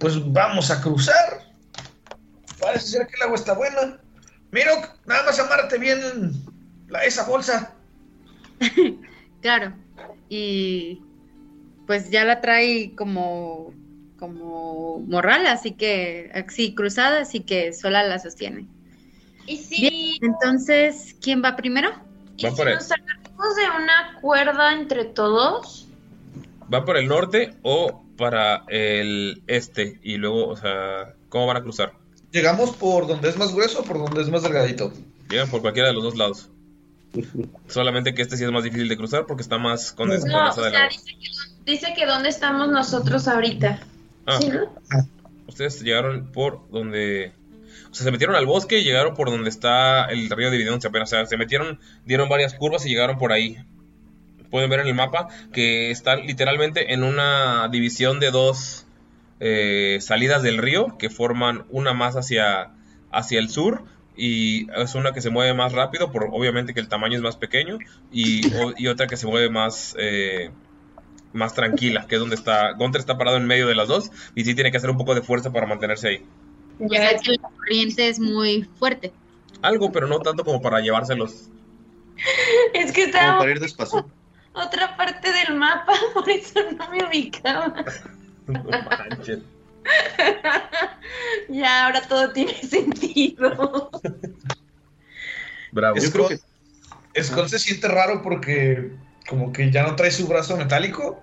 Pues 0.01 0.32
vamos 0.32 0.70
a 0.70 0.80
cruzar. 0.80 1.44
Parece 2.59 2.86
ser 2.86 3.07
que 3.07 3.14
el 3.16 3.22
agua 3.22 3.36
está 3.36 3.53
buena. 3.55 4.01
Miro, 4.51 4.72
nada 5.07 5.24
más 5.26 5.38
amárrate 5.38 5.78
bien 5.78 6.32
la, 6.88 7.05
esa 7.05 7.24
bolsa. 7.24 7.74
Claro. 9.40 9.72
Y 10.28 11.01
pues 11.86 12.11
ya 12.11 12.24
la 12.24 12.42
trae 12.42 12.94
como 12.94 13.72
como 14.18 14.98
morral, 15.01 15.46
así 15.46 15.72
que 15.72 16.30
así 16.34 16.74
cruzada, 16.74 17.20
así 17.22 17.40
que 17.40 17.72
sola 17.72 18.02
la 18.02 18.18
sostiene. 18.18 18.66
¿Y 19.47 19.56
si, 19.56 20.18
Entonces, 20.20 21.16
¿quién 21.22 21.43
va 21.43 21.56
primero? 21.56 21.90
y 22.36 22.44
Va 22.44 22.51
si 22.51 22.56
por 22.56 22.68
él. 22.68 22.74
nos 22.74 22.93
agarramos 22.93 23.56
de 23.56 23.82
una 23.82 24.20
cuerda 24.20 24.72
entre 24.74 25.06
todos? 25.06 25.89
¿Va 26.72 26.85
por 26.85 26.98
el 26.98 27.09
norte 27.09 27.55
o 27.62 27.99
para 28.20 28.62
el 28.68 29.42
este? 29.48 29.98
Y 30.05 30.18
luego, 30.18 30.47
o 30.47 30.56
sea, 30.56 31.14
¿cómo 31.28 31.48
van 31.48 31.56
a 31.56 31.62
cruzar? 31.62 31.94
¿Llegamos 32.30 32.76
por 32.76 33.09
donde 33.09 33.28
es 33.28 33.36
más 33.36 33.52
grueso 33.52 33.80
o 33.80 33.84
por 33.84 33.98
donde 33.98 34.22
es 34.22 34.28
más 34.28 34.44
delgadito? 34.44 34.92
Llegan 35.28 35.51
por 35.51 35.62
cualquiera 35.62 35.88
de 35.88 35.94
los 35.94 36.05
dos 36.05 36.16
lados. 36.16 36.51
Solamente 37.66 38.14
que 38.14 38.22
este 38.22 38.36
sí 38.36 38.44
es 38.44 38.52
más 38.52 38.62
difícil 38.62 38.88
de 38.88 38.97
cruzar 38.97 39.26
porque 39.26 39.42
está 39.42 39.59
más 39.59 39.92
con 39.92 40.09
No, 40.09 40.14
o 40.14 40.18
sea, 40.52 40.88
dice 40.88 41.16
que, 41.18 41.72
dice 41.72 41.94
que 41.97 42.06
dónde 42.06 42.28
estamos 42.28 42.68
nosotros 42.68 43.26
ahorita. 43.26 43.80
Ah, 44.26 44.38
¿Sí, 44.40 44.48
no? 44.48 44.72
ustedes 45.48 45.82
llegaron 45.82 46.30
por 46.30 46.70
donde. 46.70 47.32
O 47.90 47.94
sea, 47.94 48.05
se 48.05 48.12
metieron 48.12 48.36
al 48.36 48.47
bosque 48.47 48.78
y 48.78 48.84
llegaron 48.84 49.14
por 49.14 49.30
donde 49.30 49.51
está 49.51 50.05
el 50.05 50.30
río 50.30 50.51
dividiéndose 50.51 50.86
apenas. 50.86 51.09
O 51.09 51.16
sea, 51.16 51.26
se 51.26 51.36
metieron, 51.36 51.80
dieron 52.05 52.28
varias 52.28 52.55
curvas 52.55 52.86
y 52.86 52.90
llegaron 52.90 53.18
por 53.18 53.32
ahí. 53.32 53.59
Pueden 54.51 54.70
ver 54.70 54.81
en 54.81 54.89
el 54.89 54.94
mapa 54.94 55.28
que 55.52 55.90
está 55.90 56.16
literalmente 56.16 56.93
en 56.93 57.02
una 57.05 57.68
división 57.68 58.20
de 58.20 58.31
dos 58.31 58.86
eh, 59.40 59.98
salidas 60.01 60.43
del 60.43 60.59
río 60.59 60.97
que 60.98 61.10
forman 61.10 61.64
una 61.70 61.94
más 61.94 62.16
hacia, 62.16 62.72
hacia 63.10 63.39
el 63.39 63.48
sur 63.48 63.85
y 64.16 64.66
es 64.78 64.94
una 64.94 65.12
que 65.12 65.22
se 65.22 65.31
mueve 65.31 65.55
más 65.55 65.72
rápido, 65.72 66.10
por 66.12 66.24
obviamente 66.32 66.74
que 66.74 66.81
el 66.81 66.89
tamaño 66.89 67.16
es 67.16 67.22
más 67.22 67.36
pequeño, 67.36 67.78
y, 68.10 68.48
o- 68.52 68.74
y 68.77 68.89
otra 68.89 69.06
que 69.06 69.16
se 69.16 69.27
mueve 69.27 69.48
más, 69.48 69.97
eh, 69.98 70.51
más 71.32 71.55
tranquila, 71.55 72.06
que 72.09 72.16
es 72.16 72.20
donde 72.20 72.35
está. 72.36 72.72
Gunter 72.72 73.01
está 73.01 73.16
parado 73.16 73.36
en 73.36 73.47
medio 73.47 73.66
de 73.66 73.74
las 73.74 73.89
dos 73.89 74.10
y 74.35 74.44
sí 74.44 74.55
tiene 74.55 74.70
que 74.70 74.77
hacer 74.77 74.90
un 74.90 74.98
poco 74.98 75.14
de 75.14 75.22
fuerza 75.22 75.52
para 75.52 75.66
mantenerse 75.66 76.09
ahí. 76.09 76.27
O 76.78 76.89
sea 76.89 77.16
que 77.18 77.32
la 77.32 77.48
corriente 77.56 78.09
es 78.09 78.18
muy 78.18 78.64
fuerte. 78.78 79.12
Algo, 79.62 79.93
pero 79.93 80.06
no 80.06 80.20
tanto 80.20 80.44
como 80.44 80.60
para 80.60 80.81
llevárselos. 80.81 81.48
Es 82.74 82.93
que 82.93 83.02
Como 83.02 83.14
estaba 83.14 83.39
para 83.39 83.51
ir 83.52 83.60
despacio. 83.60 84.06
Otra 84.52 84.97
parte 84.97 85.32
del 85.32 85.56
mapa, 85.56 85.93
por 86.14 86.28
eso 86.28 86.60
no 86.78 86.89
me 86.90 87.05
ubicaba. 87.06 87.85
No 88.47 88.62
manches. 88.64 89.39
ya, 91.48 91.86
ahora 91.86 92.02
todo 92.02 92.32
tiene 92.32 92.55
sentido. 92.62 93.90
Bravo. 95.72 95.97
Yo 95.98 96.10
creo 96.10 96.28
que 96.28 97.22
Skull 97.22 97.48
se 97.48 97.59
siente 97.59 97.89
raro 97.89 98.22
porque 98.22 98.93
como 99.28 99.52
que 99.52 99.70
ya 99.70 99.82
no 99.85 99.97
trae 99.97 100.10
su 100.10 100.27
brazo 100.27 100.56
metálico. 100.56 101.22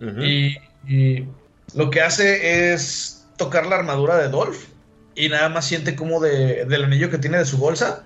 y, 0.00 0.56
y 0.86 1.26
lo 1.74 1.90
que 1.90 2.00
hace 2.00 2.72
es 2.72 3.26
tocar 3.36 3.66
la 3.66 3.76
armadura 3.76 4.16
de 4.16 4.28
Dolph. 4.28 4.66
Y 5.14 5.28
nada 5.28 5.48
más 5.48 5.66
siente 5.66 5.94
como 5.94 6.20
de- 6.20 6.64
del 6.64 6.84
anillo 6.84 7.08
que 7.10 7.18
tiene 7.18 7.38
de 7.38 7.44
su 7.44 7.56
bolsa 7.58 8.04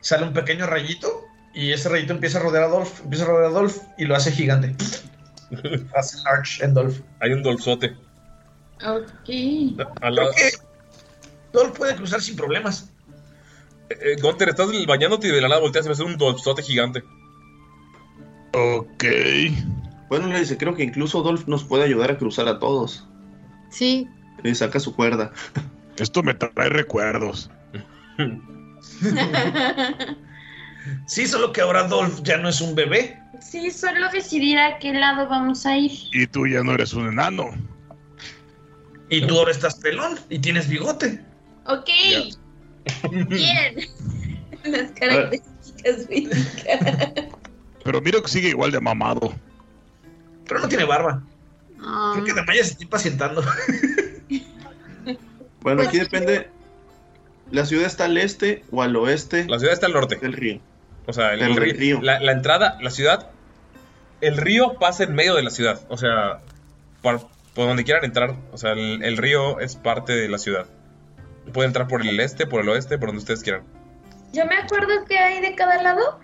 sale 0.00 0.24
un 0.26 0.32
pequeño 0.32 0.66
rayito. 0.66 1.24
Y 1.58 1.72
ese 1.72 1.88
rayito 1.88 2.12
empieza 2.12 2.38
a 2.38 2.42
rodear 2.42 2.62
a 2.62 2.68
Dolph, 2.68 3.00
empieza 3.02 3.24
a 3.24 3.26
rodear 3.26 3.46
a 3.46 3.52
Dolph 3.52 3.78
y 3.98 4.04
lo 4.04 4.14
hace 4.14 4.30
gigante. 4.30 4.76
hace 5.96 6.22
large 6.22 6.64
en 6.64 6.72
Dolph. 6.72 7.00
Hay 7.18 7.32
un 7.32 7.42
dolzote. 7.42 7.96
Ok. 8.76 9.28
Al 10.00 10.14
lado- 10.14 10.30
Dolph 11.52 11.76
puede 11.76 11.96
cruzar 11.96 12.20
sin 12.20 12.36
problemas. 12.36 12.92
Eh, 13.90 14.14
Gunter, 14.22 14.50
estás 14.50 14.68
bañándote 14.86 15.26
y 15.26 15.32
de 15.32 15.40
la 15.40 15.48
nada 15.48 15.60
volteas 15.60 15.84
y 15.86 15.88
ves 15.88 15.98
un 15.98 16.16
dolzote 16.16 16.62
gigante. 16.62 17.02
Ok. 18.52 19.04
Bueno, 20.08 20.28
le 20.28 20.38
dice, 20.38 20.58
creo 20.58 20.76
que 20.76 20.84
incluso 20.84 21.22
Dolph 21.22 21.48
nos 21.48 21.64
puede 21.64 21.82
ayudar 21.82 22.12
a 22.12 22.18
cruzar 22.18 22.46
a 22.46 22.60
todos. 22.60 23.04
Sí. 23.70 24.06
Y 24.44 24.54
saca 24.54 24.78
su 24.78 24.94
cuerda. 24.94 25.32
Esto 25.96 26.22
me 26.22 26.34
trae 26.34 26.68
recuerdos. 26.68 27.50
Sí, 31.06 31.26
solo 31.26 31.52
que 31.52 31.60
ahora 31.60 31.88
Dolph 31.88 32.22
ya 32.22 32.36
no 32.36 32.48
es 32.48 32.60
un 32.60 32.74
bebé. 32.74 33.20
Sí, 33.40 33.70
solo 33.70 34.10
decidir 34.10 34.58
a 34.58 34.78
qué 34.78 34.92
lado 34.92 35.28
vamos 35.28 35.64
a 35.66 35.76
ir. 35.76 35.92
Y 36.12 36.26
tú 36.26 36.46
ya 36.46 36.62
no 36.62 36.72
eres 36.72 36.92
un 36.92 37.08
enano. 37.08 37.50
Y 39.10 39.26
tú 39.26 39.38
ahora 39.38 39.52
estás 39.52 39.76
pelón 39.76 40.18
y 40.28 40.38
tienes 40.38 40.68
bigote. 40.68 41.22
Ok. 41.66 41.88
Bien. 43.28 43.76
Las 44.64 44.90
características 44.92 46.06
físicas. 46.08 46.80
Pero 47.84 48.00
miro 48.02 48.22
que 48.22 48.28
sigue 48.28 48.48
igual 48.48 48.70
de 48.70 48.80
mamado. 48.80 49.34
Pero 50.46 50.60
no 50.60 50.68
tiene 50.68 50.84
barba. 50.84 51.22
Ah. 51.80 52.12
Creo 52.14 52.24
que 52.24 52.34
Damaya 52.34 52.64
se 52.64 52.72
está 52.72 52.84
impacientando. 52.84 53.42
Bueno, 55.60 55.82
aquí 55.82 55.98
depende. 55.98 56.48
¿La 57.50 57.64
ciudad 57.64 57.86
está 57.86 58.04
al 58.04 58.16
este 58.16 58.64
o 58.70 58.82
al 58.82 58.94
oeste? 58.96 59.46
La 59.48 59.58
ciudad 59.58 59.74
está 59.74 59.86
al 59.86 59.92
norte. 59.92 60.16
Del 60.16 60.32
río. 60.32 60.60
O 61.08 61.12
sea, 61.12 61.32
el, 61.32 61.56
río- 61.56 61.74
río. 61.74 62.00
La, 62.02 62.20
la 62.20 62.32
entrada, 62.32 62.76
la 62.80 62.90
ciudad. 62.90 63.30
El 64.20 64.36
río 64.36 64.74
pasa 64.78 65.04
en 65.04 65.14
medio 65.14 65.34
de 65.34 65.42
la 65.42 65.50
ciudad. 65.50 65.80
O 65.88 65.96
sea, 65.96 66.40
por, 67.02 67.20
por 67.54 67.66
donde 67.66 67.82
quieran 67.82 68.04
entrar. 68.04 68.34
O 68.52 68.58
sea, 68.58 68.72
el, 68.72 69.02
el 69.02 69.16
río 69.16 69.58
es 69.58 69.74
parte 69.74 70.12
de 70.12 70.28
la 70.28 70.38
ciudad. 70.38 70.66
Pueden 71.52 71.70
entrar 71.70 71.88
por 71.88 72.02
el 72.06 72.20
este, 72.20 72.46
por 72.46 72.60
el 72.60 72.68
oeste, 72.68 72.98
por 72.98 73.08
donde 73.08 73.20
ustedes 73.20 73.42
quieran. 73.42 73.62
Yo 74.34 74.44
me 74.44 74.56
acuerdo 74.56 75.04
que 75.08 75.18
hay 75.18 75.40
de 75.40 75.54
cada 75.54 75.82
lado. 75.82 76.20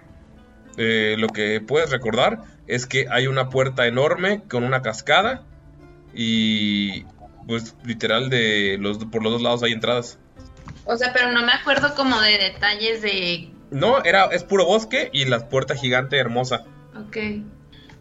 Eh, 0.76 1.14
lo 1.18 1.28
que 1.28 1.60
puedes 1.66 1.90
recordar 1.90 2.40
es 2.66 2.86
que 2.86 3.06
hay 3.10 3.26
una 3.26 3.48
puerta 3.48 3.86
enorme 3.86 4.42
con 4.50 4.64
una 4.64 4.82
cascada. 4.82 5.42
Y 6.12 7.04
pues 7.48 7.74
literal 7.84 8.28
de 8.28 8.76
los 8.78 8.98
por 9.06 9.22
los 9.22 9.32
dos 9.32 9.42
lados 9.42 9.62
hay 9.62 9.72
entradas. 9.72 10.18
O 10.84 10.96
sea, 10.96 11.12
pero 11.14 11.32
no 11.32 11.42
me 11.44 11.52
acuerdo 11.52 11.94
como 11.94 12.20
de 12.20 12.36
detalles 12.38 13.00
de. 13.00 13.48
No, 13.74 14.04
era, 14.04 14.26
es 14.26 14.44
puro 14.44 14.64
bosque 14.64 15.10
y 15.12 15.24
la 15.24 15.48
puerta 15.48 15.74
gigante 15.74 16.16
hermosa. 16.16 16.64
Ok. 16.96 17.16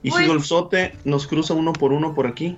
Y 0.04 0.12
Uy. 0.12 0.12
si 0.12 0.26
Dolphote 0.26 0.96
nos 1.04 1.26
cruza 1.28 1.54
uno 1.54 1.74
por 1.74 1.94
uno 1.94 2.14
por 2.14 2.28
aquí. 2.28 2.58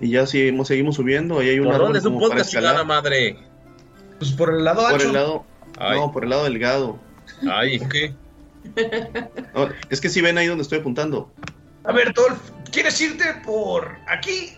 Y 0.00 0.10
ya 0.10 0.26
seguimos, 0.26 0.68
seguimos 0.68 0.94
subiendo. 0.96 1.40
Ahí 1.40 1.50
hay 1.50 1.58
un 1.58 1.66
¿Por 1.66 1.74
árbol 1.74 1.86
dónde 1.86 1.98
es 1.98 2.04
un 2.04 2.18
podcast, 2.20 2.50
chingada 2.50 2.84
madre? 2.84 3.36
Pues 4.18 4.32
por 4.32 4.50
el 4.50 4.64
lado 4.64 4.82
Por 4.82 4.92
ancho. 4.92 5.06
el 5.08 5.12
lado. 5.12 5.44
Ay. 5.78 5.98
No, 5.98 6.12
por 6.12 6.24
el 6.24 6.30
lado 6.30 6.44
delgado. 6.44 6.98
Ay, 7.50 7.80
¿qué? 7.90 8.14
No, 9.54 9.68
es 9.90 10.00
que 10.00 10.08
si 10.08 10.20
ven 10.20 10.38
ahí 10.38 10.46
donde 10.46 10.62
estoy 10.62 10.80
apuntando. 10.80 11.32
A 11.84 11.92
ver, 11.92 12.12
Dolph, 12.12 12.50
¿quieres 12.72 13.00
irte 13.00 13.24
por 13.44 13.96
aquí? 14.08 14.56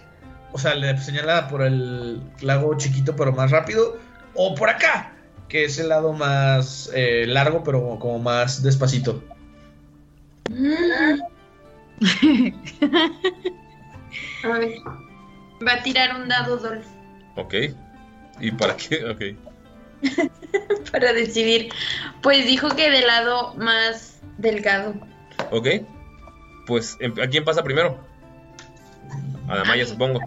O 0.53 0.59
sea, 0.59 0.75
le 0.75 0.97
señala 0.99 1.47
por 1.49 1.63
el 1.63 2.21
lago 2.41 2.75
chiquito 2.77 3.15
pero 3.15 3.33
más 3.33 3.51
rápido. 3.51 3.99
O 4.35 4.55
por 4.55 4.71
acá, 4.71 5.13
que 5.49 5.65
es 5.65 5.79
el 5.79 5.89
lado 5.89 6.13
más 6.13 6.91
eh, 6.95 7.25
largo 7.27 7.65
pero 7.65 7.99
como 7.99 8.19
más 8.19 8.63
despacito. 8.63 9.23
A 14.45 14.49
ver. 14.59 14.79
Va 15.67 15.73
a 15.73 15.83
tirar 15.83 16.21
un 16.21 16.29
dado, 16.29 16.57
Dolph, 16.57 16.87
Ok. 17.37 17.55
¿Y 18.41 18.53
para 18.53 18.77
qué? 18.77 19.05
Ok. 19.05 19.23
para 20.93 21.13
decidir. 21.13 21.71
Pues 22.23 22.47
dijo 22.47 22.69
que 22.71 22.91
del 22.91 23.07
lado 23.07 23.55
más 23.55 24.21
delgado. 24.39 24.95
Ok. 25.51 25.67
Pues, 26.67 26.97
em- 27.01 27.19
¿a 27.21 27.27
quién 27.27 27.45
pasa 27.45 27.65
primero? 27.65 27.99
A 29.49 29.57
Damaya, 29.57 29.87
supongo. 29.87 30.21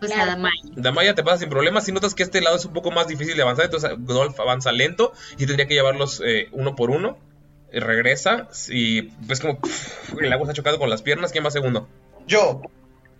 Pues 0.00 0.16
nada 0.16 0.36
más. 0.36 0.52
Damaya 0.74 1.14
te 1.14 1.22
pasa 1.22 1.38
sin 1.38 1.48
problemas. 1.50 1.84
Si 1.84 1.92
notas 1.92 2.14
que 2.14 2.22
este 2.22 2.40
lado 2.40 2.56
es 2.56 2.64
un 2.64 2.72
poco 2.72 2.90
más 2.90 3.06
difícil 3.06 3.36
de 3.36 3.42
avanzar, 3.42 3.66
entonces 3.66 3.90
Golf 3.98 4.38
avanza 4.40 4.72
lento 4.72 5.12
y 5.38 5.46
tendría 5.46 5.66
que 5.68 5.74
llevarlos 5.74 6.20
eh, 6.24 6.48
uno 6.52 6.74
por 6.74 6.90
uno. 6.90 7.18
Eh, 7.72 7.78
regresa 7.80 8.48
y 8.68 9.02
ves 9.26 9.38
como 9.40 9.60
pff, 9.60 10.14
el 10.20 10.32
agua 10.32 10.44
está 10.44 10.54
chocado 10.54 10.78
con 10.78 10.90
las 10.90 11.02
piernas. 11.02 11.30
¿Quién 11.32 11.44
va 11.44 11.50
segundo? 11.52 11.88
Yo. 12.26 12.62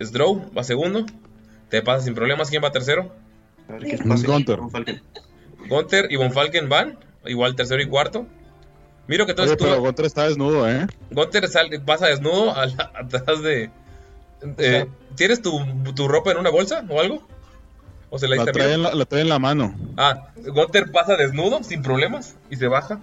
Sdrow 0.01 0.51
va 0.57 0.63
segundo. 0.63 1.05
Te 1.69 1.81
pasa 1.81 2.03
sin 2.03 2.15
problemas. 2.15 2.49
¿Quién 2.49 2.63
va 2.63 2.71
tercero? 2.71 3.13
A 3.69 3.73
ver 3.73 3.83
qué 3.83 3.97
Mm, 4.03 4.09
pasa. 4.09 4.27
Gunter. 4.27 4.59
Gunter 5.69 6.11
y 6.11 6.15
Von 6.17 6.31
Falken 6.31 6.67
van. 6.69 6.97
Igual 7.25 7.55
tercero 7.55 7.81
y 7.81 7.87
cuarto. 7.87 8.25
Miro 9.07 9.25
que 9.25 9.33
Oye, 9.33 9.41
entonces 9.43 9.57
pero 9.59 9.75
tú. 9.75 9.81
Gunter 9.81 10.05
está 10.05 10.27
desnudo, 10.27 10.67
¿eh? 10.69 10.87
Gunter 11.11 11.47
sale- 11.47 11.79
pasa 11.79 12.07
desnudo 12.07 12.55
al- 12.55 12.75
atrás 12.95 13.41
de. 13.43 13.69
Eh, 14.57 14.87
¿Tienes 15.15 15.41
tu, 15.41 15.59
tu 15.95 16.07
ropa 16.07 16.31
en 16.31 16.37
una 16.37 16.49
bolsa 16.49 16.83
o 16.89 16.99
algo? 16.99 17.21
¿O 18.09 18.19
se 18.19 18.27
la 18.27 18.35
La 18.37 18.51
trae, 18.51 18.73
en 18.73 18.83
la, 18.83 18.93
la 18.93 19.05
trae 19.05 19.21
en 19.21 19.29
la 19.29 19.39
mano. 19.39 19.73
Ah, 19.97 20.27
Gunter 20.35 20.91
pasa 20.91 21.15
desnudo 21.15 21.63
sin 21.63 21.81
problemas 21.81 22.35
y 22.49 22.55
se 22.57 22.67
baja. 22.67 22.99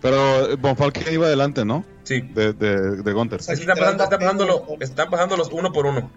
Pero 0.00 0.56
Bonfalque 0.56 1.12
iba 1.12 1.26
adelante, 1.26 1.64
¿no? 1.64 1.84
Sí. 2.04 2.20
De, 2.22 2.52
de, 2.54 3.02
de 3.02 3.12
Gunter. 3.12 3.40
Así 3.40 3.52
están, 3.52 3.76
pasando, 3.76 4.04
están, 4.04 4.20
pasándolo- 4.20 4.76
están 4.80 5.10
pasándolos 5.10 5.50
uno 5.52 5.70
por 5.72 5.84
uno. 5.86 6.10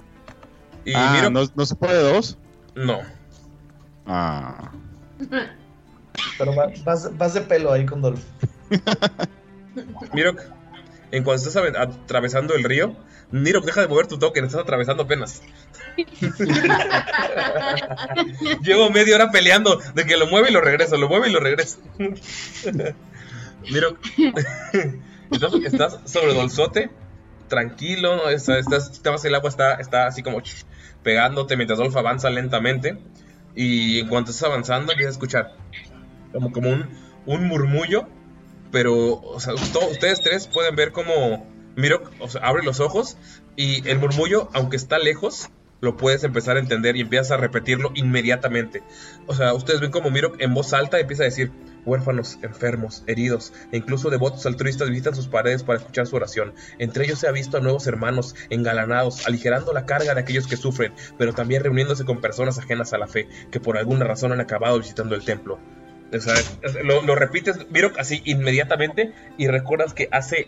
Y 0.86 0.94
ah, 0.96 1.12
Miro, 1.16 1.30
¿no, 1.30 1.42
¿no 1.56 1.66
se 1.66 1.76
puede 1.76 2.02
dos? 2.14 2.38
no. 2.76 3.00
Ah. 4.06 4.72
Pero 6.38 6.56
va- 6.56 6.72
vas, 6.84 7.18
vas 7.18 7.34
de 7.34 7.42
pelo 7.42 7.72
ahí 7.72 7.86
con 7.86 8.02
Dolph. 8.02 8.22
Miro, 10.14 10.36
en 11.14 11.24
cuanto 11.24 11.48
estás 11.48 11.56
ave- 11.64 11.78
atravesando 11.78 12.56
el 12.56 12.64
río, 12.64 12.96
Miro, 13.32 13.62
deja 13.62 13.82
de 13.82 13.88
mover 13.88 14.08
tu 14.08 14.18
token, 14.20 14.46
estás 14.46 14.62
atravesando 14.62 15.04
apenas. 15.04 15.42
Llevo 18.62 18.90
media 18.90 19.16
hora 19.16 19.32
peleando 19.32 19.80
de 19.96 20.06
que 20.06 20.18
lo 20.18 20.28
mueve 20.28 20.50
y 20.50 20.54
lo 20.54 20.62
regreso, 20.62 20.98
lo 20.98 21.08
mueve 21.10 21.30
y 21.30 21.32
lo 21.32 21.40
regreso. 21.40 21.80
Miro, 23.72 23.98
estás, 25.32 25.54
estás 25.64 26.00
sobre 26.06 26.34
Dolzote, 26.34 26.90
tranquilo, 27.48 28.30
estás, 28.30 28.66
estás, 28.92 29.26
el 29.26 29.36
agua 29.36 29.50
está, 29.50 29.74
está 29.76 30.08
así 30.08 30.22
como 30.24 30.42
pegándote 31.02 31.56
mientras 31.58 31.80
Dolph 31.80 31.96
avanza 31.96 32.30
lentamente. 32.30 32.98
Y 33.56 34.00
en 34.00 34.08
cuanto 34.08 34.32
estás 34.32 34.50
avanzando, 34.50 34.92
empiezas 34.94 35.14
a 35.14 35.18
escuchar 35.18 35.52
como, 36.34 36.52
como 36.52 36.70
un, 36.72 36.90
un 37.26 37.48
murmullo 37.48 38.08
pero 38.74 39.22
o 39.22 39.40
sea, 39.40 39.54
ustedes 39.54 40.22
tres 40.22 40.48
pueden 40.48 40.76
ver 40.76 40.92
como 40.92 41.48
Miro 41.76 42.02
o 42.20 42.28
sea, 42.28 42.42
abre 42.42 42.64
los 42.64 42.80
ojos 42.80 43.18
y 43.56 43.88
el 43.88 44.00
murmullo, 44.00 44.50
aunque 44.54 44.78
está 44.78 44.98
lejos, 44.98 45.50
lo 45.80 45.96
puedes 45.96 46.24
empezar 46.24 46.58
a 46.58 46.60
entender 46.60 46.98
y 46.98 47.02
empiezas 47.02 47.32
a 47.32 47.38
repetirlo 47.38 47.92
inmediatamente. 47.94 48.82
O 49.28 49.36
sea, 49.36 49.54
ustedes 49.54 49.80
ven 49.80 49.92
como 49.92 50.10
Miro 50.10 50.34
en 50.40 50.56
voz 50.56 50.74
alta 50.74 51.00
empieza 51.00 51.22
a 51.22 51.26
decir, 51.26 51.52
huérfanos, 51.86 52.40
enfermos, 52.42 53.04
heridos, 53.06 53.54
e 53.72 53.78
incluso 53.78 54.10
devotos 54.10 54.44
altruistas 54.48 54.90
visitan 54.90 55.14
sus 55.14 55.28
paredes 55.28 55.62
para 55.62 55.78
escuchar 55.78 56.08
su 56.08 56.16
oración. 56.16 56.56
Entre 56.80 57.06
ellos 57.06 57.20
se 57.20 57.28
ha 57.28 57.32
visto 57.32 57.58
a 57.58 57.62
nuevos 57.62 57.86
hermanos 57.86 58.34
engalanados, 58.50 59.28
aligerando 59.28 59.72
la 59.72 59.86
carga 59.86 60.16
de 60.16 60.22
aquellos 60.22 60.48
que 60.48 60.58
sufren, 60.58 60.94
pero 61.20 61.34
también 61.34 61.64
reuniéndose 61.64 62.06
con 62.06 62.22
personas 62.22 62.58
ajenas 62.58 62.92
a 62.94 62.98
la 62.98 63.08
fe, 63.08 63.28
que 63.52 63.60
por 63.60 63.78
alguna 63.78 64.06
razón 64.06 64.32
han 64.32 64.42
acabado 64.42 64.80
visitando 64.80 65.14
el 65.14 65.24
templo. 65.24 65.60
O 66.14 66.20
sea, 66.22 66.34
es- 66.62 66.76
lo, 66.84 67.02
lo 67.02 67.16
repites, 67.16 67.70
Miro, 67.72 67.92
así 67.98 68.22
inmediatamente 68.26 69.14
y 69.38 69.48
recuerdas 69.48 69.94
que 69.94 70.10
hace, 70.12 70.48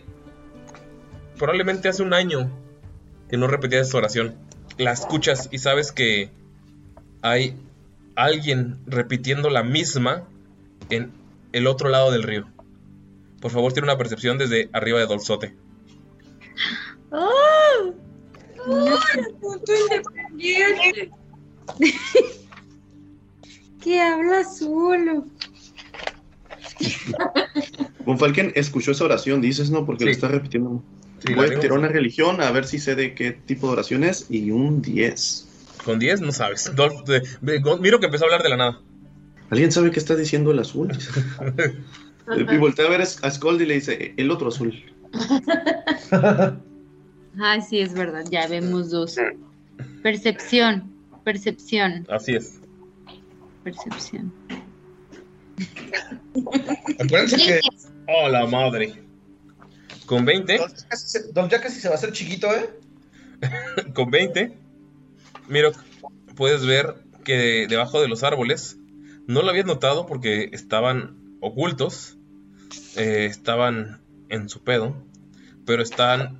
probablemente 1.38 1.88
hace 1.88 2.02
un 2.02 2.14
año 2.14 2.50
que 3.28 3.36
no 3.36 3.46
repetías 3.48 3.88
esa 3.88 3.98
oración. 3.98 4.36
La 4.78 4.92
escuchas 4.92 5.48
y 5.50 5.58
sabes 5.58 5.90
que 5.92 6.30
hay 7.22 7.56
alguien 8.14 8.78
repitiendo 8.86 9.50
la 9.50 9.62
misma 9.62 10.24
en 10.90 11.12
el 11.52 11.66
otro 11.66 11.88
lado 11.88 12.10
del 12.12 12.22
río. 12.22 12.46
Por 13.40 13.50
favor, 13.50 13.72
tiene 13.72 13.88
una 13.88 13.98
percepción 13.98 14.38
desde 14.38 14.70
arriba 14.72 14.98
de 14.98 15.06
Dolzote. 15.06 15.54
¡Oh! 17.10 17.92
¡Oh! 18.66 18.98
independiente! 19.90 21.10
Que 23.82 24.00
habla 24.00 24.42
solo. 24.44 25.26
Von 28.04 28.18
Falken 28.18 28.52
escuchó 28.54 28.92
esa 28.92 29.04
oración, 29.04 29.40
dices, 29.40 29.70
¿no? 29.70 29.84
Porque 29.86 30.04
lo 30.04 30.10
está 30.10 30.28
repitiendo. 30.28 30.82
Sí, 31.26 31.34
Voy 31.34 31.46
a 31.46 31.58
tirar 31.58 31.78
una 31.78 31.88
religión 31.88 32.40
a 32.40 32.50
ver 32.50 32.66
si 32.66 32.78
sé 32.78 32.94
de 32.94 33.14
qué 33.14 33.32
tipo 33.32 33.66
de 33.68 33.72
oración 33.74 34.04
es 34.04 34.26
y 34.30 34.50
un 34.50 34.82
10. 34.82 35.48
Con 35.84 35.98
10 35.98 36.20
no 36.20 36.30
sabes. 36.32 36.70
Dolph, 36.76 37.04
de- 37.06 37.22
de- 37.40 37.60
Gon- 37.60 37.80
Miro 37.80 37.98
que 37.98 38.06
empezó 38.06 38.24
a 38.24 38.26
hablar 38.26 38.42
de 38.42 38.48
la 38.50 38.56
nada. 38.56 38.80
¿Alguien 39.50 39.72
sabe 39.72 39.90
qué 39.90 39.98
está 39.98 40.14
diciendo 40.14 40.50
el 40.50 40.58
azul? 40.58 40.88
y 42.36 42.56
voltea 42.58 42.86
a 42.86 42.90
ver 42.90 43.00
a 43.00 43.06
Skull 43.30 43.60
y 43.62 43.66
le 43.66 43.74
dice, 43.74 44.12
el 44.16 44.30
otro 44.30 44.48
azul. 44.48 44.74
Ay, 47.40 47.62
sí, 47.68 47.78
es 47.80 47.94
verdad, 47.94 48.24
ya 48.30 48.46
vemos 48.46 48.90
dos. 48.90 49.16
Percepción, 50.02 50.84
percepción, 51.24 52.06
Así 52.10 52.34
es. 52.34 52.58
percepción. 53.64 54.32
Acuérdense 56.98 57.36
que 57.36 57.60
Oh, 58.08 58.28
la 58.28 58.46
madre. 58.46 59.02
Con 60.06 60.24
20, 60.24 60.58
Don 60.58 60.68
ya 60.68 60.88
casi 60.88 61.08
se- 61.08 61.32
Don 61.32 61.48
ya 61.48 61.60
casi 61.60 61.80
se 61.80 61.88
va 61.88 61.94
a 61.94 61.98
hacer 61.98 62.12
chiquito, 62.12 62.48
¿eh? 62.54 62.70
con 63.94 64.10
20, 64.10 64.56
Miro, 65.48 65.72
puedes 66.36 66.64
ver 66.64 66.94
que 67.24 67.66
debajo 67.68 68.00
de 68.00 68.08
los 68.08 68.22
árboles, 68.22 68.78
no 69.26 69.42
lo 69.42 69.50
habías 69.50 69.66
notado 69.66 70.06
porque 70.06 70.50
estaban 70.52 71.36
ocultos, 71.40 72.16
eh, 72.96 73.26
estaban 73.28 74.00
en 74.28 74.48
su 74.48 74.62
pedo, 74.62 74.96
pero 75.66 75.82
están 75.82 76.38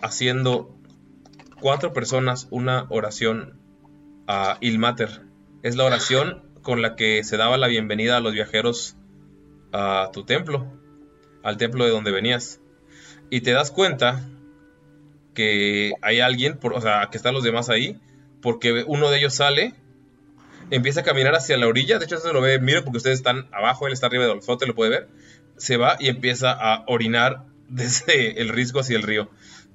haciendo 0.00 0.76
cuatro 1.60 1.92
personas 1.92 2.46
una 2.50 2.86
oración 2.88 3.58
a 4.28 4.58
Ilmater. 4.60 5.22
Es 5.64 5.74
la 5.76 5.84
oración 5.84 6.42
con 6.62 6.80
la 6.80 6.96
que 6.96 7.24
se 7.24 7.36
daba 7.36 7.58
la 7.58 7.66
bienvenida 7.66 8.16
a 8.16 8.20
los 8.20 8.32
viajeros 8.32 8.96
a 9.72 10.10
tu 10.12 10.24
templo, 10.24 10.66
al 11.42 11.56
templo 11.56 11.84
de 11.84 11.90
donde 11.90 12.10
venías. 12.10 12.60
Y 13.30 13.40
te 13.40 13.52
das 13.52 13.70
cuenta 13.70 14.22
que 15.34 15.92
hay 16.02 16.20
alguien, 16.20 16.58
o 16.62 16.80
sea, 16.80 17.08
que 17.10 17.16
están 17.16 17.34
los 17.34 17.42
demás 17.42 17.68
ahí, 17.68 18.00
porque 18.40 18.84
uno 18.86 19.10
de 19.10 19.18
ellos 19.18 19.34
sale, 19.34 19.74
empieza 20.70 21.00
a 21.00 21.04
caminar 21.04 21.34
hacia 21.34 21.56
la 21.56 21.66
orilla, 21.66 21.98
de 21.98 22.04
hecho 22.04 22.16
eso 22.16 22.32
lo 22.32 22.40
ve, 22.40 22.58
mire, 22.58 22.82
porque 22.82 22.98
ustedes 22.98 23.18
están 23.18 23.48
abajo, 23.52 23.86
él 23.86 23.92
está 23.92 24.06
arriba 24.06 24.24
del 24.24 24.34
Olfote, 24.34 24.66
lo 24.66 24.74
puede 24.74 24.90
ver, 24.90 25.08
se 25.56 25.76
va 25.76 25.96
y 25.98 26.08
empieza 26.08 26.52
a 26.52 26.84
orinar 26.86 27.44
desde 27.68 28.40
el 28.40 28.48
risco 28.48 28.80
hacia 28.80 28.96
el 28.96 29.02
río. 29.02 29.30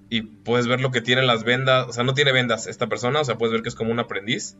Y 0.09 0.21
puedes 0.21 0.67
ver 0.67 0.79
lo 0.79 0.91
que 0.91 1.01
tiene 1.01 1.23
las 1.23 1.43
vendas, 1.43 1.87
o 1.87 1.93
sea, 1.93 2.03
no 2.03 2.13
tiene 2.13 2.31
vendas 2.31 2.67
esta 2.67 2.87
persona, 2.87 3.19
o 3.21 3.25
sea, 3.25 3.37
puedes 3.37 3.51
ver 3.51 3.61
que 3.61 3.69
es 3.69 3.75
como 3.75 3.91
un 3.91 3.99
aprendiz. 3.99 4.55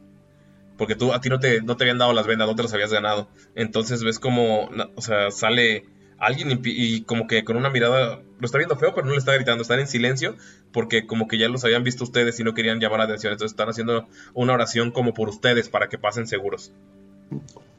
Porque 0.78 0.96
tú, 0.96 1.14
a 1.14 1.22
ti 1.22 1.30
no 1.30 1.40
te, 1.40 1.62
no 1.62 1.76
te 1.76 1.84
habían 1.84 1.98
dado 1.98 2.14
las 2.14 2.28
vendas, 2.28 2.48
no 2.48 2.56
te 2.56 2.64
las 2.64 2.74
habías 2.74 2.92
ganado. 2.92 3.30
Entonces 3.56 4.04
ves 4.04 4.20
como, 4.20 4.70
o 4.96 5.02
sea, 5.02 5.32
sale 5.32 5.86
alguien 6.20 6.52
y, 6.52 6.60
y 6.64 7.02
como 7.02 7.28
que 7.28 7.44
con 7.44 7.58
una 7.58 7.70
mirada, 7.70 8.22
lo 8.40 8.46
está 8.46 8.58
viendo 8.58 8.76
feo, 8.76 8.94
pero 8.94 9.06
no 9.06 9.14
le 9.14 9.20
está 9.20 9.34
gritando, 9.34 9.62
están 9.62 9.80
en 9.80 9.88
silencio 9.88 10.36
porque 10.72 11.08
como 11.08 11.28
que 11.28 11.38
ya 11.38 11.50
los 11.50 11.64
habían 11.64 11.84
visto 11.84 12.04
ustedes 12.04 12.40
y 12.40 12.44
no 12.44 12.54
querían 12.54 12.80
llamar 12.80 13.00
la 13.00 13.06
atención. 13.06 13.34
Entonces 13.34 13.54
están 13.54 13.70
haciendo 13.70 14.08
una 14.34 14.54
oración 14.54 14.92
como 14.92 15.14
por 15.14 15.30
ustedes 15.30 15.70
para 15.70 15.90
que 15.90 15.98
pasen 15.98 16.28
seguros. 16.28 16.72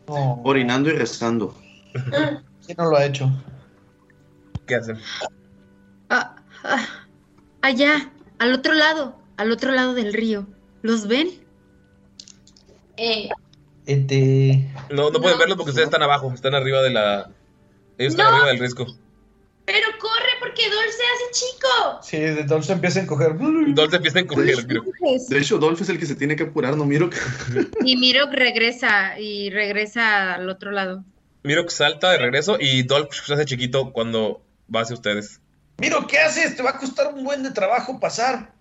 No, 0.09 0.41
Orinando 0.43 0.91
y 0.91 0.93
rezando. 0.93 1.55
¿quién 2.67 2.77
no 2.77 2.91
lo 2.91 2.97
ha 2.97 3.05
hecho? 3.05 3.31
¿Qué 4.67 4.75
hacen? 4.75 4.99
Ah, 6.11 6.37
ah, 6.65 6.87
allá, 7.63 8.11
al 8.39 8.53
otro 8.53 8.75
lado, 8.75 9.19
al 9.37 9.53
otro 9.53 9.73
lado 9.73 9.95
del 9.95 10.13
río. 10.13 10.47
¿Los 10.83 11.07
ven? 11.07 11.29
Eh, 12.99 13.29
Este. 13.87 14.69
No, 14.91 15.11
no 15.11 15.21
pueden 15.21 15.33
No. 15.33 15.39
verlos 15.39 15.57
porque 15.57 15.71
ustedes 15.71 15.87
están 15.89 16.03
abajo, 16.03 16.31
están 16.35 16.55
arriba 16.55 16.83
de 16.83 16.91
la... 16.91 17.31
Ellos 17.97 18.13
están 18.13 18.27
No. 18.27 18.33
arriba 18.33 18.47
del 18.49 18.59
risco. 18.59 18.87
pero 19.65 19.87
corre 20.01 20.31
porque 20.41 20.63
Dol 20.69 20.85
se 20.85 21.03
hace 21.03 21.33
chico. 21.33 21.99
Sí, 22.03 22.17
de 22.19 22.41
entonces 22.41 22.71
empieza 22.71 23.01
a 23.01 23.03
encoger. 23.03 23.33
Entonces 23.41 23.95
empiezan 23.97 24.19
a 24.19 24.23
encoger, 24.23 24.67
creo. 24.67 24.83
De 25.29 25.39
hecho, 25.39 25.59
Dolph 25.59 25.81
es 25.83 25.89
el 25.91 25.99
que 25.99 26.07
se 26.07 26.15
tiene 26.17 26.37
que 26.37 26.45
apurar, 26.45 26.77
no 26.77 26.85
miro 26.87 27.11
que... 27.11 27.19
Y 27.85 27.97
Mirok 27.97 28.33
regresa 28.33 29.19
y 29.19 29.51
regresa 29.51 30.35
al 30.35 30.49
otro 30.49 30.71
lado. 30.71 31.05
Miro 31.43 31.65
que 31.65 31.71
salta 31.71 32.11
de 32.13 32.19
regreso 32.19 32.57
y 32.61 32.83
Dolph 32.83 33.13
se 33.13 33.33
hace 33.35 33.45
chiquito 33.45 33.93
cuando 33.93 34.43
va 34.75 34.81
hacia 34.83 34.95
ustedes. 34.95 35.41
Miro, 35.79 36.07
¿qué 36.07 36.19
haces? 36.19 36.57
Te 36.57 36.63
va 36.63 36.71
a 36.71 36.79
costar 36.79 37.13
un 37.15 37.23
buen 37.25 37.43
de 37.43 37.51
trabajo 37.53 38.01
pasar. 38.01 38.53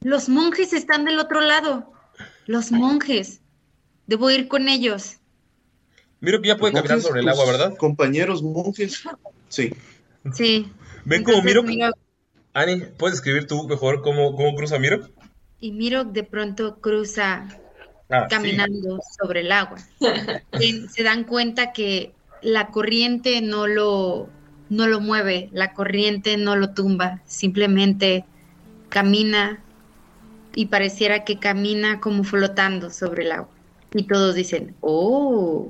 Los 0.00 0.28
monjes 0.28 0.72
están 0.72 1.04
del 1.04 1.18
otro 1.18 1.40
lado. 1.40 1.92
Los 2.46 2.72
monjes. 2.72 3.40
Debo 4.06 4.30
ir 4.30 4.48
con 4.48 4.68
ellos. 4.68 5.16
Miro 6.20 6.40
que 6.40 6.48
ya 6.48 6.56
puede 6.56 6.72
caminar 6.74 7.00
sobre 7.00 7.20
el 7.20 7.28
agua, 7.28 7.46
¿verdad? 7.46 7.76
Compañeros 7.76 8.42
monjes. 8.42 9.02
Sí. 9.48 9.72
Sí. 10.32 10.70
Ven 11.04 11.22
como 11.22 11.38
Entonces, 11.38 11.64
Miro... 11.64 11.90
Mirok- 11.90 11.94
Ani, 12.54 12.82
¿puedes 12.98 13.16
escribir 13.16 13.46
tú 13.46 13.66
mejor 13.66 14.00
cómo, 14.00 14.36
cómo 14.36 14.54
cruza 14.54 14.78
Miro? 14.78 15.08
y 15.60 15.72
Mirok 15.72 16.12
de 16.12 16.24
pronto 16.24 16.80
cruza 16.80 17.46
Ah, 18.10 18.26
sí. 18.28 18.36
caminando 18.36 19.00
sobre 19.18 19.40
el 19.40 19.50
agua. 19.50 19.78
Se, 20.52 20.88
se 20.88 21.02
dan 21.02 21.24
cuenta 21.24 21.72
que 21.72 22.12
la 22.42 22.68
corriente 22.68 23.40
no 23.40 23.66
lo, 23.66 24.28
no 24.68 24.86
lo 24.86 25.00
mueve, 25.00 25.48
la 25.52 25.72
corriente 25.72 26.36
no 26.36 26.54
lo 26.54 26.74
tumba, 26.74 27.22
simplemente 27.26 28.24
camina 28.88 29.62
y 30.54 30.66
pareciera 30.66 31.24
que 31.24 31.40
camina 31.40 32.00
como 32.00 32.22
flotando 32.22 32.90
sobre 32.90 33.24
el 33.24 33.32
agua. 33.32 33.48
Y 33.94 34.02
todos 34.06 34.34
dicen, 34.34 34.74
oh, 34.80 35.68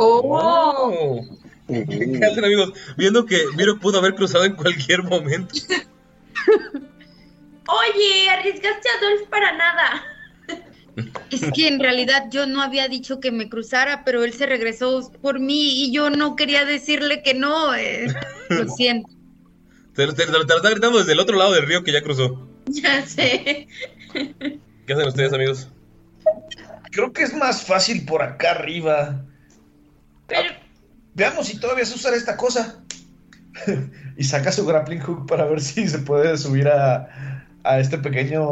Oh. 0.00 0.20
Oh. 0.24 1.20
¿Qué 1.68 2.20
hacen 2.24 2.44
amigos? 2.44 2.72
Viendo 2.96 3.26
que 3.26 3.42
Miro 3.56 3.78
pudo 3.78 3.98
haber 3.98 4.14
cruzado 4.14 4.44
en 4.44 4.54
cualquier 4.54 5.02
momento. 5.02 5.54
Oye, 7.66 8.30
arriesgaste 8.30 8.88
a 8.88 9.00
Dolph 9.04 9.28
para 9.28 9.56
nada. 9.56 10.02
es 11.30 11.50
que 11.52 11.68
en 11.68 11.78
realidad 11.80 12.24
yo 12.30 12.46
no 12.46 12.62
había 12.62 12.88
dicho 12.88 13.20
que 13.20 13.30
me 13.30 13.48
cruzara, 13.50 14.04
pero 14.04 14.24
él 14.24 14.32
se 14.32 14.46
regresó 14.46 15.12
por 15.20 15.38
mí 15.40 15.84
y 15.84 15.92
yo 15.92 16.08
no 16.10 16.34
quería 16.36 16.64
decirle 16.64 17.22
que 17.22 17.34
no. 17.34 17.74
eh. 17.74 18.06
Lo 18.48 18.68
siento. 18.68 19.10
Te, 19.94 20.06
te- 20.06 20.12
te- 20.14 20.26
te 20.26 20.32
lo 20.32 20.40
está 20.56 20.70
gritando 20.70 20.98
desde 20.98 21.12
el 21.12 21.20
otro 21.20 21.36
lado 21.36 21.52
del 21.52 21.66
río 21.66 21.82
que 21.84 21.92
ya 21.92 22.02
cruzó. 22.02 22.48
Ya 22.66 23.04
sé. 23.06 23.68
¿Qué 24.12 24.92
hacen 24.92 25.08
ustedes, 25.08 25.32
amigos? 25.32 25.68
Creo 26.98 27.12
que 27.12 27.22
es 27.22 27.32
más 27.32 27.62
fácil 27.62 28.04
por 28.04 28.22
acá 28.24 28.50
arriba. 28.50 29.24
Pero 30.26 30.50
Veamos 31.14 31.46
si 31.46 31.60
todavía 31.60 31.84
se 31.84 31.94
usar 31.94 32.12
esta 32.12 32.36
cosa. 32.36 32.82
y 34.16 34.24
saca 34.24 34.50
su 34.50 34.66
grappling 34.66 34.98
hook 35.02 35.28
para 35.28 35.44
ver 35.44 35.60
si 35.60 35.86
se 35.86 36.00
puede 36.00 36.36
subir 36.36 36.66
a, 36.66 37.46
a 37.62 37.78
este 37.78 37.98
pequeño 37.98 38.44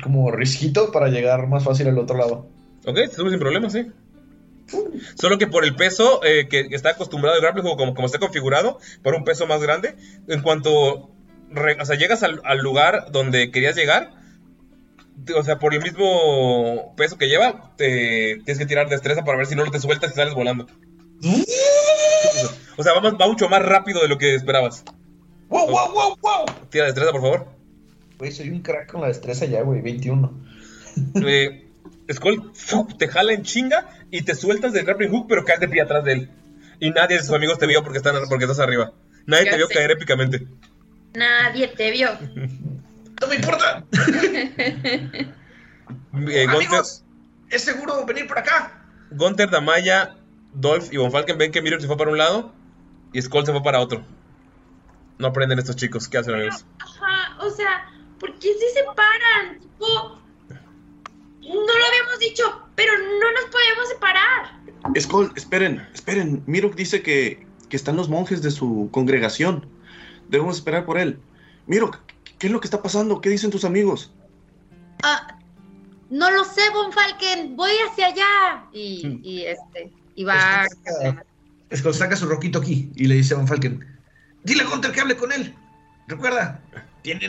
como 0.00 0.30
risquito 0.30 0.92
para 0.92 1.08
llegar 1.08 1.48
más 1.48 1.64
fácil 1.64 1.88
al 1.88 1.98
otro 1.98 2.16
lado. 2.16 2.48
Ok, 2.86 2.94
te 2.94 3.08
subes 3.08 3.32
sin 3.32 3.40
problema, 3.40 3.68
sí. 3.68 3.90
Solo 5.16 5.36
que 5.36 5.48
por 5.48 5.64
el 5.64 5.74
peso 5.74 6.20
eh, 6.22 6.46
que, 6.48 6.68
que 6.68 6.76
está 6.76 6.90
acostumbrado 6.90 7.34
el 7.34 7.42
grappling 7.42 7.64
hook, 7.64 7.76
como, 7.76 7.94
como 7.96 8.06
está 8.06 8.20
configurado, 8.20 8.78
por 9.02 9.16
un 9.16 9.24
peso 9.24 9.48
más 9.48 9.60
grande, 9.60 9.96
en 10.28 10.42
cuanto 10.42 11.10
re- 11.50 11.76
o 11.80 11.84
sea, 11.84 11.96
llegas 11.96 12.22
al, 12.22 12.40
al 12.44 12.58
lugar 12.58 13.06
donde 13.10 13.50
querías 13.50 13.74
llegar, 13.74 14.12
o 15.36 15.42
sea, 15.42 15.58
por 15.58 15.74
el 15.74 15.80
mismo 15.82 16.94
peso 16.96 17.16
que 17.18 17.28
lleva, 17.28 17.72
te 17.76 18.36
tienes 18.44 18.58
que 18.58 18.66
tirar 18.66 18.88
destreza 18.88 19.24
para 19.24 19.38
ver 19.38 19.46
si 19.46 19.54
no 19.54 19.64
te 19.70 19.80
sueltas 19.80 20.12
y 20.12 20.14
sales 20.14 20.34
volando. 20.34 20.66
O 22.76 22.82
sea, 22.82 22.92
va, 22.94 23.00
más- 23.00 23.14
va 23.14 23.26
mucho 23.28 23.48
más 23.48 23.62
rápido 23.62 24.00
de 24.02 24.08
lo 24.08 24.18
que 24.18 24.34
esperabas. 24.34 24.84
¡Wow, 25.48 25.68
wow, 25.70 25.92
wow, 25.92 26.18
wow! 26.20 26.44
Tira 26.70 26.86
destreza, 26.86 27.12
por 27.12 27.20
favor. 27.20 27.46
Güey, 28.18 28.32
soy 28.32 28.50
un 28.50 28.62
crack 28.62 28.90
con 28.90 29.00
la 29.02 29.08
destreza 29.08 29.44
ya, 29.46 29.62
güey, 29.62 29.80
21. 29.80 30.32
Eh, 31.26 31.68
Skull 32.12 32.52
te 32.98 33.08
jala 33.08 33.32
en 33.32 33.42
chinga 33.42 33.88
y 34.10 34.22
te 34.22 34.34
sueltas 34.34 34.72
del 34.72 34.84
grappling 34.84 35.10
hook, 35.10 35.26
pero 35.28 35.44
caes 35.44 35.58
de 35.60 35.68
pie 35.68 35.80
atrás 35.82 36.04
de 36.04 36.12
él. 36.12 36.30
Y 36.78 36.90
nadie 36.90 37.16
de 37.16 37.22
sus 37.22 37.34
amigos 37.34 37.58
te 37.58 37.66
vio 37.66 37.82
porque, 37.82 37.98
están, 37.98 38.14
porque 38.28 38.44
estás 38.44 38.60
arriba. 38.60 38.92
Nadie 39.26 39.46
Ya 39.46 39.50
te 39.52 39.56
vio 39.56 39.66
sé. 39.68 39.74
caer 39.74 39.90
épicamente. 39.92 40.46
nadie 41.14 41.68
te 41.68 41.90
vio. 41.90 42.10
¡No 43.20 43.26
me 43.28 43.36
importa! 43.36 43.84
Eh, 46.14 46.46
Gunter, 46.46 46.48
Amigos, 46.48 47.04
¿es 47.50 47.62
seguro 47.62 48.06
venir 48.06 48.26
por 48.28 48.38
acá? 48.38 48.86
Gunter, 49.10 49.50
Damaya, 49.50 50.16
Dolph 50.52 50.92
y 50.92 50.96
Von 50.96 51.10
Falken 51.10 51.36
ven 51.36 51.50
que 51.50 51.60
Mirror 51.60 51.80
se 51.80 51.88
fue 51.88 51.96
para 51.96 52.10
un 52.10 52.18
lado 52.18 52.52
y 53.12 53.20
Skull 53.20 53.44
se 53.44 53.52
fue 53.52 53.62
para 53.62 53.80
otro. 53.80 54.04
No 55.18 55.28
aprenden 55.28 55.58
estos 55.58 55.76
chicos. 55.76 56.08
¿Qué 56.08 56.18
hacen, 56.18 56.34
amigos? 56.34 56.64
Ajá, 56.80 57.36
o 57.44 57.50
sea, 57.50 57.90
¿por 58.18 58.32
qué 58.38 58.52
se 58.54 58.80
separan? 58.80 59.60
Tipo, 59.60 60.18
no 61.40 61.78
lo 61.78 61.86
habíamos 61.86 62.18
dicho, 62.18 62.68
pero 62.74 62.92
no 62.96 63.32
nos 63.32 63.44
podemos 63.50 63.88
separar. 63.88 65.00
Skull, 65.00 65.32
esperen, 65.36 65.86
esperen. 65.94 66.42
Mirok 66.46 66.74
dice 66.74 67.02
que, 67.02 67.46
que 67.68 67.76
están 67.76 67.96
los 67.96 68.08
monjes 68.08 68.42
de 68.42 68.50
su 68.50 68.88
congregación. 68.92 69.68
Debemos 70.28 70.56
esperar 70.56 70.84
por 70.84 70.98
él. 70.98 71.20
Mirok, 71.66 71.98
¿qué 72.44 72.48
es 72.48 72.52
lo 72.52 72.60
que 72.60 72.66
está 72.66 72.82
pasando? 72.82 73.22
¿Qué 73.22 73.30
dicen 73.30 73.50
tus 73.50 73.64
amigos? 73.64 74.12
Ah, 75.02 75.38
no 76.10 76.30
lo 76.30 76.44
sé, 76.44 76.60
Von 76.74 76.92
Falken, 76.92 77.56
voy 77.56 77.70
hacia 77.90 78.08
allá. 78.08 78.66
Y, 78.70 79.18
y 79.22 79.44
este, 79.46 79.90
y 80.14 80.24
va. 80.24 80.66
Está- 80.66 81.24
Skull 81.74 81.94
saca 81.94 82.16
su 82.16 82.26
roquito 82.26 82.58
aquí 82.58 82.92
y 82.96 83.06
le 83.06 83.14
dice 83.14 83.32
a 83.32 83.38
Von 83.38 83.48
Falken: 83.48 83.82
Dile 84.42 84.60
a 84.64 84.66
Gunter 84.66 84.92
que 84.92 85.00
hable 85.00 85.16
con 85.16 85.32
él. 85.32 85.54
Recuerda, 86.06 86.60
tiene. 87.00 87.28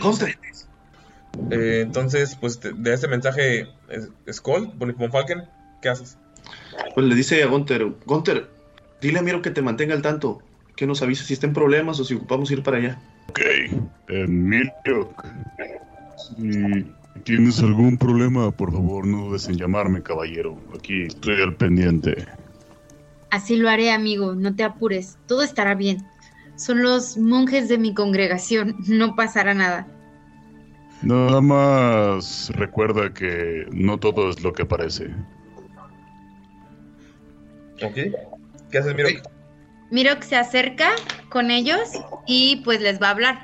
Eh, 1.49 1.79
entonces, 1.85 2.35
pues 2.35 2.59
de, 2.59 2.93
este 2.93 3.07
mensaje, 3.07 3.69
es- 3.87 4.09
Skull, 4.35 4.73
Von 4.75 5.11
Falken, 5.13 5.45
¿qué 5.81 5.87
haces? 5.87 6.17
Pues 6.93 7.07
le 7.07 7.15
dice 7.15 7.41
a 7.41 7.47
Gunter, 7.47 7.85
Gunter, 8.05 8.51
dile 8.99 9.19
a 9.19 9.21
Miro 9.21 9.41
que 9.41 9.51
te 9.51 9.61
mantenga 9.61 9.93
al 9.95 10.01
tanto, 10.01 10.41
que 10.75 10.85
nos 10.85 11.01
avise 11.01 11.23
si 11.23 11.35
está 11.35 11.47
en 11.47 11.53
problemas 11.53 12.01
o 12.01 12.03
si 12.03 12.15
ocupamos 12.15 12.51
ir 12.51 12.63
para 12.63 12.79
allá. 12.79 13.01
Ok. 13.29 13.41
Emilio, 14.07 15.13
si 16.37 16.85
tienes 17.23 17.59
algún 17.59 17.97
problema, 17.97 18.51
por 18.51 18.71
favor 18.71 19.05
no 19.07 19.25
dudes 19.25 19.47
en 19.47 19.57
llamarme, 19.57 20.03
caballero. 20.03 20.57
Aquí 20.75 21.03
estoy 21.03 21.41
al 21.41 21.55
pendiente. 21.55 22.25
Así 23.31 23.55
lo 23.57 23.69
haré, 23.69 23.91
amigo, 23.91 24.35
no 24.35 24.55
te 24.55 24.63
apures, 24.63 25.17
todo 25.27 25.41
estará 25.43 25.75
bien. 25.75 26.05
Son 26.55 26.81
los 26.81 27.17
monjes 27.17 27.67
de 27.67 27.77
mi 27.77 27.93
congregación, 27.93 28.75
no 28.87 29.15
pasará 29.15 29.53
nada. 29.53 29.87
Nada 31.01 31.41
más 31.41 32.49
recuerda 32.55 33.13
que 33.13 33.65
no 33.71 33.97
todo 33.99 34.29
es 34.29 34.41
lo 34.41 34.53
que 34.53 34.65
parece. 34.65 35.09
¿Ok? 37.83 37.95
¿Qué 38.71 38.77
haces, 38.77 38.95
Miro? 38.95 39.09
Miro 39.89 40.15
que 40.19 40.23
se 40.23 40.35
acerca 40.35 40.91
con 41.29 41.51
ellos 41.51 41.89
y 42.25 42.57
pues 42.57 42.81
les 42.81 43.01
va 43.01 43.07
a 43.07 43.11
hablar. 43.11 43.39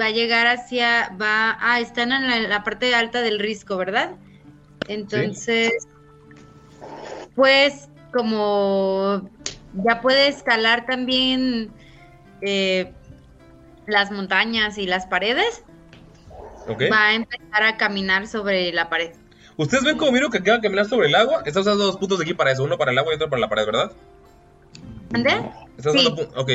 Va 0.00 0.06
a 0.06 0.10
llegar 0.10 0.46
hacia, 0.46 1.10
va, 1.20 1.56
ah, 1.60 1.80
están 1.80 2.10
en 2.12 2.28
la, 2.28 2.40
la 2.40 2.64
parte 2.64 2.94
alta 2.94 3.20
del 3.20 3.38
risco, 3.38 3.76
¿verdad? 3.76 4.10
Entonces, 4.88 5.72
pues 7.34 7.88
como 8.12 9.28
ya 9.84 10.00
puede 10.00 10.28
escalar 10.28 10.86
también 10.86 11.72
eh, 12.42 12.92
las 13.86 14.10
montañas 14.10 14.78
y 14.78 14.86
las 14.86 15.06
paredes, 15.06 15.64
va 16.90 17.08
a 17.08 17.14
empezar 17.14 17.62
a 17.62 17.76
caminar 17.76 18.26
sobre 18.26 18.72
la 18.72 18.88
pared. 18.88 19.12
Ustedes 19.56 19.84
ven 19.84 19.98
como 19.98 20.12
Miro 20.12 20.30
que 20.30 20.38
acaba 20.38 20.56
de 20.58 20.62
caminar 20.62 20.86
sobre 20.86 21.08
el 21.08 21.14
agua. 21.14 21.42
Está 21.44 21.60
usando 21.60 21.84
dos 21.84 21.96
puntos 21.96 22.18
de 22.18 22.24
aquí 22.24 22.34
para 22.34 22.50
eso, 22.52 22.64
uno 22.64 22.76
para 22.78 22.92
el 22.92 22.98
agua 22.98 23.12
y 23.12 23.16
otro 23.16 23.30
para 23.30 23.40
la 23.40 23.48
pared, 23.48 23.66
¿verdad? 23.66 23.92
¿Ande? 25.14 25.30
Está 25.76 25.90
Sí. 25.92 25.98
usando 25.98 26.16
pu- 26.16 26.28
Ok. 26.36 26.50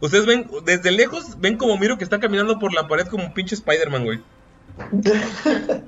Ustedes 0.00 0.26
ven, 0.26 0.50
desde 0.64 0.90
lejos, 0.90 1.38
ven 1.40 1.56
como 1.56 1.76
Miro 1.78 1.96
que 1.98 2.04
está 2.04 2.18
caminando 2.20 2.58
por 2.58 2.72
la 2.74 2.88
pared 2.88 3.06
como 3.06 3.24
un 3.24 3.34
pinche 3.34 3.54
Spider-Man, 3.54 4.04
güey. 4.04 4.20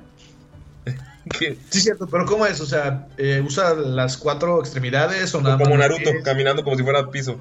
¿Qué? 1.37 1.57
Sí, 1.69 1.81
cierto, 1.81 2.07
pero 2.07 2.25
¿cómo 2.25 2.45
es? 2.45 2.61
O 2.61 2.65
sea, 2.65 3.07
eh, 3.17 3.43
¿usa 3.45 3.73
las 3.73 4.15
cuatro 4.15 4.59
extremidades 4.61 5.33
o 5.35 5.41
nada 5.41 5.57
Como 5.57 5.71
más? 5.71 5.79
Naruto, 5.79 6.11
caminando 6.23 6.63
como 6.63 6.77
si 6.77 6.83
fuera 6.83 7.09
piso. 7.11 7.37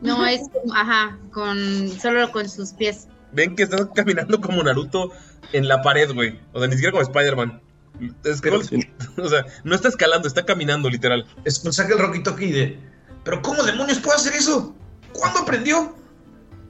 No, 0.00 0.24
es, 0.26 0.42
como- 0.52 0.72
ajá, 0.74 1.18
con, 1.32 1.88
solo 2.00 2.30
con 2.30 2.48
sus 2.48 2.72
pies. 2.72 3.08
Ven 3.32 3.56
que 3.56 3.64
está 3.64 3.90
caminando 3.92 4.40
como 4.40 4.62
Naruto 4.62 5.10
en 5.52 5.66
la 5.66 5.82
pared, 5.82 6.12
güey. 6.14 6.38
O 6.52 6.60
sea, 6.60 6.68
ni 6.68 6.74
siquiera 6.74 6.92
como 6.92 7.02
Spider-Man. 7.02 7.60
Es 8.24 8.40
que- 8.40 8.50
o 9.20 9.28
sea, 9.28 9.44
no 9.64 9.74
está 9.74 9.88
escalando, 9.88 10.28
está 10.28 10.44
caminando, 10.44 10.88
literal. 10.88 11.26
Es 11.44 11.56
saca 11.56 11.94
el 11.94 11.98
roquito 11.98 12.30
aquí 12.30 12.52
de. 12.52 12.78
¿Pero 13.26 13.42
cómo 13.42 13.62
demonios 13.64 13.98
puede 13.98 14.16
hacer 14.18 14.34
eso? 14.34 14.72
¿Cuándo 15.12 15.40
aprendió? 15.40 15.96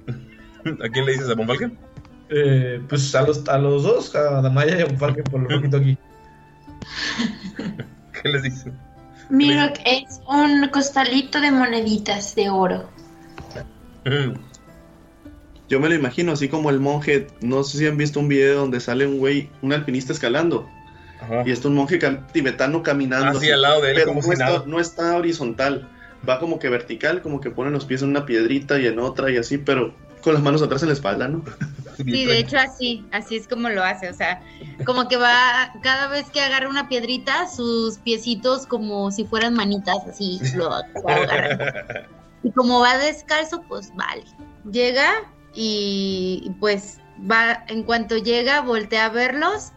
¿A 0.09 0.89
quién 0.89 1.05
le 1.05 1.12
dices 1.12 1.28
a 1.28 1.35
Von 1.35 1.47
Falken? 1.47 1.78
Eh, 2.31 2.81
pues 2.89 3.15
a 3.15 3.23
los, 3.23 3.47
a 3.47 3.59
los 3.59 3.83
dos, 3.83 4.16
a 4.16 4.41
Damaya 4.41 4.78
y 4.78 4.81
a 4.81 4.87
Von 4.87 4.97
Falken 4.97 5.24
por 5.24 5.43
el 5.43 5.51
roquito 5.51 5.77
aquí. 5.77 5.99
¿Qué 8.23 8.28
les 8.31 8.43
dices? 8.43 8.73
Miro 9.28 9.70
que 9.74 9.99
es 9.99 10.20
un 10.27 10.66
costalito 10.69 11.43
de 11.43 11.53
moneditas 11.53 12.35
de 12.35 12.49
oro. 12.49 12.89
Yo 15.69 15.78
me 15.78 15.91
lo 15.91 15.95
imagino 15.95 16.33
así 16.33 16.49
como 16.49 16.70
el 16.70 16.81
monje, 16.81 17.27
no 17.43 17.65
sé 17.65 17.77
si 17.78 17.87
han 17.87 17.99
visto 17.99 18.19
un 18.19 18.28
video 18.28 18.61
donde 18.61 18.81
sale 18.81 19.07
un 19.07 19.19
güey, 19.19 19.51
un 19.61 19.74
alpinista 19.74 20.15
escalando. 20.15 20.66
Y 21.45 21.51
está 21.51 21.69
un 21.69 21.74
monje 21.74 21.99
tibetano 22.33 22.83
caminando. 22.83 23.39
Ah, 23.39 23.41
sí, 23.41 23.51
al 23.51 23.61
lado 23.61 23.83
de 23.83 23.91
él, 23.91 23.95
pero 23.97 24.07
como 24.09 24.20
no, 24.20 24.27
si 24.27 24.33
está, 24.33 24.45
nada. 24.47 24.62
no 24.66 24.81
está 24.81 25.16
horizontal. 25.16 25.91
Va 26.28 26.39
como 26.39 26.59
que 26.59 26.69
vertical, 26.69 27.23
como 27.23 27.40
que 27.40 27.51
pone 27.51 27.70
los 27.70 27.85
pies 27.85 28.03
en 28.03 28.11
una 28.11 28.27
piedrita 28.27 28.78
y 28.78 28.86
en 28.86 28.98
otra 28.98 29.31
y 29.31 29.36
así, 29.36 29.59
pero 29.59 29.94
con 30.23 30.35
las 30.35 30.43
manos 30.43 30.62
atrás 30.62 30.82
en 30.82 30.89
la 30.89 30.94
espalda, 30.94 31.28
¿no? 31.28 31.44
Sí, 31.97 32.27
de 32.27 32.40
hecho 32.40 32.59
así, 32.59 33.07
así 33.11 33.36
es 33.36 33.48
como 33.48 33.70
lo 33.70 33.82
hace, 33.82 34.11
o 34.11 34.12
sea, 34.12 34.43
como 34.85 35.09
que 35.09 35.16
va, 35.16 35.73
cada 35.82 36.09
vez 36.09 36.28
que 36.31 36.43
agarra 36.43 36.69
una 36.69 36.90
piedrita, 36.90 37.48
sus 37.48 37.97
piecitos 37.97 38.66
como 38.66 39.11
si 39.11 39.24
fueran 39.24 39.55
manitas, 39.55 40.05
así, 40.07 40.39
lo, 40.57 40.69
lo 40.69 41.09
agarra. 41.09 42.07
Y 42.43 42.51
como 42.51 42.81
va 42.81 42.98
descalzo, 42.98 43.62
pues 43.66 43.90
vale. 43.97 44.24
Llega 44.70 45.11
y 45.55 46.43
y, 46.44 46.51
pues 46.61 47.01
va, 47.31 47.65
en 47.69 47.82
cuanto 47.82 48.16
llega, 48.16 48.61
voltea 48.61 49.07
a 49.07 49.09
verlos 49.09 49.73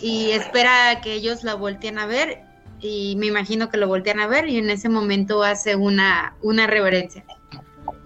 y 0.00 0.30
espera 0.30 0.90
a 0.90 1.00
que 1.00 1.14
ellos 1.14 1.42
la 1.42 1.54
volteen 1.54 1.98
a 1.98 2.06
ver 2.06 2.45
y 2.80 3.16
me 3.16 3.26
imagino 3.26 3.68
que 3.68 3.76
lo 3.78 3.88
voltean 3.88 4.20
a 4.20 4.26
ver 4.26 4.48
y 4.48 4.58
en 4.58 4.70
ese 4.70 4.88
momento 4.88 5.42
hace 5.42 5.76
una, 5.76 6.34
una 6.42 6.66
reverencia. 6.66 7.24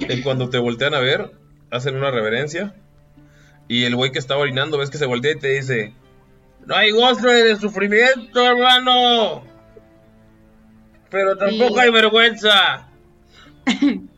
En 0.01 0.23
cuando 0.23 0.49
te 0.51 0.59
voltean 0.59 0.95
a 0.95 1.01
ver, 1.01 1.33
hacen 1.71 1.97
una 1.97 2.11
reverencia. 2.11 2.75
Y 3.69 3.85
el 3.85 3.95
güey 3.97 4.11
que 4.13 4.19
está 4.19 4.37
orinando, 4.37 4.79
ves 4.79 4.91
que 4.91 4.99
se 4.99 5.07
voltea 5.07 5.33
y 5.33 5.39
te 5.39 5.49
dice: 5.49 5.95
No 6.67 6.75
hay 6.77 6.91
gozo 6.91 7.29
de 7.29 7.57
sufrimiento, 7.57 8.45
hermano. 8.45 9.45
Pero 11.11 11.37
tampoco 11.37 11.75
Sí. 11.75 11.81
hay 11.81 11.91
vergüenza. 11.91 12.89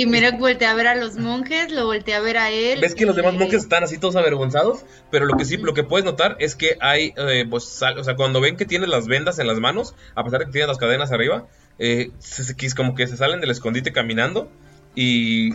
Y 0.00 0.06
mira, 0.06 0.30
voltea 0.32 0.70
a 0.70 0.74
ver 0.74 0.86
a 0.86 0.94
los 0.94 1.16
monjes, 1.16 1.70
lo 1.70 1.84
voltea 1.84 2.16
a 2.16 2.20
ver 2.20 2.38
a 2.38 2.50
él. 2.50 2.80
Ves 2.80 2.94
que 2.94 3.04
los 3.04 3.14
demás 3.16 3.34
y- 3.34 3.38
monjes 3.38 3.62
están 3.62 3.84
así 3.84 3.98
todos 3.98 4.16
avergonzados, 4.16 4.84
pero 5.10 5.26
lo 5.26 5.36
que 5.36 5.44
sí, 5.44 5.58
lo 5.58 5.74
que 5.74 5.84
puedes 5.84 6.04
notar 6.04 6.36
es 6.40 6.54
que 6.56 6.76
hay, 6.80 7.12
eh, 7.16 7.44
pues, 7.48 7.64
sal- 7.64 7.98
o 7.98 8.04
sea, 8.04 8.16
cuando 8.16 8.40
ven 8.40 8.56
que 8.56 8.64
tienes 8.64 8.88
las 8.88 9.06
vendas 9.06 9.38
en 9.38 9.46
las 9.46 9.58
manos, 9.60 9.94
a 10.14 10.24
pesar 10.24 10.40
de 10.40 10.46
que 10.46 10.52
tienes 10.52 10.68
las 10.68 10.78
cadenas 10.78 11.12
arriba, 11.12 11.46
eh, 11.78 12.10
se- 12.18 12.44
se- 12.44 12.54
es 12.58 12.74
como 12.74 12.94
que 12.94 13.06
se 13.06 13.16
salen 13.18 13.40
del 13.40 13.50
escondite 13.50 13.92
caminando 13.92 14.50
y 14.94 15.52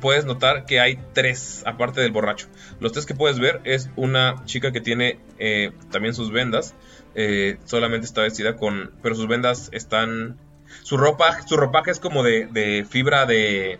puedes 0.00 0.24
notar 0.24 0.66
que 0.66 0.80
hay 0.80 0.98
tres, 1.14 1.62
aparte 1.64 2.00
del 2.00 2.10
borracho. 2.10 2.46
Los 2.80 2.92
tres 2.92 3.06
que 3.06 3.14
puedes 3.14 3.38
ver 3.38 3.60
es 3.64 3.90
una 3.96 4.44
chica 4.44 4.72
que 4.72 4.80
tiene 4.80 5.20
eh, 5.38 5.70
también 5.92 6.14
sus 6.14 6.32
vendas, 6.32 6.74
eh, 7.14 7.58
solamente 7.64 8.06
está 8.06 8.22
vestida 8.22 8.56
con, 8.56 8.90
pero 9.02 9.14
sus 9.14 9.28
vendas 9.28 9.68
están, 9.72 10.36
su 10.82 10.96
ropa, 10.96 11.42
su 11.46 11.56
ropaje 11.56 11.90
es 11.90 12.00
como 12.00 12.22
de, 12.22 12.46
de 12.46 12.86
fibra 12.88 13.26
de, 13.26 13.78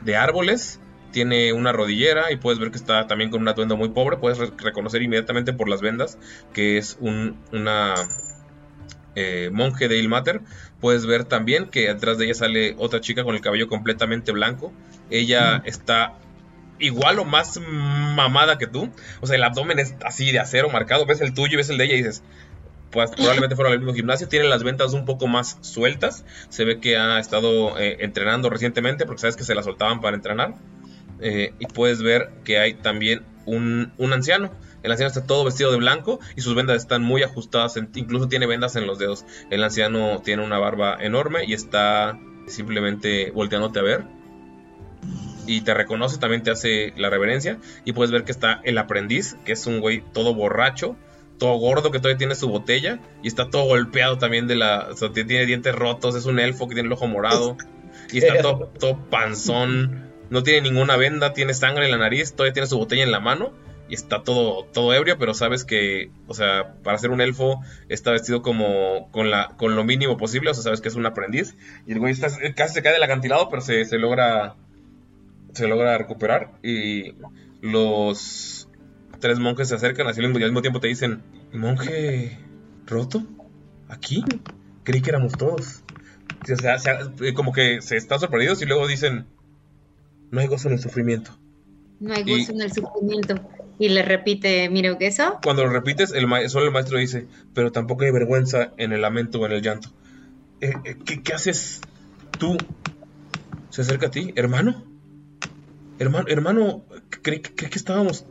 de 0.00 0.16
árboles. 0.16 0.80
Tiene 1.12 1.52
una 1.52 1.72
rodillera 1.72 2.30
y 2.30 2.36
puedes 2.36 2.60
ver 2.60 2.70
que 2.70 2.76
está 2.76 3.08
también 3.08 3.30
con 3.30 3.40
un 3.42 3.48
atuendo 3.48 3.76
muy 3.76 3.88
pobre. 3.88 4.16
Puedes 4.18 4.38
re- 4.38 4.52
reconocer 4.58 5.02
inmediatamente 5.02 5.52
por 5.52 5.68
las 5.68 5.80
vendas 5.80 6.18
que 6.52 6.78
es 6.78 6.96
un, 7.00 7.36
una 7.52 7.94
eh, 9.16 9.50
monje 9.52 9.88
de 9.88 9.98
Ilmater. 9.98 10.40
Puedes 10.80 11.06
ver 11.06 11.24
también 11.24 11.66
que 11.66 11.88
detrás 11.88 12.16
de 12.16 12.26
ella 12.26 12.34
sale 12.34 12.74
otra 12.78 13.00
chica 13.00 13.24
con 13.24 13.34
el 13.34 13.40
cabello 13.40 13.68
completamente 13.68 14.30
blanco. 14.32 14.72
Ella 15.10 15.62
está 15.64 16.14
igual 16.78 17.18
o 17.18 17.24
más 17.24 17.58
mamada 17.60 18.56
que 18.56 18.68
tú. 18.68 18.88
O 19.20 19.26
sea, 19.26 19.34
el 19.36 19.42
abdomen 19.42 19.80
es 19.80 19.94
así 20.04 20.30
de 20.30 20.38
acero 20.38 20.70
marcado. 20.70 21.06
Ves 21.06 21.20
el 21.20 21.34
tuyo 21.34 21.54
y 21.54 21.56
ves 21.56 21.70
el 21.70 21.76
de 21.78 21.84
ella 21.86 21.94
y 21.94 21.98
dices, 21.98 22.22
pues 22.90 23.10
probablemente 23.12 23.56
fueron 23.56 23.72
al 23.72 23.78
mismo 23.78 23.94
gimnasio. 23.94 24.28
Tiene 24.28 24.48
las 24.48 24.62
ventas 24.62 24.92
un 24.92 25.04
poco 25.04 25.26
más 25.26 25.58
sueltas. 25.60 26.24
Se 26.48 26.64
ve 26.64 26.80
que 26.80 26.96
ha 26.96 27.18
estado 27.18 27.78
eh, 27.78 27.98
entrenando 28.00 28.50
recientemente 28.50 29.06
porque 29.06 29.20
sabes 29.20 29.36
que 29.36 29.44
se 29.44 29.54
la 29.54 29.62
soltaban 29.62 30.00
para 30.00 30.16
entrenar. 30.16 30.54
Eh, 31.20 31.52
y 31.58 31.66
puedes 31.66 32.02
ver 32.02 32.30
que 32.44 32.58
hay 32.58 32.74
también 32.74 33.22
un, 33.46 33.92
un 33.98 34.12
anciano. 34.12 34.50
El 34.82 34.90
anciano 34.90 35.08
está 35.08 35.26
todo 35.26 35.44
vestido 35.44 35.70
de 35.70 35.76
blanco 35.76 36.20
y 36.36 36.40
sus 36.40 36.54
vendas 36.54 36.78
están 36.78 37.02
muy 37.02 37.22
ajustadas. 37.22 37.76
incluso 37.94 38.28
tiene 38.28 38.46
vendas 38.46 38.76
en 38.76 38.86
los 38.86 38.98
dedos. 38.98 39.24
El 39.50 39.62
anciano 39.62 40.20
tiene 40.24 40.44
una 40.44 40.58
barba 40.58 40.96
enorme 41.00 41.44
y 41.44 41.52
está 41.52 42.18
simplemente 42.46 43.30
volteándote 43.30 43.78
a 43.78 43.82
ver. 43.82 44.04
Y 45.46 45.62
te 45.62 45.74
reconoce, 45.74 46.18
también 46.18 46.42
te 46.42 46.50
hace 46.50 46.92
la 46.96 47.10
reverencia. 47.10 47.58
Y 47.84 47.92
puedes 47.92 48.10
ver 48.10 48.24
que 48.24 48.32
está 48.32 48.60
el 48.64 48.78
aprendiz, 48.78 49.36
que 49.44 49.52
es 49.52 49.66
un 49.66 49.80
güey 49.80 50.02
todo 50.12 50.34
borracho, 50.34 50.96
todo 51.40 51.56
gordo, 51.56 51.90
que 51.90 51.98
todavía 51.98 52.18
tiene 52.18 52.36
su 52.36 52.48
botella. 52.48 53.00
Y 53.22 53.28
está 53.28 53.50
todo 53.50 53.64
golpeado 53.64 54.18
también 54.18 54.46
de 54.46 54.54
la... 54.54 54.88
O 54.92 54.96
sea, 54.96 55.10
tiene 55.10 55.46
dientes 55.46 55.74
rotos, 55.74 56.14
es 56.14 56.26
un 56.26 56.38
elfo 56.38 56.68
que 56.68 56.74
tiene 56.74 56.86
el 56.86 56.92
ojo 56.92 57.08
morado. 57.08 57.56
Y 58.12 58.18
está 58.18 58.38
todo, 58.42 58.70
todo 58.78 59.10
panzón. 59.10 60.12
No 60.30 60.44
tiene 60.44 60.60
ninguna 60.70 60.96
venda, 60.96 61.32
tiene 61.32 61.54
sangre 61.54 61.86
en 61.86 61.90
la 61.90 61.98
nariz, 61.98 62.34
todavía 62.34 62.52
tiene 62.52 62.68
su 62.68 62.78
botella 62.78 63.02
en 63.02 63.10
la 63.10 63.18
mano. 63.18 63.52
Y 63.88 63.94
está 63.94 64.22
todo, 64.22 64.66
todo 64.66 64.94
ebrio, 64.94 65.18
pero 65.18 65.34
sabes 65.34 65.64
que, 65.64 66.12
o 66.28 66.34
sea, 66.34 66.74
para 66.84 66.96
ser 66.98 67.10
un 67.10 67.20
elfo 67.20 67.60
está 67.88 68.12
vestido 68.12 68.40
como 68.40 69.10
con, 69.10 69.30
la, 69.30 69.48
con 69.56 69.74
lo 69.74 69.82
mínimo 69.82 70.16
posible. 70.16 70.50
O 70.50 70.54
sea, 70.54 70.62
sabes 70.62 70.80
que 70.80 70.88
es 70.88 70.94
un 70.94 71.06
aprendiz. 71.06 71.56
Y 71.88 71.92
el 71.92 71.98
güey 71.98 72.12
está, 72.12 72.28
casi 72.54 72.74
se 72.74 72.82
cae 72.82 72.92
del 72.92 73.02
acantilado, 73.02 73.48
pero 73.48 73.62
se, 73.62 73.84
se 73.86 73.98
logra 73.98 74.54
se 75.54 75.68
logra 75.68 75.98
recuperar 75.98 76.52
y 76.62 77.14
los 77.60 78.59
tres 79.20 79.38
monjes 79.38 79.68
se 79.68 79.74
acercan 79.74 80.06
así 80.06 80.20
al 80.22 80.32
mismo 80.32 80.60
tiempo 80.62 80.80
te 80.80 80.88
dicen, 80.88 81.22
monje 81.52 82.38
roto, 82.86 83.22
aquí, 83.88 84.24
creí 84.84 85.00
que 85.02 85.10
éramos 85.10 85.32
todos. 85.32 85.82
Sí, 86.46 86.52
o 86.52 86.56
sea, 86.56 86.78
se- 86.78 86.90
eh, 87.20 87.34
como 87.34 87.52
que 87.52 87.82
se 87.82 87.96
están 87.96 88.18
sorprendidos 88.18 88.62
y 88.62 88.66
luego 88.66 88.86
dicen, 88.86 89.26
no 90.30 90.40
hay 90.40 90.46
gozo 90.46 90.68
en 90.68 90.74
el 90.74 90.80
sufrimiento. 90.80 91.36
No 92.00 92.14
hay 92.14 92.22
Y- 92.26 92.38
gozo 92.40 92.52
en 92.52 92.62
el 92.62 92.72
sufrimiento. 92.72 93.34
Y 93.78 93.88
le 93.88 94.02
repite, 94.02 94.68
miro 94.68 94.98
que 94.98 95.06
eso. 95.06 95.38
Cuando 95.42 95.64
lo 95.64 95.70
repites, 95.70 96.12
el 96.12 96.26
solo 96.50 96.66
el 96.66 96.72
maestro 96.72 96.98
dice, 96.98 97.26
pero 97.54 97.72
tampoco 97.72 98.04
hay 98.04 98.10
vergüenza 98.10 98.72
en 98.76 98.92
el 98.92 99.00
lamento 99.02 99.40
o 99.40 99.46
en 99.46 99.52
el 99.52 99.62
llanto. 99.62 99.90
Eh, 100.60 100.72
eh, 100.84 100.96
¿qué, 101.04 101.22
qué 101.22 101.32
haces 101.32 101.80
tú? 102.38 102.56
Se 103.70 103.82
acerca 103.82 104.08
a 104.08 104.10
ti, 104.10 104.32
hermano. 104.36 104.84
Hermano, 105.98 106.26
hermano, 106.28 106.84
creí 107.22 107.40
que 107.40 107.66
estábamos, 107.74 108.24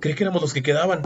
creí 0.00 0.14
que 0.14 0.24
éramos 0.24 0.42
los 0.42 0.52
que 0.52 0.62
quedaban. 0.62 1.02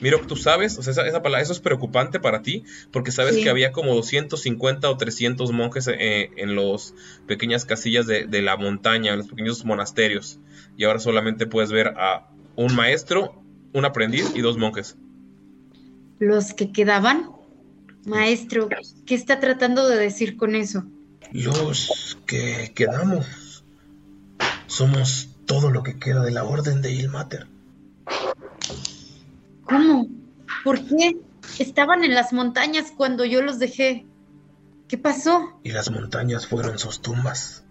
Mira, 0.00 0.18
tú 0.26 0.36
sabes, 0.36 0.76
o 0.78 0.82
sea, 0.82 0.90
esa, 0.92 1.06
esa 1.06 1.22
palabra, 1.22 1.42
eso 1.42 1.52
es 1.52 1.60
preocupante 1.60 2.18
para 2.18 2.42
ti, 2.42 2.64
porque 2.90 3.12
sabes 3.12 3.36
Sí. 3.36 3.42
que 3.44 3.50
había 3.50 3.70
como 3.72 3.94
250 3.94 4.90
o 4.90 4.96
300 4.96 5.52
monjes 5.52 5.88
eh, 5.88 6.30
en 6.36 6.56
las 6.56 6.94
pequeñas 7.26 7.64
casillas 7.64 8.06
de, 8.06 8.26
de 8.26 8.42
la 8.42 8.56
montaña, 8.56 9.12
en 9.12 9.18
los 9.18 9.28
pequeños 9.28 9.64
monasterios, 9.64 10.38
y 10.76 10.84
ahora 10.84 10.98
solamente 10.98 11.46
puedes 11.46 11.70
ver 11.70 11.88
a 11.96 12.28
un 12.56 12.74
maestro, 12.74 13.40
un 13.72 13.84
aprendiz 13.84 14.32
y 14.34 14.40
dos 14.40 14.58
monjes. 14.58 14.96
Los 16.18 16.52
que 16.54 16.72
quedaban. 16.72 17.30
Maestro, 18.04 18.68
¿qué 19.06 19.14
está 19.14 19.38
tratando 19.38 19.88
de 19.88 19.96
decir 19.96 20.36
con 20.36 20.56
eso? 20.56 20.84
Los 21.32 22.18
que 22.26 22.72
quedamos 22.74 23.64
somos 24.66 25.28
todo 25.46 25.70
lo 25.70 25.82
que 25.82 25.98
queda 25.98 26.22
de 26.24 26.32
la 26.32 26.44
orden 26.44 26.82
de 26.82 26.92
Ilmater. 26.92 27.46
¿Cómo? 29.64 30.08
¿Por 30.64 30.84
qué? 30.86 31.16
Estaban 31.58 32.04
en 32.04 32.14
las 32.14 32.32
montañas 32.32 32.92
cuando 32.96 33.24
yo 33.24 33.42
los 33.42 33.58
dejé. 33.58 34.06
¿Qué 34.88 34.98
pasó? 34.98 35.58
Y 35.62 35.70
las 35.70 35.90
montañas 35.90 36.46
fueron 36.46 36.78
sus 36.78 37.00
tumbas. 37.00 37.64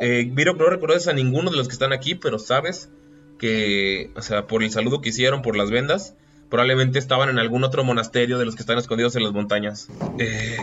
Eh, 0.00 0.26
Miro, 0.26 0.54
no 0.54 0.66
reconoces 0.66 1.08
a 1.08 1.12
ninguno 1.12 1.50
de 1.50 1.56
los 1.56 1.68
que 1.68 1.74
están 1.74 1.92
aquí, 1.92 2.14
pero 2.14 2.38
sabes 2.38 2.90
que, 3.38 4.10
o 4.16 4.22
sea, 4.22 4.46
por 4.46 4.62
el 4.62 4.70
saludo 4.70 5.00
que 5.00 5.10
hicieron, 5.10 5.42
por 5.42 5.56
las 5.56 5.70
vendas, 5.70 6.14
probablemente 6.50 6.98
estaban 6.98 7.28
en 7.28 7.38
algún 7.38 7.64
otro 7.64 7.84
monasterio 7.84 8.38
de 8.38 8.44
los 8.44 8.54
que 8.54 8.62
están 8.62 8.78
escondidos 8.78 9.16
en 9.16 9.22
las 9.22 9.32
montañas. 9.32 9.88
Eh, 10.18 10.58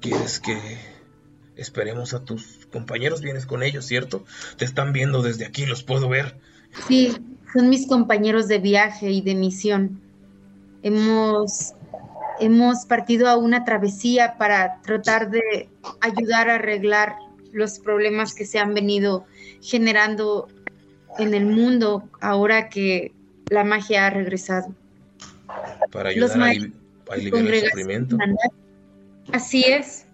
¿Quieres 0.00 0.40
que 0.40 0.58
esperemos 1.56 2.14
a 2.14 2.24
tus 2.24 2.66
compañeros? 2.72 3.20
Vienes 3.20 3.46
con 3.46 3.62
ellos, 3.62 3.84
¿cierto? 3.84 4.24
Te 4.56 4.64
están 4.64 4.92
viendo 4.92 5.22
desde 5.22 5.44
aquí, 5.46 5.66
los 5.66 5.82
puedo 5.82 6.08
ver. 6.08 6.36
Sí, 6.86 7.16
son 7.52 7.68
mis 7.68 7.86
compañeros 7.86 8.48
de 8.48 8.58
viaje 8.58 9.10
y 9.10 9.20
de 9.20 9.34
misión. 9.34 10.00
Hemos, 10.82 11.74
hemos 12.40 12.86
partido 12.86 13.28
a 13.28 13.36
una 13.36 13.64
travesía 13.64 14.36
para 14.38 14.80
tratar 14.82 15.30
de 15.30 15.68
ayudar 16.00 16.48
a 16.48 16.56
arreglar 16.56 17.16
los 17.52 17.78
problemas 17.78 18.34
que 18.34 18.44
se 18.44 18.58
han 18.58 18.74
venido 18.74 19.24
generando 19.62 20.48
en 21.18 21.34
el 21.34 21.46
mundo 21.46 22.08
ahora 22.20 22.68
que 22.68 23.12
la 23.50 23.64
magia 23.64 24.06
ha 24.06 24.10
regresado. 24.10 24.74
Para 25.90 26.12
Los 26.12 26.30
ayudar 26.32 26.36
a, 26.36 26.38
maestros 26.38 26.70
aliv- 26.70 27.10
a 27.10 27.14
aliviar 27.14 27.54
el 27.54 27.60
sufrimiento. 27.64 28.16
Así 29.32 29.64
es. 29.64 30.06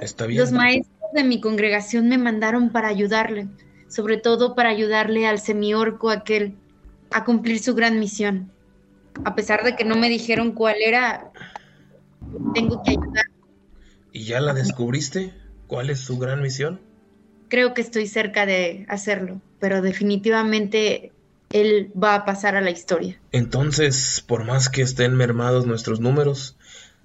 Está 0.00 0.26
bien. 0.26 0.40
Los 0.40 0.52
maestros 0.52 1.10
de 1.12 1.24
mi 1.24 1.40
congregación 1.40 2.08
me 2.08 2.18
mandaron 2.18 2.70
para 2.70 2.88
ayudarle, 2.88 3.48
sobre 3.88 4.16
todo 4.16 4.54
para 4.54 4.70
ayudarle 4.70 5.26
al 5.26 5.38
semiorco 5.38 6.10
aquel 6.10 6.54
a 7.10 7.24
cumplir 7.24 7.60
su 7.60 7.74
gran 7.74 7.98
misión. 7.98 8.50
A 9.24 9.34
pesar 9.34 9.64
de 9.64 9.76
que 9.76 9.84
no 9.84 9.96
me 9.96 10.08
dijeron 10.08 10.52
cuál 10.52 10.76
era, 10.84 11.30
tengo 12.54 12.82
que 12.82 12.90
ayudar. 12.90 13.26
¿Y 14.12 14.24
ya 14.24 14.40
la 14.40 14.54
descubriste? 14.54 15.32
¿Cuál 15.66 15.90
es 15.90 16.00
su 16.00 16.18
gran 16.18 16.42
misión? 16.42 16.80
Creo 17.48 17.74
que 17.74 17.80
estoy 17.80 18.06
cerca 18.06 18.44
de 18.44 18.86
hacerlo, 18.88 19.40
pero 19.60 19.82
definitivamente 19.82 21.12
él 21.50 21.92
va 22.00 22.14
a 22.14 22.24
pasar 22.24 22.56
a 22.56 22.60
la 22.60 22.70
historia. 22.70 23.18
Entonces, 23.32 24.22
por 24.26 24.44
más 24.44 24.68
que 24.68 24.82
estén 24.82 25.14
mermados 25.14 25.66
nuestros 25.66 26.00
números, 26.00 26.56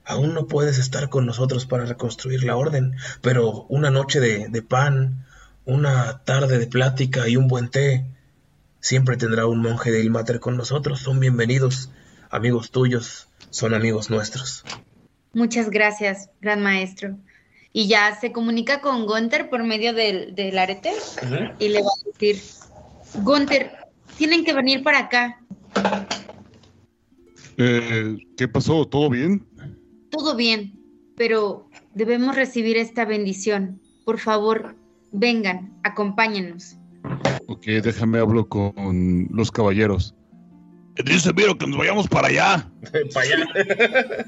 aún 0.03 0.33
no 0.33 0.47
puedes 0.47 0.77
estar 0.79 1.09
con 1.09 1.25
nosotros 1.25 1.65
para 1.65 1.85
reconstruir 1.85 2.43
la 2.43 2.55
orden, 2.55 2.95
pero 3.21 3.65
una 3.69 3.91
noche 3.91 4.19
de, 4.19 4.49
de 4.49 4.61
pan, 4.61 5.25
una 5.65 6.23
tarde 6.23 6.57
de 6.57 6.67
plática 6.67 7.27
y 7.27 7.37
un 7.37 7.47
buen 7.47 7.69
té, 7.69 8.05
siempre 8.79 9.17
tendrá 9.17 9.45
un 9.45 9.61
monje 9.61 9.91
de 9.91 10.01
Ilmater 10.01 10.39
con 10.39 10.57
nosotros. 10.57 10.99
Son 10.99 11.19
bienvenidos, 11.19 11.89
amigos 12.29 12.71
tuyos, 12.71 13.27
son 13.49 13.73
amigos 13.73 14.09
nuestros. 14.09 14.63
Muchas 15.33 15.69
gracias, 15.69 16.29
gran 16.41 16.61
maestro. 16.61 17.17
Y 17.73 17.87
ya 17.87 18.17
se 18.19 18.31
comunica 18.31 18.81
con 18.81 19.05
Gunther 19.05 19.49
por 19.49 19.63
medio 19.63 19.93
del, 19.93 20.35
del 20.35 20.57
arete 20.57 20.91
y 21.57 21.69
le 21.69 21.81
va 21.81 21.89
a 21.89 22.11
decir, 22.11 22.41
Gunther, 23.23 23.71
tienen 24.17 24.43
que 24.43 24.53
venir 24.53 24.83
para 24.83 24.99
acá. 24.99 25.41
Eh, 27.57 28.17
¿Qué 28.35 28.47
pasó? 28.47 28.85
¿Todo 28.87 29.09
bien? 29.09 29.47
Todo 30.09 30.35
bien, 30.35 30.79
pero 31.15 31.69
debemos 31.93 32.35
recibir 32.35 32.75
esta 32.75 33.05
bendición. 33.05 33.79
Por 34.03 34.19
favor, 34.19 34.75
vengan, 35.11 35.73
acompáñenos. 35.83 36.77
Ok, 37.47 37.65
déjame 37.65 38.19
hablo 38.19 38.47
con 38.47 39.27
los 39.31 39.51
caballeros. 39.51 40.15
Dice 41.05 41.33
Miro 41.33 41.57
que 41.57 41.67
nos 41.67 41.77
vayamos 41.77 42.07
para 42.07 42.27
allá. 42.27 42.69
para 43.13 43.25
allá. 43.25 44.25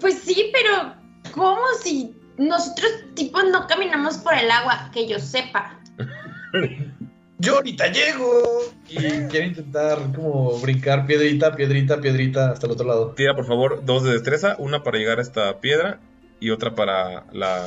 Pues 0.00 0.18
sí, 0.18 0.50
pero 0.52 0.94
¿cómo 1.34 1.60
si 1.82 2.14
nosotros 2.38 2.90
tipos 3.14 3.44
no 3.50 3.66
caminamos 3.66 4.18
por 4.18 4.34
el 4.34 4.50
agua? 4.50 4.90
Que 4.92 5.08
yo 5.08 5.18
sepa. 5.18 5.78
Yo 7.38 7.56
ahorita 7.56 7.88
llego 7.88 8.40
y 8.88 8.94
quiero 9.28 9.46
intentar 9.46 9.98
como 10.14 10.60
brincar 10.60 11.06
piedrita, 11.06 11.56
piedrita, 11.56 12.00
piedrita 12.00 12.52
hasta 12.52 12.66
el 12.66 12.72
otro 12.72 12.86
lado. 12.86 13.14
Tira, 13.16 13.34
por 13.34 13.46
favor, 13.46 13.84
dos 13.84 14.04
de 14.04 14.12
destreza, 14.12 14.54
una 14.60 14.84
para 14.84 14.98
llegar 14.98 15.18
a 15.18 15.22
esta 15.22 15.58
piedra 15.58 15.98
y 16.38 16.50
otra 16.50 16.76
para 16.76 17.24
la, 17.32 17.66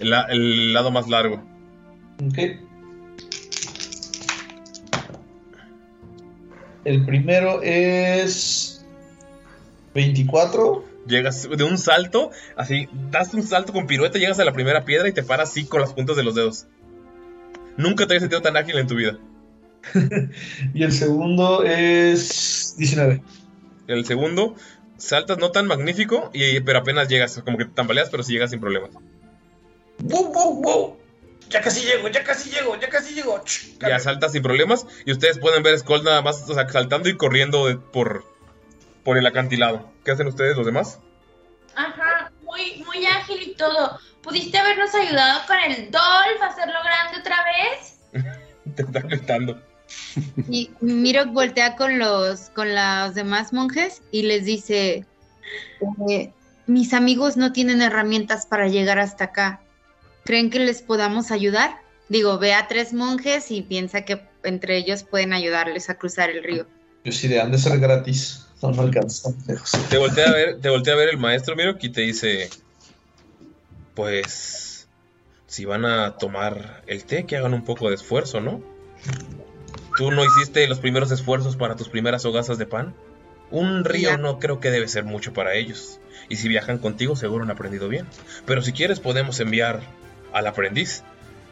la- 0.00 0.22
el 0.22 0.72
lado 0.72 0.90
más 0.90 1.08
largo. 1.08 1.40
Ok. 2.26 2.38
El 6.84 7.04
primero 7.04 7.62
es 7.62 8.84
24. 9.94 10.84
Llegas 11.06 11.48
de 11.48 11.64
un 11.64 11.78
salto, 11.78 12.30
así, 12.56 12.88
das 13.10 13.34
un 13.34 13.42
salto 13.42 13.72
con 13.72 13.86
pirueta, 13.86 14.18
llegas 14.18 14.38
a 14.38 14.44
la 14.44 14.52
primera 14.52 14.84
piedra 14.84 15.08
y 15.08 15.12
te 15.12 15.22
paras 15.22 15.50
así 15.50 15.64
con 15.64 15.80
las 15.80 15.92
puntas 15.92 16.16
de 16.16 16.22
los 16.22 16.34
dedos. 16.34 16.66
Nunca 17.76 18.06
te 18.06 18.12
habías 18.12 18.22
sentido 18.22 18.42
tan 18.42 18.56
ágil 18.56 18.78
en 18.78 18.86
tu 18.86 18.94
vida. 18.94 19.18
Y 20.74 20.84
el 20.84 20.92
segundo 20.92 21.64
es 21.64 22.76
19. 22.78 23.20
El 23.88 24.04
segundo, 24.04 24.54
saltas 24.96 25.38
no 25.38 25.50
tan 25.50 25.66
magnífico, 25.66 26.30
y, 26.32 26.60
pero 26.60 26.78
apenas 26.78 27.08
llegas, 27.08 27.40
como 27.44 27.58
que 27.58 27.64
te 27.64 27.72
tambaleas, 27.72 28.10
pero 28.10 28.22
sí 28.22 28.32
llegas 28.32 28.50
sin 28.50 28.60
problemas. 28.60 28.90
¡Wow, 29.98 30.32
wow, 30.32 30.62
wow! 30.62 31.01
Ya 31.52 31.60
casi 31.60 31.82
llego, 31.82 32.08
ya 32.08 32.24
casi 32.24 32.50
llego, 32.50 32.78
ya 32.80 32.88
casi 32.88 33.14
llego. 33.14 33.42
Ya 33.80 33.98
saltas 33.98 34.32
sin 34.32 34.42
problemas, 34.42 34.86
y 35.04 35.12
ustedes 35.12 35.38
pueden 35.38 35.62
ver 35.62 35.74
a 35.74 35.78
Skull 35.78 36.02
nada 36.02 36.22
más, 36.22 36.48
o 36.48 36.54
sea, 36.54 36.68
saltando 36.68 37.08
y 37.08 37.16
corriendo 37.16 37.66
de- 37.66 37.76
por, 37.76 38.24
por 39.04 39.18
el 39.18 39.26
acantilado. 39.26 39.90
¿Qué 40.04 40.12
hacen 40.12 40.26
ustedes 40.28 40.56
los 40.56 40.64
demás? 40.64 40.98
Ajá, 41.74 42.32
muy, 42.42 42.82
muy 42.86 43.04
ágil 43.06 43.42
y 43.42 43.54
todo. 43.54 43.98
¿Pudiste 44.22 44.56
habernos 44.58 44.94
ayudado 44.94 45.40
con 45.46 45.56
el 45.58 45.90
Dolph 45.90 46.42
a 46.42 46.46
hacerlo 46.46 46.78
grande 46.84 47.18
otra 47.20 47.36
vez? 47.44 47.96
Te 48.76 48.82
están 48.82 49.08
gritando. 49.08 49.60
Y 50.48 50.70
Mirok 50.80 51.32
voltea 51.32 51.76
con 51.76 51.98
los, 51.98 52.50
con 52.50 52.74
los 52.74 53.14
demás 53.14 53.52
monjes 53.52 54.02
y 54.10 54.22
les 54.22 54.44
dice, 54.46 55.04
eh, 56.08 56.32
mis 56.66 56.94
amigos 56.94 57.36
no 57.36 57.52
tienen 57.52 57.82
herramientas 57.82 58.46
para 58.46 58.68
llegar 58.68 58.98
hasta 58.98 59.24
acá. 59.24 59.60
¿Creen 60.24 60.50
que 60.50 60.58
les 60.60 60.82
podamos 60.82 61.30
ayudar? 61.30 61.80
Digo, 62.08 62.38
ve 62.38 62.54
a 62.54 62.68
tres 62.68 62.92
monjes 62.92 63.50
y 63.50 63.62
piensa 63.62 64.04
que 64.04 64.22
entre 64.44 64.76
ellos 64.76 65.02
pueden 65.02 65.32
ayudarles 65.32 65.88
a 65.90 65.94
cruzar 65.94 66.30
el 66.30 66.42
río. 66.44 66.66
Yo 67.04 67.12
sí, 67.12 67.28
de 67.28 67.40
han 67.40 67.50
de 67.50 67.58
ser 67.58 67.78
gratis. 67.78 68.46
No, 68.62 68.70
no 68.70 68.82
alcanza, 68.82 69.30
estamos 69.30 69.46
lejos. 69.48 69.72
Te 69.90 69.98
voltea 69.98 70.28
a 70.28 70.32
ver, 70.32 70.60
te 70.60 70.68
voltea 70.68 70.94
a 70.94 70.96
ver 70.96 71.08
el 71.08 71.18
maestro, 71.18 71.56
miro, 71.56 71.76
y 71.80 71.88
te 71.88 72.02
dice, 72.02 72.48
pues, 73.94 74.88
si 75.46 75.64
van 75.64 75.84
a 75.84 76.16
tomar 76.16 76.82
el 76.86 77.04
té, 77.04 77.24
que 77.26 77.36
hagan 77.36 77.54
un 77.54 77.64
poco 77.64 77.88
de 77.88 77.96
esfuerzo, 77.96 78.40
¿no? 78.40 78.62
¿Tú 79.96 80.10
no 80.10 80.24
hiciste 80.24 80.66
los 80.68 80.78
primeros 80.78 81.10
esfuerzos 81.10 81.56
para 81.56 81.76
tus 81.76 81.88
primeras 81.88 82.24
hogazas 82.24 82.56
de 82.56 82.66
pan? 82.66 82.94
Un 83.50 83.84
río 83.84 84.10
Ya. 84.10 84.16
no 84.16 84.38
creo 84.38 84.60
que 84.60 84.70
debe 84.70 84.88
ser 84.88 85.04
mucho 85.04 85.32
para 85.32 85.54
ellos. 85.54 85.98
Y 86.28 86.36
si 86.36 86.48
viajan 86.48 86.78
contigo, 86.78 87.16
seguro 87.16 87.44
han 87.44 87.50
aprendido 87.50 87.88
bien. 87.88 88.06
Pero 88.46 88.62
si 88.62 88.72
quieres, 88.72 89.00
podemos 89.00 89.40
enviar 89.40 89.80
al 90.32 90.46
aprendiz. 90.46 91.02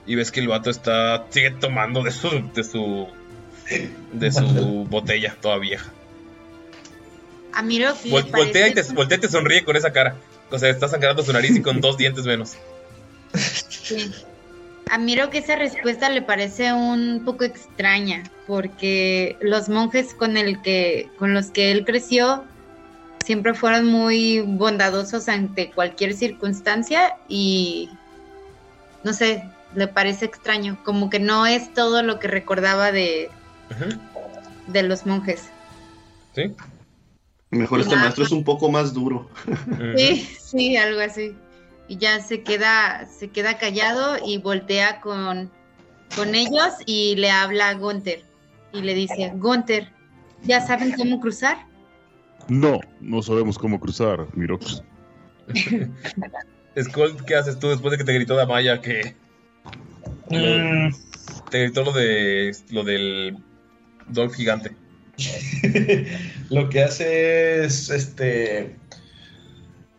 Y 0.06 0.14
ves 0.14 0.30
que 0.32 0.40
el 0.40 0.48
vato 0.48 0.70
está, 0.70 1.26
sigue 1.30 1.50
tomando 1.52 2.02
de 2.02 2.10
su, 2.10 2.28
de 2.54 2.64
su, 2.64 3.08
de 4.12 4.32
su 4.32 4.86
botella 4.88 5.36
toda 5.40 5.58
vieja. 5.58 5.90
A 7.52 7.62
le 7.62 7.94
Vol- 8.10 8.30
voltea, 8.30 8.68
y 8.68 8.74
te, 8.74 8.80
parece- 8.82 8.94
voltea 8.94 9.18
y 9.18 9.20
te 9.20 9.28
sonríe 9.28 9.64
con 9.64 9.76
esa 9.76 9.92
cara. 9.92 10.16
O 10.50 10.58
sea, 10.58 10.68
está 10.70 10.88
sangrando 10.88 11.22
su 11.22 11.32
nariz 11.32 11.54
y 11.56 11.62
con 11.62 11.80
dos 11.80 11.96
dientes 11.96 12.24
menos. 12.24 12.56
Sí. 13.34 14.12
A 14.90 14.98
Miro 14.98 15.30
que 15.30 15.38
esa 15.38 15.54
respuesta 15.54 16.08
le 16.10 16.22
parece 16.22 16.72
un 16.72 17.22
poco 17.24 17.44
extraña, 17.44 18.24
porque 18.48 19.36
los 19.40 19.68
monjes 19.68 20.14
con 20.14 20.36
el 20.36 20.60
que, 20.62 21.08
con 21.16 21.32
los 21.34 21.52
que 21.52 21.70
él 21.70 21.84
creció 21.84 22.44
siempre 23.24 23.54
fueron 23.54 23.86
muy 23.86 24.40
bondadosos 24.40 25.28
ante 25.28 25.70
cualquier 25.70 26.14
circunstancia 26.14 27.14
y 27.28 27.88
no 29.04 29.12
sé, 29.12 29.44
le 29.74 29.88
parece 29.88 30.24
extraño, 30.24 30.78
como 30.84 31.10
que 31.10 31.20
no 31.20 31.46
es 31.46 31.72
todo 31.72 32.02
lo 32.02 32.18
que 32.18 32.28
recordaba 32.28 32.92
de, 32.92 33.30
de 34.66 34.82
los 34.82 35.06
monjes. 35.06 35.48
¿Sí? 36.34 36.54
Mejor 37.50 37.80
este 37.80 37.96
maestro 37.96 38.24
es 38.24 38.30
un 38.30 38.44
poco 38.44 38.70
más 38.70 38.92
duro. 38.92 39.28
Sí, 39.96 40.28
sí, 40.40 40.76
algo 40.76 41.00
así. 41.00 41.34
Y 41.88 41.96
ya 41.96 42.20
se 42.20 42.42
queda, 42.42 43.06
se 43.06 43.28
queda 43.28 43.58
callado 43.58 44.16
y 44.24 44.38
voltea 44.38 45.00
con, 45.00 45.50
con 46.14 46.34
ellos 46.36 46.74
y 46.86 47.16
le 47.16 47.30
habla 47.30 47.70
a 47.70 47.74
Gunther. 47.74 48.24
Y 48.72 48.82
le 48.82 48.94
dice, 48.94 49.32
Gunther, 49.34 49.92
¿ya 50.44 50.64
saben 50.64 50.92
cómo 50.92 51.18
cruzar? 51.20 51.66
No, 52.48 52.78
no 53.00 53.22
sabemos 53.22 53.58
cómo 53.58 53.80
cruzar, 53.80 54.26
Mirox. 54.36 54.84
Skull, 56.78 57.24
¿qué 57.24 57.36
haces 57.36 57.58
tú 57.58 57.68
después 57.68 57.92
de 57.92 57.98
que 57.98 58.04
te 58.04 58.12
gritó 58.12 58.36
Damaya 58.36 58.80
que 58.80 59.14
Mm, 60.30 60.94
te 61.50 61.62
gritó 61.64 61.82
lo 61.82 61.92
de 61.92 62.56
lo 62.70 62.84
del 62.84 63.36
Dolph 64.06 64.34
gigante? 64.34 64.76
lo 66.50 66.68
que 66.68 66.82
hace 66.82 67.64
es, 67.64 67.90
este, 67.90 68.76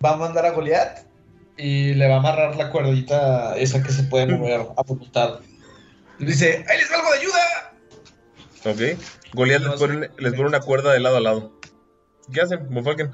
va 0.04 0.14
a 0.14 0.18
mandar 0.18 0.46
a 0.46 0.52
Goliath 0.52 1.06
y 1.58 1.94
le 1.94 2.08
va 2.08 2.16
a 2.16 2.20
amarrar 2.20 2.56
la 2.56 2.70
cuerdita 2.72 3.58
esa 3.58 3.84
que 3.84 3.92
se 3.92 4.04
puede 4.04 4.28
mover 4.28 4.62
a 4.76 4.84
voluntad. 4.84 5.40
Dice, 6.18 6.66
¡ahí 6.68 6.78
les 6.78 6.90
va 6.92 6.96
algo 6.96 7.12
de 7.12 7.20
ayuda! 7.20 8.96
Ok. 8.96 9.02
Goliath 9.34 9.64
les 9.64 9.80
pone, 9.80 10.10
les 10.18 10.34
pone 10.34 10.48
una 10.48 10.62
cuerda 10.62 10.94
de 10.94 11.00
lado 11.02 11.18
a 11.18 11.22
lado. 11.22 11.60
¿Qué 12.32 12.42
hacen, 12.42 12.68
Mofalken? 12.70 13.12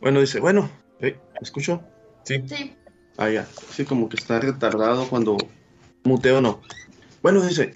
Bueno, 0.00 0.20
dice, 0.20 0.40
bueno, 0.40 0.70
¿eh? 1.00 1.16
¿me 1.32 1.40
escucho? 1.42 1.82
Sí. 2.24 2.42
Sí. 2.46 2.76
Ah, 3.20 3.28
ya. 3.28 3.46
Sí, 3.70 3.84
como 3.84 4.08
que 4.08 4.16
está 4.16 4.40
retardado 4.40 5.06
cuando 5.08 5.36
muteo 6.04 6.40
no. 6.40 6.62
Bueno, 7.22 7.42
dice, 7.42 7.74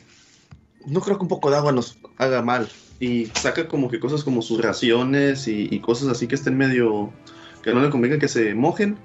no 0.86 1.00
creo 1.00 1.18
que 1.18 1.22
un 1.22 1.28
poco 1.28 1.50
de 1.50 1.58
agua 1.58 1.70
nos 1.70 1.98
haga 2.16 2.40
mal. 2.40 2.68
Y 2.98 3.26
saca 3.26 3.68
como 3.68 3.90
que 3.90 4.00
cosas 4.00 4.24
como 4.24 4.40
sus 4.40 4.62
raciones 4.62 5.46
y, 5.46 5.68
y 5.70 5.80
cosas 5.80 6.08
así 6.08 6.26
que 6.26 6.34
estén 6.34 6.56
medio... 6.56 7.12
que 7.62 7.74
no 7.74 7.82
le 7.82 7.90
convenga 7.90 8.18
que 8.18 8.28
se 8.28 8.54
mojen. 8.54 8.96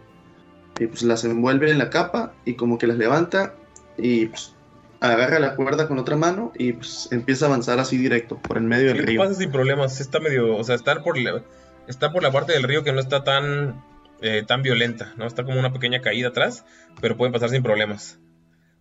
Y 0.80 0.88
pues 0.88 1.03
las 1.03 1.26
envuelve 1.26 1.70
en 1.72 1.78
la 1.78 1.90
capa 1.90 2.34
y 2.45 2.53
como 2.53 2.78
que 2.78 2.88
las 2.88 2.98
levanta 2.98 3.53
y 3.98 4.28
pues 4.28 4.53
agarra 5.02 5.40
la 5.40 5.56
cuerda 5.56 5.90
con 5.90 5.99
otra 5.99 6.16
mano 6.16 6.53
y 6.57 6.72
pues 6.72 7.10
empieza 7.11 7.45
a 7.45 7.48
avanzar 7.49 7.80
así 7.80 7.98
directo 7.98 8.38
por 8.38 8.56
el 8.57 8.64
medio 8.64 8.88
del 8.88 8.99
¿Qué 9.02 9.06
río. 9.07 9.22
pasa 9.22 9.34
sin 9.34 9.52
problemas? 9.52 9.99
Está 9.99 10.22
medio, 10.22 10.56
o 10.56 10.64
sea, 10.64 10.76
está 10.76 11.03
por 11.03 11.18
la, 11.18 11.44
está 11.90 12.14
por 12.14 12.24
la 12.24 12.32
parte 12.32 12.53
del 12.53 12.64
río 12.64 12.84
que 12.86 12.94
no 12.94 13.02
está 13.02 13.26
tan 13.26 13.84
eh, 14.22 14.44
tan 14.48 14.62
violenta, 14.62 15.14
¿no? 15.18 15.26
Está 15.26 15.44
como 15.44 15.60
una 15.60 15.72
pequeña 15.74 16.02
caída 16.02 16.30
atrás, 16.30 16.66
pero 17.02 17.16
pueden 17.18 17.34
pasar 17.34 17.50
sin 17.50 17.64
problemas. 17.64 18.18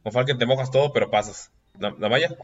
Mofalken 0.04 0.38
te 0.38 0.46
mojas 0.46 0.70
todo, 0.70 0.92
pero 0.92 1.10
pasas. 1.10 1.50
Da- 1.74 1.94
Damaya, 1.98 2.34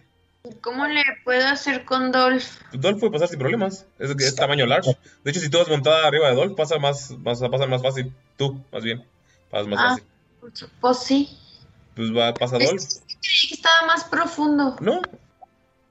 ¿Cómo 0.61 0.87
le 0.87 1.03
puedo 1.25 1.47
hacer 1.49 1.87
con 1.87 2.13
Dolph? 2.13 2.45
Dolph 2.73 3.01
puede 3.01 3.13
pasar 3.13 3.29
sin 3.29 3.39
problemas. 3.39 3.87
Es, 3.99 4.11
es 4.11 4.35
tamaño 4.35 4.67
large. 4.67 4.95
De 5.25 5.31
hecho, 5.31 5.41
si 5.41 5.49
tú 5.49 5.57
vas 5.57 5.69
montada 5.69 6.07
arriba 6.07 6.29
de 6.29 6.35
Dolph, 6.37 6.55
pasa 6.55 6.79
más, 6.79 7.13
más, 7.13 7.41
pasa 7.41 7.67
más 7.67 7.81
fácil. 7.81 8.13
Tú, 8.37 8.63
más 8.71 8.85
bien. 8.85 9.03
Pasas 9.51 9.67
más 9.69 9.81
Ah, 9.81 9.89
fácil. 9.89 10.71
pues 10.83 10.99
sí. 10.99 11.39
Pues 11.97 12.15
va, 12.15 12.35
pasa 12.35 12.59
Dolph. 12.59 12.83
Creí 13.23 13.49
que 13.49 13.55
estaba 13.55 13.87
más 13.87 14.05
profundo. 14.05 14.77
No. 14.81 15.01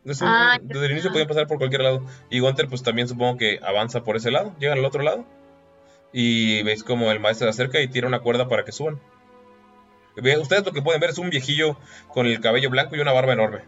Un- 0.05 0.13
Ah, 0.21 0.59
desde 0.61 0.85
el 0.85 0.91
inicio 0.91 1.11
podían 1.11 1.27
pasar 1.29 1.47
por 1.47 1.57
cualquier 1.57 1.81
lado. 1.81 2.05
Y 2.29 2.39
Gunter, 2.39 2.67
pues 2.67 2.83
también 2.83 3.07
supongo 3.07 3.37
que 3.39 3.59
avanza 3.63 4.03
por 4.03 4.17
ese 4.17 4.29
lado. 4.29 4.53
Llega 4.59 4.73
al 4.73 4.85
otro 4.85 5.01
lado. 5.01 5.25
Y 6.13 6.61
veis 6.63 6.83
como 6.83 7.11
el 7.11 7.19
maestro 7.19 7.47
se 7.47 7.49
acerca 7.49 7.81
y 7.81 7.87
tira 7.87 8.07
una 8.07 8.19
cuerda 8.19 8.47
para 8.47 8.63
que 8.63 8.71
suban. 8.71 8.99
Ustedes 10.15 10.65
lo 10.65 10.71
que 10.71 10.81
pueden 10.83 11.01
ver 11.01 11.09
es 11.09 11.17
un 11.17 11.31
viejillo 11.31 11.75
con 12.07 12.27
el 12.27 12.39
cabello 12.39 12.69
blanco 12.69 12.95
y 12.95 12.99
una 12.99 13.11
barba 13.11 13.33
enorme. 13.33 13.61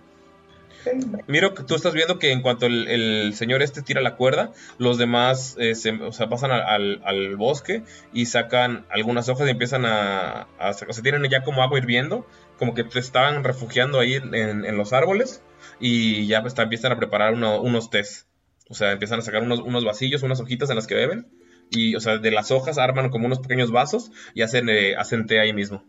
Miro 1.26 1.56
que 1.56 1.64
tú 1.64 1.74
estás 1.74 1.96
viendo 1.96 2.20
que 2.20 2.32
en 2.32 2.44
cuanto 2.44 2.68
el, 2.68 3.34
señor 3.34 3.64
este 3.64 3.82
tira 3.82 4.02
la 4.02 4.16
cuerda, 4.16 4.52
los 4.78 5.00
demás 5.00 5.56
eh, 5.60 5.74
se, 5.74 5.94
pasan 6.30 6.52
al, 6.52 7.36
bosque 7.38 7.82
y 8.14 8.28
sacan 8.28 8.86
algunas 8.92 9.28
hojas 9.28 9.48
y 9.48 9.52
empiezan 9.52 9.86
a, 9.86 10.48
a 10.60 10.74
sea, 10.74 10.88
tienen 11.02 11.24
ya 11.32 11.44
como 11.44 11.64
agua 11.64 11.80
hirviendo, 11.80 12.28
como 12.60 12.76
que 12.76 12.86
se 12.88 13.00
estaban 13.00 13.44
refugiando 13.44 14.00
ahí 14.00 14.14
en, 14.14 14.78
los 14.78 14.94
árboles 14.94 15.42
y 15.80 16.28
ya 16.28 16.40
está- 16.40 16.64
empiezan 16.64 16.92
a 16.92 16.98
preparar 16.98 17.34
uno- 17.34 17.60
unos 17.62 17.90
tés. 17.90 18.28
O 18.70 18.76
sea, 18.76 18.92
empiezan 18.92 19.20
a 19.20 19.22
sacar 19.24 19.42
unos, 19.42 19.62
unos 19.62 19.84
vasillos, 19.84 20.22
unas 20.22 20.40
hojitas 20.40 20.70
en 20.70 20.76
las 20.76 20.86
que 20.86 20.94
beben 20.94 21.28
y, 21.72 21.96
o 21.96 22.00
sea, 22.00 22.18
de 22.18 22.32
las 22.32 22.52
hojas 22.52 22.78
arman 22.78 23.10
como 23.10 23.26
unos 23.26 23.40
pequeños 23.40 23.72
vasos 23.72 24.12
y 24.34 24.42
hacen, 24.42 24.70
eh, 24.70 24.96
hacen 24.96 25.26
té 25.26 25.40
ahí 25.40 25.54
mismo. 25.54 25.84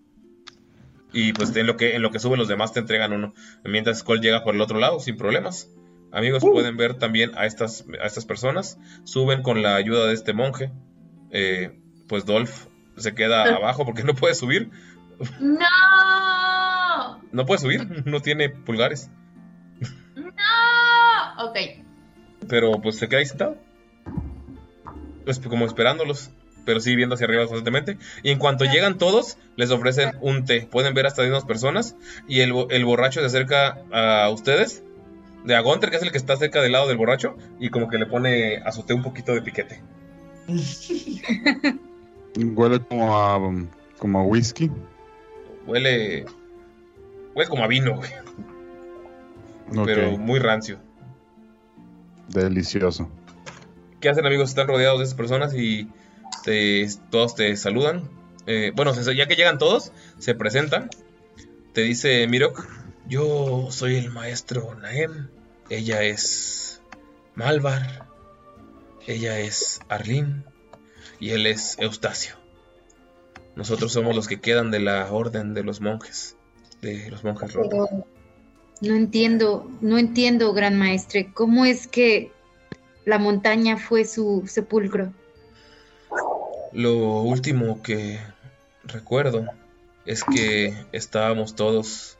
Y 1.12 1.32
pues 1.32 1.54
en 1.56 1.66
lo 1.66 1.76
que 1.76 1.94
en 1.96 2.02
lo 2.02 2.10
que 2.10 2.18
suben 2.18 2.38
los 2.38 2.48
demás 2.48 2.72
te 2.72 2.80
entregan 2.80 3.12
uno. 3.12 3.32
Mientras 3.64 4.00
Skull 4.00 4.20
llega 4.20 4.44
por 4.44 4.54
el 4.54 4.60
otro 4.60 4.78
lado 4.78 5.00
sin 5.00 5.16
problemas. 5.16 5.70
Amigos, 6.12 6.42
pueden 6.42 6.76
ver 6.76 6.94
también 6.94 7.32
a 7.36 7.46
estas, 7.46 7.84
a 8.02 8.06
estas 8.06 8.26
personas. 8.26 8.78
Suben 9.04 9.42
con 9.42 9.62
la 9.62 9.76
ayuda 9.76 10.06
de 10.06 10.14
este 10.14 10.32
monje. 10.32 10.72
Eh, 11.30 11.78
pues 12.08 12.26
Dolph 12.26 12.66
se 12.96 13.14
queda 13.14 13.44
abajo 13.56 13.84
porque 13.84 14.02
no 14.02 14.14
puede 14.14 14.34
subir. 14.34 14.70
¡No! 15.40 17.20
No 17.32 17.46
puede 17.46 17.60
subir, 17.60 18.06
no 18.06 18.20
tiene 18.20 18.50
pulgares. 18.50 19.10
¡No! 20.14 21.46
Ok. 21.48 21.56
Pero 22.48 22.72
pues 22.80 22.96
se 22.98 23.08
queda 23.08 23.20
ahí 23.20 23.26
sentado. 23.26 23.58
Pues 25.26 25.38
como 25.40 25.66
esperándolos. 25.66 26.30
Pero 26.64 26.80
sí 26.80 26.96
viendo 26.96 27.14
hacia 27.14 27.26
arriba 27.26 27.42
constantemente. 27.42 27.98
Y 28.22 28.30
en 28.30 28.38
cuanto 28.38 28.64
llegan 28.64 28.96
todos, 28.96 29.36
les 29.56 29.70
ofrecen 29.70 30.12
un 30.22 30.46
té. 30.46 30.66
Pueden 30.70 30.94
ver 30.94 31.06
hasta 31.06 31.22
10 31.22 31.44
personas. 31.44 31.94
Y 32.26 32.40
el, 32.40 32.54
el 32.70 32.84
borracho 32.86 33.20
se 33.20 33.26
acerca 33.26 33.82
a 33.92 34.30
ustedes. 34.30 34.82
De 35.44 35.54
a 35.54 35.60
Gunter, 35.60 35.90
que 35.90 35.96
es 35.96 36.02
el 36.02 36.10
que 36.10 36.18
está 36.18 36.36
cerca 36.36 36.62
del 36.62 36.72
lado 36.72 36.88
del 36.88 36.96
borracho. 36.96 37.36
Y 37.60 37.68
como 37.68 37.90
que 37.90 37.98
le 37.98 38.06
pone 38.06 38.56
a 38.56 38.72
su 38.72 38.82
té 38.84 38.94
un 38.94 39.02
poquito 39.02 39.34
de 39.34 39.42
piquete. 39.42 39.82
Huele 42.36 42.80
como 42.80 43.16
a, 43.16 43.38
como 43.98 44.20
a 44.20 44.22
whisky. 44.22 44.70
Huele. 45.66 46.24
Huele 47.34 47.50
como 47.50 47.64
a 47.64 47.66
vino, 47.66 47.96
güey. 47.96 48.10
Pero 49.84 50.16
muy 50.18 50.38
rancio. 50.38 50.78
delicioso. 52.28 53.10
¿Qué 54.00 54.08
hacen 54.08 54.26
amigos? 54.26 54.50
Están 54.50 54.68
rodeados 54.68 54.98
de 54.98 55.04
esas 55.04 55.16
personas 55.16 55.54
y 55.54 55.88
te- 56.44 56.86
todos 57.10 57.34
te 57.34 57.56
saludan. 57.56 58.08
Eh, 58.46 58.72
bueno, 58.74 58.92
ya 58.94 59.26
que 59.26 59.36
llegan 59.36 59.58
todos, 59.58 59.92
se 60.18 60.34
presentan. 60.34 60.90
Te 61.72 61.82
dice 61.82 62.26
Mirok, 62.26 62.66
yo 63.08 63.68
soy 63.70 63.96
el 63.96 64.10
maestro 64.10 64.74
Naem. 64.76 65.28
Ella 65.70 66.02
es 66.02 66.80
Malvar. 67.34 68.06
Ella 69.06 69.38
es 69.40 69.80
Arlín. 69.88 70.44
Y 71.18 71.30
él 71.30 71.46
es 71.46 71.76
Eustacio. 71.78 72.36
Nosotros 73.56 73.92
somos 73.92 74.14
los 74.14 74.28
que 74.28 74.40
quedan 74.40 74.70
de 74.70 74.80
la 74.80 75.10
orden 75.10 75.54
de 75.54 75.64
los 75.64 75.80
monjes. 75.80 76.36
De 76.82 77.10
los 77.10 77.24
monjes 77.24 77.54
rotos. 77.54 77.88
No 78.82 78.94
entiendo, 78.94 79.70
no 79.80 79.96
entiendo, 79.96 80.52
gran 80.52 80.78
maestre, 80.78 81.32
¿cómo 81.32 81.64
es 81.64 81.86
que 81.86 82.30
la 83.06 83.18
montaña 83.18 83.78
fue 83.78 84.04
su 84.04 84.42
sepulcro? 84.46 85.12
Lo 86.72 87.22
último 87.22 87.80
que 87.82 88.20
recuerdo 88.84 89.46
es 90.04 90.22
que 90.24 90.74
estábamos 90.92 91.54
todos 91.54 92.18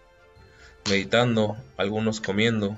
meditando, 0.89 1.57
algunos 1.77 2.21
comiendo. 2.21 2.77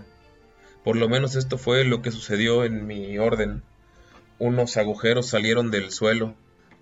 Por 0.82 0.96
lo 0.96 1.08
menos 1.08 1.36
esto 1.36 1.58
fue 1.58 1.84
lo 1.84 2.00
que 2.02 2.10
sucedió 2.10 2.64
en 2.64 2.86
mi 2.86 3.18
orden. 3.18 3.62
Unos 4.38 4.76
agujeros 4.78 5.28
salieron 5.28 5.70
del 5.70 5.92
suelo 5.92 6.34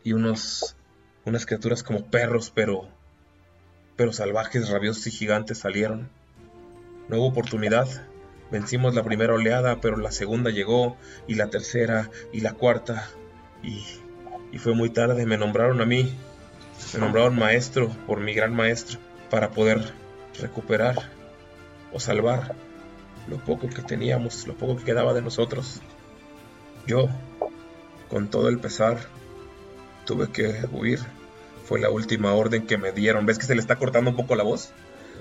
y 0.04 0.12
unos 0.12 0.76
unas 1.24 1.44
criaturas 1.44 1.82
como 1.82 2.06
perros, 2.06 2.52
pero 2.54 2.88
pero 3.96 4.12
salvajes, 4.12 4.68
rabiosos 4.68 5.08
y 5.08 5.10
gigantes 5.10 5.58
salieron. 5.58 6.08
No 7.08 7.16
hubo 7.16 7.26
oportunidad. 7.26 7.88
Vencimos 8.50 8.94
la 8.94 9.02
primera 9.02 9.34
oleada, 9.34 9.80
pero 9.80 9.96
la 9.96 10.12
segunda 10.12 10.50
llegó 10.50 10.96
y 11.26 11.34
la 11.34 11.48
tercera 11.48 12.10
y 12.32 12.40
la 12.40 12.52
cuarta 12.52 13.08
y 13.62 13.82
y 14.52 14.58
fue 14.58 14.74
muy 14.74 14.90
tarde, 14.90 15.26
me 15.26 15.36
nombraron 15.36 15.80
a 15.80 15.84
mí, 15.84 16.14
me 16.94 17.00
nombraron 17.00 17.38
maestro 17.38 17.90
por 18.06 18.20
mi 18.20 18.32
gran 18.32 18.54
maestro, 18.54 18.98
para 19.30 19.50
poder 19.50 19.92
recuperar 20.40 20.96
o 21.92 22.00
salvar 22.00 22.54
lo 23.28 23.38
poco 23.38 23.68
que 23.68 23.82
teníamos, 23.82 24.46
lo 24.46 24.54
poco 24.54 24.76
que 24.76 24.84
quedaba 24.84 25.12
de 25.14 25.22
nosotros. 25.22 25.82
Yo, 26.86 27.08
con 28.08 28.28
todo 28.28 28.48
el 28.48 28.58
pesar, 28.58 28.98
tuve 30.04 30.30
que 30.30 30.64
huir 30.72 31.00
Fue 31.64 31.80
la 31.80 31.90
última 31.90 32.32
orden 32.32 32.64
que 32.66 32.78
me 32.78 32.92
dieron. 32.92 33.26
¿Ves 33.26 33.38
que 33.38 33.44
se 33.44 33.56
le 33.56 33.60
está 33.60 33.76
cortando 33.76 34.10
un 34.10 34.16
poco 34.16 34.36
la 34.36 34.44
voz? 34.44 34.70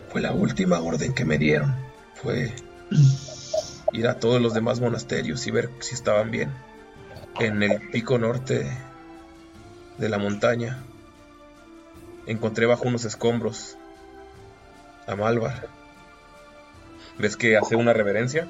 Fue 0.10 0.22
la 0.22 0.31
última 0.31 0.80
orden 0.80 1.14
que 1.14 1.26
me 1.26 1.39
dieron. 1.39 1.76
Fue 2.14 2.53
ir 3.93 4.07
a 4.07 4.19
todos 4.19 4.41
los 4.41 4.53
demás 4.53 4.79
monasterios 4.79 5.45
y 5.47 5.51
ver 5.51 5.69
si 5.79 5.95
estaban 5.95 6.31
bien. 6.31 6.51
En 7.39 7.63
el 7.63 7.89
pico 7.91 8.17
norte 8.17 8.71
de 9.97 10.09
la 10.09 10.17
montaña 10.17 10.83
encontré 12.25 12.65
bajo 12.65 12.87
unos 12.87 13.05
escombros 13.05 13.77
a 15.07 15.15
Malvar. 15.15 15.67
¿Ves 17.17 17.37
que 17.37 17.57
hace 17.57 17.75
una 17.75 17.93
reverencia? 17.93 18.47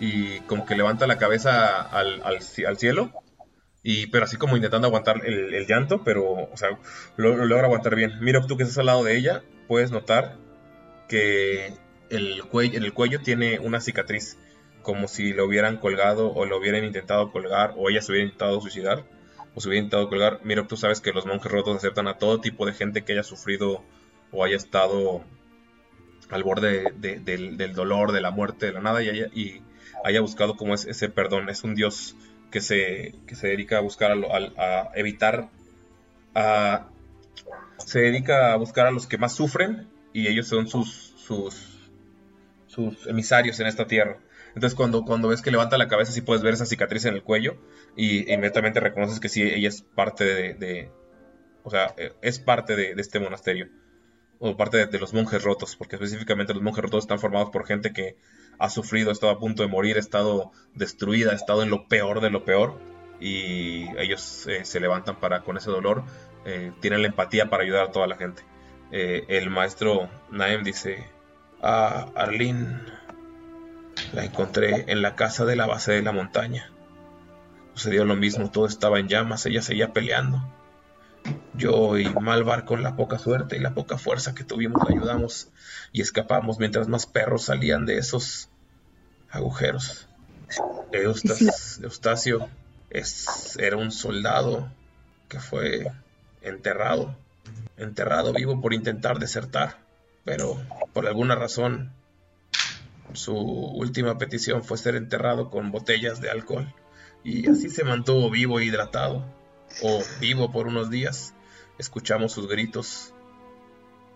Y 0.00 0.40
como 0.40 0.64
que 0.66 0.74
levanta 0.76 1.06
la 1.06 1.18
cabeza 1.18 1.80
al, 1.82 2.22
al 2.22 2.38
ci- 2.40 2.66
al 2.66 2.78
cielo. 2.78 3.10
Y, 3.82 4.06
pero 4.08 4.24
así 4.24 4.36
como 4.36 4.56
intentando 4.56 4.86
aguantar 4.86 5.26
el, 5.26 5.54
el 5.54 5.66
llanto, 5.66 6.02
pero, 6.04 6.24
o 6.32 6.56
sea, 6.56 6.70
lo, 7.16 7.34
lo 7.36 7.46
logra 7.46 7.64
aguantar 7.66 7.96
bien. 7.96 8.12
Mira, 8.20 8.46
tú 8.46 8.56
que 8.56 8.62
estás 8.62 8.78
al 8.78 8.86
lado 8.86 9.02
de 9.02 9.16
ella, 9.16 9.42
puedes 9.66 9.90
notar 9.90 10.36
que 11.08 11.74
el 12.14 12.44
cuello, 12.44 12.78
en 12.78 12.84
el 12.84 12.92
cuello 12.92 13.20
tiene 13.22 13.58
una 13.58 13.80
cicatriz, 13.80 14.38
como 14.82 15.08
si 15.08 15.32
lo 15.32 15.46
hubieran 15.46 15.76
colgado 15.78 16.32
o 16.32 16.44
lo 16.46 16.58
hubieran 16.58 16.84
intentado 16.84 17.30
colgar, 17.32 17.74
o 17.76 17.88
ella 17.90 18.02
se 18.02 18.12
hubiera 18.12 18.24
intentado 18.26 18.60
suicidar, 18.60 19.04
o 19.54 19.60
se 19.60 19.68
hubiera 19.68 19.84
intentado 19.84 20.08
colgar. 20.08 20.40
Mira, 20.44 20.66
tú 20.66 20.76
sabes 20.76 21.00
que 21.00 21.12
los 21.12 21.26
monjes 21.26 21.50
rotos 21.50 21.76
aceptan 21.76 22.08
a 22.08 22.18
todo 22.18 22.40
tipo 22.40 22.66
de 22.66 22.72
gente 22.74 23.02
que 23.04 23.12
haya 23.12 23.22
sufrido 23.22 23.82
o 24.32 24.44
haya 24.44 24.56
estado 24.56 25.24
al 26.30 26.42
borde 26.44 26.92
de- 26.96 27.18
del, 27.20 27.74
dolor, 27.74 28.12
de 28.12 28.20
la 28.20 28.30
muerte, 28.30 28.66
de 28.66 28.72
la 28.72 28.80
nada, 28.80 29.02
y 29.02 29.08
haya, 29.10 29.26
y 29.34 29.62
haya 30.04 30.20
buscado 30.20 30.56
como 30.56 30.74
es 30.74 30.86
ese 30.86 31.08
perdón. 31.08 31.48
Es 31.48 31.62
un 31.64 31.74
dios 31.74 32.16
que 32.50 32.60
se, 32.60 33.14
que 33.26 33.34
se 33.34 33.48
dedica 33.48 33.78
a 33.78 33.80
buscar 33.80 34.12
a, 34.12 34.16
a 34.62 34.90
evitar, 34.94 35.50
a, 36.34 36.88
se 37.78 38.00
dedica 38.00 38.52
a 38.52 38.56
buscar 38.56 38.86
a 38.86 38.90
los 38.90 39.06
que 39.06 39.18
más 39.18 39.34
sufren 39.34 39.88
y 40.12 40.28
ellos 40.28 40.46
son 40.48 40.68
sus, 40.68 41.14
sus, 41.16 41.71
sus 42.72 43.06
emisarios 43.06 43.60
en 43.60 43.66
esta 43.66 43.86
tierra. 43.86 44.18
Entonces 44.54 44.74
cuando, 44.74 45.04
cuando 45.04 45.28
ves 45.28 45.42
que 45.42 45.50
levanta 45.50 45.76
la 45.78 45.88
cabeza 45.88 46.12
sí 46.12 46.22
puedes 46.22 46.42
ver 46.42 46.54
esa 46.54 46.66
cicatriz 46.66 47.04
en 47.04 47.14
el 47.14 47.22
cuello 47.22 47.56
y 47.96 48.32
inmediatamente 48.32 48.80
reconoces 48.80 49.20
que 49.20 49.28
sí, 49.28 49.42
ella 49.42 49.68
es 49.68 49.82
parte 49.82 50.24
de, 50.54 50.90
o 51.64 51.70
sea, 51.70 51.94
eh, 51.96 52.12
es 52.22 52.38
parte 52.38 52.74
de, 52.74 52.94
este 52.96 53.20
monasterio 53.20 53.68
o 54.38 54.56
parte 54.56 54.86
de, 54.86 54.98
los 54.98 55.14
monjes 55.14 55.44
rotos, 55.44 55.76
porque 55.76 55.96
específicamente 55.96 56.52
los 56.52 56.62
monjes 56.62 56.82
rotos 56.82 57.04
están 57.04 57.20
formados 57.20 57.50
por 57.50 57.64
gente 57.64 57.92
que 57.92 58.16
ha 58.58 58.68
sufrido, 58.70 59.10
ha 59.10 59.12
estado 59.12 59.32
a 59.32 59.38
punto 59.38 59.62
de 59.62 59.68
morir, 59.68 59.96
ha 59.96 60.00
estado 60.00 60.50
destruida, 60.74 61.30
ha 61.30 61.34
estado 61.34 61.62
en 61.62 61.70
lo 61.70 61.86
peor 61.86 62.20
de 62.20 62.30
lo 62.30 62.44
peor 62.44 62.80
y 63.20 63.86
ellos 63.98 64.48
eh, 64.48 64.64
se 64.64 64.80
levantan 64.80 65.20
para 65.20 65.42
con 65.42 65.56
ese 65.58 65.70
dolor, 65.70 66.02
eh, 66.44 66.72
tienen 66.80 67.02
la 67.02 67.08
empatía 67.08 67.50
para 67.50 67.62
ayudar 67.62 67.84
a 67.84 67.90
toda 67.92 68.06
la 68.06 68.16
gente. 68.16 68.42
El 68.90 69.48
maestro 69.48 70.10
Naem 70.30 70.64
dice, 70.64 71.06
a 71.62 72.08
Arlene 72.16 72.80
la 74.12 74.24
encontré 74.24 74.90
en 74.90 75.00
la 75.02 75.14
casa 75.14 75.44
de 75.44 75.56
la 75.56 75.66
base 75.66 75.92
de 75.92 76.02
la 76.02 76.12
montaña. 76.12 76.70
Sucedió 77.74 78.04
lo 78.04 78.16
mismo, 78.16 78.50
todo 78.50 78.66
estaba 78.66 78.98
en 78.98 79.08
llamas, 79.08 79.46
ella 79.46 79.62
seguía 79.62 79.92
peleando. 79.92 80.42
Yo 81.54 81.96
y 81.98 82.08
Malvar 82.12 82.64
con 82.64 82.82
la 82.82 82.96
poca 82.96 83.18
suerte 83.18 83.56
y 83.56 83.60
la 83.60 83.74
poca 83.74 83.96
fuerza 83.96 84.34
que 84.34 84.44
tuvimos 84.44 84.82
la 84.88 84.94
ayudamos 84.94 85.48
y 85.92 86.00
escapamos 86.02 86.58
mientras 86.58 86.88
más 86.88 87.06
perros 87.06 87.44
salían 87.44 87.86
de 87.86 87.98
esos 87.98 88.48
agujeros. 89.30 90.08
Eustas- 90.92 91.80
Eustacio 91.82 92.48
es, 92.90 93.56
era 93.58 93.76
un 93.76 93.92
soldado 93.92 94.68
que 95.28 95.40
fue 95.40 95.90
enterrado, 96.42 97.14
enterrado 97.78 98.32
vivo 98.34 98.60
por 98.60 98.74
intentar 98.74 99.18
desertar, 99.18 99.78
pero 100.24 100.60
por 100.92 101.06
alguna 101.06 101.34
razón 101.34 101.92
su 103.12 103.34
última 103.34 104.18
petición 104.18 104.64
fue 104.64 104.78
ser 104.78 104.96
enterrado 104.96 105.50
con 105.50 105.70
botellas 105.70 106.20
de 106.20 106.30
alcohol 106.30 106.72
y 107.24 107.48
así 107.48 107.68
se 107.68 107.84
mantuvo 107.84 108.30
vivo 108.30 108.58
e 108.58 108.64
hidratado 108.64 109.24
o 109.82 110.02
vivo 110.20 110.50
por 110.50 110.66
unos 110.66 110.90
días. 110.90 111.34
Escuchamos 111.78 112.32
sus 112.32 112.48
gritos 112.48 113.14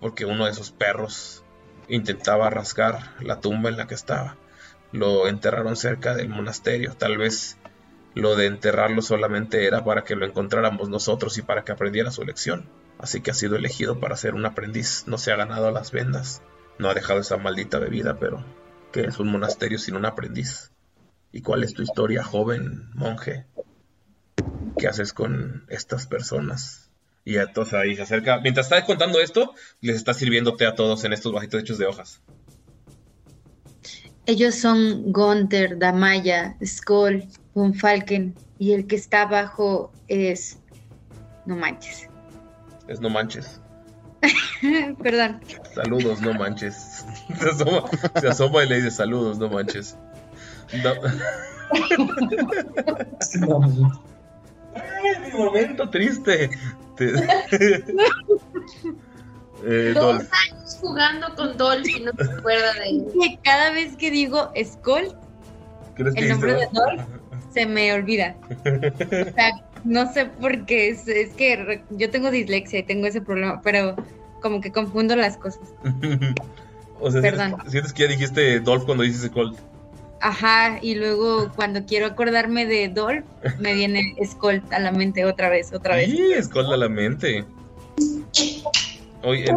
porque 0.01 0.25
uno 0.25 0.45
de 0.45 0.51
esos 0.51 0.71
perros 0.71 1.45
intentaba 1.89 2.51
rasgar 2.51 3.15
la 3.21 3.41
tumba 3.41 3.71
en 3.71 3.77
la 3.77 3.87
que 3.87 3.95
estaba. 3.95 4.37
Lo 4.93 5.29
enterraron 5.29 5.77
cerca 5.77 6.15
del 6.15 6.29
monasterio. 6.29 6.95
Tal 6.95 7.17
vez 7.17 7.59
lo 8.15 8.35
de 8.37 8.47
enterrarlo 8.47 9.03
solamente 9.03 9.67
era 9.67 9.85
para 9.85 10.05
que 10.05 10.17
lo 10.17 10.27
encontráramos 10.27 10.89
nosotros 10.89 11.37
y 11.39 11.43
para 11.43 11.65
que 11.65 11.73
aprendiera 11.73 12.11
su 12.11 12.25
lección. 12.25 12.69
Así 12.99 13.21
que 13.21 13.31
ha 13.31 13.35
sido 13.35 13.57
elegido 13.57 14.01
para 14.01 14.17
ser 14.17 14.35
un 14.35 14.47
aprendiz. 14.47 15.05
No 15.07 15.19
se 15.19 15.33
ha 15.33 15.37
ganado 15.37 15.71
las 15.71 15.93
vendas. 15.93 16.43
No 16.79 16.89
ha 16.89 16.95
dejado 16.95 17.21
esa 17.21 17.37
maldita 17.37 17.79
bebida, 17.79 18.19
pero 18.19 18.45
¿qué 18.93 19.03
es 19.03 19.19
un 19.19 19.29
monasterio 19.29 19.79
sin 19.79 19.97
un 19.97 20.07
aprendiz? 20.07 20.73
¿Y 21.33 21.43
cuál 21.43 21.65
es 21.65 21.75
tu 21.75 21.83
historia, 21.83 22.23
joven 22.23 22.91
monje? 22.95 23.47
¿Qué 24.79 24.89
haces 24.89 25.13
con 25.13 25.67
estas 25.69 26.07
personas? 26.07 26.91
Y 27.25 27.37
entonces 27.37 27.75
ahí 27.75 27.97
se 27.97 28.03
acerca. 28.03 28.41
Mientras 28.41 28.67
está 28.67 28.85
contando 28.85 29.21
esto, 29.21 29.53
les 29.81 29.97
está 29.97 30.15
sirviendo 30.15 30.57
té 30.57 30.67
a 30.67 30.75
todos 30.75 31.05
en 31.05 31.13
estos 31.13 31.33
bajitos 31.33 31.61
hechos 31.61 31.79
de 31.79 31.87
hojas. 31.87 32.23
Ellos 34.27 34.55
son 34.55 35.13
Gunther, 35.13 35.79
Damaya, 35.79 36.57
Skoll, 36.65 37.25
Von 37.55 37.75
Falken 37.75 38.35
y 38.59 38.73
el 38.73 38.87
que 38.87 38.97
está 38.97 39.23
abajo 39.23 39.93
es... 40.09 40.59
No 41.47 41.57
manches. 41.57 42.09
Es 42.89 43.01
no 43.01 43.09
manches. 43.11 43.61
Perdón. 45.03 45.41
Saludos, 45.75 46.21
no 46.21 46.33
manches. 46.35 47.05
Se 47.39 47.49
asoma, 47.51 47.85
se 48.21 48.29
asoma 48.29 48.65
y 48.65 48.69
le 48.69 48.77
dice 48.77 48.91
saludos, 48.91 49.39
no 49.39 49.49
manches. 49.49 49.97
Ay, 54.75 55.31
mi 55.33 55.39
momento 55.39 55.89
triste. 55.91 56.51
Te- 56.97 57.13
Eh, 59.65 59.93
Dos 59.95 60.19
Dolph, 60.19 60.31
años 60.53 60.77
jugando 60.83 61.35
con 61.35 61.57
Dolph 61.57 61.89
y 61.89 62.01
no 62.01 62.13
se 62.13 62.31
acuerda 62.31 62.75
de 62.75 62.91
él. 62.91 63.07
Cada 63.43 63.71
vez 63.71 63.97
que 63.97 64.11
digo 64.11 64.53
Skoll, 64.63 65.17
¿crees 65.95 66.15
que 66.15 66.21
el 66.25 66.29
nombre 66.29 66.53
de 66.53 66.69
Dolph 66.73 67.01
se 67.55 67.65
me 67.65 67.91
olvida. 67.95 68.37
O 68.51 69.35
sea, 69.35 69.51
no 69.87 70.13
sé 70.13 70.27
por 70.27 70.67
qué, 70.67 70.89
es, 70.89 71.07
es 71.09 71.33
que 71.35 71.83
yo 71.91 72.11
tengo 72.11 72.31
dislexia 72.31 72.81
y 72.81 72.83
tengo 72.83 73.07
ese 73.07 73.21
problema, 73.21 73.61
pero 73.63 73.97
como 74.43 74.61
que 74.61 74.73
confundo 74.73 75.17
las 75.17 75.37
cosas. 75.37 75.63
o 77.01 77.11
sea, 77.11 77.21
Perdón. 77.21 77.57
sientes, 77.69 77.93
que 77.93 78.03
ya 78.03 78.09
dijiste 78.09 78.61
Dolph 78.61 78.85
cuando 78.85 79.05
dices 79.05 79.31
Colt. 79.31 79.59
Ajá, 80.21 80.79
y 80.83 80.95
luego 80.95 81.53
cuando 81.55 81.85
quiero 81.85 82.07
acordarme 82.07 82.67
de 82.67 82.89
Dolph, 82.89 83.25
me 83.61 83.75
viene 83.75 84.17
Skoll 84.25 84.63
a 84.71 84.81
la 84.81 84.91
mente 84.91 85.25
otra 85.25 85.49
vez, 85.51 85.73
otra 85.73 85.95
vez. 85.95 86.11
Sí, 86.11 86.33
escolda 86.33 86.75
a 86.75 86.79
la 86.79 86.89
mente. 86.89 87.45
Oye, 89.23 89.55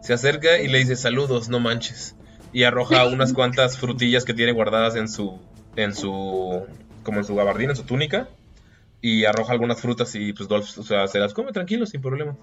se 0.00 0.14
acerca 0.14 0.58
y 0.58 0.68
le 0.68 0.78
dice 0.78 0.96
saludos, 0.96 1.48
no 1.48 1.60
manches. 1.60 2.16
Y 2.52 2.64
arroja 2.64 3.06
unas 3.06 3.34
cuantas 3.34 3.76
frutillas 3.76 4.24
que 4.24 4.32
tiene 4.32 4.52
guardadas 4.52 4.96
en 4.96 5.08
su, 5.08 5.38
en 5.76 5.94
su, 5.94 6.64
como 7.02 7.18
en 7.18 7.24
su 7.24 7.34
gabardina, 7.36 7.72
en 7.72 7.76
su 7.76 7.84
túnica. 7.84 8.28
Y 9.00 9.24
arroja 9.24 9.52
algunas 9.52 9.80
frutas 9.80 10.14
y 10.14 10.32
pues 10.32 10.48
Dolph, 10.48 10.78
o 10.78 10.82
sea, 10.82 11.06
se 11.06 11.18
las 11.20 11.34
come 11.34 11.52
tranquilo, 11.52 11.86
sin 11.86 12.00
problema. 12.00 12.36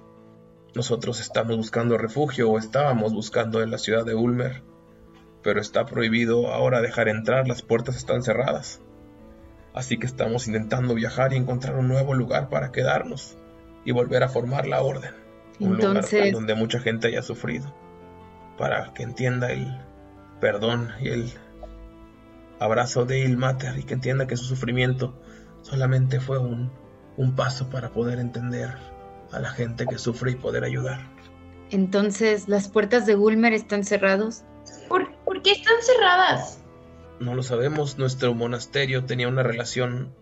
Nosotros 0.74 1.20
estamos 1.20 1.56
buscando 1.58 1.98
refugio 1.98 2.50
o 2.50 2.58
estábamos 2.58 3.14
buscando 3.14 3.62
en 3.62 3.72
la 3.72 3.78
ciudad 3.78 4.06
de 4.06 4.16
Ulmer. 4.16 4.64
Pero 5.44 5.62
está 5.62 5.86
prohibido 5.86 6.52
ahora 6.54 6.82
dejar 6.82 7.08
entrar, 7.08 7.48
las 7.48 7.62
puertas 7.62 7.96
están 7.98 8.24
cerradas. 8.24 8.82
Así 9.74 9.98
que 9.98 10.06
estamos 10.06 10.48
intentando 10.48 10.96
viajar 10.96 11.34
y 11.34 11.36
encontrar 11.36 11.76
un 11.76 11.88
nuevo 11.88 12.14
lugar 12.14 12.50
para 12.50 12.72
quedarnos 12.72 13.38
y 13.84 13.92
volver 13.92 14.24
a 14.24 14.30
formar 14.30 14.68
la 14.68 14.82
orden. 14.82 15.12
Un 15.60 15.76
lugar 15.76 15.98
Entonces- 15.98 16.34
donde 16.34 16.56
mucha 16.56 16.80
gente 16.80 17.08
haya 17.08 17.22
sufrido. 17.22 17.74
Para 18.58 18.94
que 18.94 19.04
entienda 19.04 19.52
el 19.52 19.78
perdón 20.40 20.92
y 21.02 21.10
el 21.10 21.32
abrazo 22.60 23.06
de 23.06 23.20
Ilmater 23.20 23.78
y 23.78 23.84
que 23.84 23.94
entienda 23.94 24.28
que 24.28 24.38
su 24.38 24.46
sufrimiento 24.46 25.22
solamente 25.66 26.20
fue 26.20 26.38
un, 26.38 26.72
un 27.18 27.36
paso 27.36 27.70
para 27.70 27.90
poder 27.90 28.20
entender 28.20 28.70
a 29.32 29.40
la 29.40 29.50
gente 29.50 29.86
que 29.88 29.98
sufre 29.98 30.32
y 30.32 30.36
poder 30.36 30.64
ayudar. 30.64 31.00
Entonces, 31.72 32.48
¿las 32.48 32.70
puertas 32.70 33.06
de 33.06 33.16
Ulmer 33.16 33.54
están 33.54 33.84
cerrados? 33.84 34.44
¿Por, 34.88 35.12
por 35.24 35.42
qué 35.42 35.52
están 35.52 35.76
cerradas? 35.82 36.60
No 37.20 37.34
lo 37.34 37.42
sabemos, 37.42 37.98
nuestro 37.98 38.34
monasterio 38.36 39.06
tenía 39.06 39.28
una 39.28 39.42
relación 39.42 40.14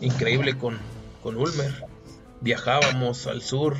increíble 0.00 0.56
con, 0.56 0.78
con 1.22 1.36
Ulmer. 1.36 1.84
Viajábamos 2.40 3.26
al 3.26 3.42
sur, 3.42 3.76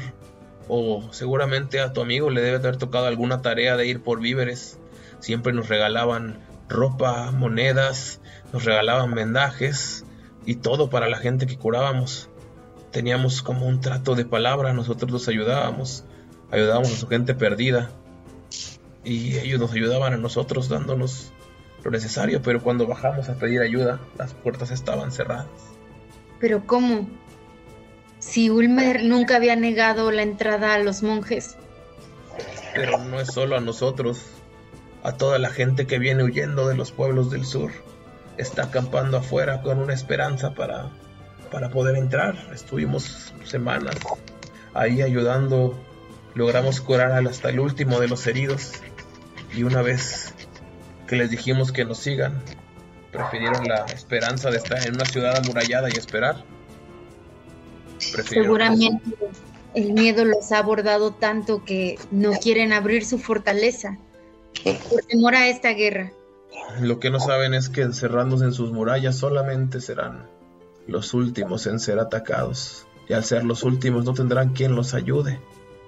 o 0.69 1.09
seguramente 1.13 1.81
a 1.81 1.95
tu 1.95 2.03
amigo 2.03 2.29
le 2.29 2.43
debe 2.43 2.57
haber 2.57 2.77
tocado 2.77 3.07
alguna 3.07 3.41
tarea 3.41 3.77
de 3.79 3.87
ir 3.87 4.03
por 4.03 4.21
víveres. 4.21 4.79
Siempre 5.21 5.55
nos 5.55 5.69
regalaban 5.69 6.39
ropa, 6.69 7.31
monedas, 7.31 8.21
nos 8.53 8.65
regalaban 8.65 9.15
vendajes 9.15 10.05
y 10.51 10.57
todo 10.57 10.91
para 10.91 11.09
la 11.09 11.17
gente 11.17 11.47
que 11.47 11.57
curábamos. 11.57 12.29
teníamos 12.91 13.41
como 13.41 13.69
un 13.69 13.81
trato 13.81 14.17
de 14.17 14.25
palabra, 14.25 14.73
nosotros 14.73 15.13
los 15.13 15.29
ayudábamos, 15.29 16.03
ayudábamos 16.51 16.93
a 16.93 16.97
su 16.97 17.07
gente 17.07 17.35
perdida 17.35 17.93
y 19.05 19.39
ellos 19.39 19.61
nos 19.61 19.73
ayudaban 19.73 20.13
a 20.13 20.17
nosotros 20.17 20.69
dándonos 20.69 21.33
lo 21.85 21.93
necesario, 21.93 22.43
pero 22.43 22.61
cuando 22.61 22.89
bajamos 22.89 23.29
a 23.29 23.35
pedir 23.35 23.61
ayuda, 23.61 24.01
las 24.19 24.35
puertas 24.35 24.73
estaban 24.73 25.13
cerradas. 25.13 25.47
Pero 26.41 26.67
¿cómo? 26.67 27.09
Si 28.19 28.51
Ulmer 28.51 29.05
nunca 29.05 29.37
había 29.37 29.55
negado 29.55 30.11
la 30.11 30.23
entrada 30.23 30.75
a 30.75 30.81
los 30.81 31.05
monjes. 31.05 31.59
Pero 32.75 32.99
no 32.99 33.21
es 33.21 33.29
solo 33.29 33.57
a 33.57 33.61
nosotros, 33.61 34.19
a 35.05 35.13
toda 35.13 35.39
la 35.39 35.51
gente 35.51 35.87
que 35.87 36.01
viene 36.01 36.25
huyendo 36.25 36.67
de 36.67 36.75
los 36.75 36.91
pueblos 36.91 37.31
del 37.31 37.45
sur. 37.45 37.71
Está 38.41 38.65
acampando 38.65 39.19
afuera 39.19 39.61
con 39.61 39.79
una 39.79 39.93
esperanza 39.93 40.55
para, 40.55 40.89
para 41.51 41.69
poder 41.69 41.97
entrar. 41.97 42.35
Estuvimos 42.55 43.35
semanas 43.45 43.97
ahí 44.73 45.03
ayudando. 45.03 45.79
Logramos 46.35 46.81
curar 46.81 47.13
hasta 47.27 47.51
el 47.51 47.61
último 47.61 48.01
de 48.01 48.09
los 48.09 48.27
heridos. 48.27 48.73
Y 49.55 49.65
una 49.65 49.83
vez 49.83 50.33
que 51.07 51.17
les 51.17 51.31
dijimos 51.31 51.71
que 51.71 51.85
nos 51.85 51.99
sigan, 51.99 52.41
prefirieron 53.13 53.69
la 53.69 53.85
esperanza 53.87 54.51
de 54.51 54.57
estar 54.57 54.87
en 54.87 54.95
una 54.95 55.05
ciudad 55.05 55.37
amurallada 55.37 55.91
y 55.93 55.99
esperar. 55.99 56.43
Prefirieron 58.13 58.45
Seguramente 58.45 59.15
el 59.75 59.93
miedo 59.93 60.25
los 60.25 60.51
ha 60.51 60.59
abordado 60.59 61.13
tanto 61.13 61.63
que 61.63 61.99
no 62.11 62.33
quieren 62.33 62.73
abrir 62.73 63.05
su 63.05 63.19
fortaleza 63.19 63.99
por 64.89 65.03
temor 65.03 65.35
a 65.35 65.49
esta 65.49 65.75
guerra. 65.75 66.13
Lo 66.81 67.01
que 67.01 67.11
no 67.11 67.21
saben 67.21 67.55
es 67.55 67.69
que 67.69 67.83
encerrándose 67.83 68.45
en 68.45 68.53
sus 68.53 68.73
murallas 68.73 69.17
solamente 69.17 69.81
serán 69.81 70.29
los 70.87 71.15
últimos 71.15 71.67
en 71.67 71.81
ser 71.81 71.99
atacados. 71.99 72.87
Y 73.09 73.13
al 73.13 73.25
ser 73.25 73.45
los 73.45 73.65
últimos 73.65 74.05
no 74.05 74.15
tendrán 74.15 74.51
quien 74.51 74.75
los 74.77 74.95
ayude. 74.95 75.41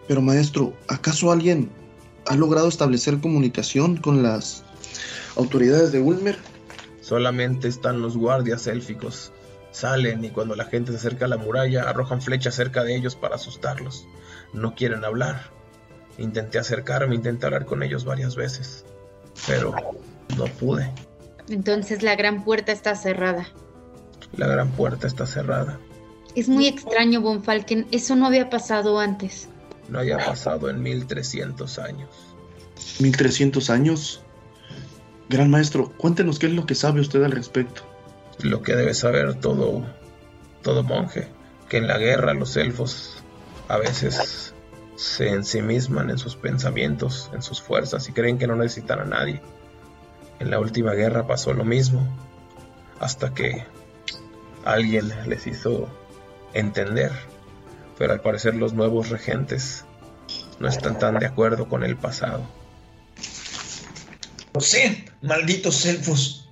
Pero 0.09 0.21
maestro, 0.21 0.75
¿acaso 0.89 1.31
alguien 1.31 1.71
ha 2.27 2.37
logrado 2.37 2.69
establecer 2.69 3.21
comunicación 3.21 3.97
con 3.97 4.23
las 4.23 4.65
autoridades 5.37 5.93
de 5.93 6.01
Ulmer? 6.01 6.39
Solamente 7.01 7.69
están 7.69 8.03
los 8.03 8.17
guardias 8.17 8.67
élficos. 8.67 9.33
Salen 9.71 10.25
y 10.25 10.31
cuando 10.31 10.55
la 10.55 10.67
gente 10.67 10.93
se 10.93 10.99
acerca 10.99 11.25
a 11.25 11.29
la 11.29 11.39
muralla 11.39 11.89
arrojan 11.89 12.21
flechas 12.21 12.55
cerca 12.55 12.85
de 12.85 12.97
ellos 12.97 13.17
para 13.17 13.37
asustarlos. 13.37 14.07
No 14.53 14.75
quieren 14.75 15.05
hablar. 15.05 15.51
Intenté 16.19 16.59
acercarme, 16.59 17.15
intenté 17.15 17.47
hablar 17.47 17.65
con 17.65 17.83
ellos 17.83 18.05
varias 18.05 18.37
veces, 18.37 18.85
pero 19.47 19.75
no 20.37 20.45
pude. 20.45 20.91
Entonces 21.49 22.03
la 22.03 22.17
gran 22.17 22.45
puerta 22.45 22.73
está 22.73 22.95
cerrada. 22.95 23.47
La 24.37 24.47
gran 24.47 24.71
puerta 24.71 25.07
está 25.07 25.27
cerrada. 25.27 25.79
Es 26.35 26.49
muy 26.49 26.67
extraño, 26.67 27.21
Von 27.21 27.43
Falken. 27.43 27.87
Eso 27.91 28.17
no 28.17 28.27
había 28.27 28.49
pasado 28.49 28.99
antes. 28.99 29.49
No 29.89 29.99
haya 29.99 30.17
pasado 30.17 30.71
en 30.71 30.83
1300 30.83 31.79
años. 31.79 32.09
¿1300 32.99 33.71
años? 33.71 34.23
Gran 35.29 35.51
maestro, 35.51 35.93
cuéntenos 35.97 36.39
qué 36.39 36.47
es 36.47 36.53
lo 36.53 36.67
que 36.67 36.75
sabe 36.75 37.01
usted 37.01 37.23
al 37.23 37.33
respecto. 37.33 37.83
Lo 38.41 38.63
que 38.63 38.75
debe 38.75 38.95
saber 38.95 39.35
todo, 39.35 39.85
todo 40.63 40.83
monje, 40.83 41.29
que 41.69 41.77
en 41.77 41.87
la 41.87 41.99
guerra 41.99 42.35
los 42.35 42.57
elfos 42.57 43.23
a 43.69 43.77
veces 43.77 44.55
se 44.97 45.29
ensimisman 45.29 46.11
en 46.11 46.19
sus 46.19 46.37
pensamientos, 46.37 47.31
en 47.35 47.43
sus 47.43 47.61
fuerzas 47.61 48.09
y 48.09 48.13
creen 48.13 48.39
que 48.39 48.47
no 48.47 48.57
necesitan 48.57 49.01
a 49.01 49.05
nadie. 49.05 49.43
En 50.43 50.51
la 50.51 50.59
última 50.59 50.93
guerra 50.95 51.25
pasó 51.29 51.53
lo 51.53 51.65
mismo, 51.65 52.05
hasta 52.99 53.33
que 53.33 53.65
alguien 54.65 55.13
les 55.29 55.47
hizo 55.47 55.89
entender, 56.53 57.13
pero 57.97 58.13
al 58.13 58.23
parecer 58.23 58.57
los 58.57 58.73
nuevos 58.73 59.11
regentes 59.11 59.85
no 60.59 60.67
están 60.67 60.99
tan 60.99 61.21
de 61.21 61.27
acuerdo 61.27 61.69
con 61.69 61.85
el 61.85 61.97
pasado. 61.97 62.45
Lo 64.53 64.61
sé, 64.61 65.05
malditos 65.23 65.87
elfos. 65.87 66.51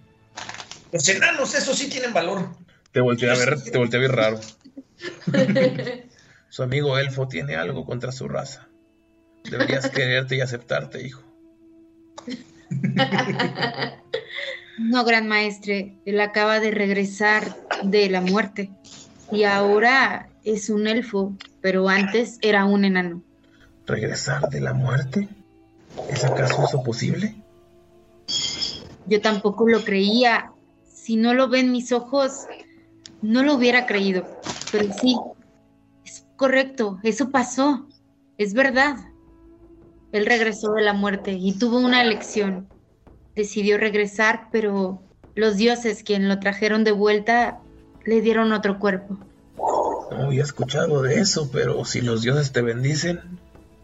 Los 0.93 1.09
enanos, 1.09 1.53
esos 1.57 1.77
sí 1.77 1.89
tienen 1.89 2.13
valor. 2.13 2.49
Te 2.93 3.01
volteé 3.01 3.29
a 3.29 3.35
ver, 3.35 3.61
te 3.61 3.77
volteé 3.77 3.99
a 3.99 4.03
ver 4.03 4.13
raro. 4.13 4.41
Su 6.49 6.63
amigo 6.63 6.97
elfo 6.97 7.27
tiene 7.27 7.57
algo 7.57 7.85
contra 7.85 8.13
su 8.13 8.29
raza. 8.29 8.69
Deberías 9.51 9.91
quererte 9.91 10.37
y 10.37 10.43
aceptarte, 10.43 11.05
hijo. 11.05 11.25
No, 14.79 15.05
gran 15.05 15.29
maestre, 15.29 15.99
él 16.07 16.21
acaba 16.21 16.59
de 16.59 16.71
regresar 16.71 17.55
de 17.83 18.09
la 18.09 18.23
muerte 18.23 18.71
y 19.31 19.45
ahora 19.45 20.31
es 20.43 20.71
un 20.71 20.87
elfo, 20.87 21.35
pero 21.61 21.89
antes 21.89 22.39
era 22.41 22.65
un 22.65 22.87
enano. 22.87 23.23
¿Regresar 23.87 24.49
de 24.49 24.61
la 24.61 24.73
muerte? 24.73 25.29
¿Es 26.09 26.25
acaso 26.25 26.65
eso 26.65 26.83
posible? 26.83 27.35
Yo 29.07 29.21
tampoco 29.21 29.69
lo 29.69 29.85
creía. 29.85 30.53
Si 30.89 31.17
no 31.17 31.35
lo 31.35 31.49
ven 31.49 31.73
mis 31.73 31.93
ojos, 31.93 32.47
no 33.21 33.43
lo 33.43 33.55
hubiera 33.55 33.85
creído. 33.87 34.25
Pero 34.73 34.93
sí, 34.95 35.19
es 36.05 36.25
correcto, 36.37 36.99
eso 37.03 37.31
pasó. 37.31 37.87
Es 38.39 38.55
verdad. 38.55 38.97
Él 40.13 40.27
regresó 40.27 40.73
de 40.73 40.83
la 40.83 40.93
muerte 40.93 41.33
y 41.33 41.53
tuvo 41.59 41.79
una 41.79 42.03
elección. 42.03 42.69
Decidió 43.37 43.79
regresar, 43.79 44.49
pero 44.51 45.03
los 45.35 45.57
dioses 45.57 46.03
quien 46.03 46.29
lo 46.29 46.41
trajeron 46.41 46.85
de 46.85 46.93
vuelta 46.93 47.61
le 48.05 48.21
dieron 48.21 48.53
otro 48.53 48.79
cuerpo. 48.79 49.19
No 50.11 50.27
había 50.27 50.43
escuchado 50.43 51.03
de 51.03 51.21
eso, 51.21 51.51
pero 51.53 51.85
si 51.85 52.01
los 52.01 52.23
dioses 52.23 52.51
te 52.51 52.63
bendicen, 52.63 53.39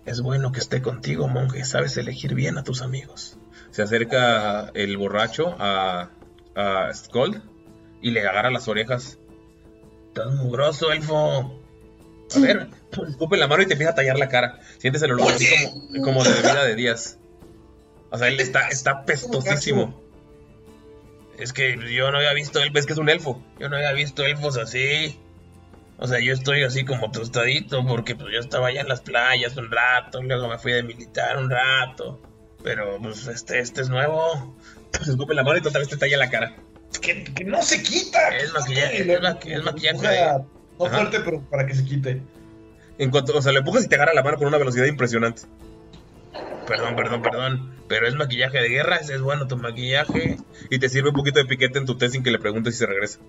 es 0.04 0.20
bueno 0.20 0.50
que 0.50 0.58
esté 0.58 0.82
contigo, 0.82 1.28
monje. 1.28 1.64
Sabes 1.64 1.96
elegir 1.96 2.34
bien 2.34 2.58
a 2.58 2.64
tus 2.64 2.82
amigos. 2.82 3.38
Se 3.70 3.82
acerca 3.82 4.70
el 4.74 4.96
borracho 4.96 5.54
a, 5.58 6.10
a 6.56 6.92
Skold 6.92 7.42
y 8.02 8.10
le 8.10 8.26
agarra 8.26 8.50
las 8.50 8.66
orejas. 8.66 9.18
Estás 10.08 10.34
mugroso, 10.34 10.90
elfo. 10.92 11.60
A 12.34 12.38
ver, 12.40 12.68
escupe 13.08 13.36
la 13.36 13.46
mano 13.46 13.62
y 13.62 13.66
te 13.66 13.74
empieza 13.74 13.92
a 13.92 13.94
tallar 13.94 14.18
la 14.18 14.28
cara. 14.28 14.58
Sientes 14.78 15.02
el 15.02 15.12
olor 15.12 15.32
así 15.32 15.46
como, 15.92 16.04
como 16.04 16.24
de 16.24 16.32
bebida 16.32 16.64
de 16.64 16.74
días. 16.74 17.18
O 18.10 18.18
sea, 18.18 18.28
él 18.28 18.40
está, 18.40 18.68
está 18.68 19.04
pestosísimo. 19.04 20.02
Es 21.38 21.52
que 21.52 21.76
yo 21.92 22.10
no 22.10 22.18
había 22.18 22.32
visto, 22.32 22.60
él 22.62 22.70
ves 22.70 22.86
que 22.86 22.94
es 22.94 22.98
un 22.98 23.08
elfo. 23.08 23.42
Yo 23.58 23.68
no 23.68 23.76
había 23.76 23.92
visto 23.92 24.24
elfos 24.24 24.56
así. 24.56 25.20
O 25.98 26.06
sea, 26.06 26.20
yo 26.20 26.32
estoy 26.32 26.62
así 26.62 26.84
como 26.84 27.10
tostadito 27.10 27.86
porque 27.86 28.14
pues 28.16 28.32
yo 28.32 28.40
estaba 28.40 28.68
allá 28.68 28.82
en 28.82 28.88
las 28.88 29.00
playas 29.00 29.56
un 29.56 29.70
rato, 29.70 30.22
luego 30.22 30.48
me 30.48 30.58
fui 30.58 30.72
de 30.72 30.82
militar 30.82 31.38
un 31.38 31.50
rato. 31.50 32.20
Pero 32.62 32.98
pues 33.00 33.26
este, 33.26 33.60
este 33.60 33.82
es 33.82 33.88
nuevo. 33.88 34.56
Se 35.02 35.10
escupe 35.10 35.34
la 35.34 35.42
mano 35.42 35.58
y 35.62 35.66
otra 35.66 35.78
vez 35.78 35.88
te 35.88 35.96
talla 35.96 36.16
la 36.18 36.30
cara. 36.30 36.56
Que, 37.00 37.24
que 37.24 37.44
no 37.44 37.62
se 37.62 37.82
quita. 37.82 38.28
Es 38.36 38.52
maquillaje, 38.52 39.02
es, 39.02 39.08
es 39.46 39.62
maquillaje. 39.62 40.44
No 40.78 40.86
Ajá. 40.86 40.96
fuerte, 40.98 41.20
pero 41.20 41.40
para 41.42 41.66
que 41.66 41.74
se 41.74 41.84
quite. 41.84 42.22
En 42.98 43.10
cuanto, 43.10 43.36
o 43.36 43.42
sea, 43.42 43.52
le 43.52 43.58
empujas 43.58 43.84
y 43.84 43.88
te 43.88 43.94
agarra 43.96 44.14
la 44.14 44.22
mano 44.22 44.38
con 44.38 44.46
una 44.46 44.58
velocidad 44.58 44.86
impresionante. 44.86 45.42
Perdón, 46.66 46.96
perdón, 46.96 47.22
perdón. 47.22 47.74
Pero 47.88 48.08
es 48.08 48.14
maquillaje 48.14 48.58
de 48.58 48.68
guerra, 48.68 48.96
ese 48.96 49.14
es 49.14 49.20
bueno 49.20 49.46
tu 49.46 49.56
maquillaje. 49.56 50.38
Y 50.70 50.78
te 50.78 50.88
sirve 50.88 51.10
un 51.10 51.14
poquito 51.14 51.38
de 51.38 51.46
piquete 51.46 51.78
en 51.78 51.86
tu 51.86 51.96
té 51.96 52.08
sin 52.08 52.22
que 52.22 52.30
le 52.30 52.38
preguntes 52.38 52.74
si 52.74 52.80
se 52.80 52.86
regresa. 52.86 53.20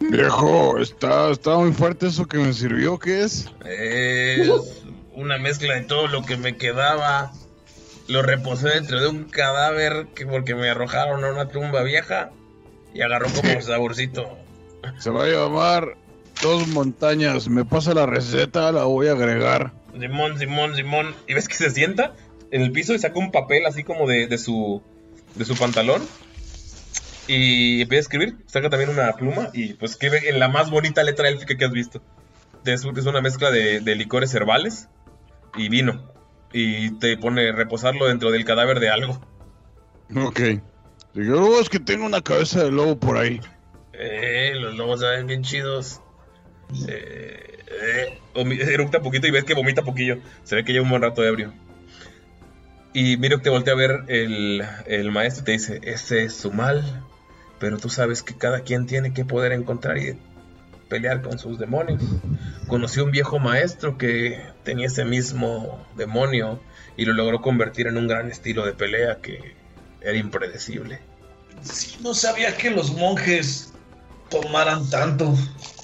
Viejo, 0.00 0.78
está, 0.78 1.30
está 1.30 1.56
muy 1.56 1.72
fuerte 1.72 2.08
eso 2.08 2.26
que 2.26 2.38
me 2.38 2.52
sirvió, 2.52 2.98
¿qué 2.98 3.22
es? 3.22 3.48
Es 3.64 4.82
una 5.14 5.38
mezcla 5.38 5.74
de 5.74 5.82
todo 5.82 6.08
lo 6.08 6.24
que 6.24 6.36
me 6.36 6.56
quedaba. 6.56 7.32
Lo 8.08 8.22
reposé 8.22 8.70
dentro 8.70 9.00
de 9.00 9.06
un 9.06 9.24
cadáver 9.24 10.08
que 10.14 10.26
porque 10.26 10.54
me 10.54 10.68
arrojaron 10.68 11.24
a 11.24 11.32
una 11.32 11.48
tumba 11.48 11.82
vieja 11.82 12.32
y 12.92 13.00
agarró 13.00 13.28
como 13.30 13.60
saborcito. 13.62 14.36
Se 14.98 15.10
va 15.10 15.24
a 15.24 15.28
llamar 15.28 15.96
Dos 16.42 16.68
Montañas. 16.68 17.48
Me 17.48 17.64
pasa 17.64 17.94
la 17.94 18.06
receta, 18.06 18.70
la 18.72 18.84
voy 18.84 19.08
a 19.08 19.12
agregar. 19.12 19.72
Simón, 19.98 20.38
Simón, 20.38 20.74
Simón. 20.74 21.14
Y 21.26 21.34
ves 21.34 21.48
que 21.48 21.54
se 21.54 21.70
sienta 21.70 22.14
en 22.50 22.62
el 22.62 22.72
piso 22.72 22.94
y 22.94 22.98
saca 22.98 23.18
un 23.18 23.30
papel 23.32 23.66
así 23.66 23.84
como 23.84 24.06
de, 24.06 24.26
de 24.26 24.38
su 24.38 24.82
de 25.34 25.44
su 25.44 25.56
pantalón. 25.56 26.02
Y 27.26 27.82
empieza 27.82 28.00
a 28.00 28.02
escribir. 28.02 28.36
Saca 28.46 28.68
también 28.68 28.90
una 28.90 29.12
pluma 29.14 29.48
y 29.52 29.74
pues 29.74 29.92
escribe 29.92 30.28
en 30.28 30.38
la 30.38 30.48
más 30.48 30.70
bonita 30.70 31.02
letra 31.02 31.28
élfica 31.28 31.56
que 31.56 31.64
has 31.64 31.72
visto. 31.72 32.02
Es, 32.66 32.84
es 32.84 33.06
una 33.06 33.20
mezcla 33.20 33.50
de, 33.50 33.80
de 33.80 33.94
licores 33.94 34.34
herbales 34.34 34.88
y 35.56 35.68
vino. 35.68 36.12
Y 36.52 36.98
te 36.98 37.16
pone 37.16 37.50
reposarlo 37.52 38.06
dentro 38.06 38.30
del 38.30 38.44
cadáver 38.44 38.80
de 38.80 38.90
algo. 38.90 39.20
Ok. 40.14 40.40
Yo 41.14 41.60
es 41.60 41.68
que 41.68 41.78
tengo 41.80 42.04
una 42.06 42.20
cabeza 42.20 42.62
de 42.64 42.70
lobo 42.70 42.96
por 42.98 43.16
ahí. 43.16 43.40
Eh, 43.92 44.52
los 44.56 44.74
lobos 44.76 45.00
saben 45.00 45.26
bien 45.26 45.42
chidos. 45.42 46.00
Eh, 46.88 47.58
eh, 47.82 48.18
poquito 49.02 49.26
y 49.26 49.30
ves 49.30 49.44
que 49.44 49.54
vomita 49.54 49.82
poquillo. 49.82 50.18
Se 50.44 50.56
ve 50.56 50.64
que 50.64 50.72
lleva 50.72 50.84
un 50.84 50.90
buen 50.90 51.02
rato 51.02 51.24
ebrio. 51.24 51.52
Y 52.92 53.16
Mirok 53.16 53.42
te 53.42 53.50
voltea 53.50 53.74
a 53.74 53.76
ver 53.76 54.04
el, 54.06 54.62
el 54.86 55.10
maestro 55.10 55.42
y 55.42 55.44
te 55.46 55.52
dice, 55.52 55.80
ese 55.82 56.24
es 56.24 56.34
su 56.34 56.52
mal, 56.52 57.02
pero 57.58 57.76
tú 57.76 57.88
sabes 57.88 58.22
que 58.22 58.36
cada 58.36 58.60
quien 58.60 58.86
tiene 58.86 59.12
que 59.12 59.24
poder 59.24 59.50
encontrar 59.50 59.98
y 59.98 60.16
pelear 60.88 61.22
con 61.22 61.38
sus 61.40 61.58
demonios. 61.58 62.02
Conoció 62.68 63.04
un 63.04 63.10
viejo 63.10 63.40
maestro 63.40 63.98
que 63.98 64.40
tenía 64.62 64.86
ese 64.86 65.04
mismo 65.04 65.84
demonio 65.96 66.60
y 66.96 67.04
lo 67.04 67.12
logró 67.12 67.40
convertir 67.40 67.88
en 67.88 67.96
un 67.96 68.06
gran 68.06 68.30
estilo 68.30 68.64
de 68.64 68.74
pelea 68.74 69.18
que 69.20 69.56
era 70.00 70.16
impredecible. 70.16 71.00
Sí, 71.62 71.96
no 72.00 72.14
sabía 72.14 72.56
que 72.56 72.70
los 72.70 72.92
monjes 72.92 73.72
tomaran 74.30 74.88
tanto. 74.88 75.34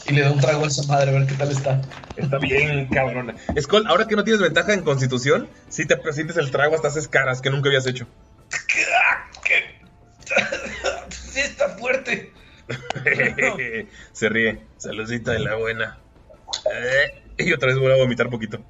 Y 0.06 0.12
le 0.12 0.22
da 0.22 0.30
un 0.30 0.40
trago 0.40 0.64
a 0.64 0.68
esa 0.68 0.82
madre 0.84 1.10
a 1.10 1.14
ver 1.14 1.26
qué 1.26 1.34
tal 1.34 1.50
está. 1.50 1.80
Está 2.16 2.38
bien, 2.38 2.86
cabrón. 2.88 3.36
Skull, 3.60 3.86
ahora 3.86 4.06
que 4.06 4.16
no 4.16 4.24
tienes 4.24 4.42
ventaja 4.42 4.72
en 4.72 4.82
constitución, 4.82 5.48
si 5.68 5.86
te 5.86 5.96
sientes 6.12 6.36
el 6.36 6.50
trago 6.50 6.74
hasta 6.74 6.88
haces 6.88 7.08
caras 7.08 7.40
que 7.40 7.50
nunca 7.50 7.68
habías 7.68 7.86
hecho. 7.86 8.06
Sí 11.10 11.40
está 11.40 11.68
fuerte. 11.70 12.32
Se 14.12 14.28
ríe. 14.28 14.60
Saludcita 14.76 15.32
de 15.32 15.40
la 15.40 15.54
buena. 15.56 15.98
Eh, 16.72 17.22
y 17.38 17.52
otra 17.52 17.68
vez 17.68 17.78
vuelvo 17.78 17.96
a 17.96 18.02
vomitar 18.02 18.28
poquito. 18.30 18.60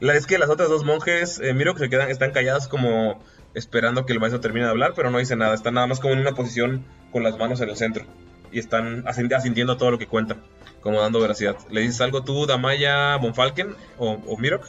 La 0.00 0.14
es 0.14 0.26
que 0.26 0.38
las 0.38 0.50
otras 0.50 0.68
dos 0.68 0.84
monjes, 0.84 1.40
eh, 1.40 1.54
miro 1.54 1.74
que 1.74 1.80
se 1.80 1.90
quedan, 1.90 2.10
están 2.10 2.30
calladas 2.30 2.68
como 2.68 3.22
esperando 3.54 4.06
que 4.06 4.12
el 4.12 4.20
maestro 4.20 4.40
termine 4.40 4.66
de 4.66 4.70
hablar, 4.70 4.92
pero 4.94 5.10
no 5.10 5.18
dice 5.18 5.36
nada. 5.36 5.54
Están 5.54 5.74
nada 5.74 5.86
más 5.86 6.00
como 6.00 6.14
en 6.14 6.20
una 6.20 6.32
posición 6.32 6.84
con 7.12 7.22
las 7.22 7.38
manos 7.38 7.60
en 7.60 7.70
el 7.70 7.76
centro. 7.76 8.04
Y 8.50 8.58
están 8.58 9.04
asin- 9.04 9.32
asintiendo 9.34 9.74
a 9.74 9.78
todo 9.78 9.90
lo 9.90 9.98
que 9.98 10.06
cuenta, 10.06 10.36
como 10.80 11.00
dando 11.00 11.20
veracidad. 11.20 11.56
¿Le 11.70 11.82
dices 11.82 12.00
algo 12.00 12.24
tú, 12.24 12.46
Damaya, 12.46 13.16
Bonfalken 13.16 13.74
o, 13.98 14.12
o 14.12 14.36
Mirok? 14.38 14.66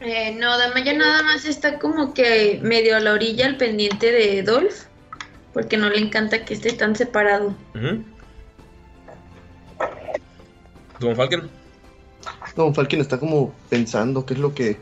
Eh, 0.00 0.34
no, 0.38 0.56
Damaya 0.58 0.92
nada 0.92 1.22
más 1.22 1.44
está 1.44 1.78
como 1.78 2.14
que 2.14 2.60
medio 2.62 2.96
a 2.96 3.00
la 3.00 3.12
orilla 3.12 3.46
al 3.46 3.56
pendiente 3.56 4.12
de 4.12 4.42
Dolph. 4.42 4.84
Porque 5.52 5.76
no 5.76 5.88
le 5.88 5.98
encanta 5.98 6.44
que 6.44 6.54
esté 6.54 6.72
tan 6.74 6.94
separado. 6.94 7.54
Ujú. 7.74 8.04
¿Tú, 11.00 11.06
Bonfalken? 11.06 11.50
No, 12.56 12.74
Falken 12.74 13.00
está 13.00 13.18
como 13.18 13.54
pensando 13.68 14.26
qué 14.26 14.34
es 14.34 14.40
lo 14.40 14.54
que, 14.54 14.80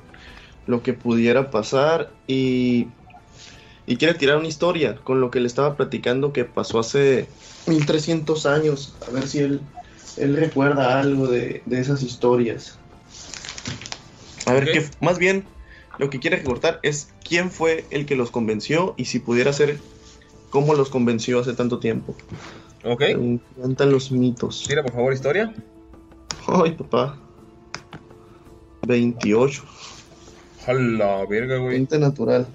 lo 0.66 0.82
que 0.82 0.92
pudiera 0.92 1.50
pasar 1.50 2.10
y, 2.26 2.88
y 3.86 3.96
quiere 3.96 4.14
tirar 4.14 4.38
una 4.38 4.48
historia 4.48 4.96
con 4.96 5.20
lo 5.20 5.30
que 5.30 5.40
le 5.40 5.46
estaba 5.46 5.76
platicando 5.76 6.32
que 6.32 6.44
pasó 6.44 6.78
hace 6.78 7.28
1300 7.66 8.46
años. 8.46 8.96
A 9.06 9.10
ver 9.10 9.26
si 9.28 9.38
él, 9.40 9.60
él 10.16 10.36
recuerda 10.36 11.00
algo 11.00 11.26
de, 11.26 11.62
de 11.66 11.80
esas 11.80 12.02
historias. 12.02 12.78
A 14.46 14.52
ver, 14.52 14.70
qué, 14.70 14.88
más 15.00 15.18
bien 15.18 15.44
lo 15.98 16.10
que 16.10 16.20
quiere 16.20 16.36
recortar 16.36 16.78
es 16.82 17.08
quién 17.26 17.50
fue 17.50 17.86
el 17.90 18.06
que 18.06 18.16
los 18.16 18.30
convenció 18.30 18.94
y 18.96 19.06
si 19.06 19.18
pudiera 19.18 19.52
ser 19.52 19.80
cómo 20.50 20.74
los 20.74 20.90
convenció 20.90 21.40
hace 21.40 21.54
tanto 21.54 21.78
tiempo. 21.78 22.14
Ok. 22.84 23.00
Me 23.00 23.40
encantan 23.58 23.90
los 23.90 24.12
mitos. 24.12 24.64
Tira, 24.66 24.82
por 24.82 24.92
favor, 24.92 25.12
historia. 25.12 25.52
Ay, 26.46 26.72
papá. 26.72 27.18
28. 28.86 29.64
A 30.66 30.72
la 30.72 31.26
verga, 31.26 31.58
güey. 31.58 31.70
20 31.70 31.98
natural. 31.98 32.46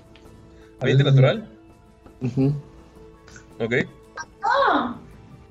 ¿20 0.79 1.03
natural? 1.03 1.49
Ujú. 2.21 2.53
Ok. 3.59 3.73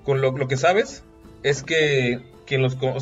Con 0.04 0.20
lo, 0.20 0.32
lo 0.32 0.48
que 0.48 0.56
sabes 0.56 1.04
es 1.42 1.62
que, 1.62 2.20
que 2.46 2.58
los, 2.58 2.76
o 2.80 3.00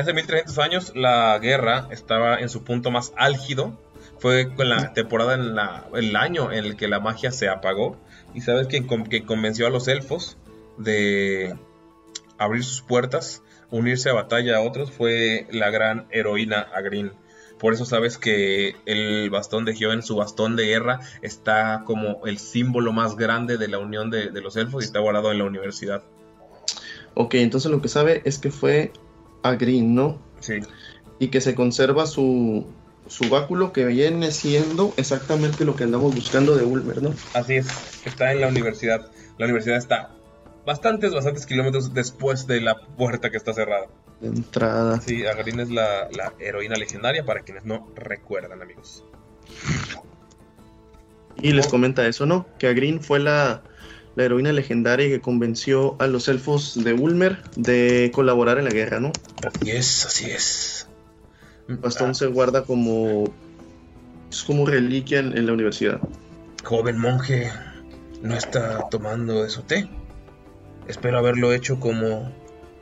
hace 0.00 0.12
1300 0.12 0.58
años 0.58 0.92
la 0.94 1.38
guerra 1.38 1.88
estaba 1.90 2.38
en 2.38 2.48
su 2.48 2.64
punto 2.64 2.90
más 2.90 3.12
álgido. 3.16 3.78
Fue 4.18 4.54
con 4.54 4.68
la 4.68 4.92
temporada, 4.92 5.34
en 5.34 5.54
la, 5.54 5.88
el 5.94 6.14
año 6.16 6.52
en 6.52 6.64
el 6.64 6.76
que 6.76 6.88
la 6.88 7.00
magia 7.00 7.32
se 7.32 7.48
apagó. 7.48 7.96
Y 8.34 8.42
sabes 8.42 8.66
que, 8.66 8.86
que 9.08 9.24
convenció 9.24 9.66
a 9.66 9.70
los 9.70 9.88
elfos 9.88 10.36
de 10.78 11.56
abrir 12.38 12.64
sus 12.64 12.82
puertas, 12.82 13.42
unirse 13.70 14.10
a 14.10 14.14
batalla 14.14 14.56
a 14.56 14.60
otros, 14.60 14.90
fue 14.90 15.46
la 15.50 15.70
gran 15.70 16.06
heroína 16.10 16.60
Agrin. 16.74 17.12
Por 17.60 17.74
eso 17.74 17.84
sabes 17.84 18.16
que 18.16 18.74
el 18.86 19.28
bastón 19.30 19.64
de 19.64 19.74
Gioven, 19.74 20.02
su 20.02 20.16
bastón 20.16 20.56
de 20.56 20.66
guerra, 20.66 21.00
está 21.22 21.82
como 21.84 22.26
el 22.26 22.38
símbolo 22.38 22.92
más 22.92 23.16
grande 23.16 23.58
de 23.58 23.68
la 23.68 23.78
unión 23.78 24.10
de, 24.10 24.30
de 24.30 24.40
los 24.40 24.56
elfos 24.56 24.82
y 24.82 24.86
está 24.86 24.98
guardado 25.00 25.30
en 25.30 25.38
la 25.38 25.44
universidad. 25.44 26.02
Ok, 27.14 27.34
entonces 27.34 27.70
lo 27.70 27.82
que 27.82 27.88
sabe 27.88 28.22
es 28.24 28.38
que 28.38 28.50
fue 28.50 28.92
a 29.42 29.54
Green, 29.56 29.94
¿no? 29.94 30.18
Sí. 30.40 30.60
Y 31.18 31.28
que 31.28 31.40
se 31.40 31.54
conserva 31.54 32.06
su, 32.06 32.66
su 33.08 33.28
báculo 33.28 33.72
que 33.72 33.84
viene 33.84 34.30
siendo 34.30 34.94
exactamente 34.96 35.64
lo 35.64 35.76
que 35.76 35.84
andamos 35.84 36.14
buscando 36.14 36.56
de 36.56 36.64
Ulmer, 36.64 37.02
¿no? 37.02 37.12
Así 37.34 37.56
es, 37.56 37.66
está 38.06 38.32
en 38.32 38.40
la 38.40 38.48
universidad. 38.48 39.10
La 39.36 39.46
universidad 39.46 39.76
está 39.76 40.10
bastantes, 40.64 41.12
bastantes 41.12 41.46
kilómetros 41.46 41.92
después 41.92 42.46
de 42.46 42.60
la 42.60 42.80
puerta 42.96 43.30
que 43.30 43.36
está 43.36 43.52
cerrada. 43.52 43.88
De 44.20 44.28
entrada. 44.28 45.00
Sí, 45.00 45.26
Agrin 45.26 45.60
es 45.60 45.70
la, 45.70 46.08
la 46.10 46.34
heroína 46.38 46.76
legendaria 46.76 47.24
para 47.24 47.40
quienes 47.40 47.64
no 47.64 47.88
recuerdan, 47.94 48.60
amigos. 48.60 49.04
Y 51.36 51.52
les 51.52 51.66
comenta 51.68 52.06
eso, 52.06 52.26
¿no? 52.26 52.46
Que 52.58 52.68
a 52.68 52.72
Green 52.74 53.00
fue 53.00 53.18
la, 53.18 53.62
la 54.14 54.24
heroína 54.24 54.52
legendaria 54.52 55.08
que 55.08 55.20
convenció 55.20 55.96
a 55.98 56.06
los 56.06 56.28
elfos 56.28 56.82
de 56.84 56.92
Ulmer 56.92 57.42
de 57.56 58.10
colaborar 58.14 58.58
en 58.58 58.64
la 58.64 58.70
guerra, 58.70 59.00
¿no? 59.00 59.12
Así 59.46 59.70
es, 59.70 60.04
así 60.04 60.30
es. 60.30 60.88
El 61.68 61.78
bastón 61.78 62.14
se 62.14 62.26
guarda 62.26 62.64
como. 62.64 63.24
Es 64.30 64.42
como 64.42 64.66
reliquia 64.66 65.20
en, 65.20 65.36
en 65.36 65.46
la 65.46 65.52
universidad. 65.52 65.98
Joven 66.62 66.98
monje, 66.98 67.50
no 68.22 68.34
está 68.34 68.88
tomando 68.90 69.42
de 69.42 69.48
su 69.48 69.62
té. 69.62 69.88
Espero 70.88 71.18
haberlo 71.18 71.52
hecho 71.52 71.80
como 71.80 72.30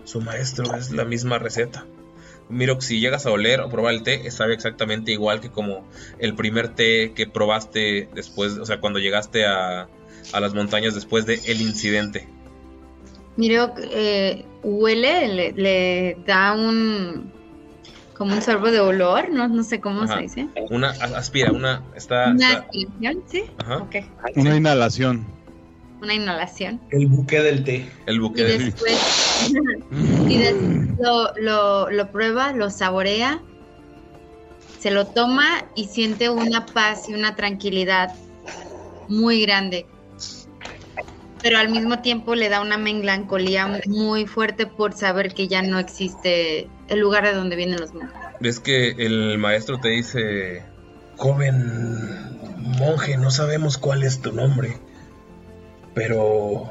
su 0.08 0.20
maestro, 0.20 0.74
es 0.76 0.90
la 0.90 1.04
misma 1.04 1.38
receta. 1.38 1.84
Miro, 2.48 2.80
si 2.80 2.98
llegas 2.98 3.26
a 3.26 3.30
oler 3.30 3.60
o 3.60 3.68
probar 3.68 3.92
el 3.92 4.02
té, 4.02 4.30
sabe 4.30 4.54
exactamente 4.54 5.12
igual 5.12 5.40
que 5.40 5.50
como 5.50 5.86
el 6.18 6.34
primer 6.34 6.68
té 6.68 7.12
que 7.14 7.26
probaste 7.26 8.08
después, 8.14 8.56
o 8.56 8.64
sea, 8.64 8.80
cuando 8.80 8.98
llegaste 8.98 9.44
a, 9.44 9.86
a 10.32 10.40
las 10.40 10.54
montañas 10.54 10.94
después 10.94 11.26
del 11.26 11.40
el 11.46 11.60
incidente. 11.60 12.26
Miro, 13.36 13.74
eh, 13.92 14.44
huele, 14.62 15.28
le, 15.28 15.52
le 15.52 16.16
da 16.26 16.54
un. 16.54 17.30
como 18.16 18.32
un 18.34 18.40
sorbo 18.42 18.70
de 18.70 18.80
olor, 18.80 19.30
no, 19.30 19.46
no 19.46 19.62
sé 19.62 19.78
cómo 19.80 20.02
Ajá. 20.04 20.16
se 20.16 20.22
dice. 20.22 20.48
Una 20.70 20.88
aspira, 20.90 21.52
una 21.52 21.82
está, 21.94 22.30
Una 22.30 22.48
está- 22.52 22.60
aspiración, 22.66 23.22
¿sí? 23.30 23.42
ajá. 23.58 23.86
Una 24.36 24.56
inhalación. 24.56 25.26
Una 26.00 26.14
inhalación. 26.14 26.80
El 26.90 27.08
buque 27.08 27.40
del 27.42 27.62
té. 27.64 27.86
el 28.06 28.16
Y 28.16 28.18
buque 28.20 28.42
de 28.44 28.58
después, 28.58 29.27
y 30.28 30.42
lo, 31.40 31.90
lo 31.90 32.12
prueba, 32.12 32.52
lo 32.52 32.70
saborea, 32.70 33.42
se 34.78 34.90
lo 34.90 35.06
toma 35.06 35.64
y 35.74 35.86
siente 35.86 36.30
una 36.30 36.66
paz 36.66 37.08
y 37.08 37.14
una 37.14 37.34
tranquilidad 37.34 38.14
muy 39.08 39.42
grande. 39.42 39.86
Pero 41.42 41.58
al 41.58 41.68
mismo 41.68 42.00
tiempo 42.00 42.34
le 42.34 42.48
da 42.48 42.60
una 42.60 42.78
melancolía 42.78 43.80
muy 43.86 44.26
fuerte 44.26 44.66
por 44.66 44.92
saber 44.92 45.34
que 45.34 45.46
ya 45.46 45.62
no 45.62 45.78
existe 45.78 46.68
el 46.88 46.98
lugar 46.98 47.24
de 47.24 47.32
donde 47.32 47.56
vienen 47.56 47.80
los 47.80 47.94
monjes. 47.94 48.12
Ves 48.40 48.60
que 48.60 48.90
el 48.90 49.38
maestro 49.38 49.78
te 49.78 49.88
dice, 49.88 50.64
joven 51.16 52.28
monje, 52.78 53.16
no 53.16 53.30
sabemos 53.30 53.78
cuál 53.78 54.02
es 54.02 54.20
tu 54.20 54.32
nombre, 54.32 54.78
pero 55.94 56.70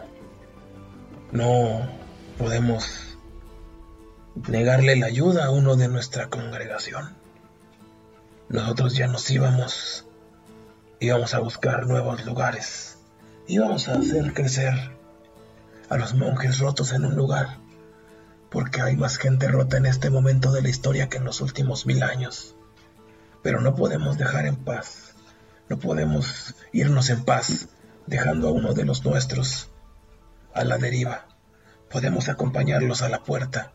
no 1.31 1.89
podemos 2.37 3.17
negarle 4.47 4.95
la 4.95 5.07
ayuda 5.07 5.45
a 5.45 5.51
uno 5.51 5.75
de 5.75 5.87
nuestra 5.87 6.29
congregación. 6.29 7.15
Nosotros 8.49 8.95
ya 8.95 9.07
nos 9.07 9.29
íbamos, 9.29 10.05
íbamos 10.99 11.33
a 11.33 11.39
buscar 11.39 11.87
nuevos 11.87 12.25
lugares, 12.25 12.97
íbamos 13.47 13.87
a 13.87 13.93
hacer 13.93 14.33
crecer 14.33 14.73
a 15.89 15.97
los 15.97 16.13
monjes 16.13 16.59
rotos 16.59 16.93
en 16.93 17.05
un 17.05 17.15
lugar 17.15 17.57
porque 18.49 18.81
hay 18.81 18.95
más 18.95 19.17
gente 19.17 19.47
rota 19.47 19.77
en 19.77 19.85
este 19.85 20.09
momento 20.09 20.51
de 20.51 20.61
la 20.61 20.69
historia 20.69 21.09
que 21.09 21.17
en 21.17 21.25
los 21.25 21.41
últimos 21.41 21.85
mil 21.85 22.03
años. 22.03 22.55
Pero 23.43 23.61
no 23.61 23.75
podemos 23.75 24.17
dejar 24.17 24.45
en 24.45 24.55
paz, 24.55 25.15
no 25.69 25.77
podemos 25.77 26.55
irnos 26.71 27.09
en 27.09 27.23
paz 27.23 27.67
dejando 28.05 28.47
a 28.47 28.51
uno 28.51 28.73
de 28.73 28.85
los 28.85 29.05
nuestros 29.05 29.69
a 30.53 30.63
la 30.63 30.77
deriva. 30.77 31.26
Podemos 31.89 32.29
acompañarlos 32.29 33.01
a 33.01 33.09
la 33.09 33.23
puerta 33.23 33.71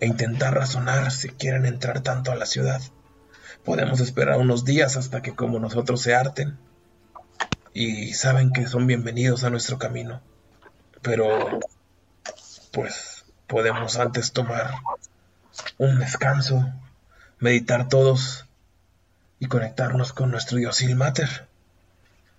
e 0.00 0.06
intentar 0.06 0.54
razonar 0.54 1.10
si 1.10 1.28
quieren 1.28 1.66
entrar 1.66 2.00
tanto 2.00 2.32
a 2.32 2.36
la 2.36 2.46
ciudad. 2.46 2.80
Podemos 3.64 4.00
esperar 4.00 4.38
unos 4.38 4.64
días 4.64 4.96
hasta 4.96 5.20
que 5.22 5.34
como 5.34 5.58
nosotros 5.58 6.00
se 6.00 6.14
harten 6.14 6.58
y 7.74 8.14
saben 8.14 8.52
que 8.52 8.66
son 8.66 8.86
bienvenidos 8.86 9.44
a 9.44 9.50
nuestro 9.50 9.78
camino. 9.78 10.22
Pero 11.02 11.60
pues 12.72 13.24
podemos 13.46 13.98
antes 13.98 14.32
tomar 14.32 14.74
un 15.78 15.98
descanso, 15.98 16.72
meditar 17.38 17.88
todos 17.88 18.46
y 19.38 19.46
conectarnos 19.46 20.12
con 20.12 20.30
nuestro 20.30 20.58
Dios 20.58 20.80
Ilmater 20.82 21.48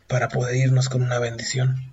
para 0.07 0.27
poder 0.27 0.55
irnos 0.55 0.89
con 0.89 1.03
una 1.03 1.19
bendición. 1.19 1.90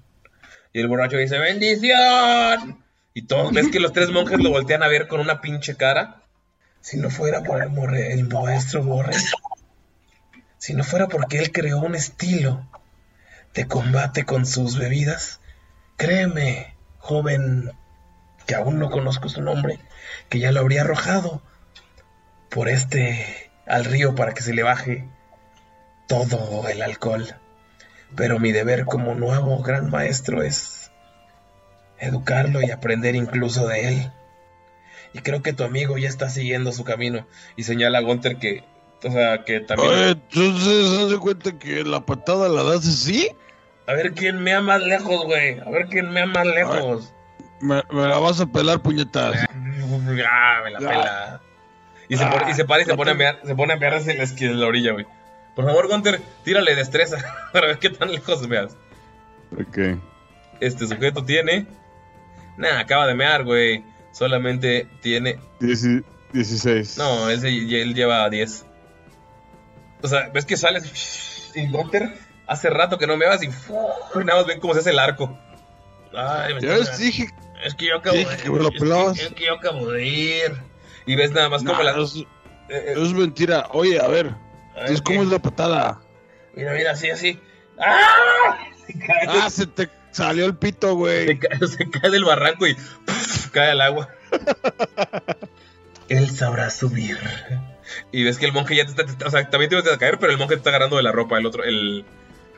Y 0.78 0.80
el 0.80 0.86
borracho 0.86 1.16
dice, 1.16 1.40
bendición. 1.40 2.84
Y 3.12 3.22
todos 3.22 3.52
ves 3.52 3.66
que 3.66 3.80
los 3.80 3.92
tres 3.92 4.10
monjes 4.10 4.38
lo 4.38 4.50
voltean 4.50 4.84
a 4.84 4.86
ver 4.86 5.08
con 5.08 5.18
una 5.18 5.40
pinche 5.40 5.74
cara. 5.74 6.22
Si 6.80 6.98
no 6.98 7.10
fuera 7.10 7.42
por 7.42 7.60
el, 7.96 8.28
maestro 8.28 8.84
Borre, 8.84 9.16
si 10.56 10.74
no 10.74 10.84
fuera 10.84 11.08
porque 11.08 11.40
él 11.40 11.50
creó 11.50 11.80
un 11.80 11.96
estilo 11.96 12.64
de 13.54 13.66
combate 13.66 14.24
con 14.24 14.46
sus 14.46 14.78
bebidas, 14.78 15.40
créeme, 15.96 16.76
joven, 16.98 17.72
que 18.46 18.54
aún 18.54 18.78
no 18.78 18.88
conozco 18.88 19.28
su 19.28 19.42
nombre, 19.42 19.80
que 20.28 20.38
ya 20.38 20.52
lo 20.52 20.60
habría 20.60 20.82
arrojado 20.82 21.42
por 22.50 22.68
este 22.68 23.50
al 23.66 23.84
río 23.84 24.14
para 24.14 24.32
que 24.32 24.42
se 24.42 24.54
le 24.54 24.62
baje 24.62 25.08
todo 26.06 26.68
el 26.68 26.82
alcohol. 26.82 27.34
Pero 28.16 28.38
mi 28.38 28.52
deber 28.52 28.84
como 28.84 29.14
nuevo 29.14 29.62
gran 29.62 29.90
maestro 29.90 30.42
es 30.42 30.90
educarlo 31.98 32.62
y 32.62 32.70
aprender 32.70 33.14
incluso 33.14 33.66
de 33.66 33.88
él. 33.88 34.12
Y 35.12 35.20
creo 35.20 35.42
que 35.42 35.52
tu 35.52 35.64
amigo 35.64 35.98
ya 35.98 36.08
está 36.08 36.28
siguiendo 36.28 36.72
su 36.72 36.84
camino. 36.84 37.26
Y 37.56 37.64
señala 37.64 37.98
a 37.98 38.02
Gunther 38.02 38.36
que, 38.36 38.64
o 39.04 39.10
sea, 39.10 39.44
que 39.44 39.60
también... 39.60 39.92
Entonces, 39.92 40.98
¿haz 40.98 41.10
de 41.10 41.18
cuenta 41.18 41.58
que 41.58 41.84
la 41.84 42.04
patada 42.04 42.48
la 42.48 42.62
das 42.62 42.86
así? 42.86 43.30
A 43.86 43.94
ver 43.94 44.12
quién 44.12 44.42
mea 44.42 44.60
más 44.60 44.82
lejos, 44.82 45.24
güey. 45.24 45.58
A 45.60 45.70
ver 45.70 45.86
quién 45.88 46.10
mea 46.10 46.26
más 46.26 46.46
lejos. 46.46 47.14
Me, 47.60 47.82
me 47.90 48.06
la 48.06 48.18
vas 48.18 48.40
a 48.40 48.46
pelar, 48.46 48.80
puñetas. 48.80 49.48
Ah, 50.30 50.60
me 50.64 50.70
la 50.70 50.78
pela. 50.78 51.40
Y 52.08 52.16
se, 52.16 52.26
pone, 52.26 52.50
y 52.50 52.54
se 52.54 52.64
para 52.64 52.82
y 52.82 52.84
se 52.84 52.94
pone 52.94 53.10
a 53.10 53.14
mear, 53.14 53.40
se 53.44 53.54
pone 53.54 53.72
a 53.72 53.76
mear 53.76 53.94
hacia 53.94 54.14
la 54.14 54.22
esquina 54.22 54.50
de 54.50 54.56
la 54.56 54.66
orilla, 54.66 54.92
güey. 54.92 55.06
Por 55.58 55.66
favor, 55.66 55.88
Gunter, 55.88 56.20
tírale 56.44 56.76
destreza 56.76 57.16
para 57.52 57.66
ver 57.66 57.80
qué 57.80 57.90
tan 57.90 58.12
lejos 58.12 58.46
veas. 58.46 58.76
Ok. 59.52 59.98
Este 60.60 60.86
sujeto 60.86 61.24
tiene. 61.24 61.66
Nah, 62.56 62.78
acaba 62.78 63.08
de 63.08 63.14
mear, 63.16 63.42
güey. 63.42 63.82
Solamente 64.12 64.86
tiene. 65.02 65.40
Dieci- 65.58 66.04
16. 66.32 66.98
No, 66.98 67.28
él, 67.28 67.40
se- 67.40 67.48
él 67.48 67.92
lleva 67.92 68.30
10. 68.30 68.66
O 70.00 70.06
sea, 70.06 70.28
ves 70.32 70.44
que 70.44 70.56
sales 70.56 71.50
y 71.56 71.66
Gunter 71.66 72.14
hace 72.46 72.70
rato 72.70 72.96
que 72.96 73.08
no 73.08 73.16
meabas 73.16 73.42
y, 73.42 73.46
y 73.46 74.24
nada 74.24 74.38
más 74.38 74.46
ven 74.46 74.60
cómo 74.60 74.74
se 74.74 74.78
hace 74.80 74.90
el 74.90 74.98
arco. 75.00 75.36
Ay, 76.14 76.54
me 76.54 76.60
ves, 76.60 76.98
dije, 76.98 77.30
Es 77.64 77.74
que 77.74 77.86
yo 77.88 77.96
acabo 77.96 78.16
dije 78.16 78.30
de 78.36 78.42
que 78.44 78.50
me 78.50 78.58
lo 78.60 78.68
es 78.68 78.74
que- 78.74 78.78
pelabas. 78.78 79.18
es 79.18 79.32
que 79.32 79.46
yo 79.46 79.54
acabo 79.54 79.90
de 79.90 80.06
ir. 80.06 80.52
Y 81.04 81.16
ves 81.16 81.32
nada 81.32 81.48
más 81.48 81.64
No, 81.64 81.72
como 81.72 81.82
la. 81.82 82.00
es, 82.00 82.14
eh, 82.14 82.26
eh, 82.68 82.94
es 82.96 83.12
mentira. 83.12 83.66
Oye, 83.72 83.98
a 84.00 84.06
ver 84.06 84.34
entonces, 84.80 85.02
¿cómo 85.02 85.22
es 85.22 85.28
la 85.28 85.38
patada? 85.40 86.00
Mira, 86.54 86.72
mira, 86.74 86.92
así, 86.92 87.10
así. 87.10 87.38
¡Ah! 87.78 88.56
Se 88.86 88.92
cae, 88.98 89.26
Ah, 89.28 89.50
se 89.50 89.66
te 89.66 89.88
salió 90.10 90.44
el 90.46 90.56
pito, 90.56 90.94
güey. 90.94 91.26
se 91.26 91.38
cae- 91.38 91.66
se 91.68 91.90
cae 91.90 92.10
del 92.10 92.24
barranco 92.24 92.66
y 92.66 92.76
cae 93.52 93.70
al 93.72 93.80
agua. 93.80 94.08
Él 96.08 96.30
sabrá 96.30 96.70
subir. 96.70 97.18
Y 98.12 98.24
ves 98.24 98.38
que 98.38 98.46
el 98.46 98.52
monje 98.52 98.76
ya 98.76 98.86
te 98.86 99.02
está. 99.02 99.26
o 99.26 99.30
sea, 99.30 99.48
también 99.50 99.70
te 99.70 99.76
vas 99.76 99.86
a 99.90 99.98
caer, 99.98 100.18
pero 100.18 100.32
el 100.32 100.38
monje 100.38 100.54
te 100.54 100.58
está 100.58 100.70
agarrando 100.70 100.96
de 100.96 101.02
la 101.02 101.12
ropa. 101.12 101.38
El 101.38 101.46
otro, 101.46 101.64
el, 101.64 102.04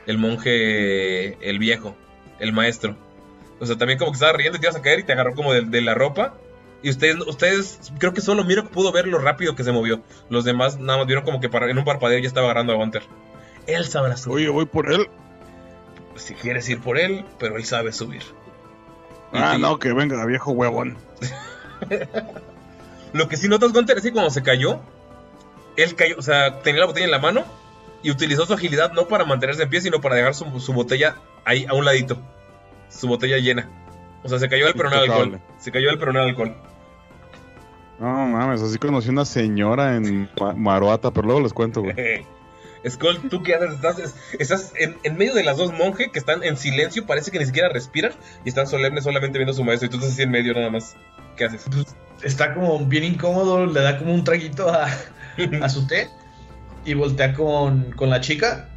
el 0.06 0.18
monje, 0.18 1.36
el 1.48 1.58
viejo, 1.58 1.96
el 2.38 2.52
maestro. 2.52 2.96
O 3.60 3.66
sea, 3.66 3.76
también 3.76 3.98
como 3.98 4.10
que 4.12 4.16
estaba 4.16 4.32
riendo 4.32 4.56
y 4.56 4.60
te 4.60 4.66
ibas 4.66 4.76
a 4.76 4.82
caer 4.82 5.00
y 5.00 5.02
te 5.02 5.12
agarró 5.12 5.34
como 5.34 5.52
de, 5.52 5.62
de 5.62 5.80
la 5.82 5.94
ropa. 5.94 6.34
Y 6.82 6.90
ustedes, 6.90 7.16
ustedes, 7.26 7.92
creo 7.98 8.12
que 8.14 8.20
solo 8.22 8.42
Miro 8.44 8.64
pudo 8.68 8.90
ver 8.92 9.06
lo 9.06 9.18
rápido 9.18 9.54
que 9.54 9.64
se 9.64 9.72
movió. 9.72 10.00
Los 10.30 10.44
demás 10.44 10.78
nada 10.78 10.98
más 10.98 11.06
vieron 11.06 11.24
como 11.24 11.40
que 11.40 11.48
para- 11.48 11.70
en 11.70 11.78
un 11.78 11.84
parpadeo 11.84 12.18
ya 12.18 12.26
estaba 12.26 12.46
agarrando 12.46 12.72
a 12.72 12.76
Gunter. 12.76 13.02
Él 13.66 13.84
sabrá 13.84 14.16
subir. 14.16 14.36
Oye, 14.36 14.48
voy 14.48 14.64
por 14.66 14.90
él. 14.92 15.08
Si 16.16 16.34
quieres 16.34 16.68
ir 16.68 16.80
por 16.80 16.98
él, 16.98 17.24
pero 17.38 17.56
él 17.56 17.64
sabe 17.64 17.92
subir. 17.92 18.22
Ah, 19.32 19.56
no, 19.58 19.78
que 19.78 19.92
venga, 19.92 20.24
viejo 20.26 20.52
huevón. 20.52 20.96
Lo 23.12 23.28
que 23.28 23.36
sí 23.36 23.48
notas, 23.48 23.72
Gunter, 23.72 23.96
es 23.96 24.02
que 24.02 24.12
cuando 24.12 24.30
se 24.30 24.42
cayó, 24.42 24.80
él 25.76 25.94
cayó, 25.96 26.16
o 26.18 26.22
sea, 26.22 26.60
tenía 26.62 26.80
la 26.80 26.86
botella 26.86 27.06
en 27.06 27.10
la 27.10 27.18
mano 27.18 27.44
y 28.02 28.10
utilizó 28.10 28.46
su 28.46 28.54
agilidad 28.54 28.92
no 28.92 29.08
para 29.08 29.24
mantenerse 29.24 29.64
en 29.64 29.68
pie, 29.70 29.80
sino 29.80 30.00
para 30.00 30.14
dejar 30.16 30.34
su, 30.34 30.60
su 30.60 30.72
botella 30.72 31.16
ahí 31.44 31.66
a 31.68 31.74
un 31.74 31.84
ladito. 31.84 32.18
Su 32.88 33.08
botella 33.08 33.38
llena. 33.38 33.68
O 34.22 34.28
sea, 34.28 34.38
se 34.38 34.48
cayó 34.48 34.66
al 34.66 34.74
peroné 34.74 34.96
de 34.96 35.02
alcohol. 35.02 35.40
Se 35.58 35.72
cayó 35.72 35.90
al 35.90 35.98
peroné 35.98 36.20
de 36.20 36.28
alcohol. 36.28 36.54
No 38.00 38.26
mames, 38.26 38.62
así 38.62 38.78
conocí 38.78 39.10
una 39.10 39.24
señora 39.24 39.94
en 39.94 40.28
Ma- 40.40 40.54
Maruata, 40.54 41.10
pero 41.12 41.26
luego 41.26 41.42
les 41.42 41.52
cuento, 41.52 41.82
güey. 41.82 41.94
Skull, 42.88 43.28
¿tú 43.28 43.42
qué 43.42 43.54
haces? 43.56 43.74
Estás, 43.74 44.14
estás 44.38 44.72
en, 44.78 44.96
en 45.02 45.18
medio 45.18 45.34
de 45.34 45.44
las 45.44 45.58
dos 45.58 45.70
monjes 45.74 46.08
que 46.10 46.18
están 46.18 46.42
en 46.42 46.56
silencio, 46.56 47.04
parece 47.04 47.30
que 47.30 47.38
ni 47.38 47.44
siquiera 47.44 47.68
respiran 47.68 48.12
y 48.42 48.48
están 48.48 48.66
solemnes 48.66 49.04
solamente 49.04 49.36
viendo 49.38 49.52
a 49.52 49.54
su 49.54 49.62
maestro 49.64 49.86
y 49.86 49.90
tú 49.90 49.96
estás 49.98 50.12
así 50.12 50.22
en 50.22 50.30
medio 50.30 50.54
nada 50.54 50.70
más. 50.70 50.96
¿Qué 51.36 51.44
haces? 51.44 51.66
Está 52.22 52.54
como 52.54 52.78
bien 52.86 53.04
incómodo, 53.04 53.66
le 53.66 53.80
da 53.82 53.98
como 53.98 54.14
un 54.14 54.24
traguito 54.24 54.70
a, 54.70 54.86
a 55.62 55.68
su 55.68 55.86
té 55.86 56.08
y 56.86 56.94
voltea 56.94 57.34
con, 57.34 57.92
con 57.92 58.08
la 58.08 58.22
chica 58.22 58.70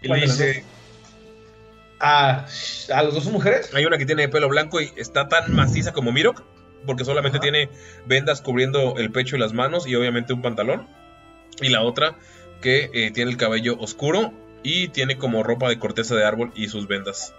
y 0.00 0.06
le 0.06 0.08
¿Cuál 0.08 0.20
de 0.20 0.26
las 0.28 0.38
dice... 0.38 0.64
A, 1.98 2.46
¿A 2.94 3.02
las 3.02 3.14
dos 3.14 3.26
mujeres? 3.26 3.74
Hay 3.74 3.86
una 3.86 3.98
que 3.98 4.06
tiene 4.06 4.28
pelo 4.28 4.48
blanco 4.48 4.80
y 4.80 4.92
está 4.96 5.26
tan 5.28 5.52
maciza 5.52 5.92
como 5.92 6.12
Mirok, 6.12 6.42
porque 6.86 7.04
solamente 7.04 7.38
tiene 7.38 7.68
vendas 8.06 8.40
cubriendo 8.40 8.96
el 8.98 9.10
pecho 9.10 9.36
y 9.36 9.38
las 9.38 9.52
manos 9.52 9.86
y 9.86 9.94
obviamente 9.94 10.32
un 10.32 10.42
pantalón. 10.42 10.88
Y 11.60 11.68
la 11.68 11.82
otra 11.82 12.16
que 12.60 12.90
eh, 12.92 13.10
tiene 13.10 13.30
el 13.30 13.36
cabello 13.36 13.76
oscuro 13.78 14.32
y 14.62 14.88
tiene 14.88 15.18
como 15.18 15.42
ropa 15.42 15.68
de 15.68 15.78
corteza 15.78 16.14
de 16.14 16.24
árbol 16.24 16.50
y 16.54 16.68
sus 16.68 16.88
vendas. 16.88 17.34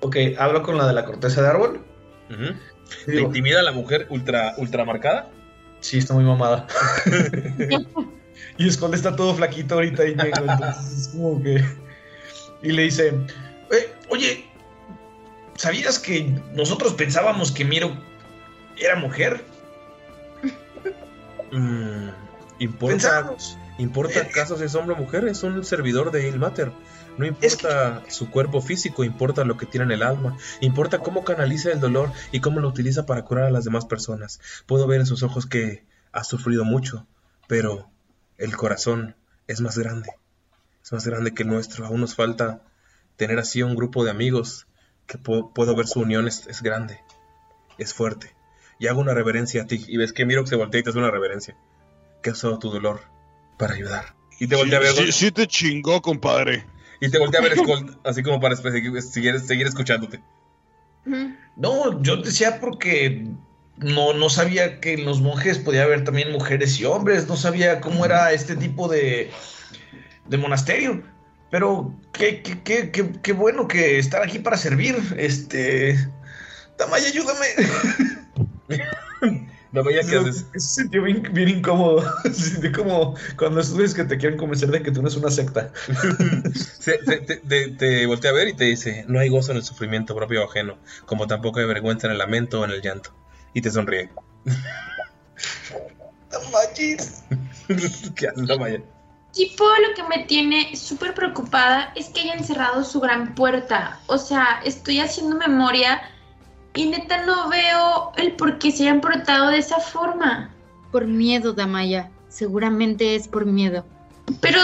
Ok, 0.00 0.16
hablo 0.38 0.62
con 0.62 0.76
la 0.76 0.86
de 0.86 0.92
la 0.94 1.04
corteza 1.04 1.42
de 1.42 1.48
árbol. 1.48 1.84
Ujú. 2.30 2.44
y 3.02 3.04
¿Te 3.06 3.12
digo, 3.12 3.26
intimida 3.26 3.62
la 3.62 3.72
mujer 3.72 4.06
ultra, 4.10 4.54
ultra 4.56 4.84
marcada? 4.84 5.30
Sí, 5.80 5.98
está 5.98 6.14
muy 6.14 6.24
mamada. 6.24 6.66
y 8.58 8.70
Skull 8.70 8.94
está 8.94 9.16
todo 9.16 9.34
flaquito 9.34 9.74
ahorita 9.76 10.06
y 10.06 10.14
negro, 10.14 10.44
entonces 10.50 10.98
es 10.98 11.08
como 11.08 11.42
que... 11.42 11.64
Y 12.62 12.72
le 12.72 12.82
dice, 12.82 13.14
"Eh, 13.70 13.94
oye, 14.10 14.44
¿sabías 15.56 15.98
que 15.98 16.34
nosotros 16.54 16.92
pensábamos 16.94 17.52
que 17.52 17.64
Miro 17.64 17.96
era 18.80 18.96
mujer? 18.96 19.44
Mm, 21.52 22.10
¿Importa, 22.60 22.92
Pensábamos. 22.94 23.58
¿Importa 23.78 24.20
acaso 24.20 24.56
si 24.56 24.64
es 24.64 24.74
hombre 24.76 24.94
o 24.94 24.98
mujer? 24.98 25.24
Es 25.26 25.42
un 25.42 25.64
servidor 25.64 26.10
de 26.12 26.28
Ilmater. 26.28 26.70
No 27.16 27.26
importa 27.26 28.02
su 28.08 28.30
cuerpo 28.30 28.60
físico, 28.60 29.02
importa 29.02 29.44
lo 29.44 29.56
que 29.56 29.66
tiene 29.66 29.84
en 29.86 29.90
el 29.92 30.02
alma. 30.04 30.36
Importa 30.60 30.98
cómo 31.00 31.24
canaliza 31.24 31.72
el 31.72 31.80
dolor 31.80 32.12
y 32.30 32.40
cómo 32.40 32.60
lo 32.60 32.68
utiliza 32.68 33.04
para 33.04 33.24
curar 33.24 33.46
a 33.46 33.50
las 33.50 33.64
demás 33.64 33.84
personas. 33.86 34.40
Puedo 34.66 34.86
ver 34.86 35.00
en 35.00 35.06
sus 35.06 35.22
ojos 35.24 35.46
que 35.46 35.84
ha 36.12 36.22
sufrido 36.24 36.64
mucho, 36.64 37.06
pero 37.48 37.90
el 38.38 38.56
corazón 38.56 39.16
es 39.48 39.60
más 39.60 39.76
grande. 39.76 40.10
Es 40.84 40.92
más 40.92 41.04
grande 41.06 41.34
que 41.34 41.42
el 41.42 41.48
nuestro. 41.48 41.84
Aún 41.86 42.00
nos 42.00 42.14
falta 42.14 42.60
tener 43.16 43.38
así 43.38 43.62
un 43.62 43.74
grupo 43.74 44.04
de 44.04 44.10
amigos 44.12 44.66
que 45.06 45.18
pu- 45.18 45.52
puedo 45.52 45.74
ver 45.74 45.86
su 45.88 46.00
unión 46.00 46.28
es, 46.28 46.46
es 46.46 46.62
grande, 46.62 47.00
es 47.76 47.92
fuerte. 47.92 48.34
Y 48.80 48.88
hago 48.88 49.00
una 49.00 49.14
reverencia 49.14 49.62
a 49.62 49.66
ti. 49.66 49.84
Y 49.86 49.98
ves 49.98 50.12
que 50.12 50.26
Miro 50.26 50.44
se 50.46 50.56
voltea 50.56 50.80
y 50.80 50.82
te 50.82 50.90
hace 50.90 50.98
una 50.98 51.10
reverencia. 51.12 51.56
Que 52.22 52.30
ha 52.30 52.32
usado 52.32 52.58
tu 52.58 52.70
dolor 52.70 53.02
para 53.58 53.74
ayudar. 53.74 54.16
Y 54.40 54.48
te 54.48 54.56
voltea 54.56 54.78
a 54.78 54.82
ver. 54.82 54.92
Sí, 54.92 55.12
sí 55.12 55.30
te 55.30 55.46
chingó, 55.46 56.00
compadre. 56.00 56.64
Y 57.00 57.10
te 57.10 57.18
voltea 57.18 57.40
a 57.40 57.42
ver 57.44 57.56
Skull, 57.56 57.98
así 58.04 58.22
como 58.22 58.40
para 58.40 58.56
seguir, 58.56 59.00
seguir 59.40 59.66
escuchándote. 59.66 60.20
No, 61.56 62.02
yo 62.02 62.16
decía 62.16 62.60
porque 62.60 63.26
no, 63.76 64.12
no 64.12 64.28
sabía 64.28 64.80
que 64.80 64.94
en 64.94 65.04
los 65.04 65.20
monjes 65.20 65.58
podía 65.58 65.84
haber 65.84 66.04
también 66.04 66.32
mujeres 66.32 66.78
y 66.78 66.84
hombres, 66.84 67.26
no 67.26 67.36
sabía 67.36 67.80
cómo 67.80 68.04
era 68.04 68.32
este 68.32 68.56
tipo 68.56 68.88
de, 68.88 69.30
de 70.26 70.36
monasterio. 70.36 71.02
Pero 71.50 71.94
qué, 72.12 72.42
qué, 72.42 72.62
qué, 72.62 72.90
qué, 72.90 73.12
qué 73.22 73.32
bueno 73.32 73.66
que 73.66 73.98
estar 73.98 74.22
aquí 74.22 74.38
para 74.38 74.56
servir. 74.56 74.96
Este. 75.16 75.98
Tamaya, 76.76 77.08
ayúdame. 77.08 77.46
No 79.72 79.84
veías 79.84 80.08
qué 80.08 80.16
haces. 80.16 80.46
Se 80.54 80.60
sintió 80.82 81.02
bien, 81.04 81.22
bien 81.32 81.48
incómodo. 81.48 82.02
Se 82.24 82.32
sintió 82.32 82.72
como 82.72 83.14
cuando 83.36 83.60
estudias 83.60 83.94
que 83.94 84.02
te 84.04 84.18
quieren 84.18 84.36
convencer 84.38 84.70
de 84.70 84.82
que 84.82 84.90
tú 84.90 85.00
no 85.00 85.06
eres 85.08 85.16
una 85.18 85.30
secta. 85.30 85.72
Se- 86.54 86.98
se- 87.04 87.18
te, 87.20 87.36
te- 87.36 87.68
te 87.68 88.06
voltea 88.06 88.30
a 88.32 88.34
ver 88.34 88.48
y 88.48 88.54
te 88.54 88.64
dice: 88.64 89.04
No 89.06 89.20
hay 89.20 89.28
gozo 89.28 89.52
en 89.52 89.58
el 89.58 89.62
sufrimiento 89.62 90.14
propio 90.16 90.42
o 90.42 90.48
ajeno, 90.48 90.78
como 91.06 91.26
tampoco 91.28 91.60
hay 91.60 91.66
vergüenza 91.66 92.06
en 92.08 92.12
el 92.14 92.18
lamento 92.18 92.60
o 92.60 92.64
en 92.64 92.72
el 92.72 92.82
llanto. 92.82 93.12
Y 93.54 93.60
te 93.60 93.70
sonríe. 93.70 94.10
Tamayis. 96.30 97.24
¿Qué 98.16 98.28
haces, 98.28 98.46
Damaya? 98.46 98.80
Tipo, 99.32 99.64
lo 99.64 99.94
que 99.94 100.02
me 100.16 100.24
tiene 100.24 100.74
súper 100.76 101.14
preocupada 101.14 101.92
es 101.94 102.08
que 102.08 102.20
hayan 102.22 102.42
cerrado 102.44 102.82
su 102.84 103.00
gran 103.00 103.34
puerta. 103.34 104.00
O 104.08 104.18
sea, 104.18 104.60
estoy 104.64 104.98
haciendo 105.00 105.36
memoria 105.36 106.00
y 106.74 106.86
neta 106.86 107.24
no 107.24 107.48
veo 107.48 108.12
el 108.16 108.32
por 108.32 108.58
qué 108.58 108.70
se 108.70 108.84
hayan 108.84 109.00
portado 109.00 109.50
de 109.50 109.58
esa 109.58 109.78
forma. 109.78 110.50
Por 110.92 111.06
miedo, 111.06 111.52
Damaya. 111.52 112.10
Seguramente 112.28 113.16
es 113.16 113.26
por 113.26 113.44
miedo. 113.44 113.84
Pero 114.40 114.60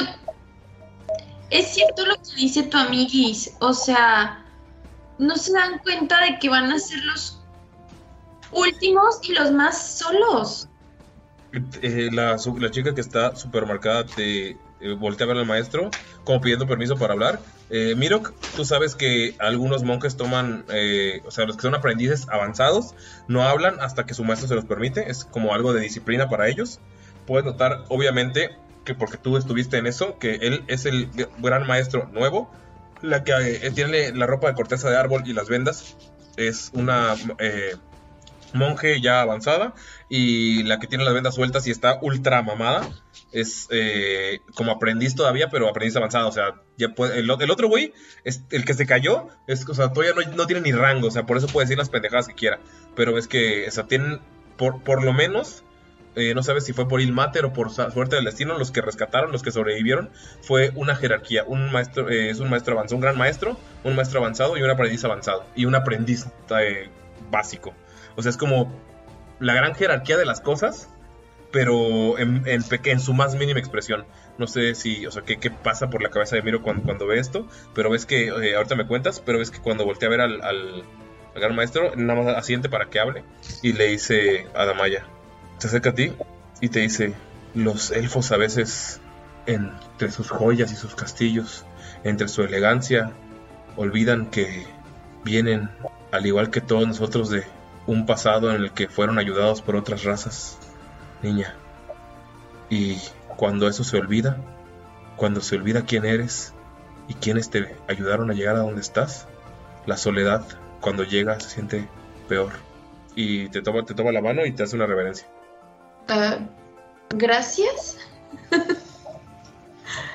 es 1.50 1.66
cierto 1.68 2.06
lo 2.06 2.14
que 2.16 2.36
dice 2.36 2.62
tu 2.64 2.76
amiguis. 2.76 3.54
O 3.60 3.72
sea, 3.72 4.44
no 5.18 5.36
se 5.36 5.52
dan 5.52 5.78
cuenta 5.80 6.20
de 6.22 6.38
que 6.38 6.48
van 6.48 6.70
a 6.70 6.78
ser 6.78 7.02
los 7.04 7.40
últimos 8.52 9.18
y 9.28 9.32
los 9.32 9.50
más 9.50 9.98
solos. 9.98 10.68
Eh, 11.82 12.08
la, 12.12 12.36
la 12.36 12.70
chica 12.70 12.94
que 12.94 13.00
está 13.00 13.34
súper 13.34 13.66
marcada 13.66 14.04
te 14.06 14.56
eh, 14.80 14.92
voltea 14.92 15.24
a 15.24 15.28
ver 15.28 15.38
al 15.38 15.46
maestro, 15.46 15.90
como 16.24 16.40
pidiendo 16.40 16.66
permiso 16.66 16.96
para 16.96 17.14
hablar. 17.14 17.40
Eh, 17.70 17.94
Mirok, 17.96 18.32
tú 18.54 18.64
sabes 18.64 18.94
que 18.94 19.34
algunos 19.38 19.82
monjes 19.82 20.16
toman, 20.16 20.64
eh, 20.68 21.22
o 21.24 21.30
sea, 21.30 21.46
los 21.46 21.56
que 21.56 21.62
son 21.62 21.74
aprendices 21.74 22.28
avanzados, 22.28 22.94
no 23.26 23.42
hablan 23.42 23.80
hasta 23.80 24.06
que 24.06 24.14
su 24.14 24.24
maestro 24.24 24.48
se 24.48 24.54
los 24.54 24.64
permite. 24.64 25.10
Es 25.10 25.24
como 25.24 25.54
algo 25.54 25.72
de 25.72 25.80
disciplina 25.80 26.28
para 26.28 26.48
ellos. 26.48 26.80
Puedes 27.26 27.44
notar, 27.44 27.84
obviamente, 27.88 28.56
que 28.84 28.94
porque 28.94 29.16
tú 29.16 29.36
estuviste 29.36 29.78
en 29.78 29.86
eso, 29.86 30.18
que 30.18 30.34
él 30.36 30.64
es 30.68 30.86
el 30.86 31.10
gran 31.38 31.66
maestro 31.66 32.08
nuevo. 32.12 32.50
La 33.02 33.24
que 33.24 33.32
eh, 33.32 33.70
tiene 33.74 34.12
la 34.12 34.26
ropa 34.26 34.48
de 34.48 34.54
corteza 34.54 34.88
de 34.90 34.96
árbol 34.96 35.22
y 35.26 35.32
las 35.32 35.48
vendas 35.48 35.96
es 36.36 36.70
una 36.74 37.14
monje 38.52 39.00
ya 39.00 39.20
avanzada 39.20 39.74
y 40.08 40.62
la 40.62 40.78
que 40.78 40.86
tiene 40.86 41.04
las 41.04 41.14
vendas 41.14 41.34
sueltas 41.34 41.66
y 41.66 41.70
está 41.70 41.98
ultra 42.00 42.42
mamada 42.42 42.88
es 43.40 43.68
eh, 43.70 44.40
como 44.54 44.72
aprendiz 44.72 45.14
todavía, 45.14 45.48
pero 45.48 45.68
aprendiz 45.68 45.94
avanzado. 45.96 46.28
O 46.28 46.32
sea, 46.32 46.62
ya 46.76 46.88
puede- 46.90 47.18
el, 47.18 47.30
otro 47.30 47.68
güey, 47.68 47.92
es, 48.24 48.42
el 48.50 48.64
que 48.64 48.74
se 48.74 48.86
cayó, 48.86 49.28
es, 49.46 49.68
o 49.68 49.74
sea, 49.74 49.92
todavía 49.92 50.14
no, 50.14 50.36
no 50.36 50.46
tiene 50.46 50.62
ni 50.62 50.72
rango. 50.72 51.08
O 51.08 51.10
sea, 51.10 51.26
por 51.26 51.36
eso 51.36 51.46
puede 51.46 51.66
decir 51.66 51.78
las 51.78 51.90
pendejadas 51.90 52.28
que 52.28 52.34
quiera. 52.34 52.58
Pero 52.94 53.18
es 53.18 53.28
que, 53.28 53.66
o 53.68 53.70
sea, 53.70 53.84
tienen 53.86 54.20
por, 54.56 54.82
por 54.82 55.04
lo 55.04 55.12
menos, 55.12 55.64
eh, 56.14 56.34
no 56.34 56.42
sabes 56.42 56.64
si 56.64 56.72
fue 56.72 56.88
por 56.88 57.02
Ilmater 57.02 57.44
o 57.44 57.52
por 57.52 57.70
suerte 57.70 58.16
del 58.16 58.24
destino, 58.24 58.56
los 58.56 58.70
que 58.70 58.80
rescataron, 58.80 59.32
los 59.32 59.42
que 59.42 59.50
sobrevivieron, 59.50 60.10
fue 60.40 60.72
una 60.74 60.96
jerarquía. 60.96 61.44
Un 61.44 61.70
maestro, 61.70 62.08
eh, 62.08 62.30
es 62.30 62.40
un 62.40 62.48
maestro 62.48 62.72
avanzado, 62.72 62.96
un 62.96 63.02
gran 63.02 63.18
maestro, 63.18 63.58
un 63.84 63.94
maestro 63.94 64.20
avanzado 64.20 64.56
y 64.56 64.62
un 64.62 64.70
aprendiz 64.70 65.04
avanzado. 65.04 65.44
Y 65.54 65.66
un 65.66 65.74
aprendiz 65.74 66.26
básico. 67.30 67.74
O 68.16 68.22
sea, 68.22 68.30
es 68.30 68.38
como 68.38 68.72
la 69.40 69.52
gran 69.54 69.74
jerarquía 69.74 70.16
de 70.16 70.24
las 70.24 70.40
cosas, 70.40 70.88
pero 71.56 72.18
en, 72.18 72.42
en, 72.44 73.00
su 73.00 73.14
más 73.14 73.34
mínima 73.34 73.58
expresión. 73.58 74.04
No 74.36 74.46
sé 74.46 74.74
si, 74.74 75.06
o 75.06 75.10
sea, 75.10 75.22
qué, 75.22 75.50
pasa 75.50 75.88
por 75.88 76.02
la 76.02 76.10
cabeza 76.10 76.36
de 76.36 76.42
Miro 76.42 76.60
cuando, 76.60 77.06
ve 77.06 77.18
esto, 77.18 77.48
pero 77.74 77.88
ves 77.88 78.04
que, 78.04 78.26
eh, 78.26 78.56
ahorita 78.56 78.74
me 78.74 78.86
cuentas, 78.86 79.22
pero 79.24 79.38
ves 79.38 79.50
que 79.50 79.60
cuando 79.60 79.86
voltea 79.86 80.08
a 80.08 80.10
ver 80.10 80.20
al, 80.20 80.42
al, 80.42 80.84
al 81.34 81.40
gran 81.40 81.56
maestro, 81.56 81.96
nada 81.96 82.22
más 82.22 82.36
asiente 82.36 82.68
para 82.68 82.90
que 82.90 83.00
hable, 83.00 83.24
y 83.62 83.72
le 83.72 83.86
dice 83.86 84.46
a 84.54 84.66
Damaya, 84.66 85.06
se 85.56 85.68
acerca 85.68 85.90
a 85.90 85.94
ti 85.94 86.12
y 86.60 86.68
te 86.68 86.80
dice, 86.80 87.14
los 87.54 87.90
elfos 87.90 88.32
a 88.32 88.36
veces, 88.36 89.00
entre 89.46 90.10
sus 90.10 90.28
joyas 90.28 90.70
y 90.72 90.76
sus 90.76 90.94
castillos, 90.94 91.64
entre 92.04 92.28
su 92.28 92.42
elegancia, 92.42 93.12
olvidan 93.76 94.26
que 94.26 94.66
vienen, 95.24 95.70
al 96.12 96.26
igual 96.26 96.50
que 96.50 96.60
todos 96.60 96.86
nosotros, 96.86 97.30
de 97.30 97.44
un 97.86 98.04
pasado 98.04 98.50
en 98.50 98.62
el 98.62 98.72
que 98.72 98.88
fueron 98.88 99.18
ayudados 99.18 99.62
por 99.62 99.74
otras 99.74 100.04
razas, 100.04 100.58
niña. 101.26 101.54
Y 102.70 102.98
cuando 103.36 103.68
eso 103.68 103.84
se 103.84 103.96
olvida, 103.96 104.38
cuando 105.16 105.40
se 105.40 105.56
olvida 105.56 105.84
quién 105.84 106.04
eres 106.04 106.52
y 107.08 107.14
quiénes 107.14 107.50
te 107.50 107.76
ayudaron 107.88 108.30
a 108.30 108.34
llegar 108.34 108.56
a 108.56 108.60
donde 108.60 108.80
estás, 108.80 109.26
la 109.86 109.96
soledad 109.96 110.46
cuando 110.80 111.04
llega 111.04 111.38
se 111.40 111.50
siente 111.50 111.88
peor. 112.28 112.52
Y 113.14 113.48
te 113.48 113.62
toma, 113.62 113.84
te 113.84 113.94
toma 113.94 114.12
la 114.12 114.20
mano 114.20 114.44
y 114.44 114.52
te 114.52 114.62
hace 114.62 114.76
una 114.76 114.86
reverencia. 114.86 115.26
Ah, 116.08 116.38
Gracias. 117.10 117.98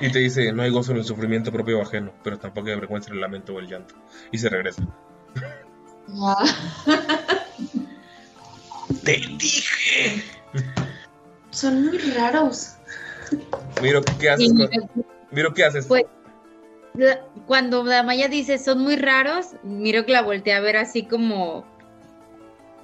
Y 0.00 0.10
te 0.10 0.18
dice, 0.18 0.52
no 0.52 0.62
hay 0.62 0.70
gozo 0.70 0.92
en 0.92 0.98
el 0.98 1.04
sufrimiento 1.04 1.50
propio 1.50 1.78
o 1.78 1.82
ajeno, 1.82 2.12
pero 2.22 2.38
tampoco 2.38 2.68
hay 2.68 2.74
vergüenza 2.74 3.10
en 3.10 3.14
el 3.14 3.20
lamento 3.20 3.54
o 3.54 3.58
el 3.58 3.68
llanto. 3.68 3.94
Y 4.30 4.38
se 4.38 4.48
regresa. 4.48 4.82
Ah. 6.20 6.44
Te 9.04 9.12
dije. 9.38 10.22
Son 11.52 11.86
muy 11.86 11.98
raros. 11.98 12.72
Miro, 13.80 14.00
¿qué 14.18 14.30
haces? 14.30 14.52
Con- 14.52 15.04
Miro, 15.30 15.54
¿qué 15.54 15.64
haces? 15.64 15.86
Pues, 15.86 16.04
la- 16.94 17.20
cuando 17.46 17.84
Damaya 17.84 18.28
dice 18.28 18.58
son 18.58 18.80
muy 18.80 18.96
raros, 18.96 19.46
miro 19.62 20.04
que 20.04 20.12
la 20.12 20.22
volteé 20.22 20.54
a 20.54 20.60
ver 20.60 20.76
así 20.76 21.04
como, 21.04 21.64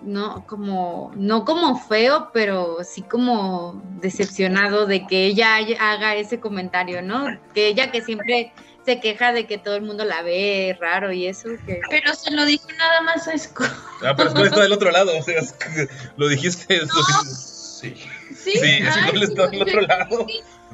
no, 0.02 0.46
como, 0.46 1.10
no 1.16 1.44
como 1.44 1.78
feo, 1.78 2.30
pero 2.32 2.78
sí 2.84 3.02
como 3.02 3.82
decepcionado 4.00 4.86
de 4.86 5.06
que 5.06 5.26
ella 5.26 5.56
haya- 5.56 5.76
haga 5.80 6.14
ese 6.14 6.40
comentario, 6.40 7.02
¿no? 7.02 7.26
Que 7.54 7.66
ella 7.68 7.90
que 7.90 8.00
siempre 8.02 8.52
se 8.86 9.00
queja 9.00 9.32
de 9.32 9.46
que 9.46 9.58
todo 9.58 9.76
el 9.76 9.82
mundo 9.82 10.04
la 10.04 10.22
ve 10.22 10.76
raro 10.80 11.12
y 11.12 11.26
eso, 11.26 11.48
que... 11.66 11.80
Pero 11.90 12.14
se 12.14 12.30
lo 12.30 12.44
dijo 12.46 12.66
nada 12.78 13.02
más 13.02 13.28
a 13.28 13.36
Scott. 13.36 13.68
Ah, 14.02 14.14
pero 14.16 14.30
Skull 14.30 14.46
está 14.46 14.62
del 14.62 14.72
otro 14.72 14.90
lado. 14.90 15.18
O 15.18 15.22
sea, 15.22 15.40
es 15.40 15.52
que 15.52 15.88
lo 16.16 16.28
dijiste. 16.28 16.78
lo- 16.78 16.86
Sí. 17.24 17.94
Sí, 18.52 18.58
Sí, 18.58 18.66
ay, 18.66 19.10
sí, 19.12 19.22
está 19.24 19.46
del 19.48 19.62
otro 19.62 19.80
lado. 19.82 20.26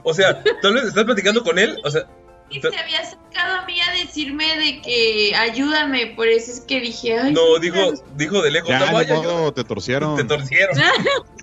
O 0.02 0.14
sea, 0.14 0.42
tal 0.62 0.74
vez 0.74 0.84
estás 0.84 1.04
platicando 1.04 1.42
con 1.42 1.58
él. 1.58 1.78
O 1.84 1.90
sea, 1.90 2.06
Y 2.50 2.60
se 2.60 2.68
había 2.68 3.00
acercado 3.00 3.60
a 3.60 3.64
mí 3.64 3.80
a 3.80 3.92
decirme 3.92 4.56
de 4.58 4.82
que 4.82 5.34
ayúdame, 5.34 6.08
por 6.14 6.28
eso 6.28 6.52
es 6.52 6.60
que 6.60 6.80
dije, 6.80 7.18
ay, 7.18 7.32
no, 7.32 7.58
dijo, 7.58 7.94
dijo 8.14 8.42
de 8.42 8.50
lejos. 8.50 8.68
Ya, 8.68 8.80
no 8.80 8.92
vaya, 8.92 9.14
modo, 9.14 9.52
te 9.52 9.64
torcieron. 9.64 10.16
Te 10.16 10.24
torcieron. 10.24 10.76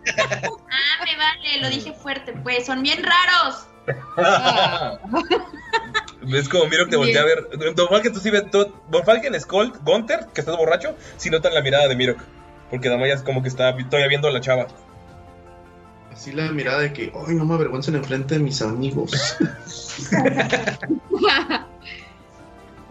Ah, 0.04 1.04
me 1.06 1.16
vale, 1.16 1.62
lo 1.62 1.70
dije 1.70 1.94
fuerte, 1.94 2.34
pues, 2.44 2.66
son 2.66 2.82
bien 2.82 3.04
raros. 3.04 3.68
¿Ves 6.24 6.50
como 6.50 6.66
miro 6.66 6.86
que 6.86 6.92
te 6.92 6.98
voltea 6.98 7.22
a 7.22 7.26
ver? 7.26 7.76
Don 7.76 7.88
Falken, 7.88 8.14
tú 8.14 8.20
sí 8.20 8.30
ves. 8.30 8.46
Don 8.52 9.04
Falken, 9.06 9.40
Skull, 9.40 9.74
Gunter, 9.84 10.28
que 10.34 10.42
estás 10.42 10.56
borracho, 10.58 10.96
sí 11.18 11.30
notan 11.30 11.54
la 11.54 11.62
mirada 11.62 11.88
de 11.88 11.96
Mirok. 11.96 12.20
Porque 12.70 12.90
Damaya 12.90 13.14
es 13.14 13.22
como 13.22 13.42
que 13.42 13.50
está 13.50 13.76
todavía 13.76 14.08
viendo 14.08 14.28
a 14.28 14.32
la 14.32 14.40
chava. 14.40 14.68
Así 16.12 16.32
la 16.32 16.52
mirada 16.52 16.80
de 16.80 16.94
que, 16.94 17.12
ay, 17.28 17.36
no 17.36 17.46
me 17.46 17.54
avergüencen 17.54 17.96
enfrente 17.96 18.36
de 18.36 18.42
mis 18.42 18.62
amigos. 18.62 19.38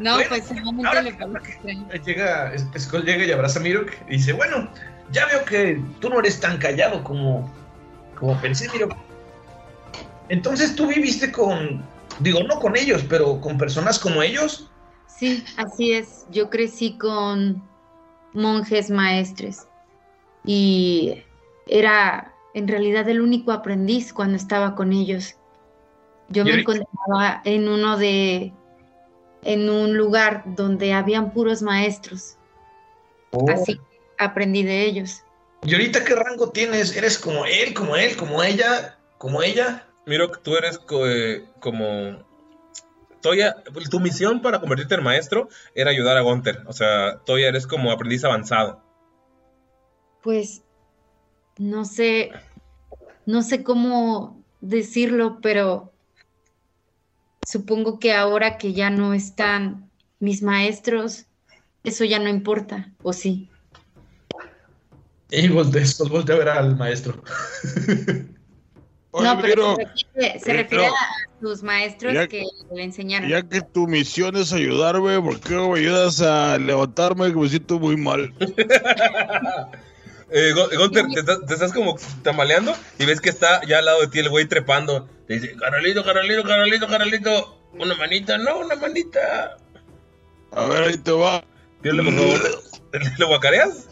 No, 0.01 0.15
Bueno, 0.15 0.31
pues 0.31 0.47
solamente 0.47 0.87
ahora 0.89 1.03
le 1.03 1.15
que-. 1.15 2.01
Llega, 2.07 2.55
Skull 2.79 3.05
llega 3.05 3.23
y 3.27 3.33
abraza 3.33 3.61
a 3.61 3.63
Mirok 3.63 3.93
y 4.09 4.13
dice, 4.13 4.33
bueno, 4.33 4.67
ya 5.13 5.27
veo 5.27 5.45
que 5.45 5.83
tú 6.01 6.09
no 6.09 6.21
eres 6.21 6.41
tan 6.41 6.57
callado 6.57 7.05
como, 7.05 7.53
como 8.19 8.41
pensé, 8.41 8.67
Mirok. 8.73 8.97
Entonces 10.31 10.75
tú 10.75 10.87
viviste 10.87 11.31
con, 11.31 11.85
digo, 12.21 12.43
no 12.45 12.61
con 12.61 12.77
ellos, 12.77 13.05
pero 13.11 13.43
con 13.43 13.59
personas 13.59 13.99
como 13.99 14.23
ellos. 14.23 14.71
Sí, 15.07 15.45
así 15.59 15.93
es. 15.93 16.25
Yo 16.31 16.49
crecí 16.49 16.97
con 16.97 17.63
monjes 18.33 18.89
maestres 18.89 19.67
y 20.47 21.23
era 21.67 22.30
en 22.55 22.69
realidad 22.69 23.09
el 23.09 23.21
único 23.21 23.53
aprendiz 23.53 24.13
cuando 24.13 24.37
estaba 24.37 24.75
con 24.75 24.93
ellos. 24.93 25.37
Yo 26.29 26.45
¿Y 26.45 26.53
me 26.53 26.61
encontraba 26.61 27.43
en 27.45 27.69
uno 27.69 27.97
de, 27.97 28.53
en 29.43 29.69
un 29.69 29.97
lugar 29.97 30.45
donde 30.47 30.93
habían 30.93 31.33
puros 31.33 31.63
maestros, 31.63 32.37
así 33.49 33.77
que 33.77 34.25
aprendí 34.25 34.63
de 34.63 34.85
ellos. 34.85 35.25
¿Y 35.65 35.75
ahorita 35.75 36.05
qué 36.05 36.15
rango 36.15 36.51
tienes? 36.51 36.97
¿Eres 36.97 37.19
como 37.19 37.45
él, 37.45 37.75
como 37.75 37.97
él, 37.97 38.17
como 38.17 38.43
ella, 38.43 38.99
como 39.19 39.43
ella? 39.43 39.87
Mirok, 40.07 40.41
tú 40.43 40.57
eres 40.57 40.79
co- 40.79 41.07
eh, 41.09 41.45
como. 41.61 42.25
Toya, 43.21 43.57
tu 43.91 44.01
misión 44.01 44.41
para 44.41 44.61
convertirte 44.61 44.95
en 44.95 45.03
maestro 45.03 45.49
era 45.75 45.91
ayudar 45.91 46.17
a 46.17 46.23
Gunter. 46.23 46.63
O 46.67 46.73
sea, 46.73 47.19
Toya 47.27 47.49
eres 47.49 47.67
como 47.67 47.93
aprendiz 47.93 48.25
avanzado. 48.25 48.83
Pues 50.23 50.63
no 51.61 51.85
sé, 51.85 52.33
no 53.27 53.43
sé 53.43 53.63
cómo 53.63 54.43
decirlo, 54.61 55.41
pero 55.43 55.93
supongo 57.45 57.99
que 57.99 58.15
ahora 58.15 58.57
que 58.57 58.73
ya 58.73 58.89
no 58.89 59.13
están 59.13 59.91
mis 60.21 60.43
maestros, 60.43 61.27
eso 61.85 62.05
ya 62.05 62.19
no 62.19 62.31
importa, 62.31 62.91
¿o 63.03 63.13
sí? 63.13 63.51
Y 65.31 65.49
voltea, 65.49 65.85
Skull 65.85 66.09
voltea 66.09 66.35
a 66.35 66.39
ver 66.39 66.49
al 66.49 66.77
maestro. 66.77 67.23
Oye, 69.13 69.25
no, 69.29 69.39
pero 69.43 69.77
se 69.77 69.85
refiere, 69.85 70.39
se 70.41 70.51
eh, 70.53 70.55
refiere 70.55 70.87
no. 70.87 70.93
a 70.95 71.41
sus 71.41 71.63
maestros 71.63 72.15
Ya- 72.15 72.27
que 72.27 72.47
le 72.73 72.85
enseñaron. 72.85 73.29
ya 73.29 73.43
que 73.47 73.61
tu 73.61 73.87
misión 73.87 74.35
es 74.37 74.53
ayudarme, 74.53 75.21
¿por 75.21 75.39
qué 75.41 75.55
no 75.55 75.71
me 75.71 75.81
ayudas 75.81 76.23
a 76.23 76.57
levantarme 76.59 77.29
que 77.29 77.39
me 77.39 77.49
siento 77.51 77.79
muy 77.79 77.99
mal? 77.99 78.33
Eh, 80.33 80.53
Gu- 80.55 80.77
Gunter, 80.79 81.07
te, 81.13 81.21
estás- 81.21 81.45
te 81.47 81.55
estás 81.55 81.73
como 81.73 81.97
tambaleando 82.23 82.73
y 82.99 83.05
ves 83.05 83.21
que 83.21 83.31
está 83.31 83.61
ya 83.67 83.79
al 83.79 83.85
lado 83.87 84.01
de 84.03 84.09
ti 84.09 84.21
el 84.21 84.29
güey 84.29 84.47
trepando. 84.47 85.09
Te 85.27 85.35
dice, 85.35 85.57
Carolito, 85.57 86.05
Carolito, 86.05 86.45
Carolito, 86.45 86.87
Carolito. 86.87 87.57
Una 87.73 87.95
manita, 87.95 88.37
no, 88.39 88.59
una 88.59 88.75
manita. 88.77 89.57
A 90.53 90.65
ver, 90.67 90.83
ahí 90.85 90.99
te 90.99 91.13
va. 91.13 91.45
Dile, 91.83 92.03
por 92.03 92.15
favor. 92.15 92.63
¿Le 93.19 93.25
guacareas? 93.25 93.87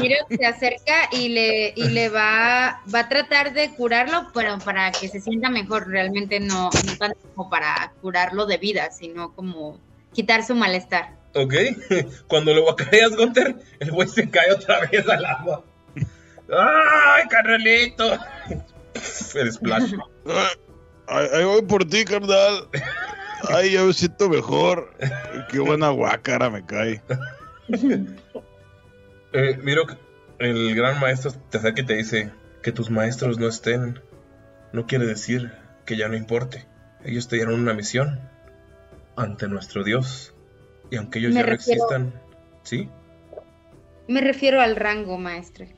Miro 0.00 0.16
se 0.28 0.44
acerca 0.44 1.08
y 1.12 1.28
le, 1.28 1.72
y 1.76 1.88
le 1.90 2.08
va, 2.08 2.82
va 2.92 3.00
a 3.00 3.08
tratar 3.08 3.52
de 3.54 3.70
curarlo, 3.74 4.28
pero 4.34 4.58
para 4.58 4.90
que 4.90 5.08
se 5.08 5.20
sienta 5.20 5.48
mejor, 5.48 5.86
realmente 5.88 6.40
no, 6.40 6.70
no 6.86 6.96
tanto 6.98 7.18
como 7.36 7.48
para 7.48 7.92
curarlo 8.02 8.46
de 8.46 8.58
vida, 8.58 8.90
sino 8.90 9.32
como 9.34 9.78
quitar 10.12 10.44
su 10.44 10.56
malestar. 10.56 11.16
Ok. 11.34 11.54
Cuando 12.28 12.54
lo 12.54 12.62
guacareas, 12.62 13.16
Gunter, 13.16 13.56
el 13.80 13.90
güey 13.90 14.08
se 14.08 14.28
cae 14.30 14.52
otra 14.52 14.80
vez 14.86 15.08
al 15.08 15.24
agua. 15.24 15.64
¡Ay, 16.50 17.28
carnalito! 17.28 18.18
El 19.34 19.52
splash. 19.52 19.94
Ay, 21.06 21.26
ahí 21.32 21.44
voy 21.44 21.62
por 21.62 21.84
ti, 21.84 22.04
carnal. 22.04 22.68
Ay, 23.48 23.72
ya 23.72 23.84
me 23.84 23.92
siento 23.92 24.28
mejor. 24.28 24.92
Qué 25.50 25.60
buena 25.60 25.90
guacara 25.90 26.50
me 26.50 26.64
cae. 26.64 27.02
Eh, 29.30 29.58
miro 29.62 29.86
que 29.86 29.94
el 30.38 30.74
gran 30.74 30.98
maestro 31.00 31.32
te 31.50 31.58
acerca 31.58 31.82
y 31.82 31.84
te 31.84 31.96
dice 31.96 32.30
que 32.62 32.72
tus 32.72 32.88
maestros 32.88 33.38
no 33.38 33.46
estén. 33.46 34.00
No 34.72 34.86
quiere 34.86 35.04
decir 35.04 35.52
que 35.84 35.98
ya 35.98 36.08
no 36.08 36.16
importe. 36.16 36.66
Ellos 37.04 37.28
te 37.28 37.36
dieron 37.36 37.60
una 37.60 37.74
misión 37.74 38.20
ante 39.16 39.46
nuestro 39.46 39.84
Dios. 39.84 40.34
Y 40.90 40.96
aunque 40.96 41.18
ellos 41.18 41.34
Me 41.34 41.40
ya 41.40 41.46
refiero- 41.46 41.84
existan, 41.84 42.20
¿sí? 42.62 42.88
Me 44.06 44.20
refiero 44.20 44.60
al 44.60 44.76
rango, 44.76 45.18
maestre. 45.18 45.74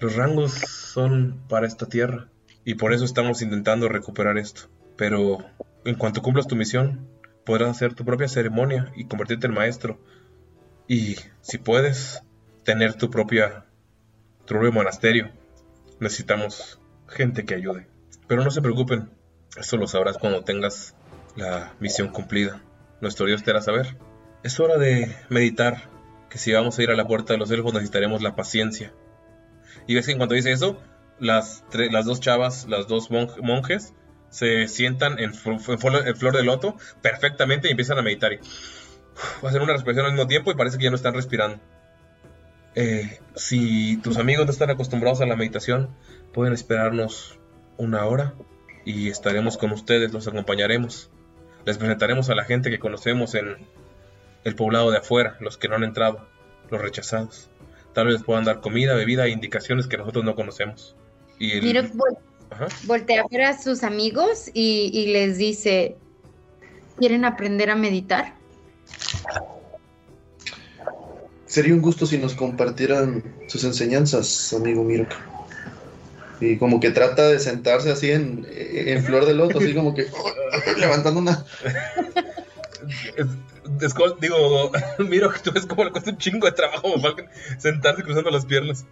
Los 0.00 0.16
rangos 0.16 0.52
son 0.52 1.40
para 1.48 1.66
esta 1.66 1.86
tierra. 1.86 2.28
Y 2.64 2.74
por 2.74 2.92
eso 2.92 3.04
estamos 3.04 3.40
intentando 3.42 3.88
recuperar 3.88 4.36
esto. 4.38 4.62
Pero 4.96 5.38
en 5.84 5.94
cuanto 5.94 6.20
cumplas 6.22 6.46
tu 6.46 6.56
misión, 6.56 7.08
podrás 7.46 7.70
hacer 7.70 7.94
tu 7.94 8.04
propia 8.04 8.28
ceremonia 8.28 8.92
y 8.94 9.06
convertirte 9.06 9.46
en 9.46 9.54
maestro. 9.54 9.98
Y 10.86 11.16
si 11.40 11.58
puedes, 11.58 12.22
tener 12.64 12.94
tu 12.94 13.10
propia 13.10 13.64
tu 14.44 14.54
propio 14.54 14.72
monasterio. 14.72 15.30
Necesitamos 16.00 16.80
gente 17.06 17.44
que 17.44 17.54
ayude. 17.54 17.86
Pero 18.26 18.44
no 18.44 18.50
se 18.50 18.60
preocupen, 18.62 19.10
esto 19.56 19.76
lo 19.78 19.86
sabrás 19.86 20.18
cuando 20.18 20.44
tengas 20.44 20.94
la 21.36 21.72
misión 21.80 22.08
cumplida. 22.08 22.60
Nuestro 23.00 23.26
Dios 23.26 23.42
te 23.42 23.50
hará 23.50 23.62
saber. 23.62 23.96
Es 24.42 24.60
hora 24.60 24.76
de 24.78 25.14
meditar, 25.28 25.88
que 26.30 26.38
si 26.38 26.52
vamos 26.52 26.78
a 26.78 26.82
ir 26.82 26.90
a 26.90 26.94
la 26.96 27.06
puerta 27.06 27.32
de 27.32 27.38
los 27.38 27.50
elfos 27.50 27.72
necesitaremos 27.72 28.22
la 28.22 28.36
paciencia. 28.36 28.92
Y 29.86 29.94
ves 29.94 30.06
que 30.06 30.12
en 30.12 30.18
cuanto 30.18 30.34
dice 30.34 30.52
eso, 30.52 30.80
las, 31.18 31.64
las 31.72 32.04
dos 32.06 32.20
chavas, 32.20 32.66
las 32.68 32.86
dos 32.86 33.10
monj- 33.10 33.40
monjes, 33.42 33.94
se 34.30 34.68
sientan 34.68 35.18
en, 35.18 35.32
fl- 35.32 35.54
en 35.72 36.16
flor- 36.16 36.36
de 36.36 36.42
loto 36.44 36.76
perfectamente 37.02 37.68
y 37.68 37.70
empiezan 37.72 37.98
a 37.98 38.02
meditar. 38.02 38.32
Hacen 39.42 39.62
una 39.62 39.72
respiración 39.72 40.06
al 40.06 40.12
mismo 40.12 40.28
tiempo 40.28 40.50
y 40.50 40.54
parece 40.54 40.78
que 40.78 40.84
ya 40.84 40.90
no 40.90 40.96
están 40.96 41.14
respirando. 41.14 41.58
Eh, 42.74 43.18
si 43.34 43.96
tus 43.96 44.18
amigos 44.18 44.46
no 44.46 44.52
están 44.52 44.70
acostumbrados 44.70 45.20
a 45.20 45.26
la 45.26 45.34
meditación, 45.34 45.88
pueden 46.32 46.52
esperarnos 46.52 47.38
una 47.76 48.04
hora 48.04 48.34
y 48.84 49.08
estaremos 49.08 49.58
con 49.58 49.72
ustedes, 49.72 50.12
los 50.12 50.28
acompañaremos. 50.28 51.10
Les 51.64 51.78
presentaremos 51.78 52.30
a 52.30 52.34
la 52.34 52.44
gente 52.44 52.70
que 52.70 52.78
conocemos 52.78 53.34
en 53.34 53.56
el 54.44 54.54
poblado 54.54 54.90
de 54.90 54.98
afuera, 54.98 55.36
los 55.40 55.56
que 55.58 55.68
no 55.68 55.76
han 55.76 55.84
entrado, 55.84 56.26
los 56.70 56.80
rechazados. 56.80 57.50
Tal 57.94 58.06
vez 58.06 58.22
puedan 58.22 58.44
dar 58.44 58.60
comida, 58.60 58.94
bebida 58.94 59.26
e 59.26 59.30
indicaciones 59.30 59.86
que 59.86 59.96
nosotros 59.96 60.24
no 60.24 60.34
conocemos. 60.34 60.94
Y 61.38 61.52
el- 61.52 61.62
Miro 61.64 61.82
vol- 61.82 62.18
Ajá. 62.50 62.68
voltea 62.84 63.22
a 63.22 63.26
ver 63.30 63.42
a 63.42 63.60
sus 63.60 63.82
amigos 63.82 64.50
y, 64.54 64.90
y 64.92 65.12
les 65.12 65.38
dice, 65.38 65.96
¿quieren 66.98 67.24
aprender 67.24 67.70
a 67.70 67.76
meditar? 67.76 68.36
Sería 71.46 71.74
un 71.74 71.80
gusto 71.80 72.06
si 72.06 72.18
nos 72.18 72.34
compartieran 72.34 73.22
sus 73.48 73.64
enseñanzas, 73.64 74.52
amigo 74.52 74.84
Mirok. 74.84 75.12
Y 76.40 76.56
como 76.56 76.78
que 76.78 76.90
trata 76.90 77.26
de 77.28 77.40
sentarse 77.40 77.90
así 77.90 78.12
en, 78.12 78.46
en 78.50 79.02
flor 79.02 79.26
de 79.26 79.34
loto, 79.34 79.58
así 79.58 79.74
como 79.74 79.94
que 79.94 80.06
levantando 80.78 81.20
una... 81.20 81.44
Digo, 84.20 84.70
miro 84.98 85.30
que 85.30 85.38
tú 85.40 85.52
ves 85.52 85.66
cómo 85.66 85.84
le 85.84 85.90
cuesta 85.90 86.10
un 86.10 86.18
chingo 86.18 86.46
de 86.46 86.52
trabajo 86.52 86.94
a 86.96 87.00
Falcon 87.00 87.26
sentarse 87.58 88.02
cruzando 88.02 88.30
las 88.30 88.44
piernas. 88.46 88.84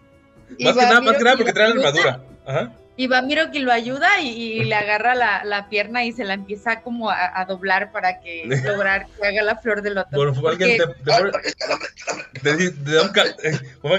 Y 0.59 0.65
Más 0.65 0.77
que 0.77 0.83
nada, 0.83 1.01
más 1.01 1.17
que 1.17 1.25
nada 1.25 1.35
y 1.35 1.39
porque 1.39 1.53
trae 1.53 1.69
la 1.69 1.75
armadura. 1.75 2.21
Ajá. 2.47 2.73
Y 2.99 3.09
va 3.09 3.21
Miro 3.21 3.51
que 3.51 3.61
lo 3.61 3.73
ayuda 3.73 4.21
y, 4.21 4.29
y 4.29 4.65
le 4.65 4.75
agarra 4.75 5.15
la, 5.15 5.45
la 5.45 5.69
pierna 5.69 6.05
y 6.05 6.13
se 6.13 6.25
la 6.25 6.33
empieza 6.35 6.81
como 6.81 7.11
a, 7.11 7.39
a 7.39 7.45
doblar 7.45 7.93
para 7.93 8.21
que 8.21 8.45
lograr 8.65 9.07
que 9.21 9.27
haga 9.27 9.43
la 9.43 9.57
flor 9.57 9.83
de 9.83 9.91
loto. 9.91 10.09
Bueno, 10.13 10.33
Falcon 10.35 10.51
Porque- 10.59 10.79
te, 10.79 10.87
te 10.87 12.57
te 12.57 12.71
te 12.71 12.91
da 12.93 13.03
un 13.03 13.09
cal- 13.11 13.37
eh, 13.43 13.59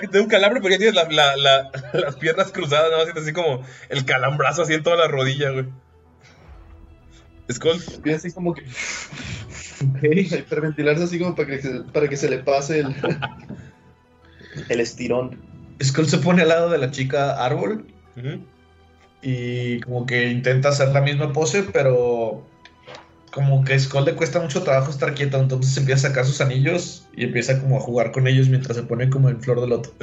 te 0.09 0.17
da 0.17 0.21
un 0.23 0.29
calambre, 0.29 0.61
pero 0.61 0.71
ya 0.73 0.77
tienes 0.77 0.95
la- 0.95 1.03
la- 1.11 1.35
la- 1.35 1.69
las 1.93 2.15
piernas 2.15 2.51
cruzadas, 2.51 2.85
nada 2.85 2.97
más 2.97 3.05
sientes 3.05 3.23
así 3.23 3.33
como 3.33 3.63
el 3.89 4.05
calambrazo 4.05 4.61
así 4.63 4.73
en 4.73 4.83
toda 4.83 4.95
la 4.95 5.07
rodilla, 5.07 5.51
güey. 5.51 5.65
Skull. 7.51 7.81
Así 8.13 8.31
como 8.31 8.53
que... 8.53 8.63
Hiperventilarse 10.01 11.03
así 11.03 11.19
como 11.19 11.35
para 11.35 11.47
que 11.49 11.61
se, 11.61 11.81
para 11.81 12.07
que 12.07 12.17
se 12.17 12.29
le 12.29 12.39
pase 12.39 12.79
el, 12.79 12.95
el 14.69 14.79
estirón. 14.79 15.39
Skull 15.81 16.07
se 16.07 16.17
pone 16.17 16.41
al 16.41 16.49
lado 16.49 16.69
de 16.69 16.79
la 16.79 16.91
chica 16.91 17.43
árbol 17.43 17.85
y 19.21 19.79
como 19.81 20.05
que 20.05 20.29
intenta 20.29 20.69
hacer 20.69 20.89
la 20.89 21.01
misma 21.01 21.31
pose, 21.31 21.63
pero 21.63 22.43
como 23.31 23.63
que 23.63 23.73
a 23.75 23.79
Skull 23.79 24.05
le 24.05 24.15
cuesta 24.15 24.39
mucho 24.39 24.63
trabajo 24.63 24.89
estar 24.89 25.13
quieto, 25.13 25.39
entonces 25.39 25.77
empieza 25.77 26.07
a 26.07 26.09
sacar 26.09 26.25
sus 26.25 26.41
anillos 26.41 27.07
y 27.15 27.25
empieza 27.25 27.61
como 27.61 27.77
a 27.77 27.81
jugar 27.81 28.11
con 28.11 28.27
ellos 28.27 28.49
mientras 28.49 28.77
se 28.77 28.83
pone 28.83 29.09
como 29.09 29.29
en 29.29 29.41
flor 29.41 29.61
de 29.61 29.67
loto. 29.67 29.93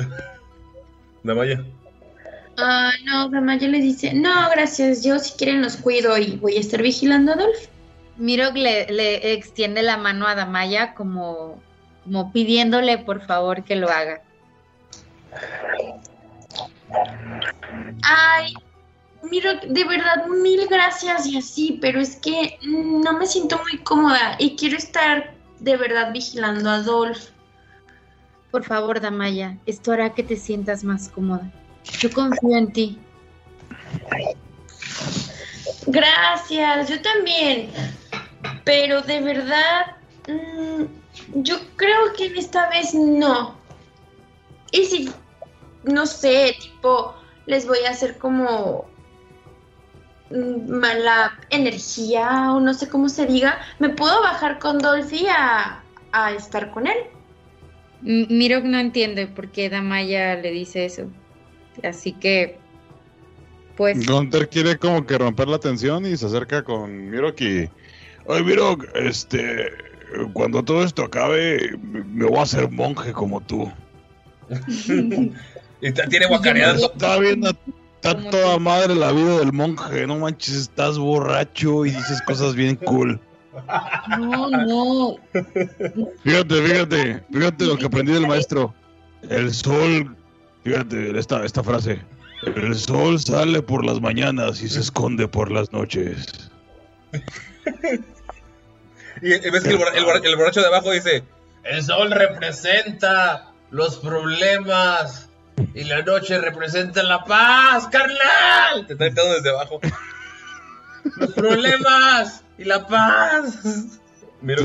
Damaya. 1.25 1.65
Ah, 2.57 2.93
no, 3.05 3.29
Damaya 3.29 3.67
le 3.67 3.79
dice, 3.79 4.15
no, 4.15 4.49
gracias, 4.51 5.03
yo 5.03 5.19
si 5.19 5.33
quieren 5.37 5.63
los 5.63 5.77
cuido 5.77 6.17
y 6.19 6.37
voy 6.37 6.57
a 6.57 6.61
estar 6.61 6.81
vigilando 6.81 7.33
a 7.33 7.37
Dolph. 7.37 7.69
Miro 8.17 8.53
que 8.53 8.61
le, 8.61 8.87
le 8.93 9.33
extiende 9.33 9.83
la 9.83 9.97
mano 9.97 10.29
a 10.29 10.37
Damaya 10.37 10.95
como, 10.95 11.61
como 12.05 12.33
pidiéndole 12.33 12.99
por 12.99 13.27
favor 13.27 13.65
que 13.65 13.75
lo 13.75 13.89
haga. 13.89 14.23
Ay, 18.03 18.55
mira, 19.23 19.55
de 19.55 19.85
verdad, 19.85 20.27
mil 20.27 20.67
gracias 20.69 21.27
y 21.27 21.37
así, 21.37 21.79
pero 21.81 22.01
es 22.01 22.17
que 22.17 22.59
no 22.63 23.19
me 23.19 23.27
siento 23.27 23.61
muy 23.69 23.83
cómoda 23.83 24.37
y 24.39 24.55
quiero 24.55 24.77
estar 24.77 25.35
de 25.59 25.77
verdad 25.77 26.13
vigilando 26.13 26.71
a 26.71 26.83
Dolph. 26.83 27.31
Por 28.53 28.63
favor, 28.63 29.01
Damaya, 29.01 29.59
esto 29.67 29.91
hará 29.91 30.15
que 30.15 30.23
te 30.23 30.37
sientas 30.37 30.85
más 30.85 31.09
cómoda. 31.09 31.51
Yo 32.01 32.11
confío 32.13 32.57
en 32.57 32.73
ti. 32.73 32.99
Gracias, 35.87 36.89
yo 36.89 37.01
también. 37.03 37.71
Pero 38.65 39.03
de 39.03 39.21
verdad, 39.21 39.87
mm, 40.29 40.85
yo 41.43 41.57
creo 41.77 42.13
que 42.17 42.27
esta 42.39 42.69
vez 42.71 42.95
no. 42.95 43.57
Y 44.73 44.85
si, 44.87 45.11
no 45.85 46.07
sé, 46.07 46.57
tipo, 46.61 47.15
les 47.47 47.67
voy 47.67 47.79
a 47.87 47.91
hacer 47.91 48.19
como 48.19 48.87
mm, 50.31 50.71
mala 50.71 51.39
energía 51.51 52.53
o 52.53 52.61
no 52.61 52.75
sé 52.75 52.89
cómo 52.89 53.09
se 53.09 53.27
diga, 53.27 53.61
me 53.79 53.91
puedo 53.91 54.21
bajar 54.23 54.59
con 54.59 54.79
Dolphy 54.79 55.27
a, 55.29 55.85
a 56.13 56.33
estar 56.33 56.71
con 56.73 56.87
él. 56.87 56.97
M- 58.05 58.27
Miro 58.31 58.63
que 58.63 58.69
no 58.69 58.79
entiende 58.79 59.27
por 59.27 59.51
qué 59.51 59.69
Damaya 59.69 60.35
le 60.37 60.51
dice 60.51 60.87
eso. 60.87 61.09
Así 61.83 62.13
que, 62.13 62.59
pues, 63.77 64.07
Gunter 64.07 64.49
quiere 64.49 64.79
como 64.79 65.05
que 65.05 65.19
romper 65.19 65.49
la 65.49 65.59
tensión 65.59 66.07
y 66.07 66.17
se 66.17 66.27
acerca 66.27 66.63
con 66.63 67.11
Miroki. 67.11 67.69
Ay, 68.29 68.45
Mirok, 68.45 68.87
este. 68.95 69.71
Cuando 70.33 70.63
todo 70.63 70.85
esto 70.85 71.03
acabe, 71.03 71.77
me 71.83 72.25
voy 72.27 72.39
a 72.39 72.43
hacer 72.43 72.71
monje 72.71 73.13
como 73.13 73.41
tú. 73.41 73.71
Y 75.81 75.93
t- 75.93 76.07
tiene 76.09 76.27
guacareadas. 76.27 76.81
Está 76.83 77.19
bien, 77.19 77.43
está 77.45 78.31
toda 78.31 78.59
madre 78.59 78.95
la 78.95 79.13
vida 79.13 79.39
del 79.41 79.53
monje. 79.53 80.07
No 80.07 80.17
manches, 80.19 80.55
estás 80.55 80.97
borracho 80.99 81.85
y 81.85 81.91
dices 81.91 82.23
cosas 82.23 82.55
bien 82.55 82.77
cool. 82.77 83.21
no, 84.19 84.49
no. 84.49 85.17
Fíjate, 86.23 86.63
fíjate, 86.63 87.23
fíjate 87.31 87.65
lo 87.67 87.77
que 87.77 87.85
aprendí 87.85 88.13
del 88.13 88.27
maestro. 88.27 88.73
El 89.29 89.53
sol, 89.53 90.17
fíjate 90.65 91.19
esta, 91.19 91.45
esta 91.45 91.63
frase. 91.63 92.01
El 92.57 92.75
sol 92.75 93.19
sale 93.21 93.63
por 93.63 93.85
las 93.87 94.01
mañanas 94.01 94.61
y 94.63 94.69
se 94.69 94.81
esconde 94.81 95.29
por 95.29 95.51
las 95.51 95.73
noches. 95.73 96.51
Y 99.23 99.29
ves 99.29 99.63
que 99.63 99.71
el, 99.71 99.79
borra- 99.79 99.95
el 99.95 100.05
borra- 100.05 100.21
el 100.25 100.37
borracho 100.37 100.61
de 100.61 100.67
abajo 100.67 100.91
dice: 100.91 101.23
El 101.63 101.83
sol 101.83 102.11
representa 102.11 103.53
los 103.71 103.97
problemas 103.99 105.29
y 105.73 105.85
la 105.85 106.03
noche 106.03 106.39
representa 106.39 107.03
la 107.05 107.25
paz, 107.25 107.87
carnal. 107.89 108.87
Te 108.87 108.95
está 108.95 109.05
gritando 109.07 109.35
desde 109.35 109.51
abajo. 109.51 109.81
Los 111.17 111.33
problemas 111.33 112.43
y 112.59 112.65
la 112.65 112.87
paz. 112.87 113.61
Mira, 114.43 114.63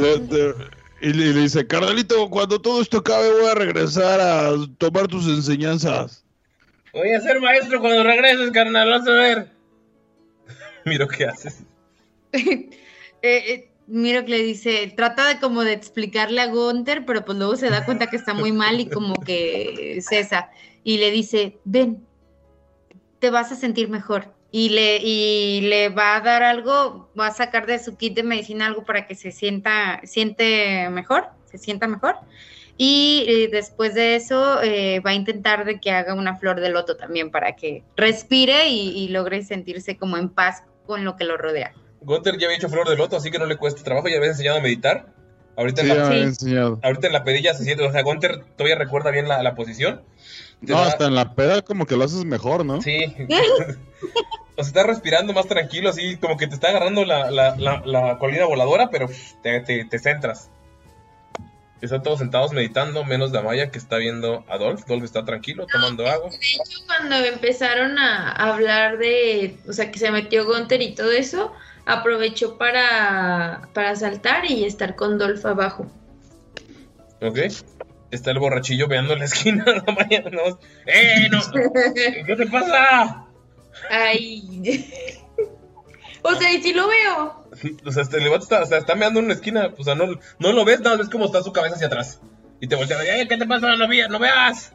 Y 1.02 1.14
le, 1.14 1.34
dice, 1.34 1.66
carnalito, 1.66 2.30
cuando 2.30 2.60
todo 2.60 2.82
esto 2.82 2.98
acabe 2.98 3.32
voy 3.32 3.50
a 3.50 3.56
regresar 3.56 4.20
a 4.20 4.52
tomar 4.78 5.08
tus 5.08 5.28
enseñanzas. 5.28 6.26
voy 6.94 7.12
a 7.12 7.22
ser 7.22 7.40
maestro 7.40 7.80
cuando 7.80 8.04
regreses, 8.04 8.52
carnal. 8.52 8.90
Vas 8.90 9.08
a 9.08 9.12
ver. 9.12 9.52
Miro 10.86 11.08
qué 11.08 11.26
haces. 11.26 11.64
Eh, 13.22 13.44
eh, 13.52 13.70
Miro 13.86 14.24
que 14.24 14.32
le 14.32 14.44
dice, 14.44 14.94
trata 14.96 15.28
de 15.28 15.40
como 15.42 15.66
de 15.66 15.74
explicarle 15.74 16.40
a 16.40 16.48
Gunther, 16.48 17.06
pero 17.06 17.26
pues 17.26 17.38
luego 17.38 17.58
se 17.58 17.70
da 17.70 17.84
cuenta 17.84 18.08
que 18.08 18.16
está 18.16 18.34
muy 18.34 18.54
mal 18.54 18.80
y 18.80 18.88
como 18.88 19.16
que 19.16 20.00
cesa. 20.02 20.52
Y 20.86 21.00
le 21.00 21.12
dice, 21.12 21.58
ven, 21.66 22.06
te 23.20 23.30
vas 23.30 23.52
a 23.52 23.56
sentir 23.56 23.90
mejor. 23.90 24.34
Y 24.52 24.70
le, 24.70 24.98
y 24.98 25.62
le 25.62 25.90
va 25.90 26.16
a 26.16 26.22
dar 26.22 26.42
algo, 26.42 27.10
va 27.20 27.28
a 27.28 27.32
sacar 27.32 27.68
de 27.68 27.78
su 27.78 27.98
kit 27.98 28.16
de 28.16 28.24
medicina 28.24 28.66
algo 28.66 28.84
para 28.84 29.06
que 29.06 29.14
se 29.14 29.32
sienta, 29.32 30.02
siente 30.04 30.90
mejor, 30.90 31.28
se 31.46 31.60
sienta 31.60 31.88
mejor. 31.88 32.16
Y 32.82 33.26
eh, 33.28 33.50
después 33.52 33.94
de 33.94 34.16
eso 34.16 34.64
eh, 34.64 35.02
va 35.02 35.12
a 35.12 35.14
intentar 35.14 35.66
de 35.66 35.82
que 35.82 35.92
haga 35.92 36.14
una 36.14 36.38
flor 36.38 36.62
de 36.62 36.70
loto 36.70 36.96
también 36.96 37.30
para 37.30 37.58
que 37.58 37.84
respire 37.98 38.70
y, 38.70 39.10
logre 39.10 39.44
sentirse 39.44 39.98
como 39.98 40.16
en 40.16 40.30
paz 40.30 40.64
con 40.86 41.04
lo 41.04 41.18
que 41.18 41.26
lo 41.26 41.36
rodea. 41.36 41.74
Gunther 42.00 42.38
ya 42.38 42.48
había 42.48 42.56
hecho 42.56 42.70
flor 42.70 42.88
de 42.88 42.96
loto, 42.96 43.18
así 43.18 43.30
que 43.32 43.38
no 43.38 43.46
le 43.46 43.58
cuesta 43.58 43.84
trabajo. 43.84 44.08
Ya 44.08 44.16
había 44.16 44.30
enseñado 44.30 44.60
a 44.60 44.62
meditar. 44.62 45.14
Ahorita, 45.60 45.82
Sí, 45.82 45.92
en, 45.92 46.56
la, 46.56 46.78
ahorita 46.84 47.08
en 47.08 47.14
la 47.14 47.26
pedilla 47.26 47.54
se 47.54 47.66
siente. 47.66 47.86
O 47.86 47.92
sea, 47.92 48.02
Gunther 48.02 48.46
todavía 48.56 48.78
recuerda 48.78 49.12
bien 49.12 49.28
la, 49.28 49.44
la 49.44 49.56
posición. 49.56 50.02
No, 50.62 50.78
hasta 50.78 51.08
en 51.08 51.16
la 51.16 51.36
peda 51.36 51.62
como 51.64 51.86
que 51.86 51.98
lo 51.98 52.06
haces 52.06 52.24
mejor, 52.24 52.64
¿no? 52.66 52.82
Sí. 52.82 53.14
o 54.56 54.64
sea, 54.64 54.66
está 54.66 54.84
respirando 54.84 55.34
más 55.34 55.48
tranquilo, 55.48 55.90
así 55.90 56.16
como 56.16 56.38
que 56.38 56.48
te 56.48 56.54
está 56.54 56.70
agarrando 56.70 57.04
la, 57.04 57.30
la, 57.30 57.58
la, 57.58 57.82
la 57.86 58.18
colina 58.20 58.46
voladora, 58.46 58.90
pero 58.90 59.10
te, 59.44 59.60
te, 59.60 59.84
te 59.84 60.00
centras. 60.00 60.50
Están 61.82 62.04
todos 62.04 62.20
sentados 62.20 62.54
meditando, 62.54 63.04
menos 63.04 63.34
Damaya 63.34 63.70
que 63.70 63.80
está 63.80 63.98
viendo 63.98 64.46
a 64.48 64.58
Dolph. 64.58 64.86
Dolph 64.86 65.04
está 65.04 65.26
tranquilo, 65.26 65.68
tomando 65.70 66.08
agua. 66.08 66.30
De 66.30 66.38
hecho, 66.38 66.80
cuando 66.86 67.16
empezaron 67.18 67.98
a 67.98 68.32
hablar 68.32 68.98
de, 68.98 69.58
o 69.68 69.74
sea, 69.74 69.92
que 69.92 70.00
se 70.00 70.10
metió 70.10 70.46
Gunther 70.46 70.82
y 70.82 70.96
todo 70.96 71.12
eso, 71.12 71.54
aprovechó 71.90 72.58
para, 72.58 73.68
para 73.74 73.96
saltar 73.96 74.50
y 74.50 74.64
estar 74.64 74.96
con 74.96 75.18
Dolph 75.18 75.44
abajo. 75.46 75.92
¿Ok? 77.22 77.40
Está 78.12 78.32
el 78.32 78.40
borrachillo 78.40 78.88
veando 78.88 79.14
en 79.14 79.20
la 79.20 79.26
esquina. 79.26 79.66
Damaya, 79.86 80.22
nada 80.22 80.50
más, 80.50 80.58
¡Eh, 80.86 81.30
no! 81.32 81.40
¿Qué 82.26 82.36
te 82.36 82.48
pasa? 82.48 83.26
Ay. 83.90 84.86
o 86.22 86.36
sea, 86.36 86.54
y 86.54 86.62
si 86.62 86.74
lo 86.74 86.88
veo. 86.88 87.46
O 87.86 87.92
sea, 87.92 88.04
este, 88.04 88.18
el 88.18 88.30
vato 88.30 88.44
está, 88.44 88.62
o 88.62 88.66
sea, 88.66 88.78
está 88.78 88.96
meando 88.96 89.20
en 89.20 89.26
una 89.26 89.34
esquina. 89.34 89.74
O 89.78 89.84
sea, 89.84 89.96
no, 89.96 90.20
no 90.38 90.54
lo 90.54 90.66
ves, 90.66 90.80
nada 90.82 90.92
más 90.92 91.00
ves 91.00 91.10
cómo 91.10 91.26
está 91.26 91.42
su 91.42 91.52
cabeza 91.52 91.76
hacia 91.76 91.88
atrás. 91.88 92.22
Y 92.62 92.68
te 92.68 92.76
voltea, 92.76 92.98
¡eh, 93.04 93.28
qué 93.28 93.38
te 93.38 93.48
pasa! 93.48 93.76
¡No, 93.76 93.88
no 93.88 94.20
veas! 94.20 94.74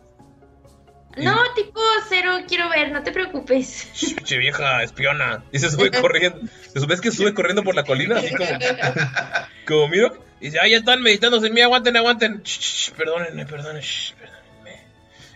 No, 1.17 1.37
tipo 1.55 1.81
cero, 2.09 2.39
quiero 2.49 2.69
ver, 2.69 2.91
no 2.91 3.03
te 3.03 3.13
preocupes. 3.13 3.89
Che 4.25 4.39
vieja 4.39 4.83
espiona. 4.83 5.45
Y 5.53 5.59
se 5.59 5.71
sube 5.71 5.91
corriendo. 6.01 6.41
Se 6.73 6.81
sube, 6.81 6.95
es 6.95 7.01
que 7.01 7.11
sube 7.11 7.35
corriendo 7.35 7.63
por 7.63 7.75
la 7.75 7.85
colina, 7.85 8.19
así 8.19 8.35
como, 8.35 8.51
como 9.67 9.89
miro. 9.89 10.25
Y 10.41 10.47
dice, 10.47 10.59
ah, 10.61 10.69
ya 10.69 10.79
están 10.79 11.03
meditando 11.03 11.41
sin 11.41 11.55
mí, 11.55 11.61
aguanten, 11.61 11.97
aguanten. 11.97 12.43
Shh, 12.43 12.61
shh, 12.61 12.93
perdónenme, 12.93 13.47
perdónenme, 13.47 13.81
shh, 13.81 14.15
perdónenme. 14.15 14.83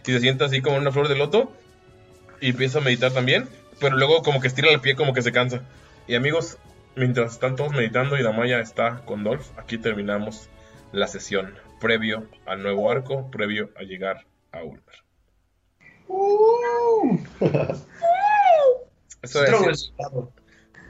Y 0.06 0.12
se 0.12 0.20
sienta 0.20 0.46
así 0.46 0.60
como 0.60 0.76
en 0.76 0.82
una 0.82 0.92
flor 0.92 1.08
de 1.08 1.16
loto. 1.16 1.52
Y 2.40 2.50
empieza 2.50 2.78
a 2.78 2.82
meditar 2.82 3.12
también. 3.12 3.48
Pero 3.80 3.96
luego 3.96 4.22
como 4.22 4.40
que 4.40 4.48
estira 4.48 4.70
el 4.70 4.80
pie, 4.80 4.96
como 4.96 5.12
que 5.12 5.22
se 5.22 5.32
cansa. 5.32 5.62
Y 6.08 6.14
amigos, 6.16 6.58
mientras 6.96 7.32
están 7.32 7.54
todos 7.54 7.72
meditando 7.72 8.16
y 8.16 8.22
Damaya 8.22 8.60
está 8.60 9.02
con 9.04 9.22
Dolph, 9.22 9.46
aquí 9.56 9.78
terminamos 9.78 10.48
la 10.92 11.06
sesión. 11.06 11.54
Previo 11.80 12.26
al 12.46 12.62
nuevo 12.62 12.90
arco, 12.90 13.30
previo 13.30 13.70
a 13.76 13.82
llegar 13.82 14.26
a 14.50 14.62
Ulmer. 14.64 15.07
Eso 19.22 19.44
es 19.44 19.50
decir, 19.50 19.92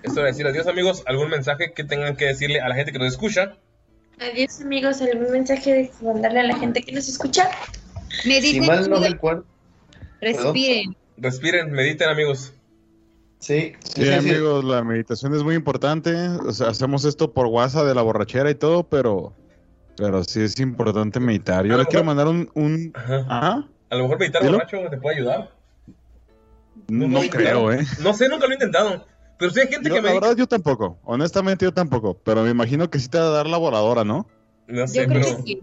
eso 0.03 0.21
es 0.21 0.25
decir 0.25 0.47
adiós 0.47 0.67
amigos. 0.67 1.03
¿Algún 1.07 1.29
mensaje 1.31 1.73
que 1.73 1.85
tengan 1.85 2.17
que 2.17 2.27
decirle 2.27 2.61
a 2.61 2.69
la 2.69 2.75
gente 2.75 2.93
que 2.93 2.99
nos 2.99 3.09
escucha? 3.09 3.57
Adiós, 4.21 4.61
amigos. 4.61 5.01
¿Algún 5.01 5.31
mensaje 5.31 5.73
de 5.73 5.91
mandarle 6.03 6.41
a 6.41 6.45
la 6.45 6.57
gente 6.59 6.83
que 6.83 6.93
nos 6.93 7.09
escucha? 7.09 7.51
Mediten, 8.27 8.63
Si 8.63 8.69
mal 8.69 8.79
no 8.91 8.97
chicos, 8.97 9.11
recuerdo. 9.11 9.45
respiren. 10.21 10.97
Respiren, 11.17 11.71
mediten 11.73 12.09
amigos. 12.09 12.53
Sí, 13.41 13.73
Sí, 13.95 14.13
amigos, 14.13 14.65
la 14.65 14.83
meditación 14.83 15.35
es 15.35 15.43
muy 15.45 15.55
importante. 15.55 16.13
O 16.47 16.53
sea, 16.53 16.69
hacemos 16.69 17.05
esto 17.05 17.33
por 17.33 17.47
WhatsApp 17.47 17.87
de 17.87 17.95
la 17.95 18.03
borrachera 18.03 18.51
y 18.51 18.57
todo, 18.57 18.83
pero, 18.85 19.33
pero 19.97 20.25
sí 20.25 20.43
es 20.43 20.59
importante 20.59 21.21
meditar. 21.21 21.65
Yo 21.65 21.75
A 21.75 21.79
le 21.79 21.87
quiero 21.87 22.05
mandar 22.05 22.27
un, 22.27 22.51
un- 22.55 22.93
¿Ah? 23.29 23.65
A 23.91 23.97
lo 23.97 24.03
mejor 24.05 24.19
meditar 24.19 24.43
Dilo. 24.43 24.55
borracho 24.55 24.79
te 24.91 24.97
puede 24.99 25.17
ayudar. 25.17 25.51
No, 26.89 27.21
creo, 27.31 27.73
¿eh? 27.73 27.85
No 28.01 28.15
sé, 28.15 28.29
nunca 28.29 28.47
lo 28.47 28.53
he 28.53 28.55
intentado. 28.55 29.05
Pero 29.39 29.51
sí 29.53 29.61
hay 29.61 29.69
gente 29.69 29.89
Yo, 29.89 29.95
que 29.97 30.03
me 30.03 30.09
la 30.09 30.15
verdad, 30.15 30.37
yo 30.37 30.47
tampoco. 30.47 30.99
Honestamente, 31.05 31.65
yo 31.65 31.73
tampoco. 31.73 32.19
Pero 32.25 32.43
me 32.43 32.51
imagino 32.51 32.91
que 32.91 32.99
sí 32.99 33.09
te 33.09 33.19
va 33.19 33.27
a 33.27 33.31
dar 33.31 33.47
la 33.47 33.57
voladora, 33.57 34.05
¿no? 34.05 34.27
No 34.67 34.87
sé, 34.89 35.03
Yo 35.03 35.09
creo 35.09 35.23
pero 35.23 35.37
que 35.37 35.43
sí. 35.43 35.61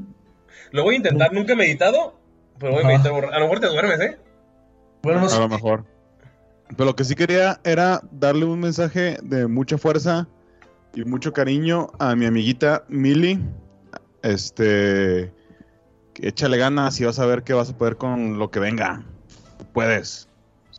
lo 0.72 0.84
voy 0.84 0.96
a 0.96 0.98
intentar. 0.98 1.34
Nunca 1.34 1.54
he 1.54 1.56
meditado, 1.56 2.16
pero 2.60 2.72
voy 2.74 2.82
a 2.84 2.86
Ajá. 2.86 2.94
meditar 2.94 3.12
borracho. 3.12 3.34
A 3.34 3.40
lo 3.40 3.46
mejor 3.46 3.60
te 3.60 3.68
duermes, 3.68 4.00
¿eh? 4.00 4.18
Bueno, 5.04 5.20
no 5.22 5.26
A 5.26 5.30
sé. 5.30 5.40
lo 5.40 5.50
mejor. 5.50 5.86
Pero 6.70 6.86
lo 6.86 6.96
que 6.96 7.04
sí 7.04 7.16
quería 7.16 7.60
era 7.64 8.02
darle 8.12 8.46
un 8.46 8.60
mensaje 8.60 9.18
de 9.22 9.46
mucha 9.48 9.78
fuerza 9.78 10.28
y 10.96 11.04
mucho 11.04 11.32
cariño 11.34 11.92
a 12.00 12.16
mi 12.16 12.26
amiguita 12.26 12.86
Mili. 12.88 13.40
Este. 14.24 15.32
Échale 16.22 16.58
ganas 16.58 17.00
y 17.00 17.06
vas 17.06 17.20
a 17.20 17.26
ver 17.26 17.44
que 17.44 17.54
vas 17.54 17.70
a 17.70 17.78
poder 17.78 17.98
con 17.98 18.40
lo 18.40 18.50
que 18.52 18.60
venga. 18.60 19.04
Puedes. 19.74 20.28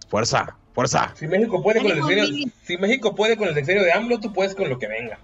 Fuerza, 0.09 0.57
fuerza. 0.75 1.13
Si 1.15 1.27
México 1.27 1.63
puede 1.63 1.81
con 1.83 1.91
el 1.91 1.97
sexenio, 1.99 2.53
si 2.63 2.77
México 2.79 3.15
puede 3.15 3.37
con 3.37 3.49
el 3.49 3.55
sexenio 3.55 3.83
de 3.83 3.93
AMLO, 3.93 4.21
tú 4.21 4.33
puedes 4.33 4.55
con 4.55 4.69
lo 4.69 4.79
que 4.79 4.87
venga. 4.87 5.19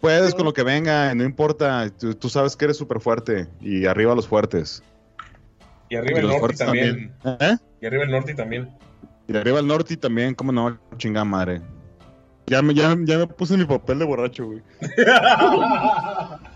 Puedes 0.00 0.34
con 0.34 0.44
lo 0.44 0.52
que 0.52 0.62
venga, 0.62 1.14
no 1.14 1.24
importa. 1.24 1.90
Tú, 1.98 2.14
tú 2.14 2.28
sabes 2.28 2.56
que 2.56 2.66
eres 2.66 2.76
súper 2.76 3.00
fuerte. 3.00 3.48
Y 3.60 3.86
arriba 3.86 4.14
los 4.14 4.28
fuertes. 4.28 4.82
Y 5.88 5.96
arriba 5.96 6.18
Y 6.18 6.22
el 6.22 6.28
los 6.28 6.40
norte 6.40 6.56
también. 6.56 7.12
también. 7.22 7.52
¿Eh? 7.52 7.56
Y 7.80 7.86
arriba 7.86 8.04
el 8.04 8.10
norte 8.10 8.34
también. 8.34 8.70
Y 9.26 9.36
arriba 9.36 9.58
el 9.60 9.66
norte 9.66 9.96
también, 9.96 10.34
cómo 10.34 10.52
no, 10.52 10.78
chingada 10.96 11.24
madre. 11.24 11.60
Ya 12.46 12.62
me, 12.62 12.74
ya, 12.74 12.96
ya 13.04 13.18
me 13.18 13.26
puse 13.26 13.56
mi 13.56 13.64
papel 13.64 13.98
de 14.00 14.04
borracho, 14.04 14.46
güey. 14.46 14.62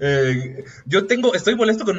Eh, 0.00 0.64
yo 0.86 1.06
tengo, 1.06 1.34
estoy 1.34 1.54
molesto 1.54 1.84
con 1.84 1.98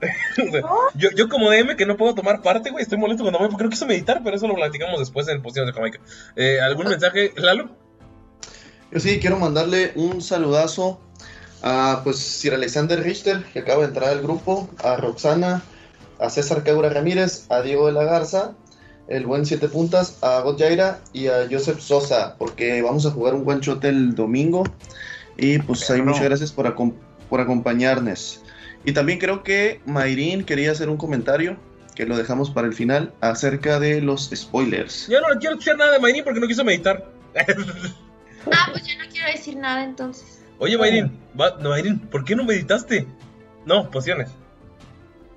sea, 0.50 0.62
yo, 0.94 1.10
yo 1.10 1.28
como 1.28 1.50
DM 1.50 1.76
que 1.76 1.86
no 1.86 1.96
puedo 1.96 2.14
tomar 2.14 2.42
parte, 2.42 2.70
güey, 2.70 2.82
estoy 2.82 2.98
molesto 2.98 3.24
con 3.24 3.32
Damaya 3.32 3.50
porque 3.50 3.64
no 3.64 3.70
quiso 3.70 3.86
meditar, 3.86 4.22
pero 4.24 4.36
eso 4.36 4.48
lo 4.48 4.54
platicamos 4.54 4.98
después 4.98 5.28
en 5.28 5.42
Posiciones 5.42 5.72
de 5.72 5.76
Jamaica. 5.76 6.00
Eh, 6.36 6.60
¿Algún 6.60 6.88
mensaje, 6.88 7.32
Lalo? 7.36 7.70
Yo 8.90 8.98
sí 8.98 9.20
quiero 9.20 9.38
mandarle 9.38 9.92
un 9.94 10.20
saludazo 10.20 11.00
a 11.62 12.00
pues 12.02 12.16
Sir 12.18 12.54
Alexander 12.54 13.00
Richter, 13.02 13.44
que 13.52 13.60
acaba 13.60 13.82
de 13.82 13.88
entrar 13.88 14.10
al 14.10 14.22
grupo, 14.22 14.68
a 14.82 14.96
Roxana, 14.96 15.62
a 16.18 16.30
César 16.30 16.64
Caura 16.64 16.88
Ramírez, 16.88 17.46
a 17.50 17.62
Diego 17.62 17.86
de 17.86 17.92
la 17.92 18.04
Garza, 18.04 18.54
el 19.08 19.26
buen 19.26 19.44
Siete 19.44 19.68
Puntas, 19.68 20.18
a 20.22 20.40
God 20.40 20.58
Yaira 20.58 21.00
y 21.12 21.26
a 21.26 21.46
Joseph 21.50 21.80
Sosa, 21.80 22.36
porque 22.38 22.80
vamos 22.82 23.06
a 23.06 23.10
jugar 23.10 23.34
un 23.34 23.48
one 23.48 23.60
shot 23.60 23.84
el 23.84 24.14
domingo. 24.14 24.64
Y 25.40 25.58
pues 25.58 25.88
ahí 25.90 26.02
muchas 26.02 26.24
gracias 26.24 26.52
por, 26.52 26.66
acom- 26.66 26.94
por 27.28 27.40
acompañarnos. 27.40 28.42
Y 28.84 28.92
también 28.92 29.18
creo 29.18 29.42
que 29.42 29.80
Mayrin 29.86 30.44
quería 30.44 30.70
hacer 30.72 30.88
un 30.88 30.96
comentario, 30.96 31.56
que 31.94 32.06
lo 32.06 32.16
dejamos 32.16 32.50
para 32.50 32.66
el 32.66 32.74
final, 32.74 33.12
acerca 33.20 33.80
de 33.80 34.00
los 34.00 34.30
spoilers. 34.34 35.08
Yo 35.08 35.20
no 35.20 35.30
le 35.30 35.38
quiero 35.38 35.54
escuchar 35.54 35.76
nada 35.78 35.92
de 35.92 35.98
Mayrin 35.98 36.24
porque 36.24 36.40
no 36.40 36.46
quiso 36.46 36.64
meditar. 36.64 37.10
Ah, 38.52 38.68
pues 38.72 38.86
yo 38.86 38.94
no 38.98 39.04
quiero 39.10 39.26
decir 39.28 39.54
nada 39.56 39.84
entonces. 39.84 40.40
Oye, 40.58 40.78
Mayrin, 40.78 41.12
va- 41.38 41.58
no, 41.60 41.68
Mayrin, 41.70 41.98
¿por 41.98 42.24
qué 42.24 42.34
no 42.34 42.42
meditaste? 42.44 43.06
No, 43.66 43.90
pociones. 43.90 44.30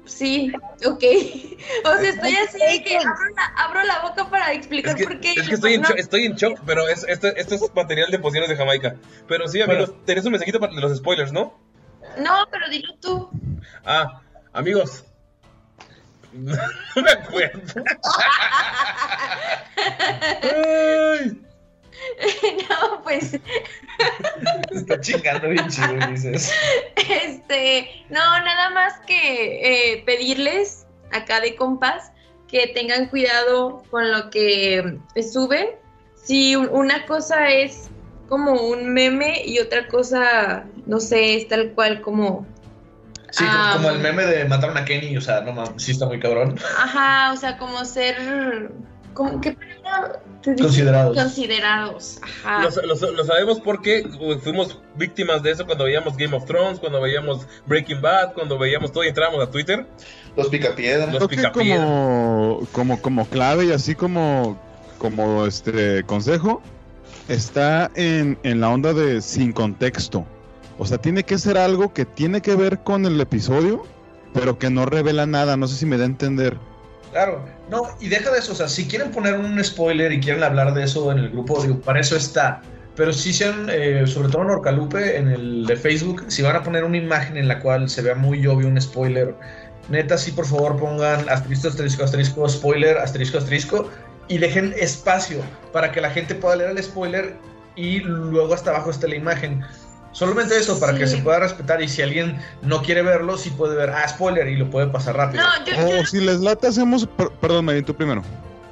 Sí, 0.06 0.52
ok. 0.86 1.04
O 1.86 1.94
sea, 1.98 2.10
estoy 2.10 2.36
así 2.36 2.58
de 2.60 2.84
que 2.84 2.98
abro 2.98 3.26
la, 3.36 3.46
abro 3.64 3.84
la 3.84 4.02
boca 4.02 4.30
para 4.30 4.52
Es 4.52 4.58
explicar 4.58 4.96
que, 4.96 5.04
por 5.06 5.20
qué. 5.20 5.32
es 5.34 5.48
que 5.48 5.56
estoy, 5.56 5.74
en 5.76 5.82
No, 5.82 5.88
shock, 5.90 5.98
estoy 5.98 6.26
en 6.26 6.36
shock, 6.36 6.60
pero 6.66 6.88
es, 6.88 7.06
esto, 7.08 7.28
esto 7.28 7.56
es 7.56 7.74
material 7.74 8.12
de 8.12 8.20
pociones 8.20 8.50
de 8.50 8.56
Jamaica. 8.58 8.96
Pero 9.28 9.48
sí, 9.48 9.62
amigos, 9.62 9.94
tenés 10.06 10.26
un 10.26 10.32
mensajito 10.32 10.60
para 10.60 10.74
los 10.74 10.98
spoilers, 10.98 11.32
¿no? 11.32 11.58
No, 12.18 12.46
pero 12.52 12.70
dilo 12.70 12.94
tú. 13.02 13.30
Ah, 13.86 14.22
amigos. 14.52 15.06
no 16.34 17.02
me 17.02 17.12
acuerdo. 17.12 17.84
Ay, 20.42 21.42
no, 22.70 23.02
pues, 23.04 23.40
Está 24.72 25.00
chingando 25.02 25.50
bien 25.50 25.68
chido, 25.70 25.94
dices. 26.10 26.52
este, 26.96 27.90
no, 28.10 28.20
nada 28.20 28.70
más 28.72 28.94
que 29.08 29.94
eh, 29.94 30.04
pedirles 30.06 30.86
acá 31.12 31.40
de 31.42 31.56
compas 31.56 32.12
que 32.48 32.68
tengan 32.68 33.08
cuidado 33.08 33.84
con 33.90 34.12
lo 34.12 34.30
que 34.30 34.98
eh, 35.16 35.24
suben. 35.24 35.68
Si 36.16 36.56
un- 36.56 36.70
una 36.70 37.06
cosa 37.06 37.50
es 37.50 37.90
como 38.30 38.54
un 38.54 38.94
meme 38.94 39.44
y 39.46 39.60
otra 39.60 39.88
cosa, 39.88 40.66
no 40.86 41.00
sé, 41.00 41.36
es 41.36 41.48
tal 41.48 41.72
cual 41.74 42.02
como 42.02 42.46
Sí, 43.32 43.44
Ah. 43.48 43.74
como 43.78 43.90
el 43.90 43.98
meme 43.98 44.26
de 44.28 44.46
mataron 44.46 44.78
a 44.78 44.86
Kenny, 44.86 45.18
o 45.18 45.22
sea, 45.22 45.42
no 45.42 45.54
mames, 45.54 45.82
sí 45.84 45.92
está 45.92 46.06
muy 46.06 46.20
cabrón. 46.20 46.56
Ajá, 46.78 47.34
o 47.34 47.36
sea, 47.38 47.58
como 47.58 47.84
ser. 47.84 48.70
Como, 49.16 49.42
¿Qué 49.42 49.58
Considerados. 50.44 51.16
Considerados. 51.18 52.20
Ajá. 52.22 52.64
Lo, 52.64 52.96
lo- 52.96 53.12
lo 53.12 53.24
sabemos 53.26 53.60
porque 53.62 54.04
uh, 54.20 54.36
fuimos 54.40 54.80
víctimas 54.96 55.42
de 55.44 55.52
eso 55.52 55.66
cuando 55.66 55.86
veíamos 55.86 56.18
Game 56.18 56.36
of 56.36 56.46
Thrones, 56.46 56.80
cuando 56.80 57.00
veíamos 57.02 57.46
Breaking 57.66 58.02
Bad, 58.02 58.34
cuando 58.34 58.58
veíamos 58.58 58.92
todo 58.92 59.04
y 59.04 59.08
entrábamos 59.08 59.42
a 59.46 59.50
Twitter. 59.50 59.86
Los 60.36 60.48
picapiedras. 60.50 61.08
Los 61.10 61.18
Creo 61.18 61.30
que 61.30 61.36
picapiedra. 61.38 61.78
como, 61.86 62.68
como, 62.72 63.02
como 63.02 63.26
clave 63.28 63.66
y 63.66 63.72
así 63.72 63.96
como, 63.96 64.60
como 64.98 65.46
este 65.46 66.04
consejo, 66.04 66.62
está 67.30 67.90
en, 67.96 68.38
en 68.44 68.60
la 68.60 68.70
onda 68.70 68.94
de 68.94 69.22
sin 69.22 69.54
contexto. 69.54 70.26
O 70.78 70.86
sea, 70.86 70.98
tiene 70.98 71.24
que 71.24 71.38
ser 71.38 71.58
algo 71.58 71.94
que 71.94 72.06
tiene 72.06 72.42
que 72.42 72.56
ver 72.56 72.80
con 72.80 73.06
el 73.06 73.20
episodio, 73.22 73.86
pero 74.34 74.58
que 74.58 74.70
no 74.70 74.86
revela 74.86 75.26
nada. 75.26 75.56
No 75.56 75.68
sé 75.68 75.76
si 75.78 75.86
me 75.86 75.98
da 75.98 76.04
a 76.04 76.08
entender. 76.08 76.58
Claro, 77.14 77.45
no, 77.69 77.84
y 77.99 78.10
deja 78.10 78.31
de 78.31 78.40
eso, 78.40 78.53
o 78.53 78.56
sea, 78.56 78.68
si 78.68 78.88
quieren 78.88 79.11
poner 79.11 79.35
un 79.35 79.64
spoiler 79.64 80.11
y 80.11 80.19
quieren 80.19 80.41
hablar 80.41 80.73
de 80.73 80.84
eso 80.84 81.11
en 81.11 81.19
el 81.19 81.30
grupo, 81.30 81.61
digo, 81.61 81.80
para 81.80 81.99
eso 81.99 82.18
está. 82.18 82.60
Pero 82.95 83.14
si 83.14 83.31
sean, 83.31 83.68
eh, 83.72 84.03
sobre 84.07 84.30
todo 84.30 84.41
en 84.41 84.49
Orcalupe, 84.49 85.15
en 85.15 85.27
el 85.27 85.65
de 85.68 85.76
Facebook, 85.76 86.26
si 86.27 86.41
van 86.41 86.56
a 86.56 86.64
poner 86.64 86.84
una 86.84 86.98
imagen 86.98 87.38
en 87.38 87.48
la 87.48 87.60
cual 87.60 87.88
se 87.88 88.02
vea 88.02 88.15
muy 88.15 88.45
obvio 88.48 88.68
un 88.68 88.81
spoiler, 88.81 89.35
neta, 89.90 90.18
sí, 90.18 90.31
por 90.31 90.48
favor, 90.48 90.76
pongan 90.77 91.30
asterisco, 91.30 91.68
asterisco, 91.68 92.03
asterisco, 92.03 92.49
spoiler, 92.49 92.98
asterisco, 92.98 93.38
asterisco, 93.38 93.90
y 94.27 94.40
dejen 94.40 94.73
espacio 94.80 95.41
para 95.72 95.91
que 95.91 96.02
la 96.02 96.10
gente 96.10 96.34
pueda 96.34 96.56
leer 96.56 96.72
el 96.72 96.84
spoiler 96.84 97.35
y 97.76 97.99
luego 97.99 98.56
hasta 98.56 98.72
abajo 98.72 98.90
esté 98.90 99.07
la 99.07 99.15
imagen. 99.18 99.64
Solamente 100.14 100.57
eso, 100.57 100.80
para 100.80 100.95
que 100.98 101.07
Sí. 101.07 101.18
se 101.18 101.23
pueda 101.23 101.40
respetar 101.40 101.81
y 101.81 101.90
si 101.90 102.02
alguien 102.02 102.40
no 102.61 102.81
quiere 102.84 103.02
verlo, 103.02 103.35
sí 103.38 103.49
puede 103.49 103.76
ver, 103.76 103.90
ah, 103.90 104.07
spoiler, 104.07 104.48
y 104.48 104.56
lo 104.56 104.69
puede 104.69 104.88
pasar 104.88 105.18
rápido. 105.18 105.44
No, 105.44 105.65
yo, 105.65 105.73
O 105.85 105.98
yo- 105.98 106.06
si 106.06 106.22
les 106.22 106.40
late, 106.40 106.68
hacemos. 106.68 107.06
per- 107.07 107.31
perdón, 107.31 107.65
Marín, 107.65 107.84
tú 107.84 107.94
primero. 107.95 108.23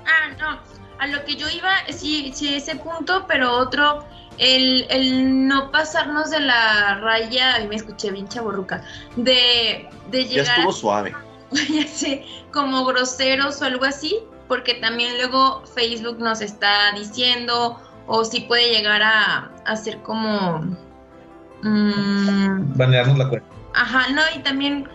ah, 0.05 0.33
no. 0.39 0.59
A 0.99 1.07
lo 1.07 1.25
que 1.25 1.35
yo 1.35 1.49
iba, 1.49 1.71
sí, 1.89 2.31
sí, 2.35 2.53
ese 2.53 2.75
punto, 2.75 3.25
pero 3.27 3.51
otro, 3.57 4.05
el, 4.37 4.85
el 4.91 5.47
no 5.47 5.71
pasarnos 5.71 6.29
de 6.29 6.41
la 6.41 6.99
raya, 7.01 7.55
ay, 7.55 7.67
me 7.67 7.75
escuché 7.75 8.11
bien 8.11 8.27
chaborruca, 8.27 8.83
de, 9.15 9.89
de 10.11 10.23
Ya 10.25 10.29
llegar 10.29 10.59
estuvo 10.59 10.71
suave. 10.71 11.15
ya 11.51 11.87
sé, 11.87 12.23
como 12.53 12.85
groseros 12.85 13.59
o 13.61 13.65
algo 13.65 13.85
así, 13.85 14.19
porque 14.47 14.75
también 14.75 15.17
luego 15.17 15.63
Facebook 15.73 16.19
nos 16.19 16.39
está 16.41 16.91
diciendo, 16.95 17.81
o 18.05 18.23
si 18.23 18.41
puede 18.41 18.69
llegar 18.69 19.01
a, 19.01 19.49
a 19.65 19.75
ser 19.75 19.97
como... 20.03 20.77
mm, 21.63 22.77
Banearnos 22.77 23.17
la 23.17 23.29
cuenta. 23.29 23.47
Ajá, 23.73 24.09
no, 24.11 24.21
y 24.35 24.39
también, 24.39 24.87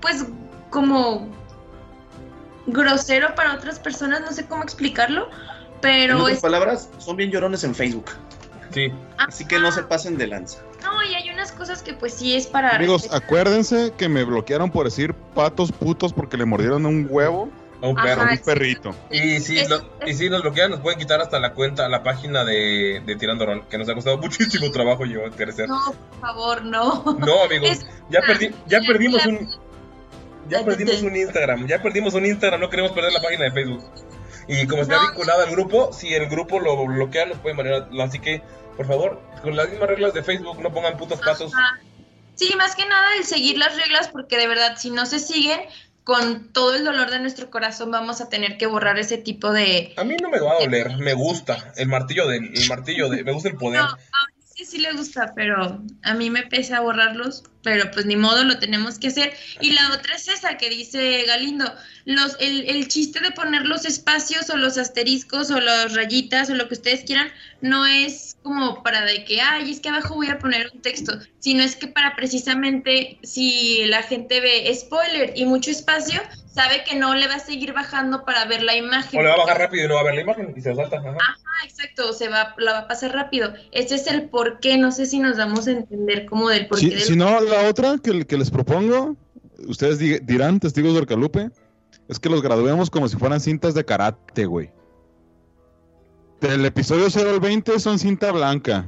pues, 0.00 0.26
como 0.70 1.28
grosero 2.66 3.34
para 3.34 3.54
otras 3.54 3.78
personas, 3.78 4.20
no 4.20 4.30
sé 4.32 4.46
cómo 4.46 4.62
explicarlo, 4.62 5.24
En 5.26 5.30
pero 5.80 6.18
otras 6.18 6.36
es... 6.36 6.40
palabras, 6.42 6.90
son 6.98 7.16
bien 7.16 7.30
llorones 7.30 7.64
en 7.64 7.74
Facebook. 7.74 8.06
Sí. 8.72 8.90
Así 9.18 9.44
que 9.44 9.58
no 9.58 9.70
se 9.70 9.82
pasen 9.82 10.16
de 10.16 10.28
lanza. 10.28 10.58
No, 10.82 11.02
y 11.02 11.14
hay 11.14 11.28
unas 11.30 11.52
cosas 11.52 11.82
que 11.82 11.92
pues 11.92 12.14
sí 12.14 12.34
es 12.34 12.46
para... 12.46 12.76
Amigos, 12.76 13.02
respetar. 13.02 13.22
acuérdense 13.24 13.92
que 13.98 14.08
me 14.08 14.24
bloquearon 14.24 14.70
por 14.70 14.86
decir 14.86 15.12
patos 15.34 15.70
putos 15.70 16.12
porque 16.12 16.36
le 16.38 16.46
mordieron 16.46 16.86
un 16.86 17.06
huevo 17.10 17.50
A 17.82 17.86
un 17.88 17.96
perro. 17.96 18.22
a 18.22 18.24
un 18.30 18.36
sí. 18.36 18.42
perrito. 18.44 18.94
Y 19.10 19.40
si, 19.40 19.58
Es- 19.58 19.68
lo- 19.68 19.82
y 20.06 20.14
si 20.14 20.30
nos 20.30 20.42
bloquean, 20.42 20.70
nos 20.70 20.80
pueden 20.80 20.98
quitar 20.98 21.20
hasta 21.20 21.38
la 21.40 21.52
cuenta, 21.52 21.88
la 21.88 22.02
página 22.02 22.44
de, 22.44 23.02
de 23.04 23.16
Tirando 23.16 23.44
Rol, 23.44 23.66
que 23.68 23.76
nos 23.76 23.88
ha 23.88 23.94
costado 23.94 24.18
muchísimo 24.18 24.70
trabajo 24.70 25.04
llevar 25.04 25.32
crecer. 25.32 25.68
No, 25.68 25.80
por 26.10 26.20
favor, 26.20 26.64
no. 26.64 27.04
No, 27.18 27.42
amigos, 27.44 27.70
Es- 27.70 27.86
ya, 28.08 28.20
perdi- 28.20 28.54
ya 28.66 28.80
la- 28.80 28.86
perdimos 28.86 29.26
la- 29.26 29.32
un 29.32 29.50
ya 30.48 30.64
perdimos 30.64 31.02
un 31.02 31.16
Instagram, 31.16 31.66
ya 31.66 31.80
perdimos 31.82 32.14
un 32.14 32.26
Instagram, 32.26 32.60
no 32.60 32.68
queremos 32.68 32.92
perder 32.92 33.12
la 33.12 33.22
página 33.22 33.44
de 33.44 33.52
Facebook. 33.52 33.84
Y 34.48 34.66
como 34.66 34.82
está 34.82 34.96
No. 34.96 35.08
vinculada 35.08 35.44
al 35.44 35.50
grupo, 35.50 35.92
si 35.92 36.12
el 36.14 36.26
grupo 36.28 36.58
lo 36.60 36.84
bloquea, 36.84 37.26
nos 37.26 37.38
pueden 37.38 37.56
manejar. 37.56 37.88
Así 38.00 38.18
que, 38.18 38.42
por 38.76 38.86
favor, 38.86 39.20
con 39.42 39.54
las 39.56 39.70
mismas 39.70 39.88
reglas 39.88 40.12
de 40.14 40.22
Facebook, 40.22 40.60
no 40.60 40.72
pongan 40.72 40.96
putos 40.96 41.20
patos. 41.20 41.54
Ajá. 41.54 41.80
Sí, 42.34 42.52
más 42.56 42.74
que 42.74 42.84
nada 42.86 43.16
el 43.16 43.24
seguir 43.24 43.56
las 43.56 43.76
reglas, 43.76 44.08
porque 44.08 44.36
de 44.36 44.48
verdad, 44.48 44.76
si 44.76 44.90
no 44.90 45.06
se 45.06 45.20
siguen, 45.20 45.60
con 46.04 46.52
todo 46.52 46.74
el 46.74 46.84
dolor 46.84 47.10
de 47.10 47.20
nuestro 47.20 47.50
corazón 47.50 47.90
vamos 47.90 48.20
a 48.20 48.28
tener 48.28 48.58
que 48.58 48.66
borrar 48.66 48.98
ese 48.98 49.18
tipo 49.18 49.52
de... 49.52 49.94
A 49.96 50.04
mí 50.04 50.16
no 50.20 50.30
me 50.30 50.40
va 50.40 50.52
a 50.52 50.60
doler, 50.60 50.96
me 50.98 51.14
gusta 51.14 51.72
el 51.76 51.88
martillo 51.88 52.26
de, 52.26 52.38
el 52.38 52.68
martillo 52.68 53.08
de, 53.08 53.22
me 53.22 53.32
gusta 53.32 53.48
el 53.48 53.56
poder. 53.56 53.80
No, 53.82 53.88
a 53.88 53.94
mí 53.94 54.42
sí, 54.44 54.64
sí 54.64 54.78
le 54.78 54.92
gusta, 54.92 55.32
pero 55.34 55.82
a 56.02 56.14
mí 56.14 56.30
me 56.30 56.42
pesa 56.42 56.80
borrarlos, 56.80 57.44
pero 57.62 57.90
pues 57.90 58.06
ni 58.06 58.16
modo, 58.16 58.44
lo 58.44 58.58
tenemos 58.58 58.98
que 58.98 59.08
hacer. 59.08 59.34
Y 59.60 59.72
la 59.72 59.92
otra 59.92 60.16
es 60.16 60.28
esa 60.28 60.56
que 60.56 60.68
dice 60.68 61.24
Galindo, 61.26 61.72
los, 62.04 62.36
el, 62.40 62.68
el 62.68 62.88
chiste 62.88 63.20
de 63.20 63.30
poner 63.30 63.66
los 63.66 63.84
espacios 63.84 64.50
o 64.50 64.56
los 64.56 64.78
asteriscos 64.78 65.50
o 65.50 65.60
las 65.60 65.94
rayitas 65.94 66.50
o 66.50 66.54
lo 66.54 66.68
que 66.68 66.74
ustedes 66.74 67.04
quieran, 67.04 67.28
no 67.60 67.86
es 67.86 68.36
como 68.42 68.82
para 68.82 69.04
de 69.04 69.24
que, 69.24 69.40
ay, 69.40 69.70
es 69.70 69.80
que 69.80 69.88
abajo 69.90 70.14
voy 70.16 70.28
a 70.28 70.38
poner 70.38 70.70
un 70.74 70.82
texto, 70.82 71.12
sino 71.38 71.62
es 71.62 71.76
que 71.76 71.86
para 71.86 72.16
precisamente 72.16 73.18
si 73.22 73.84
la 73.86 74.02
gente 74.02 74.40
ve 74.40 74.72
spoiler 74.74 75.32
y 75.36 75.44
mucho 75.44 75.70
espacio, 75.70 76.20
sabe 76.52 76.82
que 76.84 76.96
no 76.96 77.14
le 77.14 77.28
va 77.28 77.36
a 77.36 77.38
seguir 77.38 77.72
bajando 77.72 78.24
para 78.24 78.44
ver 78.46 78.62
la 78.62 78.76
imagen. 78.76 79.20
O 79.20 79.22
le 79.22 79.28
va 79.28 79.34
a 79.36 79.38
bajar 79.38 79.58
rápido 79.58 79.84
y 79.84 79.88
no 79.88 79.94
va 79.94 80.00
a 80.00 80.04
ver 80.04 80.14
la 80.16 80.20
imagen 80.22 80.52
y 80.56 80.60
se 80.60 80.74
salta. 80.74 80.96
Ajá. 80.98 81.16
Ah, 81.20 81.64
exacto, 81.64 82.12
se 82.12 82.28
va, 82.28 82.54
la 82.58 82.72
va 82.72 82.78
a 82.80 82.88
pasar 82.88 83.12
rápido. 83.14 83.54
Ese 83.70 83.94
es 83.94 84.06
el 84.08 84.28
por 84.28 84.58
qué, 84.60 84.76
no 84.76 84.90
sé 84.92 85.06
si 85.06 85.18
nos 85.20 85.36
damos 85.36 85.66
a 85.68 85.70
entender 85.70 86.26
como 86.26 86.48
del 86.48 86.66
por 86.66 86.78
Si, 86.78 86.88
qué. 86.90 86.96
del- 86.96 87.04
si 87.04 87.16
no, 87.16 87.40
la 87.40 87.68
otra 87.68 87.96
que, 88.02 88.26
que 88.26 88.36
les 88.36 88.50
propongo, 88.50 89.16
ustedes 89.66 89.98
di- 89.98 90.18
dirán, 90.18 90.58
testigos 90.60 90.92
de 90.94 91.00
Orcalupe, 91.00 91.50
es 92.12 92.20
que 92.20 92.28
los 92.28 92.42
graduemos 92.42 92.90
como 92.90 93.08
si 93.08 93.16
fueran 93.16 93.40
cintas 93.40 93.74
de 93.74 93.84
karate, 93.84 94.46
güey. 94.46 94.70
Del 96.40 96.64
episodio 96.64 97.08
0 97.10 97.30
al 97.30 97.40
20 97.40 97.78
son 97.80 97.98
cinta 97.98 98.30
blanca. 98.32 98.86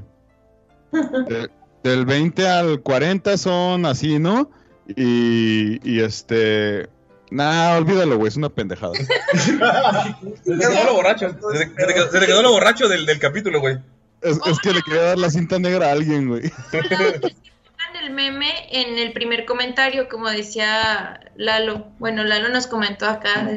De- 0.93 1.51
del 1.83 2.07
20 2.07 2.49
al 2.49 2.81
40 2.81 3.37
son 3.37 3.85
así, 3.87 4.19
¿no? 4.19 4.51
Y, 4.89 5.79
y 5.89 6.01
este... 6.01 6.89
Nah, 7.31 7.77
olvídalo, 7.77 8.17
güey, 8.17 8.29
es 8.29 8.37
una 8.37 8.49
pendejada. 8.49 8.93
Se 9.35 9.53
te 9.53 10.59
quedó 10.59 10.85
lo 10.85 10.95
borracho. 10.95 11.29
Se 11.31 11.35
te, 11.35 11.59
se 11.59 11.87
te 11.87 11.95
quedó, 11.95 12.11
se 12.11 12.21
te 12.21 12.27
quedó 12.27 12.43
lo 12.43 12.53
borracho 12.53 12.89
del, 12.89 13.05
del 13.07 13.19
capítulo, 13.19 13.61
güey. 13.61 13.79
Es, 14.23 14.39
es 14.47 14.59
que 14.61 14.73
le 14.73 14.81
quería 14.83 15.03
dar 15.03 15.19
la 15.19 15.31
cinta 15.31 15.59
negra 15.59 15.89
a 15.89 15.93
alguien, 15.93 16.29
güey. 16.29 16.51
El 18.05 18.13
meme 18.13 18.53
en 18.71 18.99
el 18.99 19.13
primer 19.13 19.47
comentario, 19.47 20.09
como 20.09 20.29
decía 20.29 21.21
Lalo. 21.37 21.87
Bueno, 21.99 22.23
Lalo 22.23 22.51
nos 22.51 22.67
comentó 22.67 23.07
acá. 23.07 23.49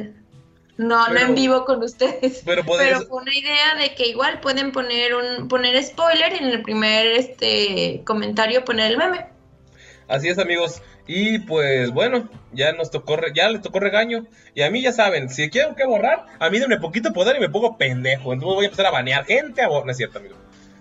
No, 0.78 1.08
no 1.08 1.20
en 1.20 1.36
vivo 1.36 1.66
con 1.66 1.84
ustedes. 1.84 2.44
Pero 2.46 2.64
Pero 2.64 3.02
fue 3.02 3.22
una 3.22 3.34
idea 3.34 3.76
de 3.80 3.96
que 3.96 4.08
igual 4.08 4.40
pueden 4.40 4.72
poner 4.72 5.16
un 5.16 5.48
poner 5.48 5.84
spoiler 5.84 6.34
en 6.34 6.46
el 6.46 6.62
primer 6.62 7.08
este 7.08 8.04
comentario 8.06 8.64
poner 8.64 8.92
el 8.92 8.98
meme. 8.98 9.26
Así 10.08 10.30
es, 10.30 10.38
amigos. 10.38 10.82
Y 11.08 11.40
pues 11.40 11.92
bueno, 11.92 12.30
ya 12.54 12.74
nos 12.74 12.92
tocó, 12.92 13.18
ya 13.34 13.50
les 13.50 13.62
tocó 13.62 13.80
regaño. 13.80 14.28
Y 14.54 14.62
a 14.62 14.70
mí 14.70 14.82
ya 14.82 14.92
saben, 14.92 15.30
si 15.30 15.50
quiero 15.50 15.76
que 15.76 15.86
borrar, 15.86 16.26
a 16.40 16.50
mí 16.50 16.60
denme 16.60 16.80
poquito 16.80 17.12
poder 17.12 17.36
y 17.38 17.40
me 17.40 17.50
pongo 17.50 17.78
pendejo. 17.78 18.34
Entonces 18.34 18.56
voy 18.56 18.66
a 18.66 18.68
empezar 18.68 18.86
a 18.86 18.92
banear 18.92 19.26
gente. 19.26 19.62
A 19.62 19.68
no 19.68 19.90
es 19.90 19.98
cierto, 19.98 20.20
amigo. 20.20 20.36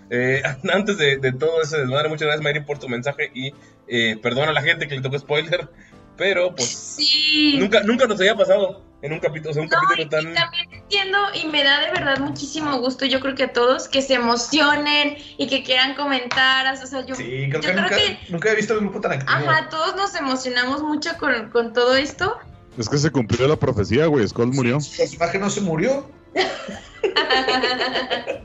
Eh, 0.09 0.41
antes 0.73 0.97
de, 0.97 1.17
de 1.17 1.31
todo 1.33 1.61
ese 1.61 1.77
desmadre, 1.79 2.09
muchas 2.09 2.25
gracias, 2.27 2.43
Mayrin, 2.43 2.65
por 2.65 2.79
tu 2.79 2.87
mensaje. 2.89 3.31
Y 3.33 3.53
eh, 3.87 4.17
perdona 4.21 4.49
a 4.49 4.53
la 4.53 4.61
gente 4.61 4.87
que 4.87 4.95
le 4.95 5.01
tocó 5.01 5.17
spoiler. 5.19 5.69
Pero 6.17 6.55
pues 6.55 6.67
Sí. 6.69 7.57
nunca, 7.59 7.83
nunca 7.83 8.07
nos 8.07 8.19
había 8.19 8.35
pasado 8.35 8.83
en 9.03 9.13
un 9.13 9.19
capítulo, 9.19 9.51
o 9.51 9.53
sea, 9.53 9.61
un 9.61 9.69
No, 9.69 9.77
capítulo 9.79 10.09
tan. 10.09 10.31
y 10.31 10.33
también 10.33 10.73
entiendo 10.73 11.17
y 11.35 11.45
me 11.45 11.63
da 11.63 11.79
de 11.81 11.91
verdad 11.91 12.17
muchísimo 12.17 12.79
gusto, 12.79 13.05
yo 13.05 13.19
creo 13.19 13.35
que 13.35 13.43
a 13.43 13.53
todos, 13.53 13.87
que 13.87 14.01
se 14.01 14.15
emocionen 14.15 15.15
y 15.37 15.45
que 15.45 15.61
quieran 15.61 15.93
comentar. 15.93 16.73
O 16.73 16.87
sea, 16.87 17.05
yo, 17.05 17.13
Sí, 17.13 17.23
creo 17.23 17.49
yo 17.49 17.61
que 17.61 17.67
creo 17.67 17.81
nunca, 17.83 17.95
que, 17.97 18.19
nunca 18.29 18.51
he 18.51 18.55
visto 18.55 18.73
el 18.73 18.79
grupo 18.79 18.99
tan 18.99 19.11
activo. 19.11 19.31
ajá, 19.31 19.69
todos 19.69 19.95
nos 19.95 20.15
emocionamos 20.15 20.81
mucho 20.81 21.11
con, 21.19 21.51
con 21.51 21.71
todo 21.73 21.95
esto. 21.95 22.35
Es 22.79 22.89
que 22.89 22.97
se 22.97 23.11
cumplió 23.11 23.47
la 23.47 23.55
profecía, 23.57 24.07
güey. 24.07 24.27
Skull 24.27 24.47
murió. 24.53 24.79
Su 24.81 24.97
personaje 24.97 25.37
no 25.37 25.51
se 25.51 25.61
murió. 25.61 26.09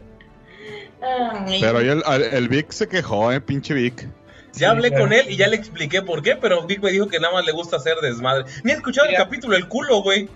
Pero 1.60 1.78
ahí 1.78 1.88
el, 1.88 2.02
el- 2.32 2.48
Vic 2.48 2.70
se 2.72 2.88
quejó, 2.88 3.32
eh, 3.32 3.40
pinche 3.40 3.74
Vic. 3.74 4.08
Ya 4.54 4.70
hablé 4.70 4.88
claro. 4.90 5.04
con 5.04 5.12
él 5.14 5.30
y 5.30 5.36
ya 5.36 5.48
le 5.48 5.56
expliqué 5.56 6.02
por 6.02 6.22
qué, 6.22 6.36
pero 6.36 6.66
Vic 6.66 6.82
me 6.82 6.90
dijo 6.90 7.08
que 7.08 7.18
nada 7.18 7.32
más 7.34 7.46
le 7.46 7.52
gusta 7.52 7.76
hacer 7.76 7.96
desmadre. 8.02 8.44
Ni 8.64 8.72
he 8.72 8.74
escuchado 8.74 9.08
el 9.08 9.16
capítulo, 9.16 9.56
el 9.56 9.66
culo, 9.66 10.02
güey. 10.02 10.28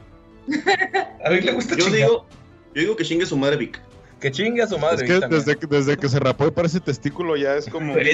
A 1.24 1.30
mí 1.30 1.40
le 1.40 1.52
gusta 1.52 1.76
Yo 1.76 1.84
chingar. 1.84 2.00
digo, 2.00 2.26
yo 2.74 2.80
digo 2.82 2.96
que 2.96 3.04
chingue 3.04 3.26
su 3.26 3.36
madre 3.36 3.56
Vic. 3.56 3.80
Que 4.20 4.30
chingue 4.30 4.62
a 4.62 4.66
su 4.66 4.78
madre. 4.78 5.04
Es 5.04 5.10
Vic 5.12 5.20
que 5.28 5.34
desde, 5.34 5.56
que- 5.56 5.66
desde 5.66 5.96
que 5.98 6.08
se 6.08 6.18
rapó 6.18 6.46
y 6.46 6.50
parece 6.50 6.80
testículo 6.80 7.36
ya 7.36 7.56
es 7.56 7.66
como... 7.68 7.94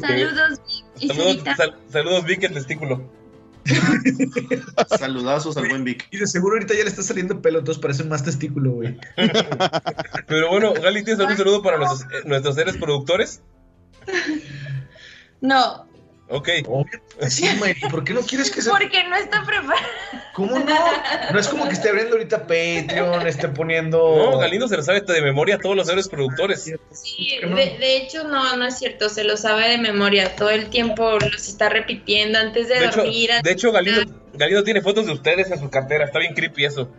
Saludos, 0.00 0.58
Vic 1.00 1.56
sal- 1.56 1.76
saludos, 1.90 2.24
Vic, 2.24 2.42
el 2.44 2.54
testículo. 2.54 3.02
Saludazos 4.98 5.56
al 5.56 5.68
buen 5.68 5.84
Vic. 5.84 6.08
Y 6.10 6.18
de 6.18 6.26
seguro 6.26 6.54
ahorita 6.54 6.74
ya 6.74 6.84
le 6.84 6.90
está 6.90 7.02
saliendo 7.02 7.40
pelo, 7.40 7.58
entonces 7.58 7.80
parece 7.80 8.04
más 8.04 8.22
testículo, 8.22 8.72
güey. 8.72 8.98
Pero 10.26 10.50
bueno, 10.50 10.72
Gali, 10.74 11.04
¿tienes 11.04 11.20
algún 11.20 11.36
saludo 11.36 11.62
para 11.62 11.78
nuestros, 11.78 12.02
eh, 12.12 12.22
nuestros 12.24 12.54
seres 12.54 12.76
productores? 12.76 13.42
No, 15.40 15.87
Ok. 16.30 16.48
Sí, 17.28 17.46
Mayri, 17.58 17.80
¿por 17.90 18.04
qué 18.04 18.12
no 18.12 18.20
quieres 18.20 18.50
que 18.50 18.60
se.? 18.60 18.68
Porque 18.70 19.02
no 19.08 19.16
está 19.16 19.44
preparado. 19.44 19.86
¿Cómo 20.34 20.58
no? 20.58 20.76
No 21.32 21.38
es 21.38 21.48
como 21.48 21.66
que 21.66 21.72
esté 21.72 21.88
abriendo 21.88 22.16
ahorita 22.16 22.42
Patreon, 22.42 23.26
esté 23.26 23.48
poniendo. 23.48 23.98
No, 24.32 24.38
Galindo 24.38 24.68
se 24.68 24.76
lo 24.76 24.82
sabe 24.82 25.00
de 25.00 25.22
memoria 25.22 25.56
a 25.56 25.58
todos 25.58 25.74
los 25.74 25.88
héroes 25.88 26.08
productores. 26.08 26.70
Sí, 26.92 27.38
de, 27.40 27.78
de 27.78 27.96
hecho, 27.96 28.24
no, 28.24 28.56
no 28.56 28.66
es 28.66 28.78
cierto. 28.78 29.08
Se 29.08 29.24
lo 29.24 29.36
sabe 29.38 29.70
de 29.70 29.78
memoria. 29.78 30.36
Todo 30.36 30.50
el 30.50 30.68
tiempo 30.68 31.18
los 31.18 31.48
está 31.48 31.70
repitiendo 31.70 32.38
antes 32.38 32.68
de, 32.68 32.74
De 32.74 32.86
hecho, 32.86 32.96
dormir. 32.98 33.30
de 33.42 33.50
hecho 33.50 33.72
Galindo, 33.72 34.02
Galindo 34.34 34.64
tiene 34.64 34.82
fotos 34.82 35.06
de 35.06 35.12
ustedes 35.12 35.50
en 35.50 35.58
su 35.58 35.70
cartera. 35.70 36.04
Está 36.04 36.18
bien 36.18 36.34
creepy 36.34 36.66
eso. 36.66 36.90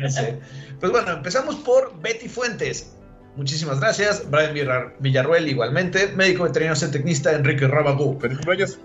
Ya 0.00 0.08
sé. 0.08 0.38
Pues 0.80 0.90
bueno, 0.92 1.12
empezamos 1.12 1.56
por 1.56 2.00
Betty 2.00 2.28
Fuentes. 2.28 2.95
Muchísimas 3.36 3.80
gracias. 3.80 4.28
Brian 4.30 4.54
Villar- 4.54 4.94
Villarruel, 4.98 5.48
igualmente. 5.48 6.08
Médico 6.08 6.44
veterinario 6.44 6.78
zootecnista 6.80 7.32
Enrique 7.32 7.68
Rabagú. 7.68 8.18
Feliz 8.20 8.38
cumpleaños. 8.38 8.78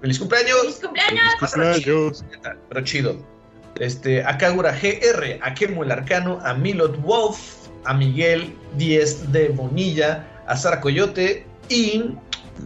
Feliz 0.00 0.18
cumpleaños. 0.18 0.60
¡Feliz 0.60 0.76
cumpleaños! 0.80 1.34
Cumpleaños. 1.40 2.24
Pero 2.68 2.80
chido. 2.84 3.16
Este, 3.80 4.24
a 4.24 4.38
Kagura 4.38 4.72
GR, 4.72 5.38
a 5.42 5.54
Kemo 5.54 5.82
el 5.84 5.90
Arcano, 5.90 6.40
a 6.44 6.54
Milot 6.54 7.00
Wolf, 7.02 7.38
a 7.84 7.94
Miguel 7.94 8.54
10 8.76 9.32
de 9.32 9.48
Bonilla, 9.50 10.26
a 10.46 10.56
Sara 10.56 10.80
Coyote 10.80 11.44
y 11.68 12.14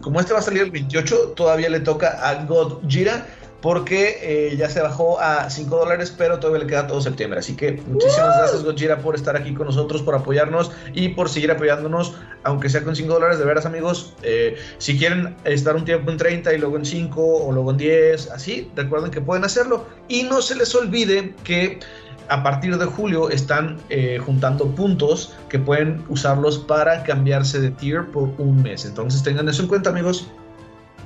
como 0.01 0.19
este 0.19 0.33
va 0.33 0.39
a 0.39 0.41
salir 0.41 0.63
el 0.63 0.71
28, 0.71 1.33
todavía 1.35 1.69
le 1.69 1.79
toca 1.79 2.27
a 2.27 2.45
God 2.45 2.79
Gira 2.87 3.27
porque 3.63 4.19
eh, 4.21 4.57
ya 4.57 4.69
se 4.69 4.81
bajó 4.81 5.21
a 5.21 5.49
5 5.49 5.73
dólares, 5.73 6.13
pero 6.15 6.37
todavía 6.37 6.65
le 6.65 6.67
queda 6.67 6.85
todo 6.85 6.99
septiembre. 6.99 7.39
Así 7.39 7.55
que 7.55 7.81
muchísimas 7.87 8.37
gracias 8.37 8.61
Gojira 8.61 8.97
por 8.97 9.15
estar 9.15 9.37
aquí 9.37 9.53
con 9.53 9.67
nosotros, 9.67 10.01
por 10.01 10.15
apoyarnos 10.15 10.73
y 10.93 11.07
por 11.09 11.29
seguir 11.29 11.49
apoyándonos, 11.49 12.13
aunque 12.43 12.69
sea 12.69 12.83
con 12.83 12.93
5 12.93 13.13
dólares, 13.13 13.39
de 13.39 13.45
veras 13.45 13.65
amigos. 13.65 14.15
Eh, 14.21 14.57
si 14.79 14.97
quieren 14.97 15.37
estar 15.45 15.77
un 15.77 15.85
tiempo 15.85 16.11
en 16.11 16.17
30 16.17 16.53
y 16.53 16.57
luego 16.57 16.75
en 16.75 16.85
5 16.85 17.21
o 17.23 17.53
luego 17.53 17.71
en 17.71 17.77
10, 17.77 18.31
así, 18.31 18.69
recuerden 18.75 19.11
que 19.11 19.21
pueden 19.21 19.45
hacerlo. 19.45 19.85
Y 20.09 20.23
no 20.23 20.41
se 20.41 20.57
les 20.57 20.75
olvide 20.75 21.33
que 21.45 21.79
a 22.27 22.43
partir 22.43 22.77
de 22.77 22.85
julio 22.85 23.29
están 23.29 23.77
eh, 23.89 24.19
juntando 24.25 24.75
puntos 24.75 25.37
que 25.47 25.57
pueden 25.57 26.03
usarlos 26.09 26.57
para 26.59 27.01
cambiarse 27.03 27.61
de 27.61 27.71
tier 27.71 28.07
por 28.07 28.23
un 28.39 28.61
mes. 28.61 28.83
Entonces 28.83 29.23
tengan 29.23 29.47
eso 29.47 29.61
en 29.61 29.69
cuenta 29.69 29.89
amigos. 29.89 30.27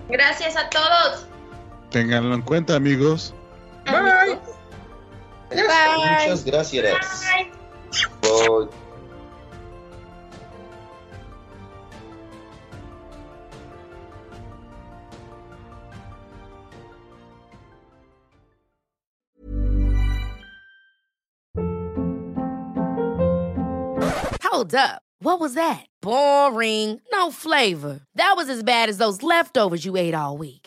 Gracias 0.10 0.56
a 0.58 0.68
todos. 0.72 1.37
Ténganlo 1.92 2.36
en 2.36 2.42
cuenta, 2.42 2.76
amigos. 2.76 3.34
Bye. 3.86 4.40
Muchas 5.50 6.44
gracias. 6.44 7.24
Bye. 8.22 8.70
Hold 24.44 24.74
up. 24.76 25.02
What 25.20 25.40
was 25.40 25.54
that? 25.54 25.86
Boring. 26.02 27.00
No 27.12 27.32
flavor. 27.32 28.02
That 28.16 28.34
was 28.36 28.50
as 28.50 28.64
bad 28.64 28.90
as 28.90 28.98
those 28.98 29.22
leftovers 29.24 29.86
you 29.86 29.96
ate 29.96 30.16
all 30.16 30.38
week. 30.38 30.66